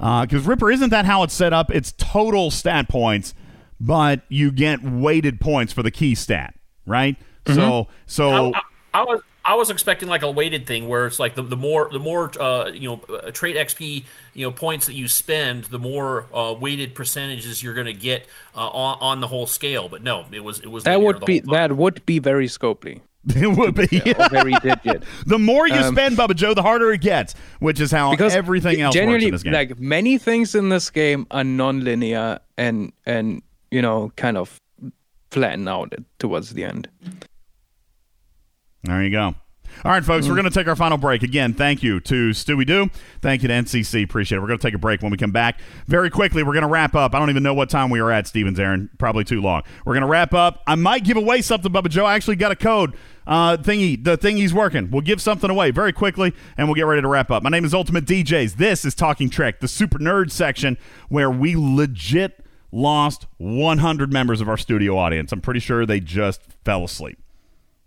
[0.00, 1.70] Uh, because Ripper, isn't that how it's set up?
[1.70, 3.34] It's total stat points,
[3.78, 6.54] but you get weighted points for the key stat,
[6.86, 7.16] right?
[7.44, 7.54] Mm-hmm.
[7.54, 8.52] So, so.
[8.54, 11.42] I, I, I was I was expecting like a weighted thing where it's like the,
[11.42, 12.96] the more the more uh, you know
[13.32, 17.86] trait XP you know points that you spend, the more uh, weighted percentages you're going
[17.86, 19.88] to get uh, on, on the whole scale.
[19.88, 21.68] But no, it was it was that would be whole time.
[21.70, 23.00] that would be very scopely.
[23.34, 25.02] It would be Or very digit.
[25.26, 28.34] the more you Um, spend, Bubba Joe, the harder it gets, which is how because
[28.34, 29.54] everything else works generally in this game.
[29.54, 33.40] like many things in this game are non-linear and and
[33.70, 34.60] you know kind of
[35.30, 36.88] flatten out towards the end
[38.84, 39.34] There you go.
[39.84, 40.28] All right, folks, Mm.
[40.28, 41.24] we're going to take our final break.
[41.24, 42.90] Again, thank you to Stewie Doo.
[43.20, 44.04] Thank you to NCC.
[44.04, 44.40] Appreciate it.
[44.40, 45.58] We're going to take a break when we come back.
[45.88, 47.12] Very quickly, we're going to wrap up.
[47.12, 48.88] I don't even know what time we are at, Stevens, Aaron.
[48.98, 49.62] Probably too long.
[49.84, 50.62] We're going to wrap up.
[50.68, 52.04] I might give away something, Bubba Joe.
[52.06, 52.94] I actually got a code
[53.26, 54.90] uh, thingy, the thingy's working.
[54.92, 57.42] We'll give something away very quickly, and we'll get ready to wrap up.
[57.42, 58.56] My name is Ultimate DJs.
[58.56, 64.48] This is Talking Trek, the super nerd section where we legit lost 100 members of
[64.48, 65.32] our studio audience.
[65.32, 67.18] I'm pretty sure they just fell asleep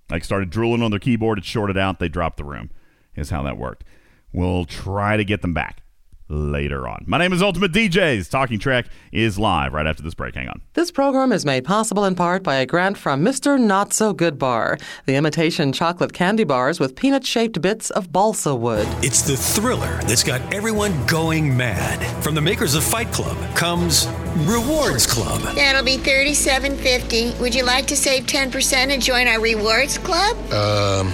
[0.10, 1.38] like started drooling on their keyboard.
[1.38, 2.00] It shorted out.
[2.00, 2.70] They dropped the room.
[3.16, 3.84] Is how that worked.
[4.32, 5.82] We'll try to get them back
[6.30, 7.04] later on.
[7.08, 8.30] My name is Ultimate DJs.
[8.30, 10.36] Talking Trek is live right after this break.
[10.36, 10.62] Hang on.
[10.74, 13.60] This program is made possible in part by a grant from Mr.
[13.60, 18.54] Not So Good Bar, the imitation chocolate candy bars with peanut shaped bits of balsa
[18.56, 18.88] wood.
[19.02, 22.06] It's the thriller that's got everyone going mad.
[22.24, 24.08] From the makers of Fight Club comes
[24.46, 25.42] Rewards Club.
[25.56, 27.34] That'll be thirty-seven fifty.
[27.40, 30.38] Would you like to save ten percent and join our rewards club?
[30.52, 31.12] Um,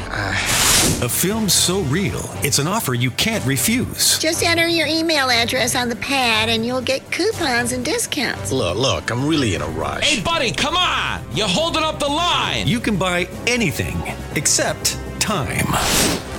[1.02, 4.18] a film so real, it's an offer you can't refuse.
[4.20, 8.52] Just enter your email address on the pad and you'll get coupons and discounts.
[8.52, 10.16] Look, look, I'm really in a rush.
[10.16, 11.24] Hey, buddy, come on!
[11.34, 12.68] You're holding up the line!
[12.68, 13.96] You can buy anything
[14.36, 15.68] except time.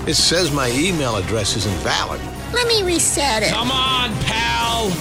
[0.06, 2.20] It says my email address is invalid.
[2.52, 3.50] Let me reset it.
[3.50, 4.92] Come on, pal!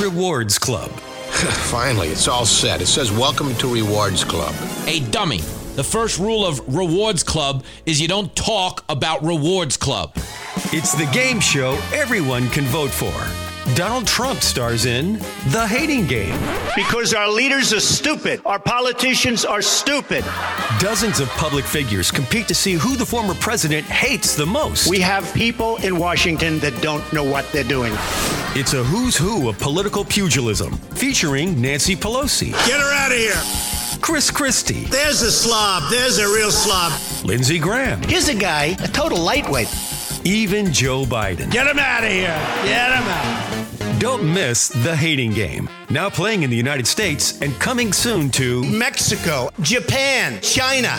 [0.00, 0.90] Rewards Club.
[1.70, 2.80] Finally, it's all set.
[2.82, 4.52] It says welcome to Rewards Club.
[4.84, 5.38] Hey, dummy.
[5.74, 10.12] The first rule of Rewards Club is you don't talk about Rewards Club.
[10.72, 13.51] It's the game show everyone can vote for.
[13.74, 15.14] Donald Trump stars in
[15.48, 16.38] The Hating Game.
[16.76, 18.42] Because our leaders are stupid.
[18.44, 20.24] Our politicians are stupid.
[20.78, 24.90] Dozens of public figures compete to see who the former president hates the most.
[24.90, 27.92] We have people in Washington that don't know what they're doing.
[28.54, 34.00] It's a who's who of political pugilism, featuring Nancy Pelosi, Get her out of here.
[34.02, 35.84] Chris Christie, There's a slob.
[35.90, 36.92] There's a real slob.
[37.24, 39.68] Lindsey Graham, Here's a guy, a total lightweight.
[40.24, 41.50] Even Joe Biden.
[41.50, 42.38] Get him out of here.
[42.64, 44.00] Get him out.
[44.00, 45.68] Don't miss The Hating Game.
[45.90, 50.98] Now playing in the United States and coming soon to Mexico, Japan, China.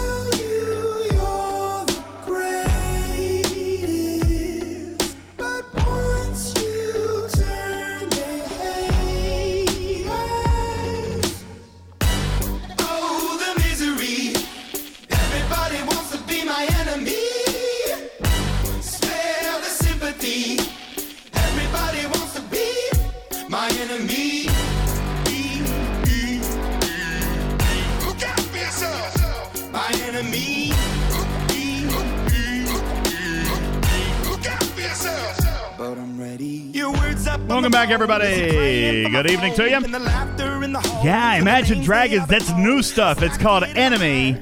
[37.71, 38.25] Welcome back, everybody.
[38.25, 39.69] it's playing from my Good evening to you.
[39.75, 41.05] phone, and the laughter in the hall.
[41.05, 42.27] Yeah, Imagine Dragons.
[42.27, 43.21] That's new stuff.
[43.21, 44.33] It's called Enemy,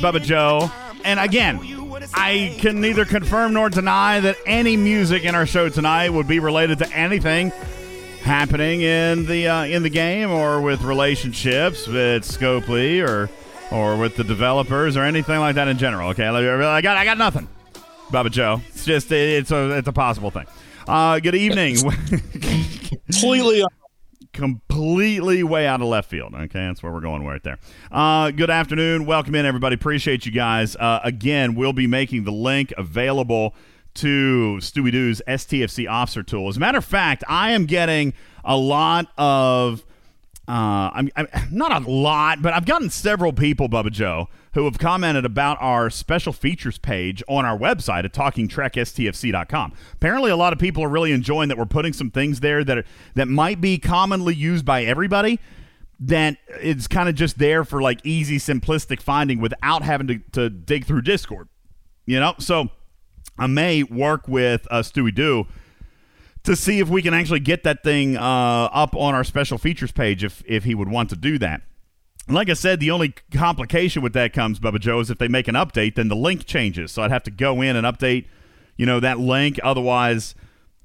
[0.00, 0.72] Bubba Joe.
[1.04, 1.60] And again,
[2.14, 6.38] I can neither confirm nor deny that any music in our show tonight would be
[6.38, 7.50] related to anything
[8.22, 13.28] happening in the uh, in the game or with relationships with Scopely or
[13.70, 16.08] or with the developers or anything like that in general.
[16.12, 17.46] Okay, I got I got nothing,
[18.10, 18.62] Bubba Joe.
[18.68, 20.46] It's just it's a it's a possible thing.
[20.90, 21.76] Uh, good evening.
[23.06, 23.62] Completely
[24.32, 26.34] completely way out of left field.
[26.34, 27.58] Okay, that's where we're going right there.
[27.92, 29.06] Uh, good afternoon.
[29.06, 29.74] Welcome in, everybody.
[29.74, 30.74] Appreciate you guys.
[30.74, 33.54] Uh, again, we'll be making the link available
[33.94, 36.48] to Stewie Doo's STFC officer tool.
[36.48, 38.12] As a matter of fact, I am getting
[38.44, 39.84] a lot of
[40.48, 44.78] uh, I'm, I'm not a lot, but I've gotten several people, Bubba Joe, who have
[44.78, 49.72] commented about our special features page on our website at talkingtrekstfc.com.
[49.92, 52.78] Apparently, a lot of people are really enjoying that we're putting some things there that
[52.78, 55.38] are, that might be commonly used by everybody.
[56.02, 60.50] That it's kind of just there for like easy, simplistic finding without having to, to
[60.50, 61.48] dig through Discord.
[62.06, 62.70] You know, so
[63.38, 65.46] I may work with uh, Stewie Doo
[66.44, 68.20] to see if we can actually get that thing uh,
[68.72, 71.62] up on our special features page if if he would want to do that.
[72.28, 75.48] Like I said, the only complication with that comes, Bubba Joe, is if they make
[75.48, 76.92] an update, then the link changes.
[76.92, 78.26] So I'd have to go in and update,
[78.76, 79.58] you know, that link.
[79.62, 80.34] Otherwise,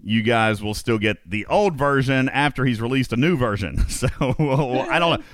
[0.04, 3.78] you guys will still get the old version after he's released a new version.
[3.90, 4.08] So
[4.90, 5.26] I don't know.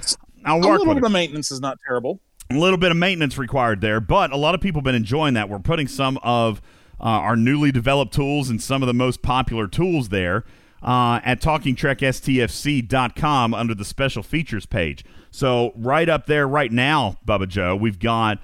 [0.45, 2.19] I'll a little bit it of maintenance is not terrible.
[2.49, 5.33] a little bit of maintenance required there, but a lot of people have been enjoying
[5.35, 5.49] that.
[5.49, 6.61] We're putting some of
[6.99, 10.43] uh, our newly developed tools and some of the most popular tools there
[10.83, 15.05] uh, at TalkingTrekSTFC.com under the special features page.
[15.31, 18.39] So right up there right now, Bubba Joe, we've got,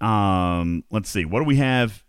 [0.00, 2.04] um, let's see, what do we have?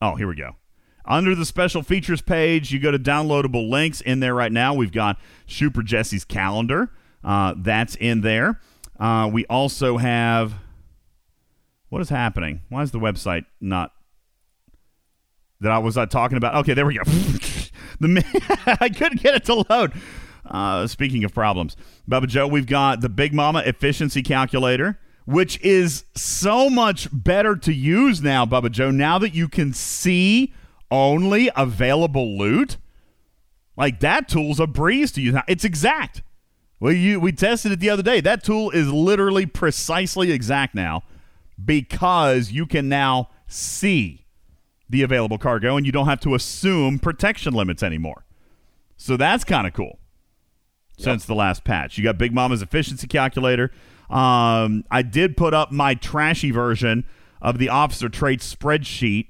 [0.00, 0.56] Oh, here we go.
[1.04, 4.00] Under the special features page, you go to downloadable links.
[4.00, 6.90] In there right now, we've got Super Jesse's calendar.
[7.22, 8.60] Uh, that's in there.
[8.98, 10.54] Uh, we also have.
[11.90, 12.62] What is happening?
[12.70, 13.92] Why is the website not.
[15.60, 16.54] That I was I talking about?
[16.56, 17.02] Okay, there we go.
[18.00, 18.24] the
[18.80, 19.92] I couldn't get it to load.
[20.46, 21.76] Uh, speaking of problems,
[22.08, 27.72] Bubba Joe, we've got the Big Mama efficiency calculator, which is so much better to
[27.72, 28.90] use now, Bubba Joe.
[28.90, 30.52] Now that you can see
[30.90, 32.76] only available loot,
[33.76, 35.34] like that tool's a breeze to use.
[35.48, 36.22] It's exact.
[36.80, 38.20] Well, you we tested it the other day.
[38.20, 41.02] That tool is literally precisely exact now
[41.62, 44.26] because you can now see
[44.88, 48.24] the available cargo and you don't have to assume protection limits anymore.
[48.96, 49.98] So that's kind of cool.
[50.96, 53.72] Since the last patch, you got Big Mama's efficiency calculator.
[54.08, 57.04] Um, I did put up my trashy version
[57.42, 59.26] of the officer trait spreadsheet,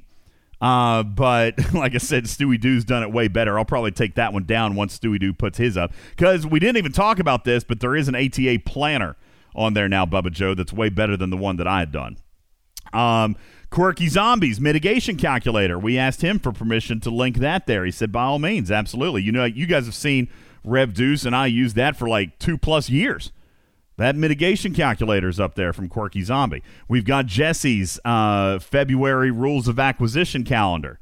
[0.61, 3.59] uh, but like I said, Stewie Doo's done it way better.
[3.59, 6.77] I'll probably take that one down once Stewie Doo puts his up because we didn't
[6.77, 9.17] even talk about this, but there is an ATA planner
[9.55, 12.19] on there now, Bubba Joe, that's way better than the one that I had done.
[12.93, 13.37] Um,
[13.71, 15.79] Quirky Zombies mitigation calculator.
[15.79, 17.85] We asked him for permission to link that there.
[17.85, 19.23] He said, by all means, absolutely.
[19.23, 20.29] You know, you guys have seen
[20.65, 23.33] Rev Deuce and I used that for like two plus years.
[23.97, 26.63] That mitigation calculator's up there from Quirky Zombie.
[26.89, 30.99] We've got Jesse's uh, February rules of acquisition calendar.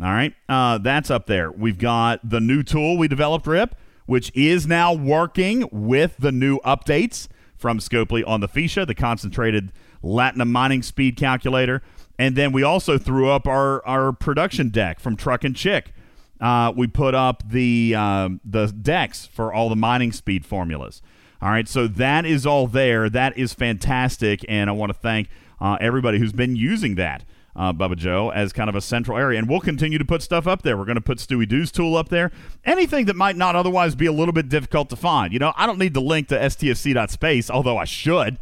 [0.00, 1.50] All right, uh, that's up there.
[1.50, 3.76] We've got the new tool we developed, Rip,
[4.06, 9.72] which is now working with the new updates from Scopely on the Feesha, the concentrated
[10.02, 11.80] Latinum mining speed calculator.
[12.18, 15.92] And then we also threw up our, our production deck from Truck and Chick.
[16.40, 21.02] Uh, we put up the um, the decks for all the mining speed formulas.
[21.40, 23.10] All right, so that is all there.
[23.10, 25.28] That is fantastic, and I want to thank
[25.60, 27.24] uh, everybody who's been using that,
[27.54, 29.38] uh, Bubba Joe, as kind of a central area.
[29.38, 30.76] And we'll continue to put stuff up there.
[30.76, 32.32] We're going to put Stewie Doo's tool up there.
[32.64, 35.32] Anything that might not otherwise be a little bit difficult to find.
[35.32, 38.38] You know, I don't need the link to stfc.space, although I should.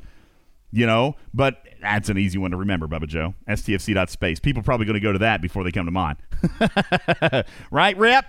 [0.71, 3.35] You know, but that's an easy one to remember, Bubba Joe.
[3.49, 4.41] stfc.space.
[4.41, 6.17] People probably going to go to that before they come to mine.
[7.71, 8.25] right, Rip?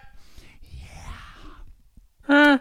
[0.71, 1.07] Yeah.
[2.23, 2.59] Huh.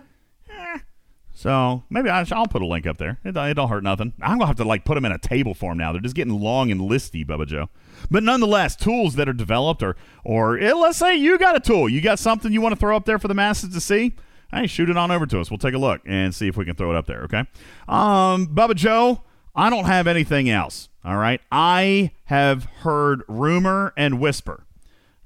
[1.44, 3.18] So maybe I, will put a link up there.
[3.22, 4.14] It, it don't hurt nothing.
[4.22, 5.92] I'm gonna have to like put them in a table form now.
[5.92, 7.68] They're just getting long and listy, Bubba Joe.
[8.10, 11.86] But nonetheless, tools that are developed, or or eh, let's say you got a tool,
[11.86, 14.14] you got something you want to throw up there for the masses to see.
[14.50, 15.50] Hey, shoot it on over to us.
[15.50, 17.24] We'll take a look and see if we can throw it up there.
[17.24, 17.40] Okay,
[17.88, 19.20] um, Bubba Joe.
[19.54, 20.88] I don't have anything else.
[21.04, 24.63] All right, I have heard rumor and whisper,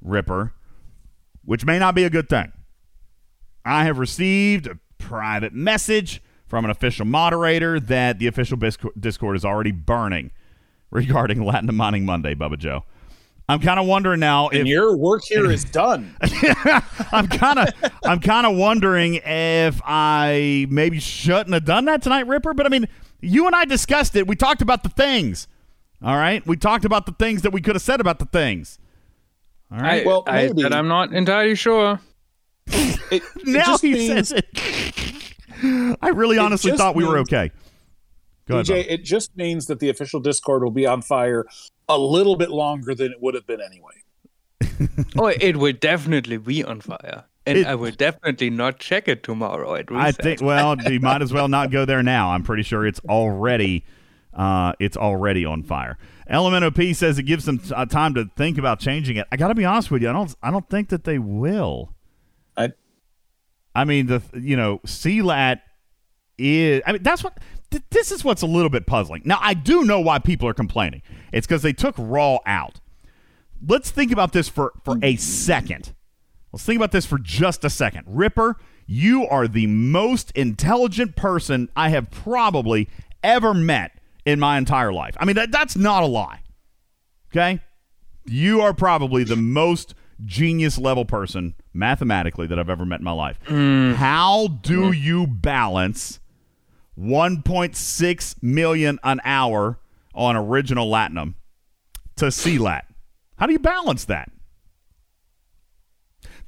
[0.01, 0.52] Ripper,
[1.44, 2.52] which may not be a good thing.
[3.65, 8.59] I have received a private message from an official moderator that the official
[8.99, 10.31] Discord is already burning
[10.91, 12.85] regarding Latin Mining Monday, Bubba Joe.
[13.51, 16.15] I'm kind of wondering now And if your work here is done.
[17.12, 17.68] I'm kind of
[18.05, 22.52] I'm kind of wondering if I maybe shouldn't have done that tonight, Ripper.
[22.52, 22.89] But I mean,
[23.20, 24.27] you and I discussed it.
[24.27, 25.49] We talked about the things.
[26.02, 28.78] All right, we talked about the things that we could have said about the things.
[29.70, 30.02] All right.
[30.02, 32.00] I, well, I said I'm not entirely sure.
[32.66, 35.97] It, now just he means- says it.
[36.00, 37.50] I really honestly thought we were okay.
[38.47, 38.86] Go ahead, DJ, Bob.
[38.90, 41.44] it just means that the official Discord will be on fire
[41.88, 44.88] a little bit longer than it would have been anyway.
[45.18, 47.24] oh, it will definitely be on fire.
[47.47, 50.40] And It- I will definitely not check it tomorrow at I think.
[50.40, 52.30] Well, you might as well not go there now.
[52.30, 53.84] I'm pretty sure it's already,
[54.34, 55.98] uh, it's already on fire.
[56.31, 59.26] Elemento P says it gives them uh, time to think about changing it.
[59.32, 60.10] I got to be honest with you.
[60.10, 60.34] I don't.
[60.42, 61.94] I don't think that they will.
[62.57, 62.73] I.
[63.74, 65.62] I mean the you know CLAT
[66.39, 66.82] is.
[66.86, 67.39] I mean, that's what.
[67.70, 69.23] th- This is what's a little bit puzzling.
[69.24, 71.02] Now, I do know why people are complaining.
[71.32, 72.81] It's because they took Raw out.
[73.66, 75.94] Let's think about this for for a second.
[76.52, 78.05] Let's think about this for just a second.
[78.07, 82.89] Ripper, you are the most intelligent person I have probably
[83.23, 83.98] ever met
[84.28, 85.16] in my entire life.
[85.18, 86.42] I mean, that, that's not a lie.
[87.32, 87.62] Okay?
[88.26, 93.12] You are probably the most genius level person mathematically that I've ever met in my
[93.12, 93.39] life.
[93.47, 93.94] Mm.
[93.94, 96.20] How do you balance
[96.98, 99.78] 1.6 million an hour
[100.15, 101.32] on original Latinum
[102.16, 102.84] to CLAT?
[103.39, 104.31] How do you balance that?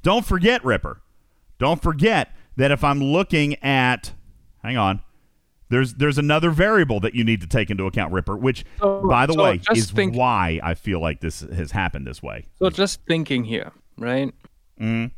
[0.03, 1.01] Don't forget, Ripper.
[1.57, 4.11] Don't forget that if I'm looking at,
[4.61, 5.01] hang on,
[5.71, 9.25] there's there's another variable that you need to take into account, Ripper, which, So- by
[9.25, 12.45] the so way, is think- why I feel like this has happened this way.
[12.59, 14.31] So just thinking here, right?
[14.79, 15.11] Mm.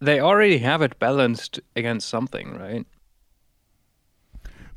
[0.00, 2.86] They already have it balanced against something, right?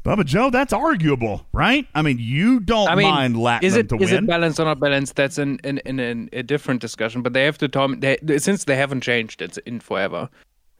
[0.03, 1.88] Bubba Joe, that's arguable, right?
[1.95, 4.25] I mean, you don't I mean, mind Latinum is it to is win.
[4.25, 5.15] it balanced or not balanced?
[5.15, 7.24] That's an, in in, in a different discussion.
[7.24, 10.30] But they have to determine they, since they haven't changed it in forever,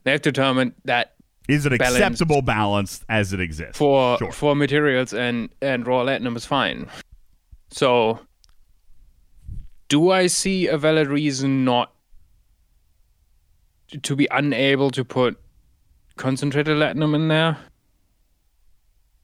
[0.04, 1.15] they have to determine that
[1.48, 3.78] is it balance acceptable balance as it exists?
[3.78, 4.32] for Sure.
[4.32, 6.88] for materials and and raw latinum is fine.
[7.70, 8.20] So,
[9.88, 11.92] do I see a valid reason not
[14.02, 15.38] to be unable to put
[16.16, 17.58] concentrated latinum in there?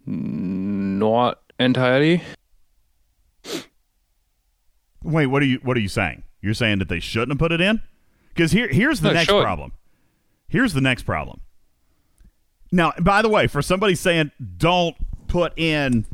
[0.06, 2.22] Not entirely.
[5.02, 6.22] Wait, what are you what are you saying?
[6.40, 7.82] You're saying that they shouldn't have put it in?
[8.34, 9.42] Because here here's the No, next sure.
[9.42, 9.72] problem.
[10.48, 11.40] Here's the next problem.
[12.72, 14.96] Now, by the way, for somebody saying don't
[15.28, 16.06] put in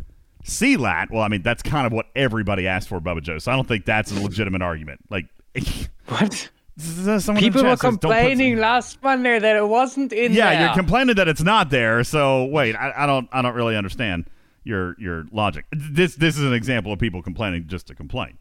[0.45, 3.39] CLAT, well, I mean that's kind of what everybody asked for, Bubba Joe.
[3.39, 5.01] So I don't think that's a legitimate argument.
[5.09, 5.27] Like
[6.09, 6.51] what?
[7.39, 10.67] People were complaining last Monday that it wasn't in yeah, there.
[10.67, 12.05] you're complaining that it's not there.
[12.05, 14.27] So wait, I, I don't I don't really understand
[14.63, 15.65] your your logic.
[15.73, 18.37] This this is an example of people complaining just to complain.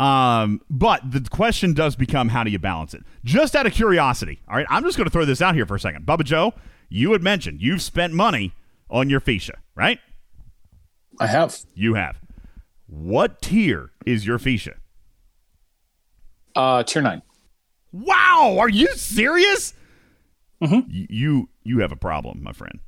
[0.00, 3.04] Um, but the question does become how do you balance it?
[3.22, 4.66] Just out of curiosity, all right.
[4.70, 6.06] I'm just going to throw this out here for a second.
[6.06, 6.54] Bubba Joe,
[6.90, 8.52] you had mentioned you've spent money
[8.90, 9.98] on your Feesha, right?
[11.18, 11.56] I have.
[11.74, 12.18] You have.
[12.86, 14.74] What tier is your Feesha?
[16.54, 17.22] Uh, tier nine.
[17.92, 19.74] Wow, are you serious?
[20.60, 22.80] Y- You you have a problem, my friend.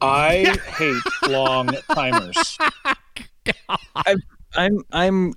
[0.00, 2.58] I hate long timers.
[3.94, 4.18] I'm
[4.54, 5.34] I'm I'm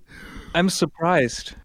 [0.53, 1.55] I'm surprised.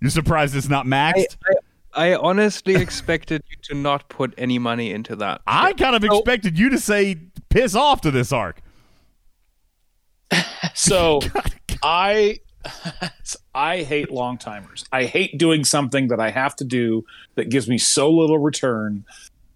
[0.00, 1.36] You're surprised it's not maxed?
[1.46, 1.54] I,
[1.94, 5.40] I honestly expected you to not put any money into that.
[5.46, 7.16] I kind of expected you to say
[7.48, 8.60] piss off to this arc.
[10.74, 11.20] So
[11.82, 12.40] I
[13.54, 14.84] I hate long timers.
[14.92, 19.04] I hate doing something that I have to do that gives me so little return.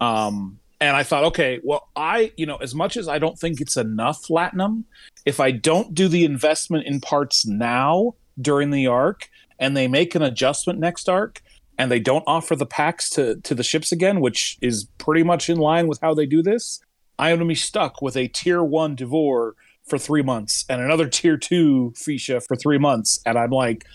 [0.01, 3.61] Um, and I thought, okay, well, I, you know, as much as I don't think
[3.61, 4.85] it's enough platinum,
[5.25, 10.15] if I don't do the investment in parts now during the arc and they make
[10.15, 11.43] an adjustment next arc
[11.79, 15.49] and they don't offer the packs to, to the ships again, which is pretty much
[15.49, 16.81] in line with how they do this,
[17.19, 20.83] I am going to be stuck with a tier one D'Vor for three months and
[20.83, 23.21] another tier two Feesha for three months.
[23.25, 23.87] And I'm like,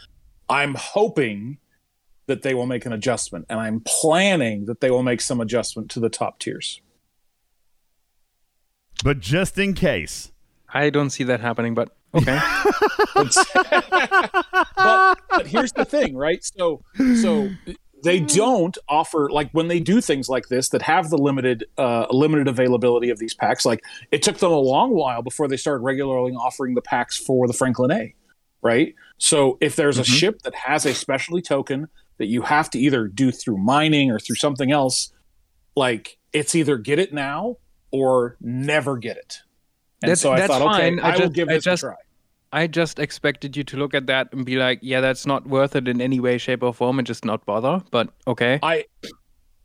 [0.50, 1.58] I'm hoping
[2.26, 5.92] that they will make an adjustment, and I'm planning that they will make some adjustment
[5.92, 6.80] to the top tiers.
[9.04, 10.32] But just in case.
[10.74, 12.40] I don't see that happening, but okay.
[14.76, 16.44] but, but here's the thing, right?
[16.44, 16.82] So
[17.22, 17.50] so
[18.04, 22.06] they don't offer like when they do things like this that have the limited uh,
[22.12, 23.66] limited availability of these packs.
[23.66, 27.48] Like it took them a long while before they started regularly offering the packs for
[27.48, 28.14] the Franklin A,
[28.62, 28.94] right?
[29.18, 33.08] So if there's a ship that has a specialty token that you have to either
[33.08, 35.12] do through mining or through something else,
[35.76, 37.58] like it's either get it now
[37.92, 39.40] or never get it.
[40.02, 41.00] And That's- so I that's thought, fine.
[41.00, 41.96] okay, I, will just- give I this just, a try.
[42.54, 45.76] I just expected you to look at that and be like, "Yeah, that's not worth
[45.76, 47.82] it in any way, shape, or form," and just not bother.
[47.92, 48.60] But okay.
[48.62, 48.86] I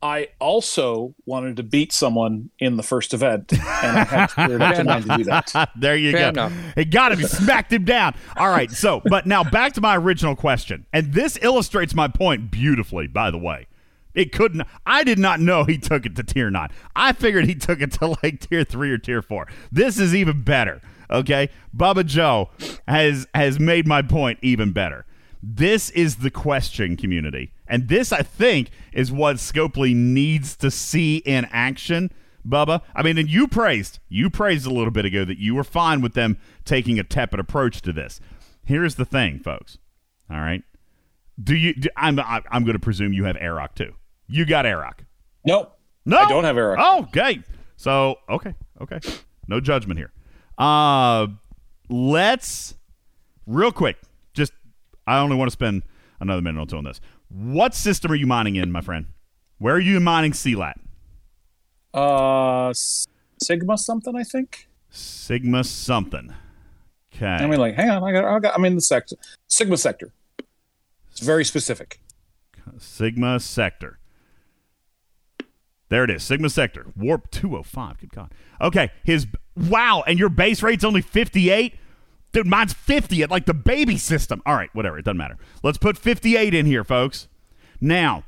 [0.03, 3.63] I also wanted to beat someone in the first event, and
[3.99, 5.71] I had spirit up to to do that.
[5.81, 6.47] there you Fair go.
[6.47, 6.53] enough.
[6.77, 7.19] It got him.
[7.19, 8.15] He smacked him down.
[8.37, 8.71] All right.
[8.71, 10.87] So, but now back to my original question.
[10.93, 13.67] And this illustrates my point beautifully, by the way.
[14.15, 14.67] It couldn't.
[14.87, 16.71] I did not know he took it to tier nine.
[16.97, 19.47] I figured he took it to like tier three or tier four.
[19.71, 20.81] This is even better.
[21.11, 21.49] Okay.
[21.77, 22.51] Bubba Joe
[22.87, 25.05] has has made my point even better.
[25.43, 27.53] This is the question, community.
[27.69, 32.11] And this, I think, is what Scopely needs to see in action,
[32.47, 32.83] Bubba.
[32.95, 36.01] I mean, and you praised, you praised a little bit ago that you were fine
[36.01, 38.21] with them taking a tepid approach to this.
[38.65, 39.79] Here's the thing, folks.
[40.31, 40.63] All right.
[41.41, 43.93] Do you, do, I'm, I- I'm going to presume you have Aeroc too.
[44.27, 45.01] You got Aeroc.
[45.45, 45.79] Nope.
[46.05, 46.19] No.
[46.19, 46.77] I don't have Aeroc.
[46.81, 47.43] Oh, okay.
[47.77, 48.55] So, okay.
[48.81, 48.99] Okay.
[49.47, 50.11] No judgment here.
[50.59, 51.29] Uh,
[51.89, 52.75] let's
[53.47, 53.97] real quick.
[54.35, 54.53] Just
[55.07, 55.85] I only want to spend
[56.21, 57.01] another minute or two on this.
[57.29, 59.07] What system are you mining in, my friend?
[59.59, 60.79] Where are you mining CLAT?
[61.95, 62.73] Uh,
[63.43, 64.69] Sigma something, I think.
[64.91, 66.33] Sigma something.
[67.15, 67.27] Okay.
[67.27, 69.17] I mean, like, hang on, I got, I got, I'm in the sector,
[69.49, 70.13] Sigma sector.
[71.11, 72.01] It's very specific.
[72.79, 73.99] Sigma sector.
[75.89, 76.23] There it is.
[76.23, 76.87] Sigma sector.
[76.97, 77.99] Warp 205.
[77.99, 78.33] Good God.
[78.61, 78.91] Okay.
[79.05, 79.27] His
[79.69, 81.75] wow, and your base rate's only 58?
[82.33, 84.43] Dude, mine's 50 at like the baby system.
[84.45, 84.99] All right, whatever.
[84.99, 85.39] It doesn't matter.
[85.63, 87.29] Let's put 58 in here, folks.
[87.81, 88.25] Now,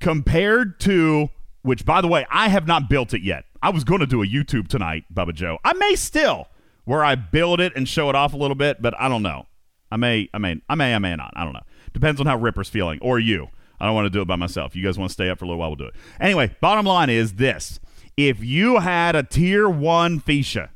[0.00, 1.30] compared to
[1.62, 3.44] which by the way, I have not built it yet.
[3.62, 5.58] I was going to do a YouTube tonight, Bubba Joe.
[5.64, 6.48] I may still
[6.84, 9.46] where I build it and show it off a little bit, but I don't know.
[9.90, 11.32] I may I may I may I may not.
[11.34, 11.62] I don't know.
[11.92, 13.48] Depends on how Ripper's feeling or you.
[13.80, 14.76] I don't want to do it by myself.
[14.76, 15.94] You guys want to stay up for a little while, we'll do it.
[16.20, 17.80] Anyway, bottom line is this.
[18.16, 20.68] If you had a tier one Feesha,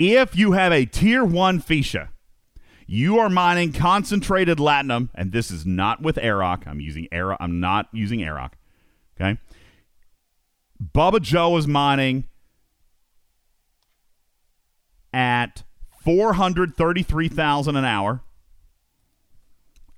[0.00, 2.08] if you have a tier one Feesha,
[2.86, 6.66] you are mining concentrated latinum, and this is not with Aeroc.
[6.66, 7.36] I'm using Aeroc.
[7.38, 8.52] I'm not using Aeroc.
[9.20, 9.38] Okay.
[10.82, 12.24] Bubba Joe is mining
[15.12, 15.64] at
[16.02, 18.22] 433,000 an hour.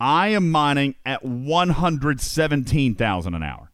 [0.00, 3.70] I am mining at 117,000 an hour.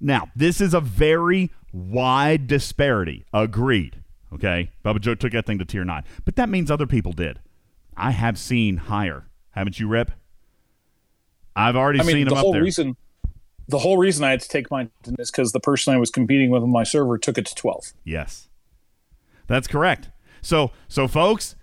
[0.00, 3.24] Now, this is a very wide disparity.
[3.32, 4.02] Agreed.
[4.32, 4.70] Okay.
[4.84, 6.02] Bubba Joe took that thing to tier 9.
[6.24, 7.40] But that means other people did.
[7.96, 9.26] I have seen higher.
[9.50, 10.10] Haven't you, Rip?
[11.54, 12.62] I've already I mean, seen the them whole up there.
[12.62, 12.96] reason,
[13.68, 16.50] the whole reason I had to take mine is because the person I was competing
[16.50, 17.92] with on my server took it to 12.
[18.04, 18.48] Yes.
[19.46, 20.10] That's correct.
[20.42, 21.56] So, so folks,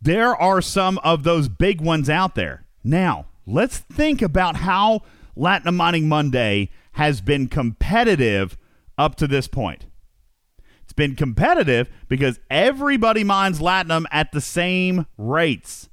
[0.00, 2.64] there are some of those big ones out there.
[2.82, 5.02] Now, let's think about how
[5.36, 8.56] Latin Mining Monday has been competitive
[8.96, 9.86] up to this point.
[10.98, 15.88] Been competitive because everybody mines Latinum at the same rates.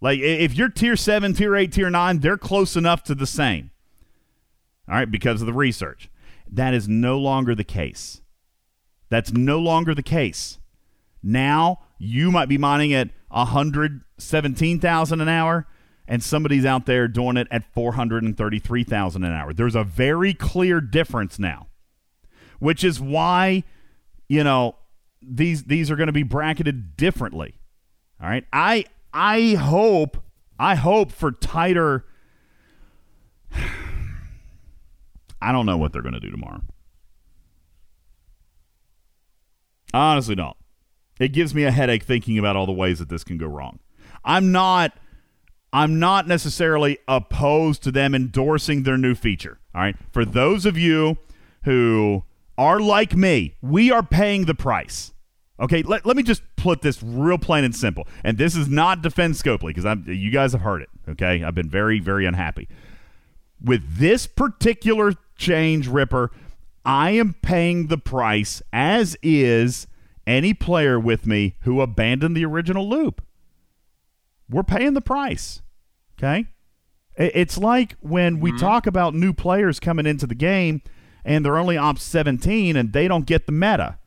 [0.00, 3.70] Like if you're tier 7, tier 8, tier 9, they're close enough to the same.
[4.88, 6.08] All right, because of the research.
[6.50, 8.22] That is no longer the case.
[9.10, 10.58] That's no longer the case.
[11.22, 15.66] Now you might be mining at 117,000 an hour
[16.08, 19.52] and somebody's out there doing it at 433,000 an hour.
[19.52, 21.66] There's a very clear difference now.
[22.58, 23.64] Which is why,
[24.30, 24.76] you know,
[25.20, 27.56] these these are going to be bracketed differently.
[28.22, 28.46] All right?
[28.52, 30.22] I I hope
[30.56, 32.06] I hope for tighter
[35.42, 36.62] I don't know what they're going to do tomorrow.
[39.92, 40.56] Honestly don't.
[41.18, 43.80] It gives me a headache thinking about all the ways that this can go wrong.
[44.24, 44.96] I'm not
[45.72, 49.58] I'm not necessarily opposed to them endorsing their new feature.
[49.74, 49.96] All right.
[50.12, 51.18] For those of you
[51.64, 52.22] who
[52.60, 55.12] are like me, we are paying the price.
[55.58, 58.06] Okay, let, let me just put this real plain and simple.
[58.22, 60.90] And this is not defend Scopely because I'm you guys have heard it.
[61.08, 62.68] Okay, I've been very very unhappy
[63.62, 66.30] with this particular change, Ripper.
[66.84, 69.86] I am paying the price, as is
[70.26, 73.22] any player with me who abandoned the original loop.
[74.48, 75.62] We're paying the price.
[76.18, 76.46] Okay?
[77.16, 78.60] It's like when we mm-hmm.
[78.60, 80.82] talk about new players coming into the game
[81.24, 83.98] and they're only ops 17 and they don't get the meta,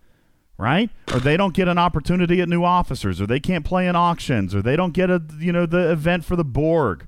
[0.57, 0.89] right?
[1.13, 4.53] Or they don't get an opportunity at new officers or they can't play in auctions
[4.53, 7.07] or they don't get a you know the event for the Borg.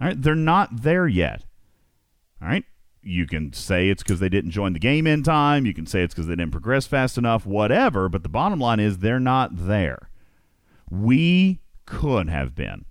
[0.00, 0.20] All right?
[0.20, 1.44] They're not there yet.
[2.40, 2.64] All right?
[3.04, 5.66] You can say it's because they didn't join the game in time.
[5.66, 8.08] You can say it's because they didn't progress fast enough, whatever.
[8.08, 10.08] But the bottom line is they're not there.
[10.88, 12.84] We could have been.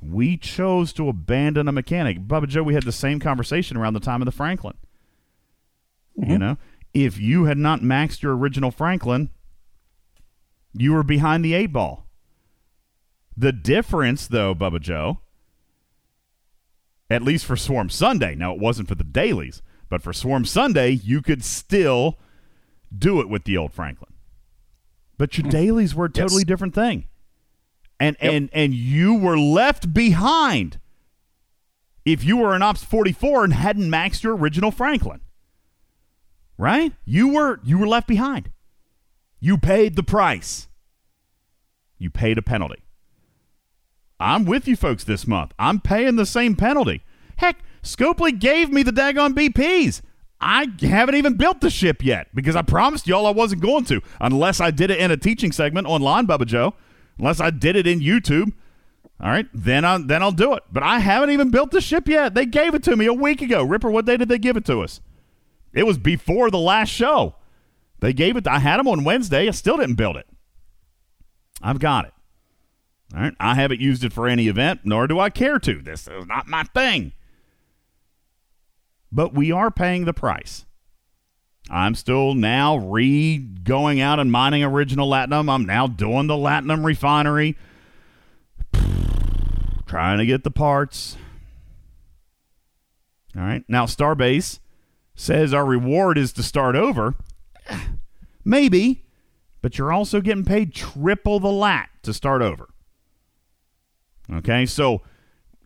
[0.00, 2.20] We chose to abandon a mechanic.
[2.26, 4.76] Bubba Joe, we had the same conversation around the time of the Franklin.
[6.16, 6.36] You mm-hmm.
[6.38, 6.58] know,
[6.94, 9.30] if you had not maxed your original Franklin,
[10.72, 12.06] you were behind the eight ball.
[13.36, 15.20] The difference, though, Bubba Joe,
[17.10, 18.34] at least for Swarm Sunday.
[18.34, 22.18] Now, it wasn't for the dailies, but for Swarm Sunday, you could still
[22.96, 24.12] do it with the old Franklin.
[25.16, 25.50] But your mm-hmm.
[25.50, 27.08] dailies were a totally different thing.
[28.00, 30.78] And and and you were left behind
[32.04, 35.20] if you were an Ops 44 and hadn't maxed your original Franklin.
[36.56, 36.92] Right?
[37.04, 38.50] You were you were left behind.
[39.40, 40.68] You paid the price.
[41.98, 42.82] You paid a penalty.
[44.20, 45.52] I'm with you folks this month.
[45.58, 47.02] I'm paying the same penalty.
[47.36, 50.02] Heck, Scopely gave me the daggone BPs.
[50.40, 54.00] I haven't even built the ship yet because I promised y'all I wasn't going to
[54.20, 56.74] unless I did it in a teaching segment online, Bubba Joe.
[57.18, 58.52] Unless I did it in YouTube.
[59.20, 60.62] All right, then I then I'll do it.
[60.70, 62.34] But I haven't even built the ship yet.
[62.34, 63.64] They gave it to me a week ago.
[63.64, 65.00] Ripper, what day did they give it to us?
[65.72, 67.34] It was before the last show.
[68.00, 68.46] They gave it.
[68.46, 69.48] I had them on Wednesday.
[69.48, 70.28] I still didn't build it.
[71.60, 72.12] I've got it.
[73.14, 73.34] All right.
[73.40, 75.82] I haven't used it for any event, nor do I care to.
[75.82, 77.12] This is not my thing.
[79.10, 80.64] But we are paying the price.
[81.70, 85.52] I'm still now re going out and mining original latinum.
[85.52, 87.56] I'm now doing the latinum refinery,
[89.86, 91.16] trying to get the parts.
[93.36, 93.64] All right.
[93.68, 94.58] Now, Starbase
[95.14, 97.14] says our reward is to start over.
[98.44, 99.04] Maybe,
[99.60, 102.68] but you're also getting paid triple the lat to start over.
[104.32, 104.64] Okay.
[104.64, 105.02] So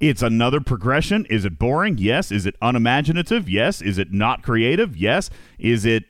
[0.03, 1.25] it's another progression.
[1.31, 1.97] Is it boring?
[1.97, 2.33] Yes.
[2.33, 3.49] Is it unimaginative?
[3.49, 3.81] Yes.
[3.81, 4.97] Is it not creative?
[4.97, 5.31] Yes.
[5.61, 6.07] Is it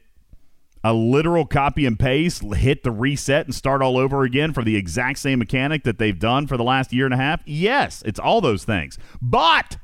[0.83, 4.77] a literal copy and paste, hit the reset and start all over again for the
[4.77, 7.43] exact same mechanic that they've done for the last year and a half?
[7.45, 8.99] Yes, it's all those things.
[9.21, 9.77] But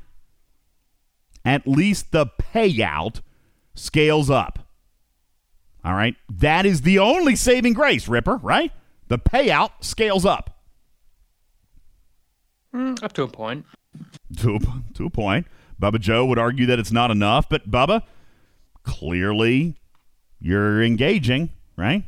[1.45, 3.21] at least the payout
[3.75, 4.67] scales up.
[5.85, 6.15] All right?
[6.27, 8.71] That is the only saving grace, Ripper, right?
[9.07, 10.59] The payout scales up.
[12.73, 13.65] Mm, up to a point.
[14.37, 14.59] To a,
[14.93, 15.47] to a point.
[15.81, 18.03] Bubba Joe would argue that it's not enough, but Bubba,
[18.83, 19.79] clearly
[20.39, 22.03] you're engaging, right?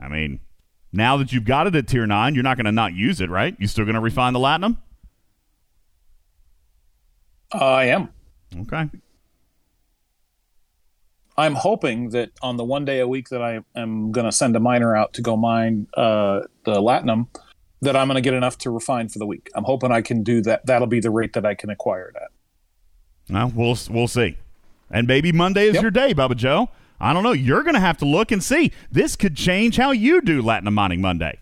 [0.00, 0.40] I mean,
[0.92, 3.30] now that you've got it at tier nine, you're not going to not use it,
[3.30, 3.56] right?
[3.58, 4.78] You still going to refine the latinum?
[7.52, 8.08] I am.
[8.60, 8.88] Okay.
[11.38, 14.56] I'm hoping that on the one day a week that I am going to send
[14.56, 17.28] a miner out to go mine uh, the latinum,
[17.82, 19.50] that I'm going to get enough to refine for the week.
[19.54, 20.64] I'm hoping I can do that.
[20.66, 22.30] That'll be the rate that I can acquire it at.
[23.28, 24.38] Well, we'll we'll see.
[24.90, 25.82] And maybe Monday is Yep.
[25.82, 26.68] your day, Bubba Joe.
[27.00, 27.32] I don't know.
[27.32, 28.72] You're going to have to look and see.
[28.90, 31.40] This could change how you do Latinum mining Monday,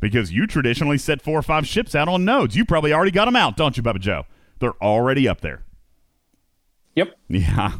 [0.00, 2.56] because you traditionally set four or five ships out on nodes.
[2.56, 4.26] You probably already got them out, don't you, Bubba Joe?
[4.58, 5.62] They're already up there.
[6.96, 7.16] Yep.
[7.28, 7.72] Yeah.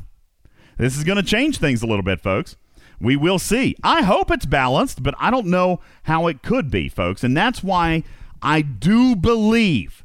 [0.79, 2.57] This is going to change things a little bit, folks.
[3.01, 3.77] We will see.
[3.83, 7.25] I hope it's balanced, but I don't know how it could be, folks.
[7.25, 8.05] And that's why
[8.43, 10.05] I do believe,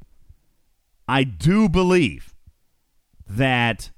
[1.08, 2.34] I do believe
[3.28, 3.92] that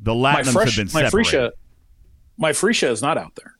[0.00, 1.32] the my Latinums fresh, have been my uh, separated.
[1.32, 1.50] Freesia,
[2.36, 3.54] my Freesia uh, is not out there.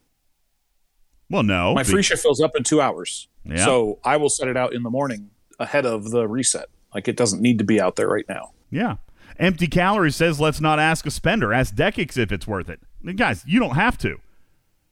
[1.29, 1.75] well, no.
[1.75, 3.29] my Freesia uh, fills up in two hours.
[3.45, 3.65] Yeah.
[3.65, 6.67] So I will set it out in the morning ahead of the reset.
[6.95, 8.53] Like it doesn't need to be out there right now.
[8.71, 8.97] Yeah.
[9.39, 11.53] Empty calories says let's not ask a spender.
[11.53, 12.81] Ask Dekix if it's worth it.
[12.83, 14.21] I mean, guys, you don't have to.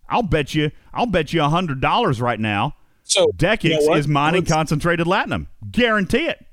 [0.09, 0.71] I'll bet you.
[0.95, 2.75] I'll bet you a hundred dollars right now.
[3.05, 5.47] So Dekix you know is mining Let's- concentrated latinum.
[5.71, 6.45] Guarantee it.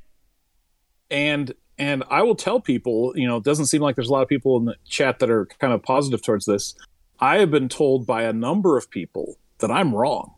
[1.09, 4.21] and and I will tell people, you know, it doesn't seem like there's a lot
[4.21, 6.75] of people in the chat that are kind of positive towards this.
[7.19, 10.35] I have been told by a number of people that I'm wrong.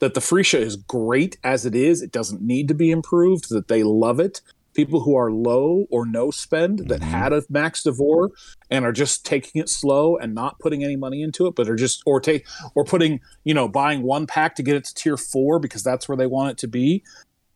[0.00, 2.02] That the Freesia is great as it is.
[2.02, 3.48] It doesn't need to be improved.
[3.50, 4.40] That they love it.
[4.74, 7.10] People who are low or no spend that mm-hmm.
[7.10, 8.30] had a max D'Vor
[8.70, 11.76] and are just taking it slow and not putting any money into it, but are
[11.76, 15.16] just or take or putting, you know, buying one pack to get it to tier
[15.16, 17.02] four because that's where they want it to be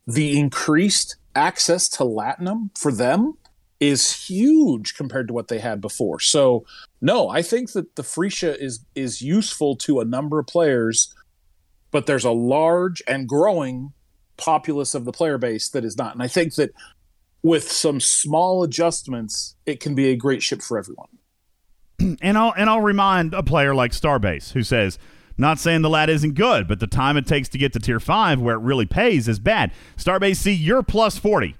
[0.06, 3.34] the increased access to latinum for them
[3.80, 6.20] is huge compared to what they had before.
[6.20, 6.64] So,
[7.00, 11.14] no, I think that the Freesia is is useful to a number of players,
[11.90, 13.92] but there's a large and growing
[14.38, 16.14] populace of the player base that is not.
[16.14, 16.72] And I think that
[17.46, 21.06] with some small adjustments, it can be a great ship for everyone.
[22.20, 24.98] and I'll and I'll remind a player like Starbase who says,
[25.38, 28.00] not saying the lad isn't good, but the time it takes to get to tier
[28.00, 29.70] five where it really pays is bad.
[29.96, 31.54] Starbase, see, you're plus forty.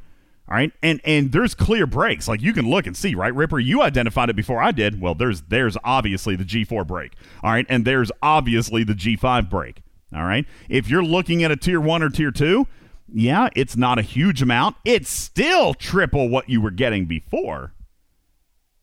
[0.48, 0.72] All right.
[0.82, 2.26] And and there's clear breaks.
[2.26, 3.32] Like you can look and see, right?
[3.32, 5.00] Ripper, you identified it before I did.
[5.00, 7.12] Well, there's there's obviously the G4 break.
[7.44, 7.66] All right.
[7.68, 9.82] And there's obviously the G5 break.
[10.12, 10.46] All right.
[10.68, 12.66] If you're looking at a tier one or tier two,
[13.12, 14.76] yeah, it's not a huge amount.
[14.84, 17.72] It's still triple what you were getting before.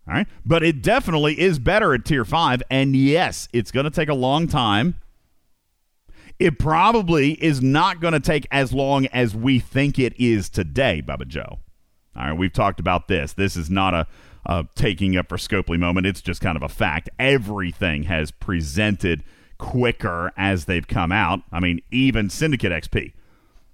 [0.08, 0.28] All right.
[0.46, 2.62] But it definitely is better at tier five.
[2.70, 4.96] And yes, it's going to take a long time.
[6.40, 11.02] It probably is not going to take as long as we think it is today,
[11.06, 11.60] Bubba Joe.
[12.16, 12.34] All right.
[12.34, 13.34] We've talked about this.
[13.34, 14.08] This is not a,
[14.46, 16.08] a taking up for Scopely moment.
[16.08, 17.10] It's just kind of a fact.
[17.18, 19.24] Everything has presented
[19.58, 21.42] quicker as they've come out.
[21.52, 23.14] I mean, even Syndicate XP.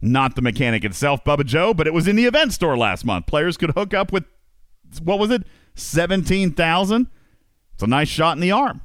[0.01, 3.25] Not the mechanic itself, Bubba Joe, but it was in the event store last month.
[3.25, 4.23] Players could hook up with,
[5.03, 5.43] what was it?
[5.75, 7.07] 17,000?
[7.73, 8.81] It's a nice shot in the arm.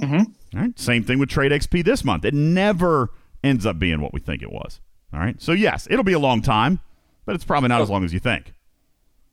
[0.00, 0.14] Mm-hmm.
[0.56, 0.78] All right.
[0.78, 2.24] Same thing with Trait XP this month.
[2.24, 3.10] It never
[3.42, 4.80] ends up being what we think it was.
[5.12, 5.40] All right.
[5.40, 6.80] So, yes, it'll be a long time,
[7.24, 8.52] but it's probably not as long as you think.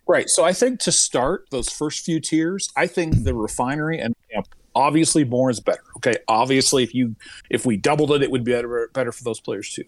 [0.08, 0.30] Right.
[0.30, 4.38] So I think to start those first few tiers, I think the refinery and you
[4.38, 4.44] know,
[4.74, 5.84] obviously more is better.
[5.98, 6.16] Okay.
[6.30, 7.16] Obviously, if you
[7.50, 9.84] if we doubled it, it would be better better for those players too.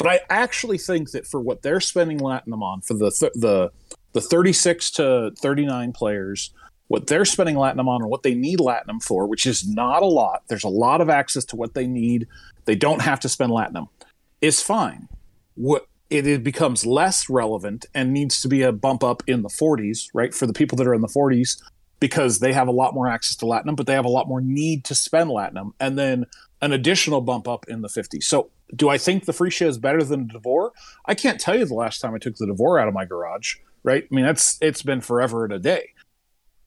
[0.00, 3.70] But I actually think that for what they're spending Latinum on for the th- the
[4.12, 6.54] the 36 to 39 players,
[6.88, 10.06] what they're spending latinum on and what they need latinum for, which is not a
[10.06, 10.42] lot.
[10.48, 12.26] There's a lot of access to what they need.
[12.64, 13.88] They don't have to spend latinum.
[14.40, 15.06] Is fine.
[15.54, 19.48] What it, it becomes less relevant and needs to be a bump up in the
[19.48, 20.34] 40s, right?
[20.34, 21.62] For the people that are in the 40s,
[22.00, 24.40] because they have a lot more access to latinum, but they have a lot more
[24.40, 26.24] need to spend latinum, and then
[26.60, 28.24] an additional bump up in the 50s.
[28.24, 30.72] So, do I think the Freesia is better than the D'Vor?
[31.06, 33.56] I can't tell you the last time I took the D'Vor out of my garage,
[33.82, 34.06] right?
[34.10, 35.90] I mean, that's it's been forever and a day.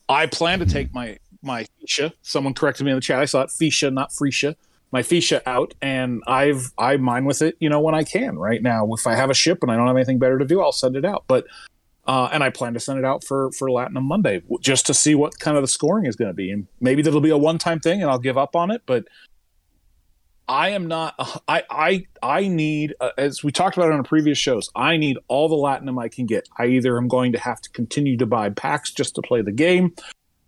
[0.10, 2.14] I plan to take my my Feesha.
[2.22, 3.20] Someone corrected me in the chat.
[3.20, 4.56] I saw it Feesha, not Freesia.
[4.92, 7.56] My Feesha out, and I've I mine with it.
[7.60, 8.38] You know when I can.
[8.38, 10.62] Right now, if I have a ship and I don't have anything better to do,
[10.62, 11.24] I'll send it out.
[11.28, 11.46] But
[12.06, 15.16] uh, and I plan to send it out for for Latinum Monday just to see
[15.16, 17.58] what kind of the scoring is going to be, and maybe that'll be a one
[17.58, 18.84] time thing, and I'll give up on it.
[18.86, 19.06] But
[20.48, 21.16] I am not.
[21.48, 25.48] I I I need, uh, as we talked about on previous shows, I need all
[25.48, 26.50] the Latinum I can get.
[26.58, 29.52] I either am going to have to continue to buy packs just to play the
[29.52, 29.96] game,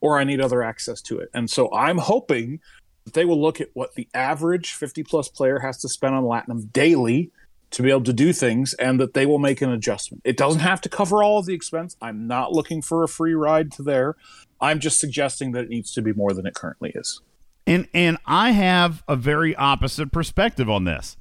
[0.01, 1.30] or I need other access to it.
[1.33, 2.59] And so I'm hoping
[3.06, 6.24] that they will look at what the average 50 plus player has to spend on
[6.24, 7.32] Latinum daily
[7.72, 10.22] to be able to do things, and that they will make an adjustment.
[10.24, 11.98] It doesn't have to cover all of the expense.
[12.01, 14.15] I'm not looking for a free ride to there.
[14.61, 17.22] I'm just suggesting that it needs to be more than it currently is.
[17.68, 21.18] And and I have a very opposite perspective on this.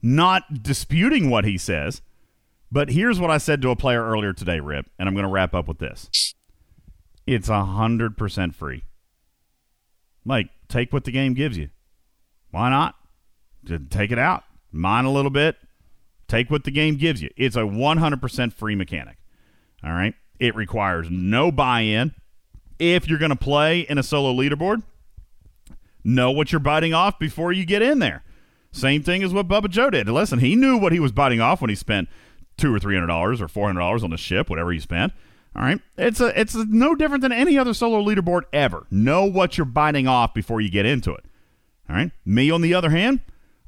[0.00, 2.02] Not disputing what he says,
[2.70, 5.30] but here's what I said to a player earlier today, Rip, and I'm going to
[5.30, 6.34] wrap up with this.
[7.26, 8.84] It's a hundred percent free.
[10.24, 11.70] Like, take what the game gives you.
[12.50, 12.94] Why not?
[13.64, 15.56] Just take it out, mine a little bit,
[16.28, 17.30] take what the game gives you.
[17.36, 19.16] It's a 100% free mechanic.
[19.82, 20.14] All right.
[20.38, 22.14] It requires no buy in.
[22.78, 24.82] If you're going to play in a solo leaderboard,
[26.04, 28.24] know what you're biting off before you get in there.
[28.70, 30.08] Same thing as what Bubba Joe did.
[30.08, 32.08] Listen, he knew what he was biting off when he spent
[32.56, 35.12] two or three hundred dollars or four hundred dollars on the ship, whatever he spent.
[35.56, 38.86] All right, it's a it's a, no different than any other solo leaderboard ever.
[38.90, 41.24] Know what you're biting off before you get into it.
[41.88, 42.10] All right.
[42.24, 43.20] Me, on the other hand,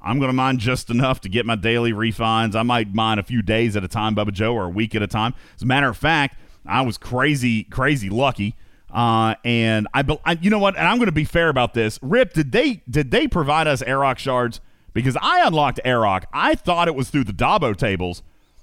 [0.02, 2.54] I'm going to mine just enough to get my daily refines.
[2.54, 5.02] I might mine a few days at a time, Bubba Joe, or a week at
[5.02, 5.34] a time.
[5.56, 6.36] As a matter of fact,
[6.66, 8.56] I was crazy, crazy lucky.
[8.92, 10.76] Uh, and I, I, you know what?
[10.76, 11.98] And I'm going to be fair about this.
[12.02, 14.60] Rip, did they did they provide us Airrock shards?
[14.92, 16.24] Because I unlocked Airrock.
[16.32, 18.22] I thought it was through the Dabo tables,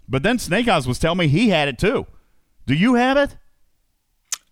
[0.09, 2.05] but then Snake Eyes was telling me he had it too.
[2.65, 3.37] Do you have it?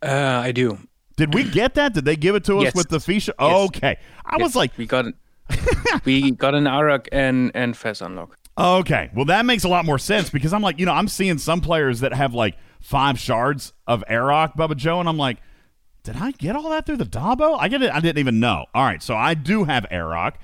[0.02, 0.78] Uh, I do.
[1.18, 1.94] Did we get that?
[1.94, 2.76] Did they give it to us Yes.
[2.76, 3.32] with the Feesha?
[3.40, 3.68] Yes.
[3.70, 3.98] Okay.
[4.26, 5.06] I Yes, was like, we got
[6.06, 8.38] we got an Arak and and Fez unlock.
[8.58, 9.10] Okay.
[9.14, 11.60] Well, that makes a lot more sense because I'm like, you know, I'm seeing some
[11.62, 15.38] players that have like five shards of Airrock, Bubba Joe, and I'm like,
[16.06, 17.58] did I get all that through the Dabo?
[17.60, 17.92] I get it.
[17.92, 18.66] I didn't even know.
[18.74, 19.04] All right.
[19.04, 20.36] So I do have Airrock.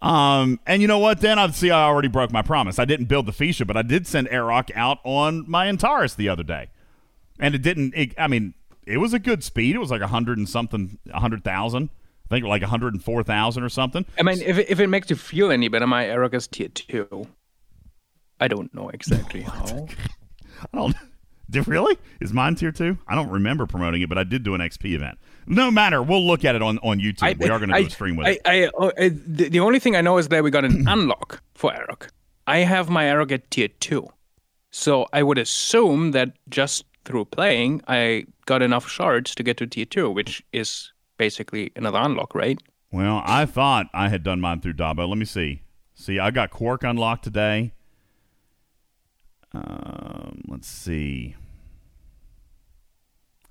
[0.00, 1.20] Um, and you know what?
[1.20, 2.78] Then I see I already broke my promise.
[2.78, 6.28] I didn't build the Feesha, but I did send Airrock out on my Antares the
[6.28, 6.68] other day.
[7.40, 8.54] And it didn't, it, I mean,
[8.86, 9.74] it was a good speed.
[9.74, 11.90] It was like a hundred and something, a hundred thousand.
[12.30, 14.04] I think like 104,000 or something.
[14.18, 16.68] I mean, if it- if it makes you feel any better, my Arak is tier
[16.68, 17.26] two.
[18.40, 19.88] I don't know exactly how.
[20.72, 20.96] I don't.
[21.50, 21.96] Did really?
[22.20, 22.98] Is mine tier two?
[23.06, 25.18] I don't remember promoting it, but I did do an XP event.
[25.46, 26.02] No matter.
[26.02, 27.38] We'll look at it on, on YouTube.
[27.38, 28.40] we are going to do a stream with I, it.
[28.44, 31.42] I, oh, uh, the, the only thing I know is that we got an unlock
[31.54, 32.10] for Arak.
[32.46, 34.08] I have my Arak at tier two,
[34.70, 39.66] so I would assume that just through playing, I got enough shards to get to
[39.66, 42.58] tier two, which is basically another unlock, right?
[42.90, 45.08] Well, I thought I had done mine through Dabo.
[45.08, 45.62] Let me see.
[45.94, 47.72] See, I got Quark unlocked today.
[49.52, 51.34] Um, let's see.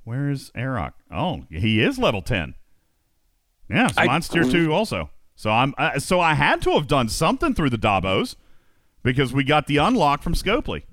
[0.03, 0.93] Where's Airrock?
[1.11, 2.53] Oh, he is level ten.
[3.69, 5.09] Yeah, so I- mine's tier two also.
[5.35, 8.35] So I'm uh, so I had to have done something through the Dabos
[9.03, 10.83] because we got the unlock from Scopely.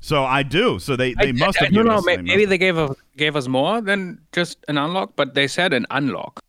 [0.00, 0.78] So I do.
[0.78, 2.44] So they, they I- must I- have no, given no, us, may- they must maybe
[2.44, 6.40] they gave us gave us more than just an unlock, but they said an unlock.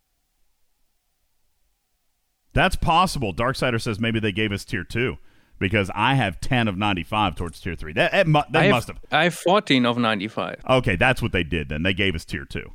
[2.52, 3.34] That's possible.
[3.34, 5.18] Darksider says maybe they gave us tier two
[5.58, 7.92] because I have ten of ninety five towards tier three.
[7.92, 8.98] That that, mu- that I must have.
[9.10, 10.60] I have fourteen of ninety-five.
[10.68, 11.82] Okay, that's what they did then.
[11.82, 12.72] They gave us tier two.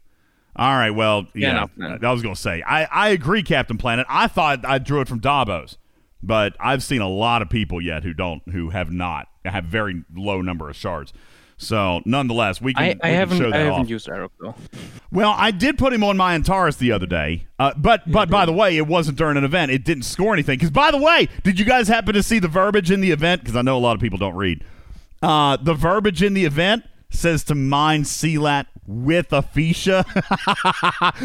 [0.56, 0.92] All right.
[0.92, 1.98] Well, Yeah, yeah.
[2.00, 4.06] no, I was going to say I I agree, Captain Planet.
[4.10, 5.78] I thought I drew it from Dabos,
[6.22, 10.04] but I've seen a lot of people yet who don't who have not have very
[10.16, 11.12] low number of shards.
[11.64, 13.90] So nonetheless, we can, I, we I can haven't show I haven't off.
[13.90, 14.56] used Arak though.
[15.12, 18.46] Well, I did put him on my Antares the other day, uh, but but by
[18.46, 19.72] the way, it wasn't during an event.
[19.72, 20.58] It didn't score anything.
[20.58, 23.42] Because by the way, did you guys happen to see the verbiage in the event?
[23.42, 24.64] Because I know a lot of people don't read.
[25.22, 30.04] Uh, the verbiage in the event says to mine CLAT with a Feesha.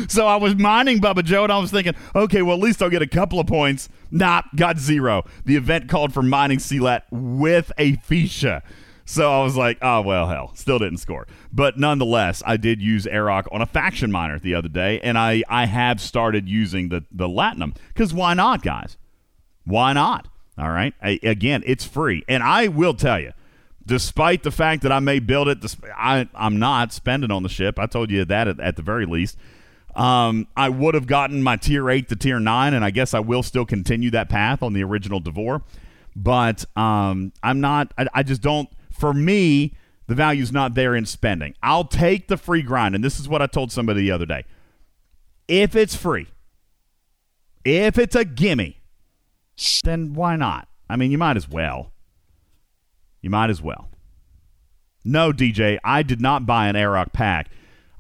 [0.11, 2.91] so I was mining Bubba Joe, and I was thinking, okay, well at least I'll
[2.91, 3.89] get a couple of points.
[4.11, 5.25] Nah, got zero.
[5.45, 8.63] The event called for mining CLAT with a Feesha.
[9.09, 11.27] So I was like, oh, well, hell, still didn't score.
[11.51, 15.43] But nonetheless, I did use Aeroc on a faction miner the other day, and I,
[15.49, 18.99] I have started using the, the Latinum because why not, guys?
[19.65, 20.29] Why not?
[20.59, 20.93] All right.
[21.03, 22.23] I, again, it's free.
[22.29, 23.33] And I will tell you,
[23.87, 25.65] despite the fact that I may build it,
[25.97, 27.79] I, I'm not spending on the ship.
[27.79, 29.39] I told you that at, at the very least.
[29.97, 33.21] Um, I would have gotten my tier 8 to tier 9, and I guess I
[33.21, 35.63] will still continue that path on the original D'Vor.
[36.15, 39.75] But um, I'm not, I, I just don't, for me,
[40.07, 41.55] the value's not there in spending.
[41.63, 44.45] I'll take the free grind, and this is what I told somebody the other day.
[45.47, 46.27] If it's free,
[47.65, 48.81] if it's a gimme,
[49.85, 50.69] then why not?
[50.89, 51.93] I mean, you might as well.
[53.21, 53.89] You might as well.
[55.05, 57.51] No, DJ, I did not buy an Aeroc pack.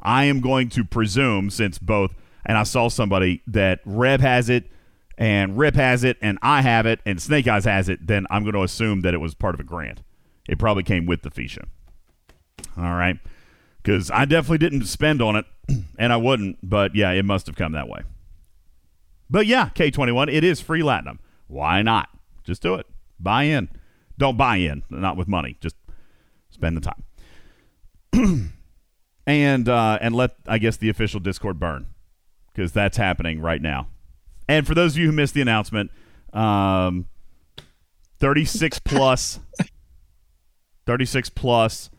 [0.00, 4.70] I am going to presume, since both, and I saw somebody that Reb has it,
[5.18, 8.44] and Rip has it, and I have it, and Snake Eyes has it, then I'm
[8.44, 10.02] going to assume that it was part of a grant.
[10.48, 11.64] It probably came with the Feesha.
[12.76, 13.18] All right.
[13.82, 15.44] Because I definitely didn't spend on it,
[15.98, 18.02] and I wouldn't, but yeah, it must have come that way.
[19.30, 21.18] But yeah, K21, it is free Latinum.
[21.46, 22.08] Why not?
[22.44, 22.86] Just do it.
[23.20, 23.68] Buy in.
[24.16, 25.56] Don't buy in, not with money.
[25.60, 25.76] Just
[26.50, 26.92] spend the
[28.12, 28.52] time.
[29.26, 31.86] and uh, and let I guess the official Discord burn
[32.52, 33.88] because that's happening right now.
[34.48, 35.90] And for those of you who missed the announcement,
[36.32, 37.06] um,
[38.18, 39.40] 36 plus
[40.88, 41.90] 36 plus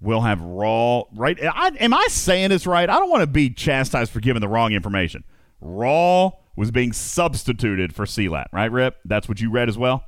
[0.00, 3.50] will have raw right I, am i saying this right i don't want to be
[3.50, 5.24] chastised for giving the wrong information
[5.60, 8.96] raw was being substituted for CLAT, right, Rip?
[9.04, 10.04] That's what you read as well?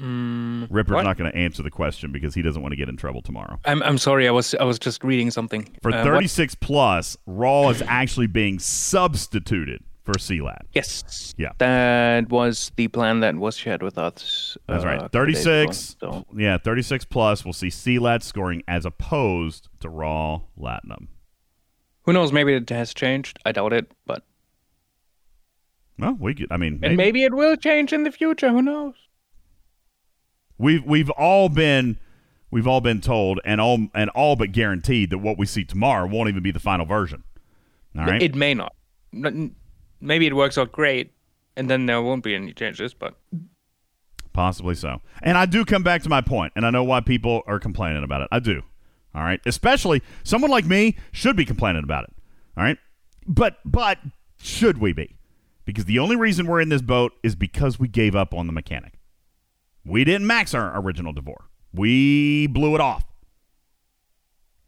[0.00, 1.04] Mm, Ripper's what?
[1.04, 3.60] not going to answer the question because he doesn't want to get in trouble tomorrow.
[3.64, 4.26] I'm I'm sorry.
[4.26, 5.72] I was I was just reading something.
[5.80, 10.66] For Uh, what- 36 plus, Raw is actually being substituted for CLAT.
[10.72, 11.34] Yes.
[11.38, 11.52] Yeah.
[11.58, 14.56] That was the plan that was shared with us.
[14.68, 14.98] That's uh, right.
[14.98, 15.96] a couple days ago, 36.
[15.98, 17.44] so- Yeah, 36 plus.
[17.44, 21.08] We'll see CLAT scoring as opposed to Raw Latinum.
[22.02, 22.32] Who knows?
[22.32, 23.38] Maybe it has changed.
[23.46, 24.24] I doubt it, but
[25.98, 28.50] Well, we could, I mean, and maybe it will change in the future.
[28.50, 28.94] Who knows?
[30.58, 31.98] We've we've all been
[32.50, 36.06] we've all been told and all and all but guaranteed that what we see tomorrow
[36.06, 37.24] won't even be the final version.
[37.98, 38.22] All right.
[38.22, 38.74] It may not.
[40.04, 41.12] Maybe it works out great,
[41.56, 42.94] and then there won't be any changes.
[42.94, 43.14] But
[44.34, 45.00] Possibly so.
[45.22, 48.02] And I do come back to my point, and I know why people are complaining
[48.04, 48.28] about it.
[48.32, 48.62] I do.
[49.14, 49.40] All right.
[49.46, 52.12] Especially someone like me should be complaining about it.
[52.56, 52.76] All right.
[53.26, 53.98] But but
[54.36, 55.16] should we be?
[55.64, 58.52] Because the only reason we're in this boat is because we gave up on the
[58.52, 58.98] mechanic.
[59.86, 61.46] We didn't max our original D'Vor.
[61.72, 63.04] We blew it off.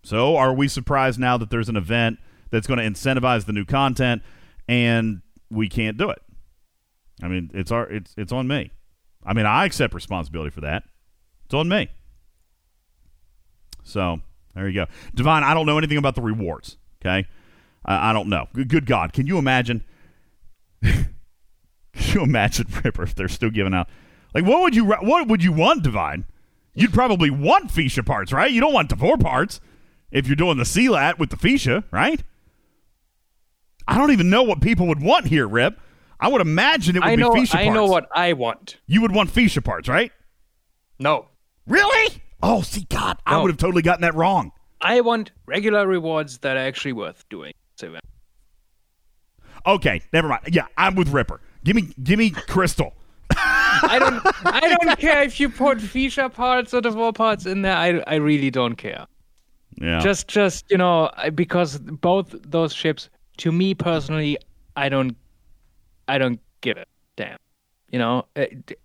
[0.02, 2.18] So are we surprised now that there's an event
[2.50, 4.23] that's going to incentivize the new content
[4.68, 6.23] and we can't do it?
[7.23, 8.70] I mean, it's our it's it's on me.
[9.25, 10.84] I mean, I accept responsibility for that.
[11.47, 11.89] It's on me.
[13.83, 14.20] So
[14.55, 15.42] there you go, Divine.
[15.42, 16.76] I don't know anything about the rewards.
[17.00, 17.26] Okay,
[17.84, 18.49] I, I don't know.
[18.52, 19.84] Good, good God, can you imagine?
[20.83, 21.07] can
[21.94, 23.89] you imagine Ripper if they're still giving out?
[24.34, 26.26] Like, what would you what would you want, Divine?
[26.75, 28.50] You'd probably want Feesha parts, right?
[28.50, 29.60] You don't want D'Vor parts
[30.10, 32.23] if you're doing the CLAT with the Feesha, right?
[33.89, 35.78] I don't even know what people would want here, Rip.
[36.18, 37.68] I would imagine it would I know be Feesha parts.
[37.68, 38.78] I know what I want.
[38.86, 40.12] You would want Feesha parts, right?
[40.98, 41.28] No.
[41.66, 42.23] Really?
[42.42, 44.52] Oh, see, God, I would have totally gotten that wrong.
[44.81, 47.52] I want regular rewards that are actually worth doing.
[47.82, 47.98] Uh,
[49.66, 50.42] okay, never mind.
[50.50, 51.40] Yeah, I'm with Ripper.
[51.65, 52.94] Give me, give me Crystal.
[53.82, 57.62] I don't I don't care if you put feature parts or the war parts in
[57.62, 57.76] there.
[57.76, 59.06] I I really don't care.
[59.81, 60.00] Yeah.
[60.00, 64.39] Just just you know because both those ships to me personally
[64.76, 65.16] I don't
[66.08, 66.84] I don't give a
[67.16, 67.39] damn.
[67.90, 68.78] You know, it,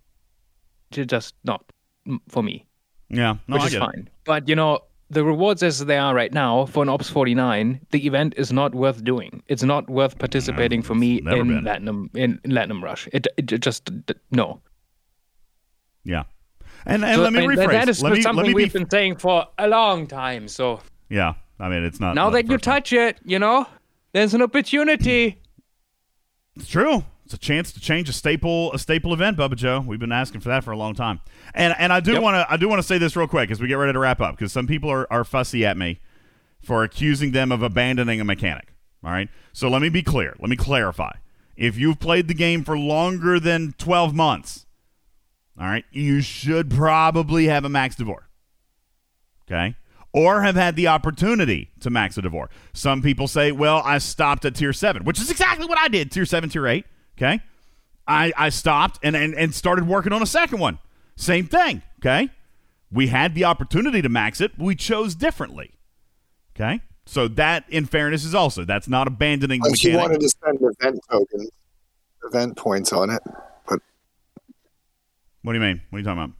[0.96, 1.64] it just not
[2.06, 2.66] mm, for me.
[3.08, 3.84] Yeah, no, which I is get it.
[3.84, 4.10] fine.
[4.24, 8.06] But you know, the rewards as they are right now for an Ops 49, the
[8.06, 9.42] event is not worth doing.
[9.48, 11.48] It's not worth participating for me in been.
[11.62, 13.08] Latinum in Latinum Rush.
[13.12, 13.90] It it just
[14.30, 14.60] no.
[16.04, 16.24] Yeah.
[16.86, 17.70] And and So, let me I mean, rephrase.
[17.72, 18.78] That is let me something let me we've be.
[18.80, 20.48] been saying for a long time.
[20.48, 22.14] So Yeah, I mean it's not.
[22.14, 23.66] now not that you touch it, you know,
[24.12, 25.40] there's an opportunity.
[26.56, 27.04] It's true.
[27.24, 29.80] It's a chance to change a staple a staple event, Bubba Joe.
[29.80, 31.20] We've been asking for that for a long time.
[31.54, 33.60] And and I do want to I do want to say this real quick as
[33.60, 36.00] we get ready to wrap up because some people are, are fussy at me
[36.60, 38.74] for accusing them of abandoning a mechanic.
[39.04, 39.28] All right.
[39.52, 40.36] So let me be clear.
[40.38, 41.12] Let me clarify.
[41.56, 44.66] If you've played the game for longer than 12 months,
[45.60, 48.28] all right, you should probably have a max D'Vor.
[49.46, 49.76] Okay?
[50.14, 52.50] Or have had the opportunity to max a D'Vor.
[52.74, 56.10] Some people say, well, I stopped at tier 7, which is exactly what I did
[56.12, 56.84] tier 7, tier 8.
[57.16, 57.40] Okay?
[58.06, 60.78] I, I stopped and, and, and started working on a second one.
[61.16, 61.82] Same thing.
[62.00, 62.30] Okay,
[62.90, 65.70] we had the opportunity to max it, we chose differently.
[66.56, 70.28] Okay, so that, in fairness, is also that's not abandoning the Unless you wanted to
[70.28, 71.50] spend event tokens,
[72.24, 73.22] event points on it.
[73.68, 73.80] But
[75.42, 75.80] What do you mean?
[75.90, 76.36] What are you talking about?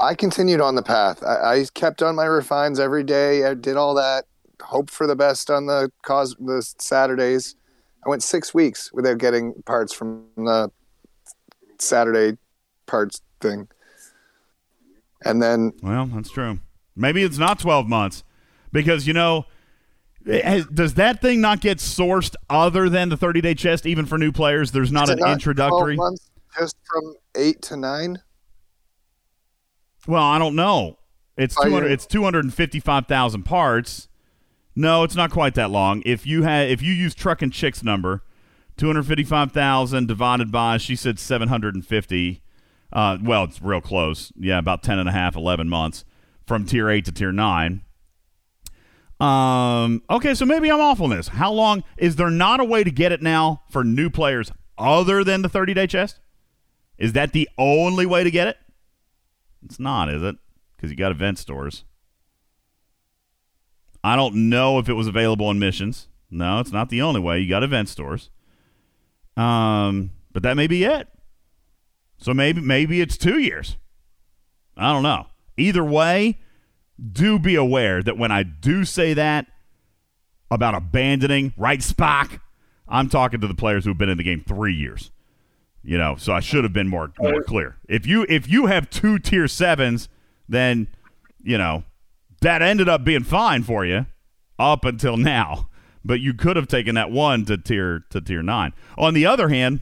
[0.00, 1.22] I continued on the path.
[1.22, 3.44] I, I kept on my refines every day.
[3.44, 4.24] I did all that.
[4.60, 7.56] Hope for the best on the cause the Saturdays.
[8.04, 10.70] I went six weeks without getting parts from the
[11.78, 12.38] Saturday
[12.86, 13.68] parts thing.
[15.24, 16.60] And then Well, that's true.
[16.94, 18.24] Maybe it's not 12 months
[18.72, 19.46] because, you know,
[20.26, 24.18] has- does that thing not get sourced other than the 30 day chest, even for
[24.18, 24.72] new players?
[24.72, 25.96] There's not an 12 introductory.
[25.96, 28.20] months just from eight to nine.
[30.06, 30.98] Well, I don't know.
[31.36, 34.08] It's Oh, 200, it's 255,000 parts.
[34.74, 36.02] No, it's not quite that long.
[36.06, 38.22] If you had if you use Truck and Chick's number,
[38.76, 42.42] 255,000 divided by she said 750
[42.92, 44.32] uh, well, it's real close.
[44.36, 46.04] Yeah, about 10 and a half, 11 months
[46.46, 47.82] from tier 8 to tier 9.
[49.20, 51.28] Um, okay, so maybe I'm off on this.
[51.28, 55.24] How long is there not a way to get it now for new players other
[55.24, 56.20] than the 30 day chest?
[56.98, 58.56] Is that the only way to get it?
[59.68, 60.36] It's not, is it?
[60.74, 61.84] Because you got event stores.
[64.02, 66.08] I don't know if it was available in missions.
[66.30, 67.38] No, it's not the only way.
[67.40, 68.30] You got event stores.
[69.36, 71.08] Um, but that may be it.
[72.16, 73.76] So maybe maybe it's two years.
[74.74, 75.26] I don't know.
[75.58, 76.38] Either way,
[77.12, 79.46] do be aware that when I do say that
[80.50, 82.40] about abandoning, right, Spock,
[82.88, 85.10] I'm talking to the players who've been in the game three years.
[85.88, 87.78] You know, so I should have been more more clear.
[87.88, 90.10] If you if you have two tier sevens,
[90.46, 90.86] then
[91.42, 91.82] you know
[92.42, 94.04] that ended up being fine for you
[94.58, 95.70] up until now.
[96.04, 98.74] But you could have taken that one to tier to tier nine.
[98.98, 99.80] On the other hand,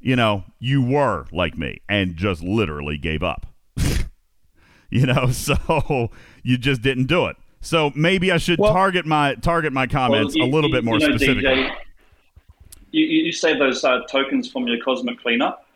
[0.00, 3.46] you know, you were like me and just literally gave up.
[4.90, 6.10] you know, so
[6.42, 7.36] you just didn't do it.
[7.60, 10.98] So maybe I should target my target my comments Well, a little you- bit more
[10.98, 11.42] you know, specifically.
[11.64, 11.74] DJ,
[12.92, 15.66] you, you you save those uh, tokens from your cosmic cleanup.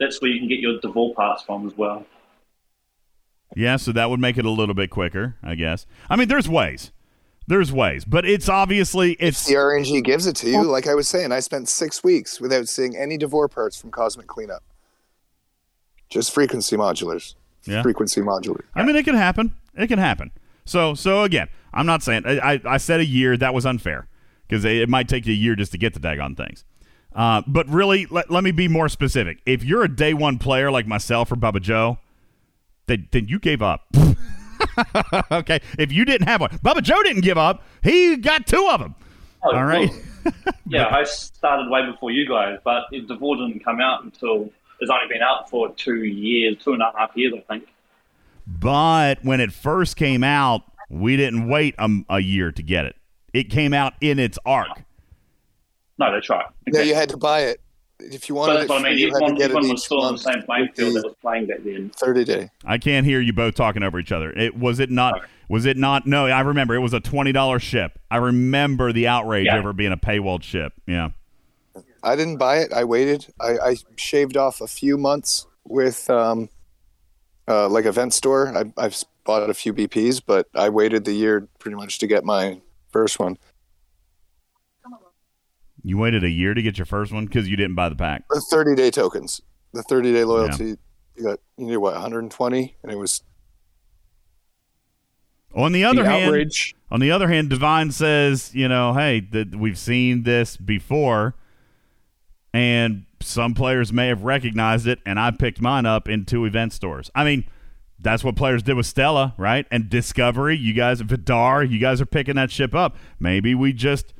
[0.00, 2.04] That's where you can get your D'Vor parts from as well.
[3.56, 5.86] Yeah, so that would make it a little bit quicker, I guess.
[6.08, 6.92] I mean, there's ways.
[7.46, 10.64] There's ways, but it's obviously it's The RNG gives it to you.
[10.64, 14.26] Like I was saying, I spent six weeks without seeing any D'Vor parts from Cosmic
[14.26, 14.62] Cleanup.
[16.10, 17.34] Just frequency modulars.
[17.64, 17.82] Yeah.
[17.82, 18.64] Frequency modulars.
[18.74, 19.54] I mean, it can happen.
[19.74, 20.30] It can happen.
[20.66, 23.36] So, so again, I'm not saying I, I, I said a year.
[23.36, 24.08] That was unfair
[24.48, 26.64] because it, might take you a year just to get the daggone things.
[27.14, 29.40] Uh, but really, let, let me be more specific.
[29.44, 31.98] If you're a day one player like myself or Bubba Joe,
[32.86, 33.86] then, then you gave up.
[35.32, 35.60] okay.
[35.78, 37.64] If you didn't have one, Bubba Joe didn't give up.
[37.82, 38.94] He got two of them.
[39.42, 39.90] Oh, All right.
[40.66, 44.90] yeah, I started way before you guys, but it, D'Vor didn't come out until it's
[44.90, 47.68] only been out for two years, two and a half years, I think.
[48.46, 52.96] But when it first came out, we didn't wait a, a year to get it.
[53.32, 54.68] It came out in its arc.
[55.98, 56.46] No, that's right.
[56.68, 57.60] No, you had to buy it.
[58.00, 58.98] If you So wanted that's it what I mean.
[58.98, 60.94] you had to Everyone, get it everyone was still on the same playing with field
[60.94, 61.90] the that was playing back then.
[61.96, 62.50] 30 day.
[62.64, 64.30] I can't hear you both talking over each other.
[64.30, 67.58] It was it not was it not no, I remember it was a twenty dollar
[67.58, 67.98] ship.
[68.08, 69.58] I remember the outrage Yeah.
[69.58, 70.72] over being a paywalled ship.
[70.86, 71.10] Yeah.
[72.04, 72.72] I didn't buy it.
[72.72, 73.26] I waited.
[73.40, 76.48] I, I shaved off a few months with um,
[77.48, 78.56] uh, like event store.
[78.56, 82.24] I, I've bought a few BPs, but I waited the year pretty much to get
[82.24, 82.60] my
[82.90, 83.36] first one.
[85.82, 88.24] You waited a year to get your first one because you didn't buy the pack.
[88.30, 89.40] The 30 day tokens,
[89.72, 90.76] the 30 day loyalty.
[91.16, 93.22] You got you need what 120, and it was
[95.54, 96.74] On the other The hand, outrage.
[96.90, 101.34] on the other hand, Divine says, you know, hey, that we've seen this before,
[102.52, 106.72] and some players may have recognized it, and I picked mine up in two event
[106.72, 107.10] stores.
[107.14, 107.44] I mean,
[108.00, 109.66] that's what players did with Stella, right?
[109.70, 112.96] And Discovery, you guys, Vidar, you guys are picking that ship up.
[113.18, 114.14] Maybe we just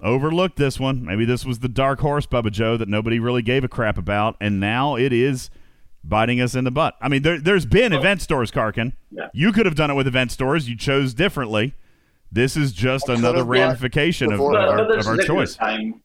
[0.00, 1.04] overlooked this one.
[1.04, 4.36] Maybe this was the dark horse, Bubba Joe, that nobody really gave a crap about,
[4.40, 5.50] and now it is
[6.04, 6.96] biting us in the butt.
[7.00, 8.94] I mean, there, there's been event stores, Karkin.
[9.10, 9.28] Yeah.
[9.32, 10.68] You could have done it with event stores.
[10.68, 11.74] You chose differently.
[12.32, 15.56] This is just I another ramification of, of our, of our choice.
[15.56, 16.02] The same.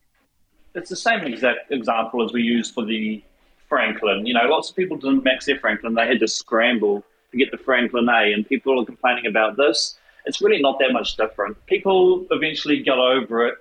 [0.75, 3.23] It's the same exact example as we used for the
[3.69, 4.25] Franklin.
[4.25, 5.93] You know, lots of people didn't max their Franklin.
[5.93, 9.97] They had to scramble to get the Franklin A, and people are complaining about this.
[10.25, 11.63] It's really not that much different.
[11.65, 13.55] People eventually got over it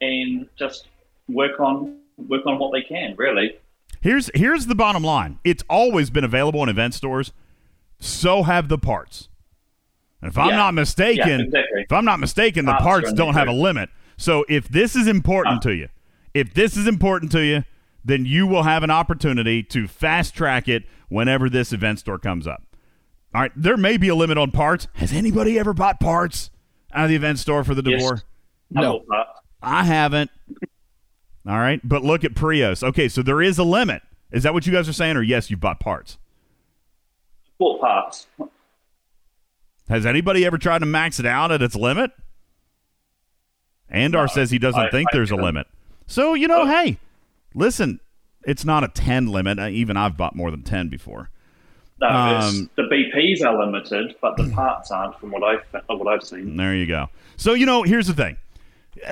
[0.00, 0.88] and just
[1.28, 3.14] work on work on what they can.
[3.16, 3.56] Really.
[4.00, 5.38] Here's here's the bottom line.
[5.44, 7.32] It's always been available in event stores.
[8.00, 9.28] So have the parts.
[10.20, 11.82] And if I'm not mistaken, Yeah, exactly.
[11.82, 13.88] if I'm not mistaken, the Parts parts don't have a limit.
[14.16, 15.68] So if this is important ah.
[15.68, 15.88] to you,
[16.34, 17.64] if this is important to you,
[18.04, 22.46] then you will have an opportunity to fast track it whenever this event store comes
[22.46, 22.62] up.
[23.34, 24.88] All right, there may be a limit on parts.
[24.94, 26.50] Has anybody ever bought parts
[26.92, 28.00] out of the event store for the Yes.
[28.02, 28.22] D'Vor?
[28.70, 29.04] No.
[29.62, 30.30] I haven't.
[31.46, 32.82] All right, but look at Prius.
[32.82, 34.02] Okay, so there is a limit.
[34.30, 36.18] Is that what you guys are saying, or yes, you've bought parts?
[37.58, 38.26] Full parts.
[39.88, 42.10] Has anybody ever tried to max it out at its limit?
[43.92, 45.66] Andar says he doesn't I- think I there's a limit.
[46.06, 46.66] So, you know, oh.
[46.66, 46.98] hey,
[47.54, 48.00] listen,
[48.44, 49.58] it's not a 10 limit.
[49.58, 51.30] Even I've bought more than 10 before.
[52.00, 56.22] No, Um, the BPs are limited, but the parts aren't, from what I've what I've
[56.22, 56.56] seen.
[56.56, 57.08] There you go.
[57.36, 58.36] So, you know, here's the thing.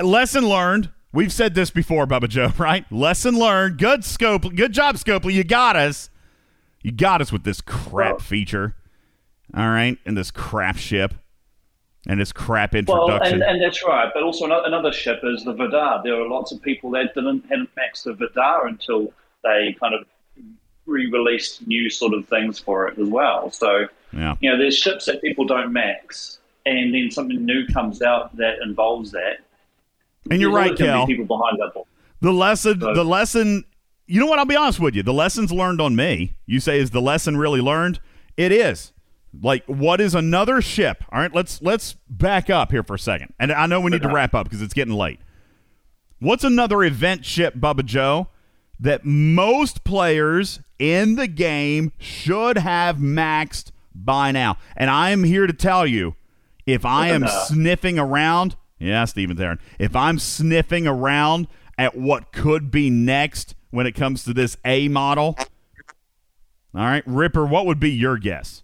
[0.03, 0.91] Lesson learned.
[1.13, 2.85] We've said this before, Bubba Joe, right?
[2.93, 3.79] Lesson learned.
[3.79, 4.55] Good scope.
[4.55, 5.33] Good job, Scopely.
[5.33, 6.11] You got us.
[6.83, 8.75] You got us with this crap feature.
[9.57, 9.99] All right?
[10.07, 11.15] And this crap ship.
[12.09, 13.35] And this crap Well, introduction.
[13.35, 14.11] and, and that's right.
[14.15, 16.03] But also another ship is the Vidar.
[16.05, 19.13] There are lots of people that didn't hadn't maxed the Vidar until
[19.43, 20.07] they kind of
[20.87, 23.51] re-released new sort of things for it as well.
[23.51, 24.37] So yeah.
[24.41, 28.59] you know, there's ships that people don't max, and then something new comes out that
[28.63, 29.39] involves that.
[30.31, 31.07] And you're There's right, always gonna Kel.
[31.07, 31.87] be People behind that ball.
[32.21, 33.65] The lesson, So- the lesson.
[34.09, 34.39] You know what?
[34.39, 35.03] I'll be honest with you.
[35.03, 36.35] The lessons learned on me.
[36.47, 37.99] You say is the lesson really learned?
[38.37, 38.93] It is.
[39.43, 41.05] Like, what is another ship?
[41.13, 43.35] All right, let's let's back up here for a second.
[43.39, 45.21] And I know we need to wrap up because it's getting late.
[46.19, 48.29] What's another event ship, Bubba Joe,
[48.81, 54.57] that most players in the game should have maxed by now?
[54.77, 56.17] And I am here to tell you,
[56.65, 61.49] if I am sniffing around, yeah, Steven Theron, if I'm sniffing around
[61.79, 65.37] at what could be next when it comes to this A model,
[66.75, 68.63] all right, Ripper, what would be your guess?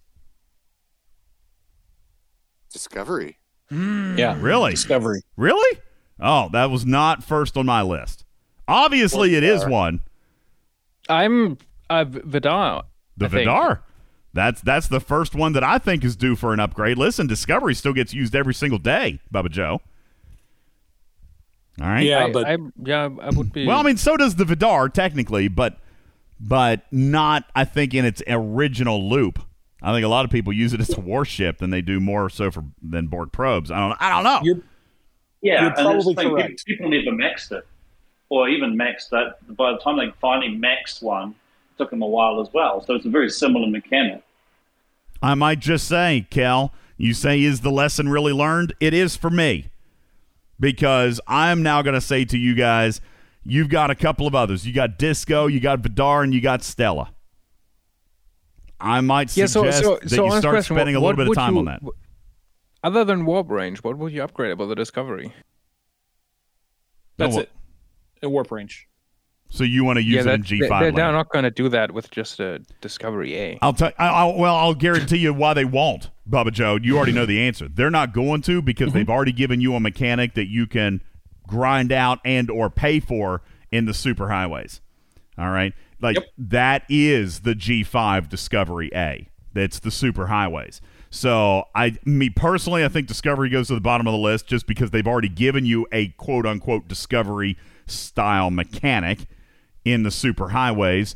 [2.72, 3.38] Discovery.
[3.70, 4.72] Yeah, Really?
[4.72, 5.22] Discovery.
[5.36, 5.78] Really?
[6.20, 8.24] Oh, that was not first on my list.
[8.68, 10.00] Obviously, it is one.
[11.08, 11.58] I'm
[11.90, 12.84] uh, Vidar.
[13.16, 13.40] The I think.
[13.40, 13.82] Vidar.
[14.34, 16.96] That's that's the first one that I think is due for an upgrade.
[16.96, 19.80] Listen, Discovery still gets used every single day, Bubba Joe.
[21.80, 22.06] All right.
[22.06, 23.66] Yeah, I, but I, yeah, I would be.
[23.66, 25.78] Well, I mean, so does the Vidar technically, but
[26.40, 29.38] but not I think in its original loop.
[29.82, 32.30] I think a lot of people use it as a warship than they do more
[32.30, 33.70] so for than Borg probes.
[33.70, 34.40] I don't I don't know.
[34.42, 34.62] You're,
[35.40, 36.64] Yeah, You're probably the thing, correct.
[36.64, 37.66] People, people never maxed it,
[38.28, 39.56] or even maxed that.
[39.56, 42.84] By the time they finally maxed one, it took them a while as well.
[42.84, 44.22] So it's a very similar mechanic.
[45.20, 48.74] I might just say, Cal, you say is the lesson really learned?
[48.80, 49.70] It is for me.
[50.60, 53.00] Because I'm now going to say to you guys,
[53.44, 54.64] you've got a couple of others.
[54.66, 57.12] You got Disco, you got Vidar, and you got Stella.
[58.82, 61.24] I might yeah, so, suggest so, that so you start question, spending what, a little
[61.24, 61.82] bit of time would on that.
[62.84, 65.32] Other than warp range, what would you upgrade about the Discovery?
[67.16, 67.50] that's No, it.
[68.22, 68.88] A warp range.
[69.50, 70.92] So you want to use yeah, it in G5 they- They're, later.
[70.96, 73.58] they're not going to do that with just a Discovery A.
[73.60, 73.92] I'll tell.
[73.98, 76.78] I- I'll, well, I'll guarantee you why they won't, Bubba Joe.
[76.80, 77.68] You already know the answer.
[77.68, 78.98] They're not going to because Mm-hmm.
[78.98, 81.02] they've already given you a mechanic that you can
[81.46, 84.80] grind out and or pay for in the superhighways.
[85.36, 89.28] All right, like that is the G5 Discovery A.
[89.54, 90.80] That's the superhighways.
[91.10, 94.66] So I, me personally, I think Discovery goes to the bottom of the list just
[94.66, 97.56] because they've already given you a quote unquote Discovery
[97.86, 99.26] style mechanic
[99.84, 101.14] in the superhighways.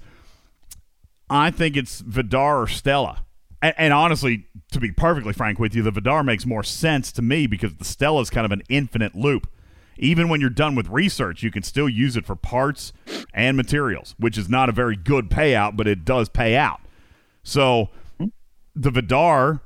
[1.31, 3.25] I think it's Vidar or Stella.
[3.63, 7.23] And, and honestly, to be perfectly frank with you, the Vidar makes more sense to
[7.23, 9.49] me because the Stella is kind of an infinite loop.
[9.99, 12.93] Even when you're done with research, you can still use it for parts
[13.33, 16.81] and materials, which is not a very good payout, but it does pay out.
[17.43, 17.91] So
[18.75, 19.63] the Vidar,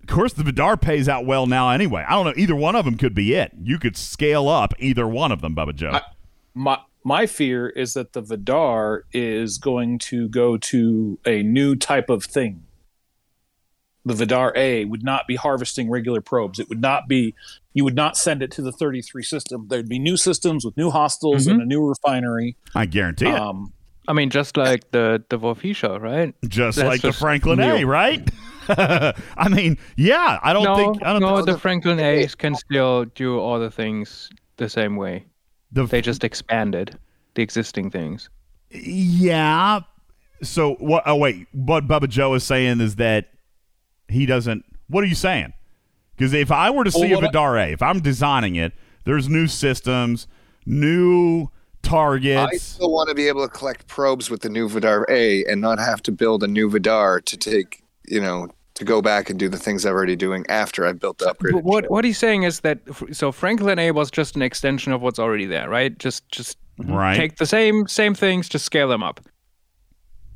[0.00, 2.04] of course, the Vidar pays out well now anyway.
[2.06, 2.34] I don't know.
[2.36, 3.52] Either one of them could be it.
[3.62, 5.98] You could scale up either one of them, Bubba Joe.
[6.54, 12.10] My my fear is that the Vidar is going to go to a new type
[12.10, 12.64] of thing.
[14.08, 16.58] The Vidar A would not be harvesting regular probes.
[16.58, 17.34] It would not be.
[17.74, 19.66] You would not send it to the 33 system.
[19.68, 22.56] There'd be new systems with new hostiles and a new refinery.
[22.74, 23.34] I guarantee it.
[23.34, 23.72] Um,
[24.08, 26.34] I mean, just like the the D'Vor Feesha, right?
[26.48, 28.28] just That's like the just Franklin A, right?
[28.68, 32.54] I mean, yeah, I don't no, think I don't no, think the Franklin A's can
[32.54, 35.26] still do all the things the same way.
[35.72, 36.98] they just expanded
[37.34, 38.30] the existing things.
[38.70, 39.80] Yeah.
[40.42, 41.02] So what?
[41.06, 43.28] Oh wait, what Bubba Joe is saying is that
[44.08, 44.64] he doesn't.
[44.88, 45.52] What are you saying?
[46.16, 48.56] Because if I were to Well, see a what I- Vidar A, if I'm designing
[48.56, 48.72] it,
[49.04, 50.26] there's new systems,
[50.66, 51.48] new
[51.82, 52.52] targets.
[52.52, 55.60] I still want to be able to collect probes with the new Vidar A and
[55.60, 59.38] not have to build a new Vidar to take, you know, to go back and
[59.38, 61.54] do the things I'm already doing after I've built the upgrade.
[61.54, 62.78] But what what he's saying is that
[63.12, 65.96] so Franklin A was just an extension of what's already there, right?
[65.98, 67.16] Just just Right.
[67.16, 69.20] take the same same things, just scale them up.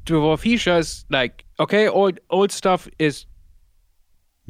[0.07, 3.26] D'Vor Feesha is like okay, old old stuff is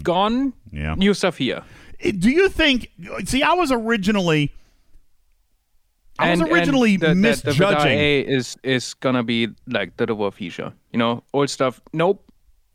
[0.02, 0.52] gone.
[0.72, 0.94] Yeah.
[0.94, 1.62] New stuff here.
[2.00, 2.88] Eh, do you think?
[3.24, 4.52] See, I was originally.
[6.18, 7.58] I was And- and originally the, the- misjudging.
[7.58, 10.72] The, A is is gonna be like the D'Vor Feesha.
[10.92, 11.80] You know, old stuff.
[11.92, 12.24] Nope.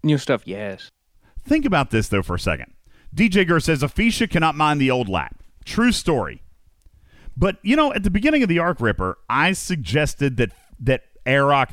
[0.04, 0.44] New stuff.
[0.46, 0.90] Yes.
[1.46, 2.74] Think about this though for a second.
[3.16, 5.36] DJ Gur says a Feesha cannot mind the old lap.
[5.66, 6.42] True story.
[7.36, 11.70] But you know, at the beginning of the Arc Ripper, I suggested that that Aroc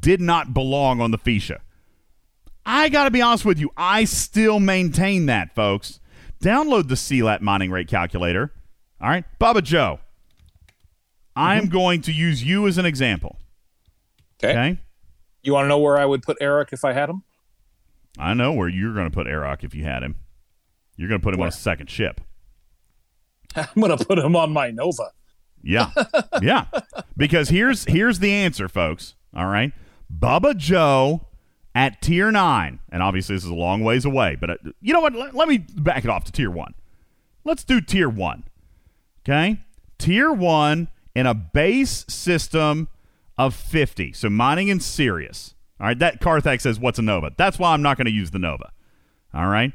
[0.00, 1.58] did not belong on the Feesha.
[2.70, 6.00] I got to be honest with you, I still maintain that, folks.
[6.42, 8.52] Download the CLAT mining rate calculator.
[9.00, 10.00] All right, Bubba Joe.
[11.34, 11.72] I'm mm-hmm.
[11.72, 13.38] going to use you as an example.
[14.44, 14.78] Okay.
[15.42, 17.22] You want to know where I would put Eric if I had him?
[18.18, 20.16] I know where you're going to put Eric if you had him.
[20.96, 22.20] You're going to put him on a second ship.
[23.56, 25.12] I'm going to put him on my Nova.
[25.62, 25.90] Yeah.
[26.42, 26.66] yeah.
[27.16, 29.14] Because here's here's the answer, folks.
[29.34, 29.72] All right.
[30.12, 31.27] Bubba Joe
[31.78, 32.80] at tier 9.
[32.90, 35.14] And obviously this is a long ways away, but uh, you know what?
[35.14, 36.74] Let, let me back it off to tier 1.
[37.44, 38.42] Let's do tier 1.
[39.22, 39.60] Okay?
[39.96, 42.88] Tier 1 in a base system
[43.38, 44.12] of 50.
[44.12, 45.54] So mining in Sirius.
[45.80, 47.30] All right, that Carthax says what's a Nova.
[47.36, 48.72] That's why I'm not going to use the Nova.
[49.32, 49.72] All right.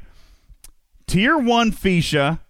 [1.06, 2.40] Tier 1 Feesha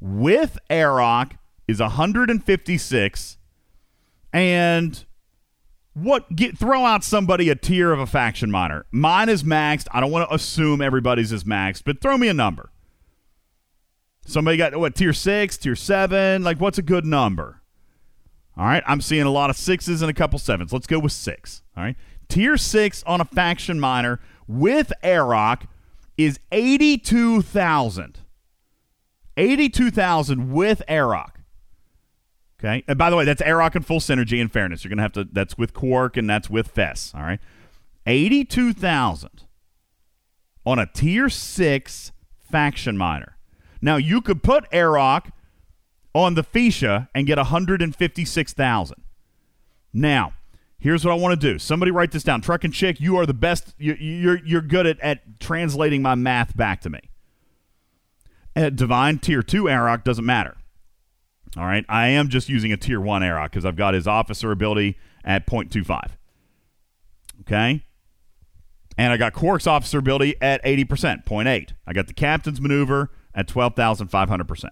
[0.00, 1.32] with Aroc
[1.68, 3.36] is 156
[4.32, 5.04] and
[5.96, 8.84] what get throw out somebody a tier of a faction miner.
[8.90, 9.86] Mine is maxed.
[9.92, 12.70] I don't want to assume everybody's is maxed, but throw me a number.
[14.26, 17.62] Somebody got what tier 6, tier 7, like what's a good number?
[18.58, 20.70] All right, I'm seeing a lot of 6s and a couple 7s.
[20.70, 21.62] Let's go with 6.
[21.76, 21.96] All right.
[22.28, 25.62] Tier 6 on a faction miner with Aroc
[26.18, 28.18] is 82,000.
[29.38, 31.35] 82,000 with Aroc.
[32.58, 32.82] Okay.
[32.88, 34.82] And by the way, that's Aroc and full synergy in fairness.
[34.82, 37.12] You're going to have to, that's with Quark and that's with Fess.
[37.14, 37.40] All right.
[38.06, 39.42] 82,000
[40.64, 42.12] on a tier 6
[42.50, 43.36] faction miner.
[43.82, 45.30] Now, you could put Aroc
[46.14, 49.02] on the Feesha and get 156,000.
[49.92, 50.32] Now,
[50.78, 51.58] here's what I want to do.
[51.58, 52.40] Somebody write this down.
[52.40, 53.74] Truck and Chick, you are the best.
[53.78, 57.00] You're, you're, you're good at, at translating my math back to me.
[58.54, 60.56] At Divine Tier 2 Aroc doesn't matter.
[61.56, 61.84] All right.
[61.88, 65.46] I am just using a Tier 1 Aroc because I've got his officer ability at
[65.46, 66.10] 0.25.
[67.40, 67.82] Okay.
[68.98, 71.70] And I got Quark's officer ability at 80%, 0.8.
[71.86, 74.70] I got the captain's maneuver at 12,500%.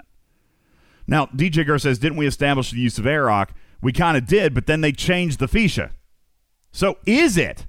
[1.07, 3.51] Now, DJ Gur says, didn't we establish the use of Aroc?
[3.83, 5.91] We kind of did, but then they changed the Feesha.
[6.73, 7.67] So is it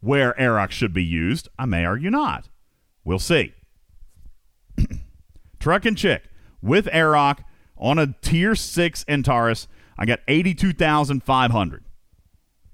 [0.00, 1.48] where Aroc should be used?
[1.58, 2.48] I may argue not.
[3.04, 3.54] We'll see.
[5.58, 6.24] Truck and Chick
[6.60, 7.38] with Aroc
[7.80, 9.66] on a tier 6 Antares.
[9.98, 11.84] I got 82,500.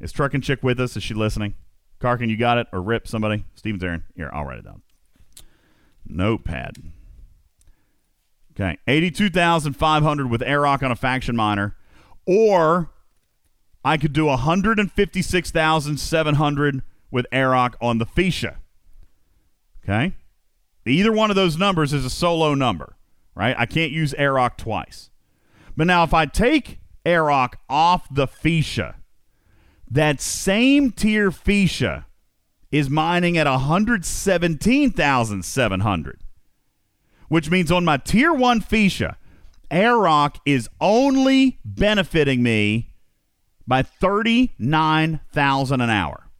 [0.01, 0.95] Is Truck and Chick with us?
[0.97, 1.55] Is she listening?
[2.01, 2.67] Karkin, you got it?
[2.73, 3.45] Or Rip, somebody?
[3.55, 4.05] Steven's Aaron.
[4.15, 4.83] Here, I'll write it down.
[6.05, 6.77] Notepad.
[8.53, 11.77] Okay, 82,500 with Aroc on a faction miner.
[12.27, 12.91] Or
[13.85, 18.57] I could do 156,700 with Aroc on the Feesha.
[19.85, 20.15] Okay?
[20.85, 22.96] Either one of those numbers is a solo number,
[23.37, 23.55] right?
[23.57, 25.11] I can't use Aroc twice.
[25.77, 28.97] But now if I take Aroc off the Feesha,
[29.89, 32.07] that same tier Feesha
[32.73, 36.25] is mining at 117,700
[37.29, 39.17] which means on my tier one Feesha,
[39.71, 42.95] Aroc is only benefiting me
[43.67, 46.31] by 39,000 an hour.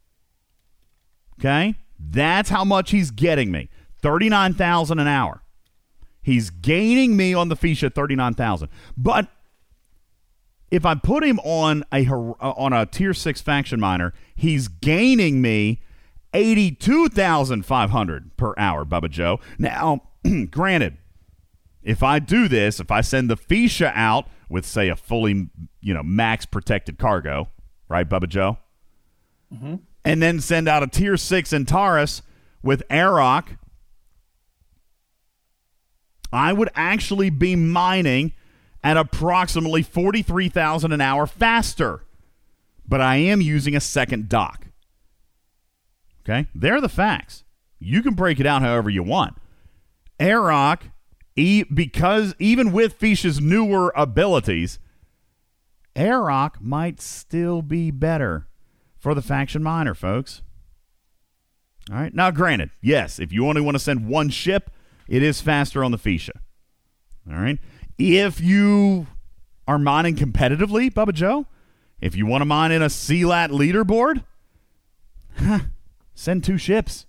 [1.39, 1.75] Okay?
[1.99, 3.69] That's how much he's getting me.
[4.01, 5.43] 39,000 an hour.
[6.27, 8.67] He's gaining me on the Feesha 39,000.
[8.97, 9.29] But
[10.69, 15.41] if I put him on a uh, on a tier 6 faction miner, he's gaining
[15.41, 15.81] me
[16.33, 19.39] 82,500 per hour, Bubba Joe.
[19.57, 20.01] Now,
[20.51, 20.97] granted,
[21.81, 25.47] if I do this, if I send the Feesha out with, say, a fully,
[25.79, 27.47] you know, max protected cargo,
[27.87, 28.57] right, Bubba Joe?
[29.53, 29.75] Mm-hmm.
[30.03, 32.21] And then send out a tier six Antares
[32.61, 33.57] with Aroc,
[36.31, 38.33] I would actually be mining
[38.83, 42.03] at approximately 43,000 an hour faster.
[42.87, 44.67] But I am using a second dock.
[46.21, 46.47] Okay?
[46.55, 47.43] They're the facts.
[47.79, 49.37] You can break it out however you want.
[50.19, 50.91] Aroc,
[51.35, 54.79] e- because even with Feesha's newer abilities,
[55.95, 58.47] Aroc might still be better
[58.97, 60.41] for the faction miner, folks.
[61.91, 62.13] All right.
[62.13, 64.69] Now, granted, yes, if you only want to send one ship,
[65.07, 66.31] it is faster on the Feesha.
[67.29, 67.59] All right.
[67.97, 69.07] If you
[69.67, 71.45] are mining competitively, Bubba Joe,
[71.99, 74.23] if you want to mine in a CLAT leaderboard,
[76.13, 77.05] Send two ships.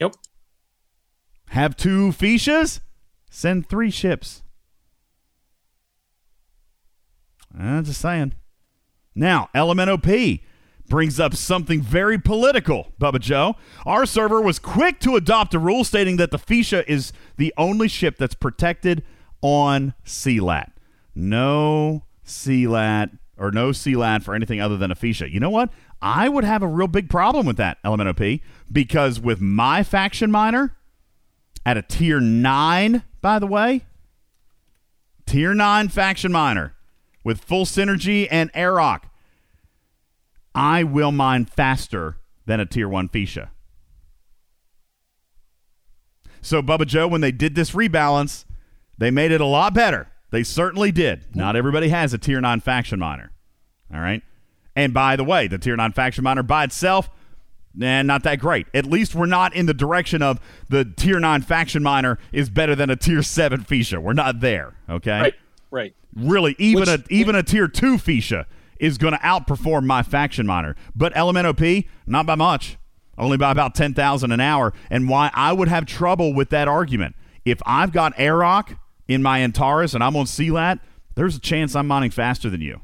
[0.00, 0.14] Yep.
[1.48, 2.80] Have two Feeshas?
[3.30, 4.42] Send three ships.
[7.58, 8.34] I'm just saying.
[9.14, 10.42] Now, LMNOP
[10.88, 13.56] brings up something very political, Bubba Joe.
[13.84, 17.88] Our server was quick to adopt a rule stating that the Feesha is the only
[17.88, 19.02] ship that's protected
[19.42, 20.72] on CLAT.
[21.14, 25.30] No CLAT or no CLAT for anything other than a Feesha.
[25.30, 25.70] You know what?
[26.00, 30.76] I would have a real big problem with that, LMNOP, because with my faction miner
[31.66, 33.84] at a tier 9, by the way,
[35.26, 36.74] tier 9 faction miner
[37.24, 39.02] with full synergy and Airrock,
[40.58, 43.50] I will mine faster than a tier 1 Feesha.
[46.40, 48.44] So, Bubba Joe, when they did this rebalance,
[48.98, 50.08] they made it a lot better.
[50.30, 51.24] They certainly did.
[51.34, 53.30] Not everybody has a tier 9 faction miner.
[53.94, 54.22] All right.
[54.74, 57.08] And by the way, the tier 9 faction miner by itself,
[57.72, 58.66] nah, not that great.
[58.74, 62.74] At least we're not in the direction of the tier 9 faction miner is better
[62.74, 63.98] than a tier 7 Feesha.
[64.02, 64.74] We're not there.
[64.90, 65.20] Okay.
[65.20, 65.34] Right.
[65.70, 65.94] Right.
[66.16, 68.46] Really, even Which- a even a tier two Feesha
[68.78, 70.76] is going to outperform my faction miner.
[70.94, 72.78] But LMNOP, not by much,
[73.16, 74.72] only by about ten thousand an hour.
[74.90, 79.42] And why I would have trouble with that argument if I've got Airrock in my
[79.42, 80.78] Antares and I'm on CLAT,
[81.14, 82.80] there's a chance I'm mining faster than you.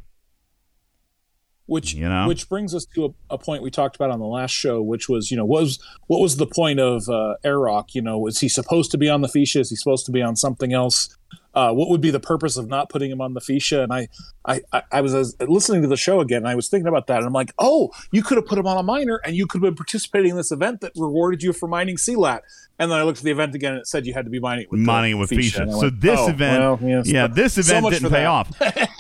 [1.67, 2.27] which You know?
[2.27, 5.09] which brings us to a, a point we talked about on the last show, which
[5.09, 7.95] was you know what was what was the point of uh, Airrock?
[7.95, 9.61] You know, is he supposed to be on the Feesha?
[9.61, 11.17] Is he supposed to be on something else?
[11.55, 13.85] Uh, what would be the purpose of not putting him on the Feesha?
[13.85, 14.09] And I,
[14.45, 17.07] I, I, was, I was listening to the show again, and I was thinking about
[17.07, 19.47] that, and I'm like, oh, you could have put him on a miner, and you
[19.47, 22.43] could have been participating in this event that rewarded you for mining CLAT.
[22.79, 24.41] And then I looked at the event again, and it said you had to be
[24.41, 25.71] mining with mining with Feesha.
[25.71, 28.51] So went, this oh, event, well, yes, yeah, this event much didn't pay off.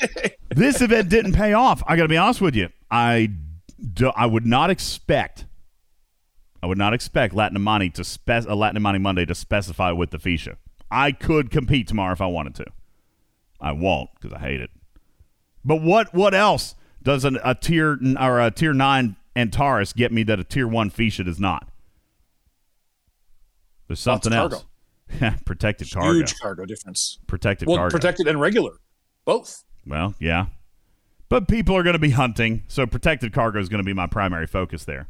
[0.50, 1.82] this event didn't pay off.
[1.86, 2.68] I got to be honest with you.
[2.88, 3.30] I,
[3.92, 5.46] do, I would not expect,
[6.62, 10.10] I would not expect Latin Money to spec a Latin Money Monday to specify with
[10.10, 10.56] the Feesha.
[10.94, 12.66] I could compete tomorrow if I wanted to.
[13.60, 14.70] I won't because I hate it.
[15.64, 20.22] But what what else does an, a tier or a tier nine Antares get me
[20.22, 21.68] that a tier one Feesha does not?
[23.88, 24.64] There's something else.
[25.44, 26.12] Protected cargo.
[26.12, 27.18] Huge cargo difference.
[27.26, 27.94] Protected well, cargo.
[27.94, 28.78] protected and regular,
[29.24, 29.64] both.
[29.86, 30.46] Well, yeah.
[31.28, 34.06] But people are going to be hunting, so protected cargo is going to be my
[34.06, 35.08] primary focus there.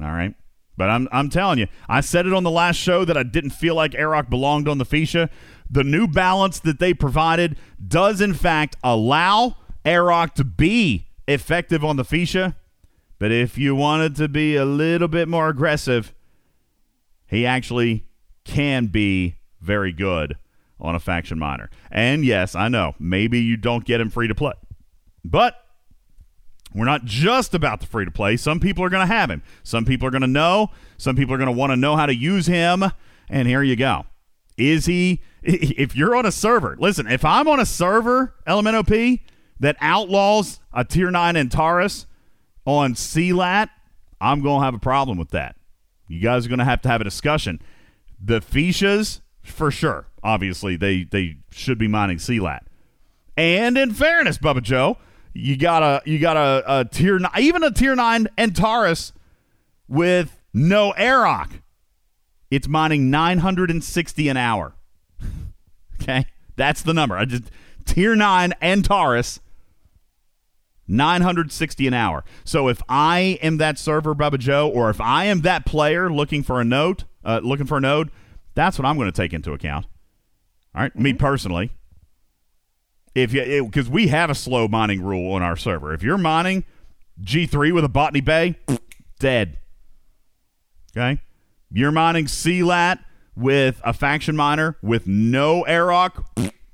[0.00, 0.34] All right.
[0.76, 3.50] But I'm I'm telling you, I said it on the last show that I didn't
[3.50, 5.28] feel like Airrock belonged on the Feesha.
[5.70, 11.96] The new balance that they provided does in fact allow Airrock to be effective on
[11.96, 12.54] the Feesha.
[13.18, 16.12] But if you wanted to be a little bit more aggressive,
[17.26, 18.06] he actually
[18.44, 20.36] can be very good
[20.80, 21.70] on a faction miner.
[21.90, 24.54] And yes, I know, maybe you don't get him free to play.
[25.24, 25.61] But
[26.74, 28.36] we're not just about the free to play.
[28.36, 29.42] Some people are going to have him.
[29.62, 30.70] Some people are going to know.
[30.96, 32.84] Some people are going to want to know how to use him.
[33.28, 34.06] And here you go.
[34.56, 39.20] Is he, if you're on a server, listen, if I'm on a server, LMNOP,
[39.60, 42.06] that outlaws a tier 9 Antares
[42.64, 43.70] on CLAT,
[44.20, 45.56] I'm going to have a problem with that.
[46.08, 47.60] You guys are going to have to have a discussion.
[48.22, 50.06] The Feeshas, for sure.
[50.22, 52.66] Obviously, they, they should be mining CLAT.
[53.36, 54.98] And in fairness, Bubba Joe,
[55.34, 59.12] you got a you got a, a tier nine, even a tier nine Antares
[59.88, 61.60] with no Airrock.
[62.50, 64.74] It's mining 960 an hour.
[66.02, 67.16] okay, that's the number.
[67.16, 67.44] I just
[67.84, 69.40] tier nine Antares.
[70.88, 72.24] 960 an hour.
[72.44, 76.42] So if I am that server, Bubba Joe, or if I am that player looking
[76.42, 78.10] for a node, uh, looking for a node,
[78.54, 79.86] that's what I'm going to take into account.
[80.74, 81.70] All right, me personally,
[83.14, 85.92] if you because we have a slow mining rule on our server.
[85.92, 86.64] If you're mining
[87.22, 88.56] G3 with a Botany Bay,
[89.18, 89.58] dead.
[90.96, 91.20] Okay,
[91.70, 92.98] you're mining CLAT
[93.34, 96.24] with a faction miner with no Airrock,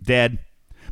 [0.02, 0.38] dead.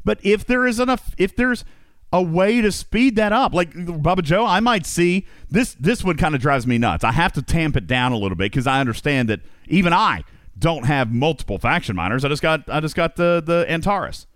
[0.04, 1.64] But if there is enough, if there's
[2.12, 5.74] a way to speed that up, like Bubba Joe, I might see this.
[5.74, 7.02] This one kind of drives me nuts.
[7.04, 10.22] I have to tamp it down a little bit because I understand that even I
[10.58, 12.24] don't have multiple faction miners.
[12.24, 14.26] I just got I just got the the Antares.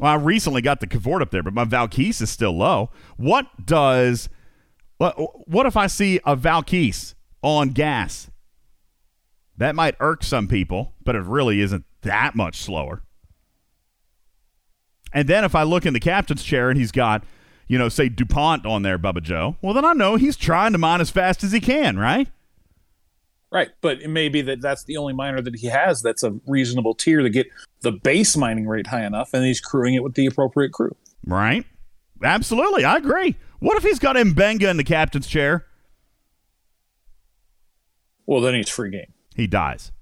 [0.00, 2.90] Well, I recently got the K'Vort up there, but my Valkyrie is still low.
[3.16, 4.28] What does
[4.98, 5.16] what
[5.48, 6.92] what if I see a Valkyrie
[7.42, 8.30] on gas?
[9.56, 13.02] That might irk some people, but it really isn't that much slower.
[15.12, 17.24] And then if I look in the captain's chair and he's got,
[17.66, 20.78] you know, say DuPont on there, Bubba Joe, well, then I know he's trying to
[20.78, 22.28] mine as fast as he can, right?
[23.50, 26.38] Right, but it may be that that's the only miner that he has that's a
[26.46, 27.46] reasonable tier to get
[27.80, 30.94] the base mining rate high enough, and he's crewing it with the appropriate crew.
[31.24, 31.64] Right?
[32.22, 32.84] Absolutely.
[32.84, 33.36] I agree.
[33.60, 35.66] What if he's got M'Benga in the captain's chair
[38.26, 39.12] Well, then he's free game.
[39.34, 39.92] He dies.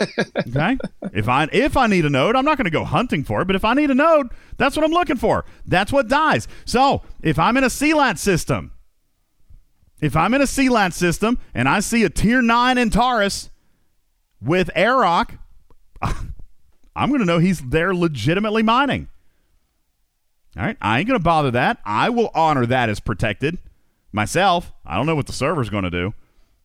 [0.00, 0.78] okay.
[1.12, 3.46] If I if I need a node, I'm not going to go hunting for it.
[3.46, 5.44] But if I need a node, that's what I'm looking for.
[5.66, 6.48] That's what dies.
[6.64, 8.72] So if I'm in a CLAT system,
[10.02, 13.50] if I'm in a CLAT system and I see a tier nine Antares
[14.42, 15.38] with Aeroc,
[16.02, 19.08] I'm going to know he's there legitimately mining.
[20.56, 20.76] All right.
[20.82, 21.78] I ain't going to bother that.
[21.84, 23.58] I will honor that as protected
[24.10, 24.72] myself.
[24.84, 26.12] I don't know what the server's going to do.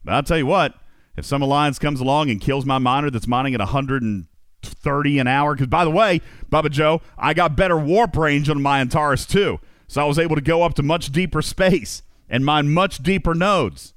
[0.03, 0.73] But I'll tell you what,
[1.15, 5.53] if some alliance comes along and kills my miner that's mining at 130 an hour,
[5.53, 9.59] because by the way, Bubba Joe, I got better warp range on my Antares too.
[9.87, 13.33] So I was able to go up to much deeper space and mine much deeper
[13.33, 13.93] nodes.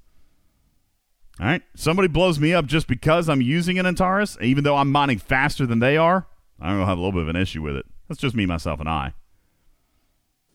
[1.40, 1.62] All right.
[1.74, 5.66] Somebody blows me up just because I'm using an Antares, even though I'm mining faster
[5.66, 6.26] than they are.
[6.60, 7.86] I'm going to have a little bit of an issue with it.
[8.08, 9.14] That's just me, myself, and I.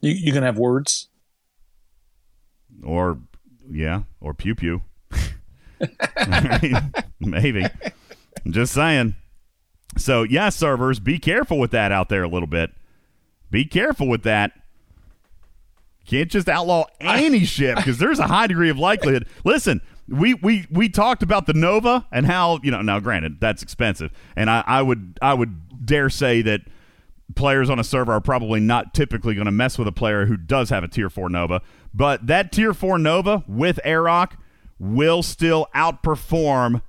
[0.01, 1.07] You you can have words.
[2.83, 3.19] Or,
[3.71, 4.81] yeah, or pew pew.
[7.19, 7.65] Maybe.
[8.45, 9.15] I'm just saying.
[9.97, 12.71] So, yeah, servers, be careful with that out there a little bit.
[13.49, 14.51] Be careful with that.
[16.05, 19.27] Can't just outlaw any ship because there's a high degree of likelihood.
[19.43, 22.81] Listen, we, we we talked about the Nova and how you know.
[22.81, 26.61] Now, granted, that's expensive, and I, I would I would dare say that
[27.35, 30.37] players on a server are probably not typically going to mess with a player who
[30.37, 31.61] does have a tier four Nova.
[31.93, 34.33] But that tier four Nova with Aeroc
[34.77, 36.81] will still outperform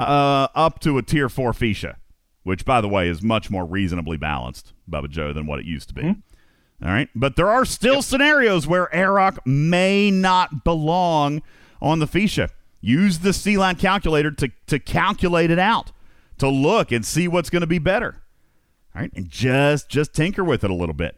[0.00, 1.96] uh, up to a tier four Feesha,
[2.42, 5.88] which, by the way, is much more reasonably balanced, Bubba Joe, than what it used
[5.88, 6.16] to be.
[6.82, 7.08] All right.
[7.14, 11.42] But there are still scenarios where Aeroc may not belong
[11.80, 12.50] on the Feesha.
[12.80, 15.90] Use the CLAT calculator to, to calculate it out,
[16.38, 18.22] to look and see what's going to be better.
[18.94, 19.12] All right.
[19.14, 21.16] And just just tinker with it a little bit.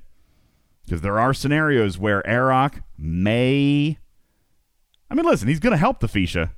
[0.85, 3.99] Because there are scenarios where Aeroc may
[5.11, 6.53] I mean, listen, he's going to help the Feesha,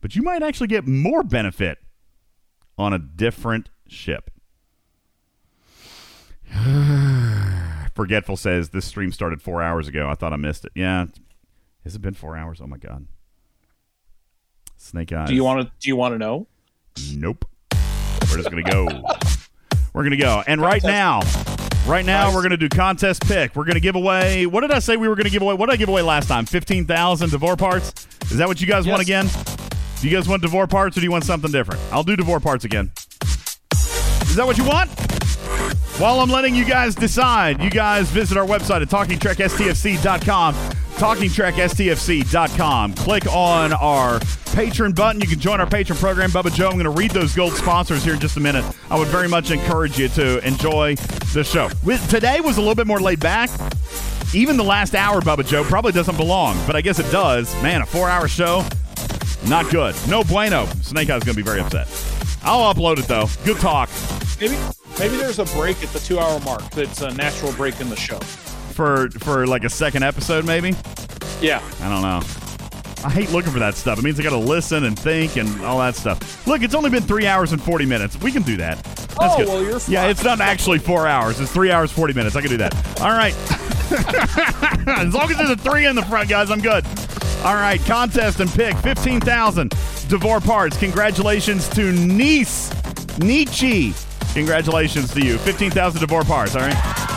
[0.00, 1.78] but you might actually get more benefit
[2.78, 4.30] on a different ship.
[7.98, 10.08] Forgetful says this stream started four hours ago.
[10.08, 10.70] I thought I missed it.
[10.76, 11.06] Yeah,
[11.82, 12.60] has it been four hours?
[12.62, 13.08] Oh my god.
[14.76, 15.28] Snake eyes.
[15.28, 15.72] Do you want to?
[15.80, 16.46] Do you want to know?
[17.12, 17.44] Nope.
[17.72, 18.86] We're just gonna go.
[19.92, 20.44] We're gonna go.
[20.46, 21.22] And right now,
[21.88, 23.56] right now, we're gonna do contest pick.
[23.56, 24.46] We're gonna give away.
[24.46, 25.54] What did I say we were gonna give away?
[25.54, 26.46] What did I give away last time?
[26.46, 28.06] Fifteen thousand D'Vor parts.
[28.30, 29.26] Is that what you guys want again?
[30.00, 31.80] Do you guys want D'Vor parts or do you want something different?
[31.90, 32.92] I'll do D'Vor parts again.
[33.72, 34.88] Is that what you want?
[35.98, 40.54] While I'm letting you guys decide, you guys visit our website at talkingtrekstfc.com.
[40.54, 42.94] TalkingTrekSTFC.com.
[42.94, 44.20] Click on our
[44.52, 45.20] patron button.
[45.20, 46.30] You can join our patron program.
[46.30, 48.64] Bubba Joe, I'm going to read those gold sponsors here in just a minute.
[48.92, 50.94] I would very much encourage you to enjoy
[51.34, 51.68] the show.
[51.82, 53.50] With, today was a little bit more laid back.
[54.32, 57.52] Even the last hour, Bubba Joe, probably doesn't belong, but I guess it does.
[57.60, 58.64] Man, a four hour show,
[59.48, 59.96] not good.
[60.08, 60.66] No bueno.
[60.80, 61.88] Snake Eyes going to be very upset.
[62.42, 63.26] I'll upload it, though.
[63.44, 63.90] Good talk.
[64.40, 64.56] Maybe
[64.98, 66.62] maybe there's a break at the two hour mark.
[66.70, 68.18] That's a natural break in the show.
[68.18, 70.74] For, for like a second episode, maybe?
[71.40, 71.60] Yeah.
[71.82, 72.20] I don't know.
[73.04, 73.98] I hate looking for that stuff.
[73.98, 76.46] It means I got to listen and think and all that stuff.
[76.46, 78.20] Look, it's only been three hours and 40 minutes.
[78.20, 78.82] We can do that.
[78.84, 79.48] That's Oh, good.
[79.48, 81.38] well, you're Yeah, it's not actually four hours.
[81.40, 82.34] It's three hours, 40 minutes.
[82.36, 82.74] I can do that.
[83.00, 83.34] All right.
[84.98, 86.84] as long as there's a three in the front, guys, I'm good.
[87.44, 89.70] All right, contest and pick 15,000
[90.08, 90.76] D'Vor parts.
[90.76, 92.70] Congratulations to Nice
[93.18, 93.94] Nietzsche.
[94.34, 95.38] Congratulations to you.
[95.38, 97.08] 15,000 D'Vor parts, all right?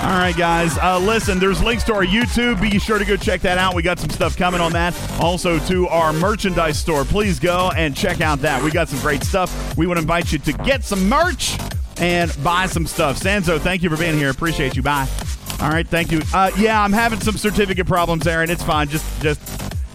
[0.00, 0.78] All right, guys.
[0.78, 2.60] Uh, listen, there's links to our YouTube.
[2.62, 3.74] Be sure to go check that out.
[3.74, 4.94] We got some stuff coming on that.
[5.20, 7.04] Also to our merchandise store.
[7.04, 8.62] Please go and check out that.
[8.62, 9.76] We got some great stuff.
[9.76, 11.58] We would invite you to get some merch
[11.98, 13.18] and buy some stuff.
[13.20, 14.30] Sanzo, thank you for being here.
[14.30, 14.82] Appreciate you.
[14.82, 15.08] Bye.
[15.60, 16.20] All right, thank you.
[16.32, 18.48] Uh, yeah, I'm having some certificate problems, Aaron.
[18.48, 18.88] It's fine.
[18.88, 19.40] Just, just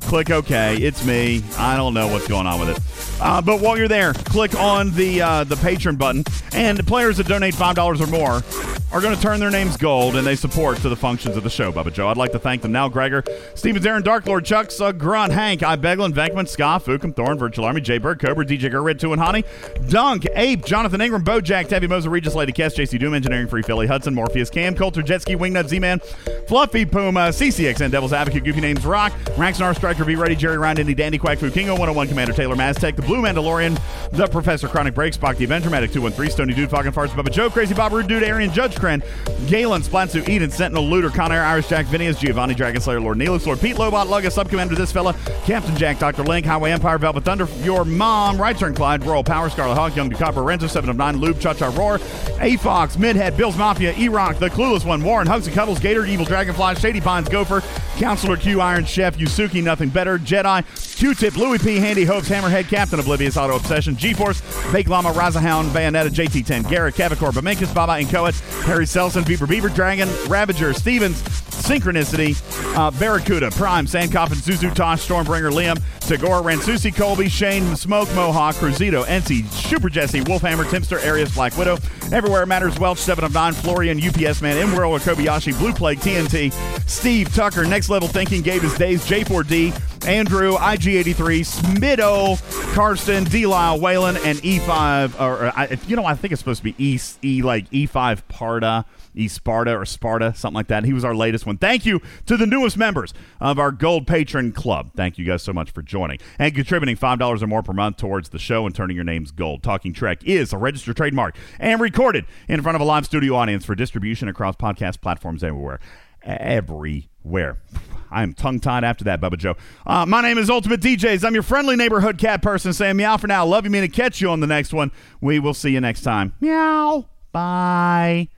[0.01, 0.77] click OK.
[0.77, 1.41] It's me.
[1.57, 3.12] I don't know what's going on with it.
[3.23, 7.25] Uh, but while you're there, click on the uh, the patron button, and players that
[7.27, 8.43] donate five dollars or more
[8.91, 11.49] are going to turn their names gold, and they support to the functions of the
[11.49, 12.09] show, Bubba Joe.
[12.09, 12.87] I'd like to thank them now.
[12.89, 13.23] Gregor,
[13.55, 17.65] Stevens, Aaron, Dark Lord, Chuck, Sug, Grunt, Hank, I, Beglin, Venkman, Scott, Fukum, Thorn, Virtual
[17.65, 19.45] Army, Jay Bird, Cobra, DJ Gerrid, Two and Honey,
[19.87, 23.87] Dunk, Ape, Jonathan Ingram, Bojack, Tabby Moser, Regis, Lady Kess, JC Doom, Engineering, Free Philly,
[23.87, 25.99] Hudson, Morpheus, Cam, Coulter, Jetski, Wingnut, Z-Man,
[26.47, 30.93] Fluffy, Puma, CCXN, Devil's Advocate, Goofy Names, Rock, Raxnar, Striker, Be Ready, Jerry Ryan, Indy,
[30.93, 33.79] Dandy, Quack, Fu, Kingo, 101, Commander Taylor, Maztec, The Blue Mandalorian,
[34.11, 37.49] The Professor, Chronic Break, Spock, The Avenger, Medic 213, Stony Dude, Fogging Farts, Bubba Joe,
[37.49, 39.03] Crazy Bob, Rude Dude, Arian, Judge Kren,
[39.49, 43.59] Galen, Splatsu, Eden, Sentinel, Looter, Conair, Irish Jack, Phineas, Giovanni, Dragon Slayer, Lord Neelix, Lord
[43.59, 45.13] Pete, Lobot, Lugga, Subcommander, This Fella,
[45.45, 46.23] Captain Jack, Dr.
[46.23, 50.09] Link, Highway Empire, Velvet Thunder, Your Mom, Right Turn Clyde, Royal Power, Scarlet Hawk, Young
[50.09, 51.99] Ducopper, Renzo, 7 of 9, Lube, Cha Cha Roar,
[52.39, 56.05] A Fox, Midhead, Bill's Mafia, E Rock, The Clueless One, Warren, Hugs and Cuddles, Gator,
[56.05, 57.61] Evil Dragonfly, Shady Pines, Gopher,
[57.97, 60.63] Counselor Q, Iron Chef, Yusuki, Nothing Better, Jedi,
[60.97, 61.77] Q-Tip, Louis P.
[61.77, 64.41] Handy Hopes, Hammerhead, Captain Oblivious, Auto Obsession, G-Force,
[64.71, 69.69] Fake Llama, Razahound, Bayonetta, JT10, Garrett, Cavicor, Bamenkus, Baba, and Incoet, Harry Selson, Beaver, Beaver
[69.69, 71.21] Dragon, Ravager, Stevens,
[71.63, 72.35] Synchronicity,
[72.75, 79.05] uh, Barracuda, Prime, Sandcoffin, Suzu, Tosh, Stormbringer, Liam, Tagora, Ransusi, Colby, Shane, Smoke, Mohawk, Cruzito,
[79.05, 81.77] NC, Super Jesse, Wolfhammer, Timster, Arius, Black Widow,
[82.11, 86.51] Everywhere Matters, Welch, 7 of 9, Florian, UPS Man, M World, Kobayashi, Blue Plague, TNT,
[86.89, 91.15] Steve, Tucker, Next Level Thinking, Gave His Days, J4D, Andrew, IG83,
[91.45, 92.37] Smido,
[92.83, 96.57] Karsten, D Lyle, Whalen, and E5, or, or I, you know, I think it's supposed
[96.57, 98.83] to be E, e like E5 Parda.
[99.15, 100.83] E Sparta or Sparta, something like that.
[100.83, 101.57] He was our latest one.
[101.57, 104.91] Thank you to the newest members of our Gold Patron Club.
[104.97, 108.29] Thank you guys so much for joining and contributing $5 or more per month towards
[108.29, 109.63] the show and turning your names gold.
[109.63, 113.63] Talking Trek is a registered trademark and recorded in front of a live studio audience
[113.63, 115.79] for distribution across podcast platforms everywhere.
[116.23, 117.59] Everywhere.
[118.13, 119.55] I am tongue tied after that, Bubba Joe.
[119.85, 121.25] Uh, my name is Ultimate DJs.
[121.25, 123.45] I'm your friendly neighborhood cat person saying meow for now.
[123.45, 124.91] Love you, mean to catch you on the next one.
[125.19, 126.33] We will see you next time.
[126.39, 127.07] Meow.
[127.31, 128.29] Bye.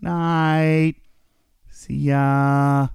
[0.00, 0.96] Good Night.
[1.70, 2.88] See ya.